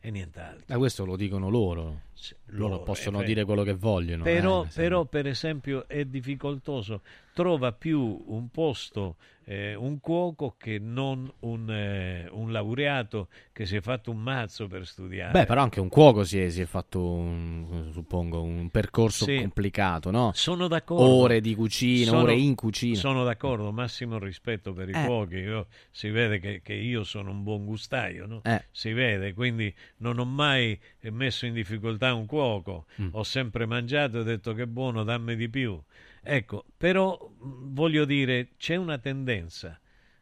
e 0.00 0.10
nient'altro. 0.10 0.64
Ma 0.66 0.76
questo 0.78 1.04
lo 1.04 1.16
dicono 1.16 1.48
loro. 1.48 2.08
Loro, 2.46 2.68
loro, 2.68 2.82
possono 2.82 3.20
eh, 3.20 3.24
dire 3.24 3.44
quello 3.44 3.62
che 3.62 3.74
vogliono. 3.74 4.24
Però, 4.24 4.64
eh, 4.64 4.68
però, 4.74 5.04
per 5.04 5.26
esempio, 5.26 5.86
è 5.86 6.04
difficoltoso. 6.04 7.02
Trova 7.32 7.72
più 7.72 8.22
un 8.26 8.48
posto, 8.50 9.16
eh, 9.44 9.74
un 9.74 10.00
cuoco, 10.00 10.56
che 10.58 10.78
non 10.80 11.32
un, 11.40 11.70
eh, 11.70 12.28
un 12.32 12.50
laureato 12.50 13.28
che 13.52 13.66
si 13.66 13.76
è 13.76 13.80
fatto 13.80 14.10
un 14.10 14.18
mazzo 14.18 14.66
per 14.66 14.84
studiare. 14.86 15.30
Beh, 15.32 15.46
però 15.46 15.62
anche 15.62 15.78
un 15.80 15.88
cuoco 15.88 16.24
si 16.24 16.40
è, 16.40 16.50
si 16.50 16.60
è 16.60 16.64
fatto, 16.66 17.00
un, 17.12 17.90
suppongo, 17.92 18.42
un 18.42 18.68
percorso 18.70 19.24
Sì. 19.24 19.36
complicato, 19.38 20.10
no? 20.10 20.32
Sono 20.34 20.66
d'accordo. 20.66 21.04
Ore 21.04 21.40
di 21.40 21.54
cucina, 21.54 22.06
Sono- 22.10 22.22
ore 22.22 22.34
in 22.34 22.54
cucina. 22.56 22.96
Sono 22.96 23.22
d'accordo, 23.24 23.70
massimo 23.70 24.18
rispetto 24.18 24.72
per 24.72 24.88
i 24.88 24.92
Eh. 24.92 25.04
cuochi. 25.04 25.36
Io- 25.36 25.68
si 25.92 26.10
vede 26.10 26.40
che, 26.40 26.60
che 26.62 26.74
io 26.74 27.04
sono 27.04 27.30
un 27.30 27.42
buon 27.44 27.64
gustaio, 27.64 28.26
no? 28.26 28.40
Eh. 28.44 28.64
Si 28.72 28.92
vede, 28.92 29.34
quindi 29.34 29.72
non 29.98 30.18
ho 30.18 30.24
mai 30.24 30.78
messo 31.02 31.46
in 31.46 31.54
difficoltà 31.54 32.12
un 32.12 32.26
cuoco. 32.26 32.86
Mm. 33.00 33.08
Ho 33.12 33.22
sempre 33.22 33.66
mangiato 33.66 34.16
e 34.18 34.20
ho 34.20 34.24
detto 34.24 34.52
che 34.52 34.66
buono, 34.66 35.04
dammi 35.04 35.36
di 35.36 35.48
più. 35.48 35.80
Ecco, 36.22 36.64
però 36.76 37.18
voglio 37.38 38.04
dire, 38.04 38.48
c'è 38.58 38.76
una 38.76 38.98
tendenza 38.98 39.78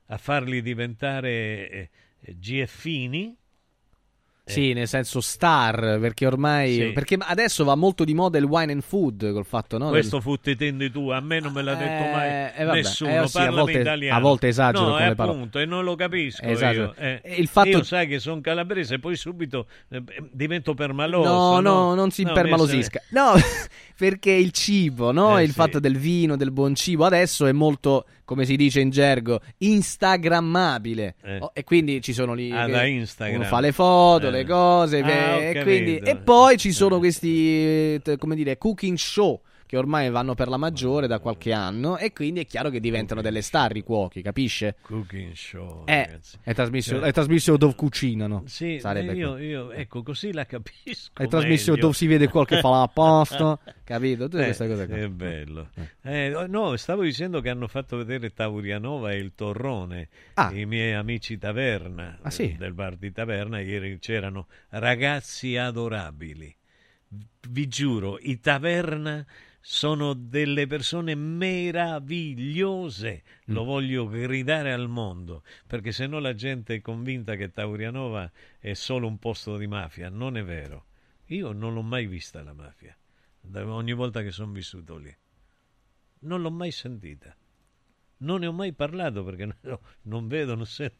a 0.07 0.17
farli 0.17 0.63
diventare 0.63 1.31
eh, 1.71 1.91
eh, 2.21 2.37
GFini. 2.39 3.37
Sì, 4.49 4.73
nel 4.73 4.89
senso 4.89 5.21
star, 5.21 5.99
perché 6.01 6.25
ormai... 6.25 6.73
Sì. 6.73 6.93
Perché 6.93 7.19
adesso 7.21 7.65
va 7.65 7.75
molto 7.75 8.03
di 8.05 8.15
moda 8.15 8.39
il 8.39 8.45
wine 8.45 8.73
and 8.73 8.81
food, 8.81 9.31
col 9.31 9.45
fatto, 9.45 9.77
no? 9.77 9.91
Questo 9.91 10.23
fu 10.23 10.39
te 10.39 10.57
tendi 10.57 10.91
tu, 10.91 11.11
a 11.11 11.21
me 11.21 11.39
non 11.39 11.53
me 11.53 11.61
l'ha 11.61 11.75
detto 11.75 12.05
Eh, 12.05 12.11
mai 12.11 12.29
eh, 12.57 12.65
vabbè, 12.65 12.77
nessuno. 12.79 13.25
eh, 13.25 13.29
sì, 13.29 13.39
a 13.41 13.51
volte- 13.51 13.79
italiano. 13.81 14.17
a 14.17 14.21
volte 14.21 14.49
esagero 14.49 14.85
no, 14.87 14.93
con 14.93 15.03
eh, 15.03 15.09
le 15.09 15.15
parole. 15.17 15.37
appunto, 15.37 15.59
e 15.59 15.67
non 15.67 15.85
lo 15.85 15.95
capisco. 15.97 16.43
Esagero. 16.47 16.95
Io, 16.99 17.03
eh. 17.05 17.21
Il 17.37 17.47
fatto- 17.49 17.69
Io 17.69 17.83
sai 17.83 18.07
che 18.07 18.19
sono 18.21 18.41
calabrese, 18.41 18.99
poi 18.99 19.17
subito 19.17 19.67
eh, 19.91 20.03
divento 20.33 20.73
permaloso. 20.73 21.29
No, 21.29 21.61
no, 21.61 21.61
no, 21.61 21.95
non 21.95 22.11
si 22.11 22.23
No, 22.23 22.29
impermalosisca. 22.29 23.03
No, 23.11 23.33
perché 23.99 24.31
il 24.31 24.53
cibo, 24.53 25.11
no? 25.11 25.39
Eh, 25.39 25.43
il 25.43 25.49
sì. 25.49 25.55
fatto 25.55 25.81
del 25.81 25.99
vino, 25.99 26.37
del 26.37 26.53
buon 26.53 26.77
cibo, 26.77 27.05
adesso 27.05 27.47
è 27.47 27.53
molto, 27.53 28.05
come 28.25 28.45
si 28.45 28.55
dice 28.55 28.79
in 28.79 28.91
gergo, 28.91 29.41
instagrammabile. 29.57 31.17
Eh. 31.21 31.39
Oh, 31.41 31.51
e 31.53 31.65
quindi 31.65 32.01
ci 32.01 32.13
sono 32.13 32.33
lì... 32.33 32.53
Ah, 32.53 32.69
da 32.69 32.85
Instagram. 32.85 33.41
Uno 33.41 33.49
fa 33.49 33.59
le 33.59 33.73
foto, 33.73 34.29
Eh. 34.29 34.31
le 34.31 34.45
cose, 34.45 35.01
Ah, 35.01 35.09
e, 35.41 35.63
quindi- 35.65 35.97
e 35.97 36.17
poi 36.17 36.57
ci 36.59 36.71
sono 36.71 36.99
questi, 36.99 38.01
eh, 38.05 38.17
come 38.19 38.37
dire, 38.37 38.57
cooking 38.57 38.97
show 38.97 39.41
che 39.69 39.77
ormai 39.77 40.09
vanno 40.09 40.35
per 40.35 40.49
la 40.49 40.57
maggiore 40.57 41.07
da 41.07 41.19
qualche 41.19 41.53
anno 41.53 41.99
e 41.99 42.11
quindi 42.15 42.41
è 42.41 42.47
chiaro 42.47 42.71
che 42.71 42.81
diventano 42.81 43.21
delle 43.21 43.43
star 43.43 43.77
i 43.77 43.83
cuochi, 43.83 44.23
capisce? 44.23 44.77
Cooking 44.81 45.35
show, 45.35 45.83
Eh, 45.85 46.19
è 46.43 46.55
trasmissione, 46.55 47.01
Cioè- 47.01 47.09
è 47.11 47.13
trasmissione 47.13 47.59
dove 47.59 47.75
cucinano. 47.75 48.45
Sì, 48.47 48.81
io, 48.83 49.37
io, 49.37 49.71
ecco, 49.73 50.03
così 50.03 50.33
la 50.33 50.47
capisco. 50.47 51.13
È 51.23 51.29
trasmissione 51.29 51.79
dove 51.79 51.93
si 51.93 52.07
vede 52.07 52.29
quel 52.29 52.47
che 52.47 52.61
fa 52.61 52.71
la 52.71 52.89
posta, 52.89 53.59
capito? 53.85 54.27
Tutte 54.27 54.41
Eh, 54.41 54.45
queste 54.47 54.67
cose 54.69 54.87
qua. 54.87 54.97
È 54.97 55.09
bello. 55.09 55.69
Eh, 56.03 56.47
no, 56.49 56.75
stavo 56.77 57.03
dicendo 57.03 57.43
che 57.43 57.51
hanno 57.51 57.69
fatto 57.69 57.99
vedere 57.99 58.33
Taurianova 58.33 59.13
e 59.13 59.17
il 59.19 59.33
Torrone, 59.35 60.09
Ah. 60.35 60.51
i 60.55 60.65
miei 60.65 60.95
amici 60.95 61.37
taverna, 61.37 62.19
Ah, 62.23 62.31
sì? 62.31 62.53
eh, 62.53 62.57
del 62.57 62.73
bar 62.73 62.97
di 62.97 63.13
taverna, 63.13 63.61
ieri 63.61 63.99
c'erano 63.99 64.47
ragazzi 64.71 65.59
adorabili. 65.59 66.57
Vi 67.51 67.69
giuro, 67.69 68.19
i 68.21 68.39
taverna 68.41 69.25
sono 69.61 70.15
delle 70.15 70.67
persone 70.67 71.15
meravigliose, 71.15 73.23
lo 73.47 73.65
voglio 73.65 74.09
gridare 74.09 74.73
al 74.73 74.89
mondo, 74.89 75.43
perché 75.67 75.93
se 75.93 76.07
no 76.07 76.19
la 76.19 76.35
gente 76.35 76.77
è 76.77 76.81
convinta 76.81 77.37
che 77.37 77.51
Taurianova 77.51 78.31
è 78.59 78.75
solo 78.75 79.07
un 79.07 79.19
posto 79.19 79.57
di 79.57 79.67
mafia, 79.67 80.09
non 80.09 80.37
è 80.37 80.45
vero. 80.45 80.87
Io 81.27 81.53
non 81.53 81.75
l'ho 81.75 81.83
mai 81.83 82.07
vista 82.07 82.43
la 82.43 82.55
mafia, 82.55 82.97
da- 83.41 83.71
ogni 83.71 83.93
volta 83.93 84.23
che 84.23 84.31
sono 84.31 84.53
vissuto 84.53 84.97
lì. 84.97 85.15
Non 86.21 86.41
l'ho 86.41 86.51
mai 86.51 86.71
sentita. 86.71 87.37
Non 88.21 88.41
ne 88.41 88.47
ho 88.49 88.53
mai 88.53 88.73
parlato 88.73 89.23
perché 89.23 89.47
no- 89.61 89.81
non 90.03 90.27
vedo, 90.27 90.55
non 90.57 90.67
sento. 90.67 90.97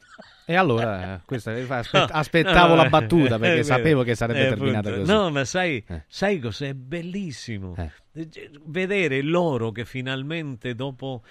E 0.47 0.55
allora, 0.55 1.15
eh, 1.17 1.21
questa- 1.25 1.51
aspett- 1.79 2.11
aspettavo 2.13 2.75
la 2.77 2.89
battuta, 2.89 3.39
perché 3.39 3.61
è 3.61 3.63
vero. 3.63 3.65
sapevo 3.65 4.03
che 4.05 4.15
sarebbe 4.15 4.47
Eh, 4.47 4.49
terminata 4.51 4.89
appunto. 4.91 4.99
così. 5.01 5.13
No, 5.13 5.31
ma 5.31 5.45
sai, 5.45 5.83
Eh. 5.87 6.05
sai 6.07 6.39
cos'è 6.39 6.75
bellissimo? 6.75 7.75
Eh, 7.77 7.91
Vedere 8.65 9.23
loro 9.23 9.71
che 9.73 9.85
finalmente 9.85 10.75
dopo, 10.75 11.23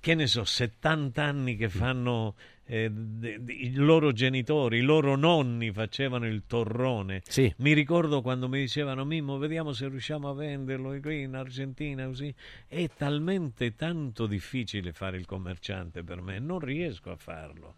che 0.00 0.14
ne 0.14 0.26
so, 0.26 0.44
70 0.44 1.22
anni 1.22 1.56
che 1.56 1.68
fanno... 1.68 2.34
eh, 2.66 2.90
I 3.46 3.74
loro 3.74 4.12
genitori, 4.12 4.78
i 4.78 4.82
loro 4.82 5.16
nonni 5.16 5.70
facevano 5.72 6.26
il 6.26 6.44
torrone. 6.46 7.22
Sì. 7.26 7.52
Mi 7.58 7.72
ricordo 7.72 8.22
quando 8.22 8.48
mi 8.48 8.60
dicevano: 8.60 9.04
Mimmo, 9.04 9.38
vediamo 9.38 9.72
se 9.72 9.88
riusciamo 9.88 10.28
a 10.28 10.34
venderlo 10.34 10.98
qui 11.00 11.22
in 11.22 11.34
Argentina. 11.34 12.06
Così 12.06 12.34
è 12.66 12.88
talmente 12.96 13.74
tanto 13.74 14.26
difficile 14.26 14.92
fare 14.92 15.16
il 15.16 15.26
commerciante 15.26 16.02
per 16.02 16.20
me, 16.22 16.38
non 16.38 16.58
riesco 16.58 17.10
a 17.10 17.16
farlo. 17.16 17.76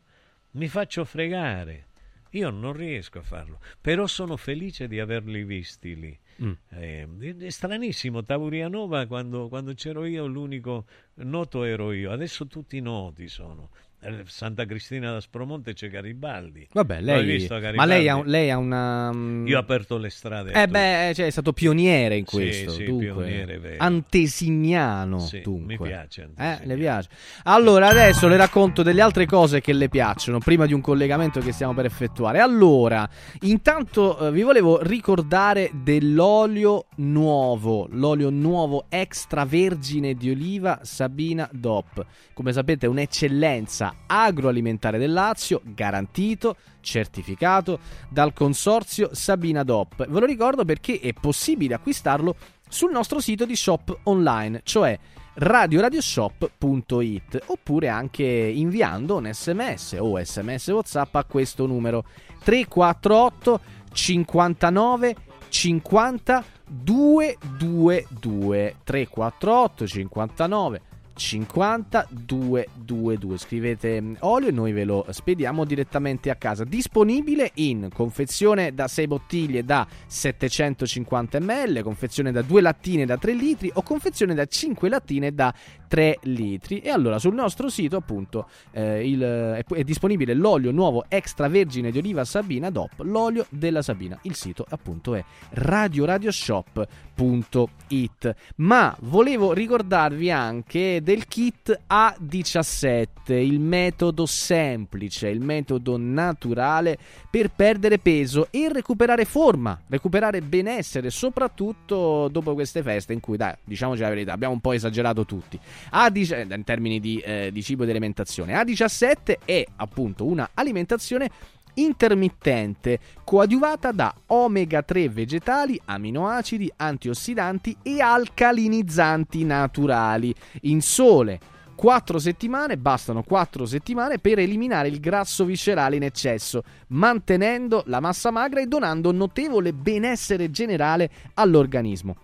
Mi 0.52 0.68
faccio 0.68 1.04
fregare. 1.04 1.86
Io 2.30 2.50
non 2.50 2.72
riesco 2.72 3.18
a 3.18 3.22
farlo, 3.22 3.60
però 3.80 4.06
sono 4.06 4.36
felice 4.36 4.88
di 4.88 5.00
averli 5.00 5.44
visti 5.44 5.96
lì. 5.96 6.18
Mm. 6.42 6.52
Eh, 6.70 7.08
è 7.38 7.48
stranissimo, 7.48 8.22
Taurianova 8.22 9.06
quando, 9.06 9.48
quando 9.48 9.72
c'ero 9.72 10.04
io 10.04 10.26
l'unico 10.26 10.84
noto 11.14 11.64
ero 11.64 11.92
io, 11.92 12.10
adesso 12.10 12.46
tutti 12.46 12.78
noti 12.80 13.28
sono. 13.28 13.70
Eh, 14.06 14.22
Santa 14.26 14.64
Cristina 14.66 15.12
da 15.12 15.20
Spromonte 15.20 15.72
c'è 15.74 15.88
Garibaldi. 15.88 16.68
Vabbè, 16.72 17.00
lei, 17.00 17.24
visto 17.24 17.58
Garibaldi? 17.58 17.76
ma 17.76 17.84
lei 17.84 18.08
ha, 18.08 18.22
lei 18.24 18.50
ha 18.50 18.56
una... 18.58 19.12
mm, 19.12 19.46
Io 19.46 19.56
ho 19.56 19.60
aperto 19.60 19.96
le 19.98 20.10
strade. 20.10 20.52
Eh 20.52 20.66
beh, 20.68 21.12
cioè, 21.14 21.26
è 21.26 21.30
stato 21.30 21.52
pioniere 21.52 22.16
in 22.16 22.26
Sì, 22.26 22.36
questo, 22.36 22.70
sì, 22.70 22.84
dunque. 22.84 23.06
pioniere, 23.06 23.58
vero. 23.58 23.76
Antesignano, 23.82 25.18
Sì, 25.18 25.40
dunque. 25.40 25.76
mi 25.78 25.86
piace 25.88 26.28
Eh, 26.36 26.58
le 26.64 26.76
piace. 26.76 27.08
Allora, 27.44 27.88
adesso 27.88 28.28
le 28.28 28.36
racconto 28.36 28.82
delle 28.82 29.00
altre 29.00 29.26
cose 29.26 29.60
che 29.60 29.72
le 29.72 29.88
piacciono, 29.88 30.38
prima 30.38 30.66
di 30.66 30.72
un 30.72 30.80
collegamento 30.80 31.40
che 31.40 31.52
stiamo 31.52 31.74
per 31.74 31.84
effettuare. 31.86 32.38
Allora, 32.40 33.08
intanto 33.42 34.28
eh, 34.28 34.30
vi 34.32 34.42
volevo 34.42 34.82
ricordare 34.82 35.70
dell'olio 35.72 36.86
nuovo, 36.96 37.86
l'olio 37.90 38.30
nuovo 38.30 38.84
extravergine 38.88 40.14
di 40.14 40.30
oliva 40.30 40.80
Sabina 40.82 41.48
DOP. 41.52 42.04
Come 42.34 42.52
sapete 42.52 42.86
è 42.86 42.88
un'eccellenza 42.88 43.94
agroalimentare 44.06 44.98
del 44.98 45.12
Lazio, 45.12 45.60
garantito, 45.64 46.56
certificato 46.80 47.78
dal 48.08 48.32
consorzio 48.32 49.10
Sabina 49.12 49.62
DOP. 49.62 50.06
Ve 50.06 50.20
lo 50.20 50.26
ricordo 50.26 50.64
perché 50.64 51.00
è 51.00 51.12
possibile 51.12 51.74
acquistarlo 51.74 52.36
sul 52.68 52.90
nostro 52.90 53.20
sito 53.20 53.44
di 53.44 53.56
shop 53.56 53.98
online, 54.04 54.60
cioè 54.64 54.98
radioradioshop.it 55.38 57.42
oppure 57.46 57.88
anche 57.88 58.24
inviando 58.24 59.16
un 59.16 59.28
sms 59.30 59.96
o 59.98 60.18
sms 60.22 60.68
whatsapp 60.68 61.14
a 61.14 61.24
questo 61.24 61.66
numero 61.66 62.04
348 62.42 63.60
59 63.92 65.14
50 65.48 66.44
222 66.68 68.76
348 68.82 69.86
59 69.86 70.80
50 71.16 72.08
222 72.10 73.38
scrivete 73.38 74.00
mm, 74.00 74.14
olio 74.20 74.48
e 74.48 74.52
noi 74.52 74.72
ve 74.72 74.84
lo 74.84 75.06
spediamo 75.08 75.64
direttamente 75.64 76.30
a 76.30 76.36
casa. 76.36 76.64
Disponibile 76.64 77.50
in 77.54 77.88
confezione 77.92 78.74
da 78.74 78.86
6 78.86 79.06
bottiglie 79.06 79.64
da 79.64 79.86
750 80.06 81.40
ml 81.40 81.82
confezione 81.82 82.32
da 82.32 82.42
2 82.42 82.60
lattine 82.60 83.06
da 83.06 83.16
3 83.16 83.32
litri 83.32 83.70
o 83.74 83.82
confezione 83.82 84.34
da 84.34 84.44
5 84.44 84.88
lattine 84.88 85.32
da 85.32 85.52
3 85.88 86.18
litri. 86.22 86.80
E 86.80 86.90
allora 86.90 87.18
sul 87.18 87.34
nostro 87.34 87.68
sito 87.70 87.96
appunto 87.96 88.48
eh, 88.72 89.08
il- 89.08 89.22
è, 89.22 89.64
è 89.64 89.84
disponibile 89.84 90.34
l'olio 90.34 90.70
nuovo 90.70 91.04
extravergine 91.08 91.90
di 91.90 91.98
oliva 91.98 92.24
Sabina 92.24 92.70
DOP 92.70 93.00
l'olio 93.00 93.46
della 93.48 93.82
Sabina. 93.82 94.18
Il 94.22 94.34
sito 94.34 94.66
appunto 94.68 95.14
è 95.14 95.24
radioradioshop.it 95.50 98.34
ma 98.56 98.96
volevo 99.00 99.52
ricordarvi 99.52 100.30
anche 100.30 101.00
del 101.06 101.28
kit 101.28 101.82
A17 101.88 103.32
il 103.34 103.60
metodo 103.60 104.26
semplice 104.26 105.28
il 105.28 105.40
metodo 105.40 105.96
naturale 105.96 106.98
per 107.30 107.52
perdere 107.54 107.98
peso 107.98 108.48
e 108.50 108.68
recuperare 108.72 109.24
forma 109.24 109.80
recuperare 109.86 110.42
benessere 110.42 111.10
soprattutto 111.10 112.26
dopo 112.26 112.54
queste 112.54 112.82
feste 112.82 113.12
in 113.12 113.20
cui 113.20 113.36
dai 113.36 113.54
diciamoci 113.62 114.00
la 114.00 114.08
verità 114.08 114.32
abbiamo 114.32 114.54
un 114.54 114.60
po' 114.60 114.72
esagerato 114.72 115.24
tutti. 115.24 115.56
A10 115.92 116.52
in 116.52 116.64
termini 116.64 116.98
di, 116.98 117.18
eh, 117.18 117.50
di 117.52 117.62
cibo 117.62 117.82
e 117.82 117.84
di 117.84 117.92
alimentazione 117.92 118.60
A17 118.60 119.36
è 119.44 119.64
appunto 119.76 120.24
una 120.24 120.50
alimentazione 120.54 121.30
intermittente 121.76 122.98
coadiuvata 123.24 123.92
da 123.92 124.14
omega 124.26 124.82
3 124.82 125.08
vegetali, 125.08 125.80
aminoacidi, 125.84 126.72
antiossidanti 126.76 127.76
e 127.82 128.00
alcalinizzanti 128.00 129.44
naturali. 129.44 130.34
In 130.62 130.82
sole 130.82 131.40
4 131.76 132.18
settimane, 132.18 132.78
bastano 132.78 133.22
4 133.22 133.66
settimane 133.66 134.18
per 134.18 134.38
eliminare 134.38 134.88
il 134.88 134.98
grasso 134.98 135.44
viscerale 135.44 135.96
in 135.96 136.02
eccesso, 136.02 136.62
mantenendo 136.88 137.82
la 137.86 138.00
massa 138.00 138.30
magra 138.30 138.60
e 138.60 138.66
donando 138.66 139.12
notevole 139.12 139.72
benessere 139.72 140.50
generale 140.50 141.10
all'organismo. 141.34 142.16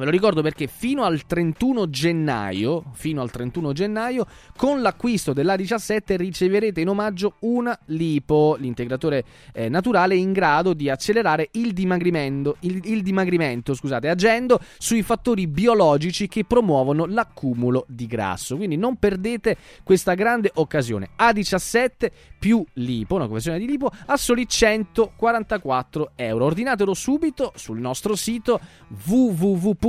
Ve 0.00 0.06
lo 0.06 0.12
ricordo 0.12 0.40
perché 0.40 0.66
fino 0.66 1.04
al 1.04 1.26
31 1.26 1.90
gennaio, 1.90 2.84
fino 2.94 3.20
al 3.20 3.30
31 3.30 3.74
gennaio, 3.74 4.26
con 4.56 4.80
l'acquisto 4.80 5.34
dell'A17 5.34 6.16
riceverete 6.16 6.80
in 6.80 6.88
omaggio 6.88 7.34
una 7.40 7.78
lipo, 7.88 8.56
l'integratore 8.58 9.22
eh, 9.52 9.68
naturale 9.68 10.16
in 10.16 10.32
grado 10.32 10.72
di 10.72 10.88
accelerare 10.88 11.50
il 11.52 11.74
dimagrimento, 11.74 12.56
il, 12.60 12.80
il 12.84 13.02
dimagrimento, 13.02 13.74
scusate, 13.74 14.08
agendo 14.08 14.58
sui 14.78 15.02
fattori 15.02 15.46
biologici 15.46 16.28
che 16.28 16.46
promuovono 16.46 17.04
l'accumulo 17.04 17.84
di 17.86 18.06
grasso. 18.06 18.56
Quindi 18.56 18.78
non 18.78 18.96
perdete 18.96 19.58
questa 19.82 20.14
grande 20.14 20.50
occasione. 20.54 21.10
A17 21.18 22.10
più 22.38 22.64
lipo, 22.72 23.16
una 23.16 23.26
conversione 23.26 23.58
di 23.58 23.66
lipo, 23.66 23.90
a 24.06 24.16
soli 24.16 24.48
144 24.48 26.12
euro. 26.16 26.46
Ordinatelo 26.46 26.94
subito 26.94 27.52
sul 27.54 27.78
nostro 27.78 28.16
sito 28.16 28.58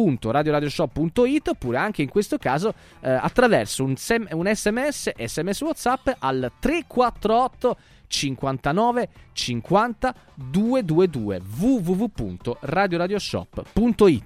www.radioradioshop.it 0.01 1.47
oppure 1.47 1.77
anche 1.77 2.01
in 2.01 2.09
questo 2.09 2.37
caso 2.37 2.73
eh, 3.01 3.11
attraverso 3.11 3.83
un, 3.83 3.95
sem- 3.95 4.27
un 4.31 4.51
sms, 4.53 5.11
sms 5.15 5.61
whatsapp 5.61 6.09
al 6.19 6.51
348 6.59 7.77
59 8.07 9.09
50 9.33 10.15
222 10.35 11.41
www.radioradioshop.it 11.57 14.25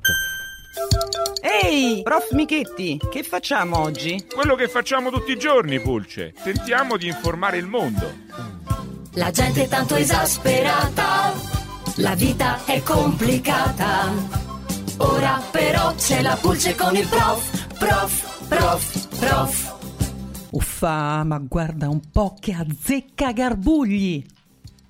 Ehi, 1.42 2.02
prof 2.04 2.32
Michetti, 2.32 3.00
che 3.10 3.24
facciamo 3.24 3.80
oggi? 3.80 4.26
Quello 4.28 4.56
che 4.56 4.68
facciamo 4.68 5.10
tutti 5.12 5.32
i 5.32 5.38
giorni, 5.38 5.80
Pulce. 5.80 6.34
Tentiamo 6.44 6.98
di 6.98 7.08
informare 7.08 7.58
il 7.58 7.68
mondo. 7.68 8.12
La 9.14 9.32
gente 9.32 9.64
è 9.64 9.68
tanto 9.68 9.96
esasperata, 9.96 11.32
la 11.98 12.16
vita 12.16 12.66
è 12.66 12.82
complicata. 12.82 14.65
Ora 14.98 15.42
però 15.52 15.94
c'è 15.96 16.22
la 16.22 16.38
pulce 16.40 16.76
con 16.76 16.96
il 16.96 17.08
prof, 17.08 17.78
prof, 17.78 18.48
prof, 18.48 19.18
prof. 19.20 19.74
Uffa, 20.52 21.24
ma 21.24 21.38
guarda 21.40 21.90
un 21.90 22.02
po' 22.12 22.36
che 22.40 22.54
azzecca 22.54 23.32
garbugli. 23.34 24.26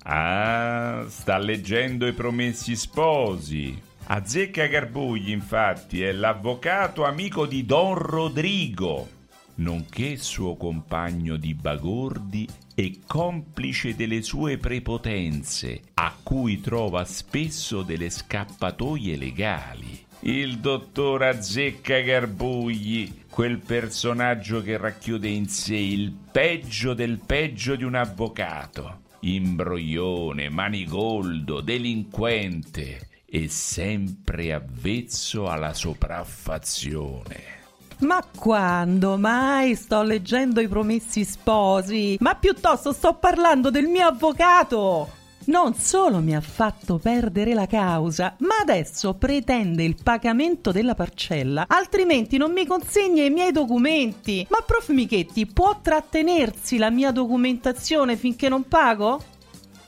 Ah, 0.04 1.04
sta 1.08 1.38
leggendo 1.38 2.06
i 2.06 2.12
promessi 2.12 2.76
sposi. 2.76 3.82
Azzecca 4.08 4.66
Garbugli, 4.66 5.30
infatti, 5.30 6.00
è 6.00 6.12
l'avvocato 6.12 7.04
amico 7.04 7.44
di 7.44 7.66
Don 7.66 7.94
Rodrigo, 7.94 9.08
nonché 9.56 10.16
suo 10.16 10.56
compagno 10.56 11.36
di 11.36 11.54
bagordi 11.54 12.48
e 12.74 13.00
complice 13.06 13.94
delle 13.94 14.22
sue 14.22 14.58
prepotenze, 14.58 15.80
a 15.94 16.14
cui 16.22 16.60
trova 16.60 17.04
spesso 17.04 17.82
delle 17.82 18.10
scappatoie 18.10 19.16
legali. 19.16 20.04
il 20.20 20.58
dottor 20.58 21.22
Azzecca 21.22 22.00
Garbugli, 22.00 23.24
quel 23.28 23.58
personaggio 23.58 24.62
che 24.62 24.76
racchiude 24.76 25.28
in 25.28 25.46
sé 25.48 25.76
il 25.76 26.12
peggio 26.32 26.94
del 26.94 27.20
peggio 27.24 27.76
di 27.76 27.84
un 27.84 27.94
avvocato. 27.94 29.02
Imbroglione, 29.20 30.48
manigoldo, 30.48 31.60
delinquente 31.60 33.08
e 33.24 33.48
sempre 33.48 34.52
avvezzo 34.52 35.48
alla 35.48 35.74
sopraffazione. 35.74 37.55
Ma 37.98 38.22
quando 38.36 39.16
mai 39.16 39.74
sto 39.74 40.02
leggendo 40.02 40.60
i 40.60 40.68
promessi 40.68 41.24
sposi? 41.24 42.16
Ma 42.20 42.34
piuttosto 42.34 42.92
sto 42.92 43.14
parlando 43.14 43.70
del 43.70 43.86
mio 43.86 44.06
avvocato! 44.06 45.10
Non 45.46 45.74
solo 45.74 46.18
mi 46.18 46.34
ha 46.34 46.40
fatto 46.40 46.98
perdere 46.98 47.54
la 47.54 47.66
causa, 47.66 48.34
ma 48.40 48.56
adesso 48.60 49.14
pretende 49.14 49.84
il 49.84 49.96
pagamento 50.02 50.72
della 50.72 50.96
parcella, 50.96 51.66
altrimenti 51.68 52.36
non 52.36 52.52
mi 52.52 52.66
consegna 52.66 53.22
i 53.22 53.30
miei 53.30 53.52
documenti. 53.52 54.44
Ma 54.50 54.58
prof 54.66 54.88
Michetti, 54.88 55.46
può 55.46 55.80
trattenersi 55.80 56.78
la 56.78 56.90
mia 56.90 57.12
documentazione 57.12 58.16
finché 58.16 58.48
non 58.48 58.66
pago? 58.66 59.22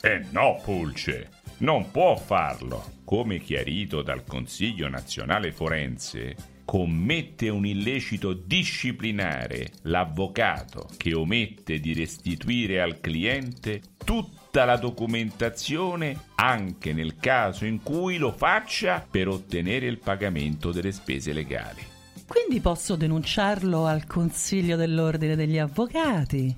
Eh 0.01 0.25
no, 0.31 0.61
Pulce, 0.63 1.29
non 1.57 1.91
può 1.91 2.15
farlo. 2.15 2.97
Come 3.03 3.39
chiarito 3.39 4.01
dal 4.01 4.23
Consiglio 4.25 4.87
nazionale 4.87 5.51
forense, 5.51 6.35
commette 6.69 7.49
un 7.49 7.65
illecito 7.65 8.31
disciplinare 8.31 9.71
l'avvocato 9.85 10.87
che 10.97 11.15
omette 11.15 11.79
di 11.79 11.95
restituire 11.95 12.79
al 12.79 12.99
cliente 13.01 13.81
tutta 13.97 14.65
la 14.65 14.77
documentazione 14.77 16.25
anche 16.35 16.93
nel 16.93 17.15
caso 17.15 17.65
in 17.65 17.81
cui 17.81 18.17
lo 18.17 18.31
faccia 18.31 19.03
per 19.09 19.29
ottenere 19.29 19.87
il 19.87 19.97
pagamento 19.97 20.71
delle 20.71 20.91
spese 20.91 21.33
legali. 21.33 21.81
Quindi 22.27 22.59
posso 22.59 22.95
denunciarlo 22.95 23.87
al 23.87 24.05
Consiglio 24.05 24.75
dell'Ordine 24.75 25.35
degli 25.35 25.57
Avvocati? 25.57 26.55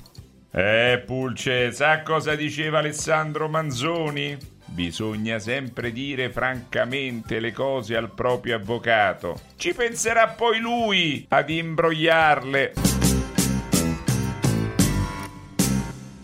Eh, 0.52 1.04
Pulce, 1.06 1.72
sa 1.72 2.02
cosa 2.02 2.36
diceva 2.36 2.80
Alessandro 2.80 3.48
Manzoni? 3.48 4.51
Bisogna 4.74 5.38
sempre 5.38 5.92
dire 5.92 6.30
francamente 6.30 7.42
le 7.42 7.52
cose 7.52 7.98
al 7.98 8.10
proprio 8.14 8.56
avvocato. 8.56 9.38
Ci 9.58 9.74
penserà 9.74 10.30
poi 10.30 10.60
lui 10.60 11.26
ad 11.28 11.50
imbrogliarle. 11.50 12.74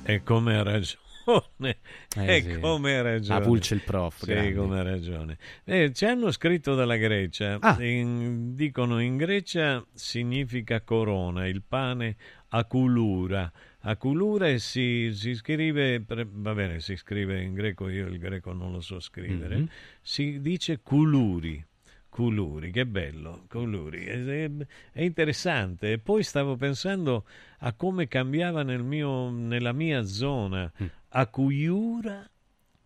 E 0.03 0.24
come 0.24 0.57
ha 0.57 0.64
ragione. 0.64 1.78
Eh 2.15 2.36
e 2.38 2.41
sì. 2.41 2.60
come 2.61 2.98
ha 2.98 3.02
ragione. 3.02 3.40
Ah, 3.40 3.41
Pulce 3.44 3.74
il 3.74 3.82
prof, 3.82 4.24
Sì, 4.24 4.53
come 4.53 4.80
ha 4.80 4.84
ragione. 4.84 5.38
Eh, 5.65 5.91
ci 5.91 6.06
hanno 6.06 6.32
scritto 6.32 6.74
dalla 6.74 6.95
Grecia. 6.95 7.57
Ah. 7.60 7.76
In- 7.84 8.56
dicono 8.56 9.02
in 9.02 9.18
Grecia 9.18 9.86
significa 9.94 10.80
corona, 10.80 11.45
il 11.45 11.64
pane 11.68 12.15
aculura. 12.48 13.52
Aculura 13.89 14.49
e 14.49 14.59
si, 14.59 15.11
si 15.14 15.34
scrive, 15.34 16.03
va 16.05 16.53
bene, 16.53 16.81
si 16.81 16.97
scrive 16.97 17.41
in 17.41 17.53
greco, 17.53 17.88
io 17.88 18.07
il 18.07 18.19
greco 18.19 18.51
non 18.51 18.73
lo 18.73 18.81
so 18.81 18.99
scrivere. 18.99 19.57
Mhm. 19.59 19.69
Si 20.01 20.41
dice 20.41 20.81
culuri. 20.81 21.65
Culuri, 22.09 22.72
che 22.72 22.85
bello, 22.85 23.45
culuri. 23.47 24.03
È, 24.05 24.49
è- 24.91 25.01
interessante. 25.03 25.93
E 25.93 25.99
poi 25.99 26.23
stavo 26.23 26.57
pensando 26.57 27.26
a 27.59 27.72
come 27.73 28.07
cambiava 28.09 28.61
nel 28.64 28.84
mio, 28.84 29.30
nella 29.30 29.72
mia 29.72 30.03
zona. 30.03 30.69
Mm. 30.84 30.85
Acuiura, 31.09 32.30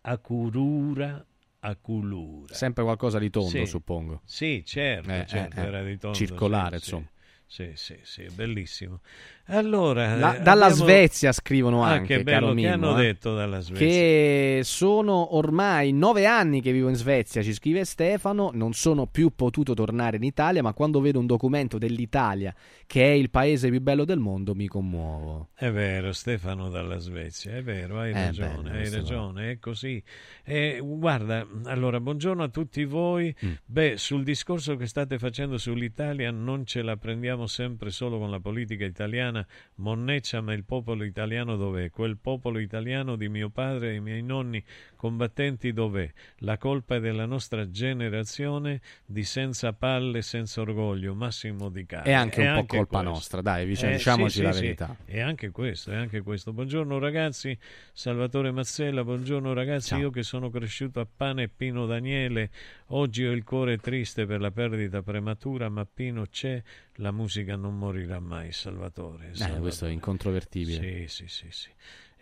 acurura, 0.02 1.24
aculura. 1.60 2.54
Sempre 2.54 2.84
qualcosa 2.84 3.18
di 3.18 3.30
tondo, 3.30 3.48
Sì. 3.48 3.66
suppongo. 3.66 4.20
Sì, 4.24 4.62
certo, 4.64 5.10
Eh, 5.10 5.24
certo, 5.26 5.56
eh, 5.56 5.62
eh. 5.62 5.66
era 5.66 5.82
di 5.82 5.98
tondo. 5.98 6.16
Circolare, 6.16 6.78
sì, 6.78 6.90
insomma. 6.94 7.10
Sì, 7.52 7.72
sì, 7.74 7.98
sì, 8.02 8.26
bellissimo. 8.34 9.00
Allora, 9.46 10.14
La- 10.14 10.36
eh, 10.36 10.40
dalla 10.40 10.66
abbiamo- 10.66 10.84
Svezia 10.84 11.32
scrivono 11.32 11.82
Ah, 11.84 11.88
anche, 11.90 12.18
che 12.18 12.22
bello, 12.22 12.48
che 12.48 12.54
Mimmo, 12.54 12.72
hanno 12.72 12.98
eh. 12.98 13.02
detto 13.06 13.34
dalla 13.34 13.60
Svezia? 13.60 13.86
Che 13.86 14.60
sono 14.64 15.36
ormai 15.36 15.92
nove 15.92 16.26
anni 16.26 16.60
che 16.62 16.70
vivo 16.72 16.88
in 16.88 16.94
Svezia, 16.94 17.42
ci 17.42 17.52
scrive 17.52 17.84
Stefano, 17.84 18.50
non 18.54 18.72
sono 18.72 19.06
più 19.06 19.32
potuto 19.34 19.74
tornare 19.74 20.16
in 20.16 20.22
Italia, 20.22 20.62
ma 20.62 20.72
quando 20.72 21.00
vedo 21.00 21.18
un 21.18 21.26
documento 21.26 21.76
dell'Italia, 21.76 22.54
che 22.86 23.02
è 23.04 23.10
il 23.14 23.30
paese 23.30 23.68
più 23.68 23.80
bello 23.80 24.04
del 24.04 24.20
mondo, 24.20 24.54
mi 24.54 24.68
commuovo. 24.68 25.48
È 25.54 25.70
vero, 25.70 26.12
Stefano 26.12 26.70
dalla 26.70 26.98
Svezia, 26.98 27.56
è 27.56 27.62
vero, 27.62 27.98
hai 27.98 28.10
Eh, 28.12 28.24
ragione, 28.26 28.70
bello 28.70 28.78
hai 28.78 28.90
ragione, 28.90 29.50
è 29.50 29.58
così. 29.58 30.02
Eh, 30.44 30.78
guarda, 30.82 31.44
allora, 31.64 31.98
buongiorno 32.00 32.42
a 32.44 32.48
tutti 32.48 32.84
voi. 32.84 33.34
Mm. 33.44 33.52
Beh, 33.64 33.96
sul 33.96 34.22
discorso 34.22 34.76
che 34.76 34.86
state 34.86 35.18
facendo 35.18 35.58
sull'Italia 35.58 36.30
non 36.30 36.64
ce 36.64 36.82
la 36.82 36.96
prendiamo 36.96 37.46
sempre 37.46 37.90
solo 37.90 38.18
con 38.18 38.30
la 38.30 38.38
politica 38.40 38.84
italiana. 38.84 39.31
Monneccia, 39.76 40.40
ma 40.40 40.52
il 40.52 40.64
popolo 40.64 41.04
italiano 41.04 41.56
dov'è? 41.56 41.90
Quel 41.90 42.16
popolo 42.16 42.58
italiano 42.58 43.16
di 43.16 43.28
mio 43.28 43.48
padre 43.50 43.90
e 43.90 43.94
i 43.94 44.00
miei 44.00 44.22
nonni 44.22 44.62
combattenti 45.02 45.72
dov'è? 45.72 46.08
La 46.38 46.56
colpa 46.58 46.94
è 46.94 47.00
della 47.00 47.26
nostra 47.26 47.68
generazione 47.68 48.80
di 49.04 49.24
senza 49.24 49.72
palle, 49.72 50.22
senza 50.22 50.60
orgoglio, 50.60 51.12
Massimo 51.12 51.70
Di 51.70 51.84
Caro. 51.84 52.04
È 52.04 52.12
anche 52.12 52.42
E 52.42 52.48
un 52.48 52.60
po' 52.60 52.66
colpa 52.66 52.98
questo. 52.98 53.10
nostra, 53.10 53.40
dai, 53.40 53.66
dic- 53.66 53.82
Eh, 53.82 53.90
diciamoci 53.94 54.30
sì, 54.30 54.36
sì, 54.38 54.42
la 54.44 54.52
sì. 54.52 54.60
verità. 54.60 54.96
E 55.04 55.20
anche 55.20 55.50
questo, 55.50 55.90
è 55.90 55.96
anche 55.96 56.20
questo. 56.22 56.52
Buongiorno 56.52 57.00
ragazzi, 57.00 57.58
Salvatore 57.92 58.52
Mazzella, 58.52 59.02
buongiorno 59.02 59.52
ragazzi, 59.52 59.96
io 59.96 60.10
che 60.10 60.22
sono 60.22 60.50
cresciuto 60.50 61.00
a 61.00 61.06
Pane 61.16 61.42
e 61.42 61.48
Pino 61.48 61.84
Daniele, 61.86 62.50
oggi 62.88 63.24
ho 63.26 63.32
il 63.32 63.42
cuore 63.42 63.78
triste 63.78 64.24
per 64.24 64.40
la 64.40 64.52
perdita 64.52 65.02
prematura, 65.02 65.68
ma 65.68 65.84
Pino 65.84 66.26
c'è, 66.30 66.62
la 66.96 67.10
musica 67.10 67.56
non 67.56 67.76
morirà 67.76 68.20
mai, 68.20 68.52
Salvatore. 68.52 69.30
Eh, 69.30 69.34
Salvatore. 69.34 69.60
questo 69.62 69.86
è 69.86 69.90
incontrovertibile. 69.90 71.08
Sì, 71.08 71.26
sì, 71.26 71.26
sì, 71.26 71.46
sì. 71.50 71.70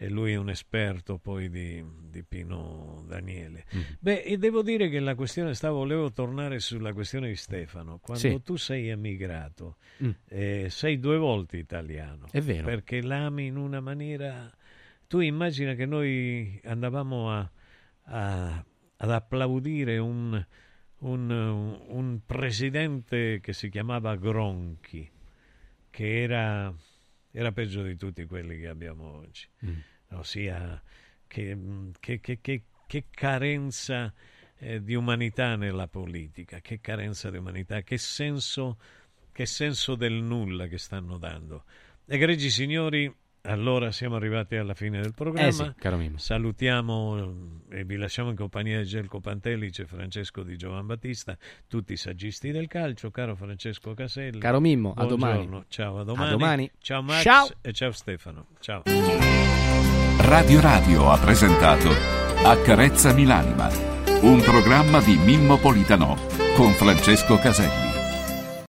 E 0.03 0.09
lui 0.09 0.33
è 0.33 0.37
un 0.37 0.49
esperto 0.49 1.19
poi 1.19 1.51
di, 1.51 1.85
di 2.09 2.23
Pino 2.23 3.05
Daniele. 3.07 3.67
Mm. 3.77 3.81
Beh, 3.99 4.23
e 4.23 4.39
devo 4.39 4.63
dire 4.63 4.89
che 4.89 4.99
la 4.99 5.15
questione, 5.15 5.53
stavo, 5.53 5.77
volevo 5.77 6.11
tornare 6.11 6.59
sulla 6.59 6.95
questione 6.95 7.29
di 7.29 7.37
Stefano. 7.37 7.99
Quando 7.99 8.19
Sì. 8.23 8.43
tu 8.43 8.57
sei 8.57 8.89
emigrato, 8.89 9.77
Mm. 10.03 10.11
eh, 10.29 10.67
sei 10.71 10.99
due 10.99 11.19
volte 11.19 11.59
italiano. 11.59 12.29
È 12.31 12.41
vero. 12.41 12.65
Perché 12.65 13.03
l'ami 13.03 13.45
in 13.47 13.57
una 13.57 13.81
maniera... 13.81 14.51
Tu 15.07 15.19
immagina 15.21 15.75
che 15.75 15.85
noi 15.85 16.59
andavamo 16.65 17.31
a, 17.33 17.51
a- 18.05 18.65
ad 18.97 19.11
applaudire 19.11 19.99
un, 19.99 20.43
un, 21.01 21.31
un 21.89 22.21
presidente 22.25 23.41
che 23.43 23.53
si 23.53 23.69
chiamava 23.69 24.17
Gronchi, 24.17 25.07
che 25.91 26.23
era, 26.23 26.73
era 27.33 27.53
peggio 27.53 27.83
di 27.83 27.97
tutti 27.97 28.25
quelli 28.25 28.59
che 28.59 28.69
abbiamo 28.69 29.17
oggi. 29.19 29.47
Mm. 29.67 29.79
Ossia, 30.13 30.83
che, 31.27 31.57
che- 32.01 32.21
che- 32.21 32.39
che- 32.41 32.63
che 32.87 33.05
carenza 33.11 34.13
eh, 34.59 34.83
di 34.83 34.95
umanità 34.95 35.57
nella 35.57 35.87
politica, 35.87 36.61
che 36.61 36.81
carenza 36.81 37.31
di 37.31 37.39
umanità, 37.39 37.83
che 37.83 37.97
senso, 37.99 38.79
che 39.33 39.47
senso 39.47 39.95
del 39.95 40.15
nulla 40.15 40.67
che 40.67 40.77
stanno 40.79 41.17
dando. 41.17 41.65
Egregi 42.07 42.51
signori, 42.51 43.11
allora 43.43 43.91
siamo 43.93 44.17
arrivati 44.17 44.57
alla 44.57 44.75
fine 44.75 45.01
del 45.01 45.15
programma. 45.15 45.49
Eh 45.49 45.53
sì. 45.53 45.73
Salutiamo 46.19 47.65
eh, 47.71 47.79
e 47.79 47.85
vi 47.85 47.97
lasciamo 47.97 48.29
in 48.31 48.37
compagnia 48.37 48.81
di 48.81 48.87
Gelco 48.87 49.21
Pantelice, 49.21 49.87
Francesco 49.87 50.43
Di 50.43 50.57
Giovan 50.59 50.85
Battista, 50.87 51.39
tutti 51.69 51.93
i 51.95 51.97
saggisti 51.97 52.51
del 52.51 52.67
calcio, 52.67 53.11
caro 53.11 53.37
Francesco 53.37 53.95
Caselli. 53.95 54.41
Caro 54.41 54.61
Mimmo, 54.61 54.93
a 54.95 55.07
domani. 55.07 55.65
Ciao, 55.69 55.97
a 55.99 56.01
A 56.01 56.05
domani. 56.05 56.31
domani. 56.33 56.71
Ciao 56.81 57.01
Max 57.03 57.23
Ciao. 57.23 57.49
e 57.63 57.73
ciao 57.73 57.93
Stefano. 57.93 58.49
Ciao. 58.59 58.83
Radio 60.23 60.61
Radio 60.61 61.11
ha 61.11 61.17
presentato 61.17 61.89
Accarezzami 62.45 63.25
l'anima, 63.25 63.71
un 64.21 64.41
programma 64.43 65.01
di 65.01 65.17
Mimmo 65.17 65.57
Politano 65.57 66.17
con 66.55 66.73
Francesco 66.73 67.39
Caselli. 67.39 67.90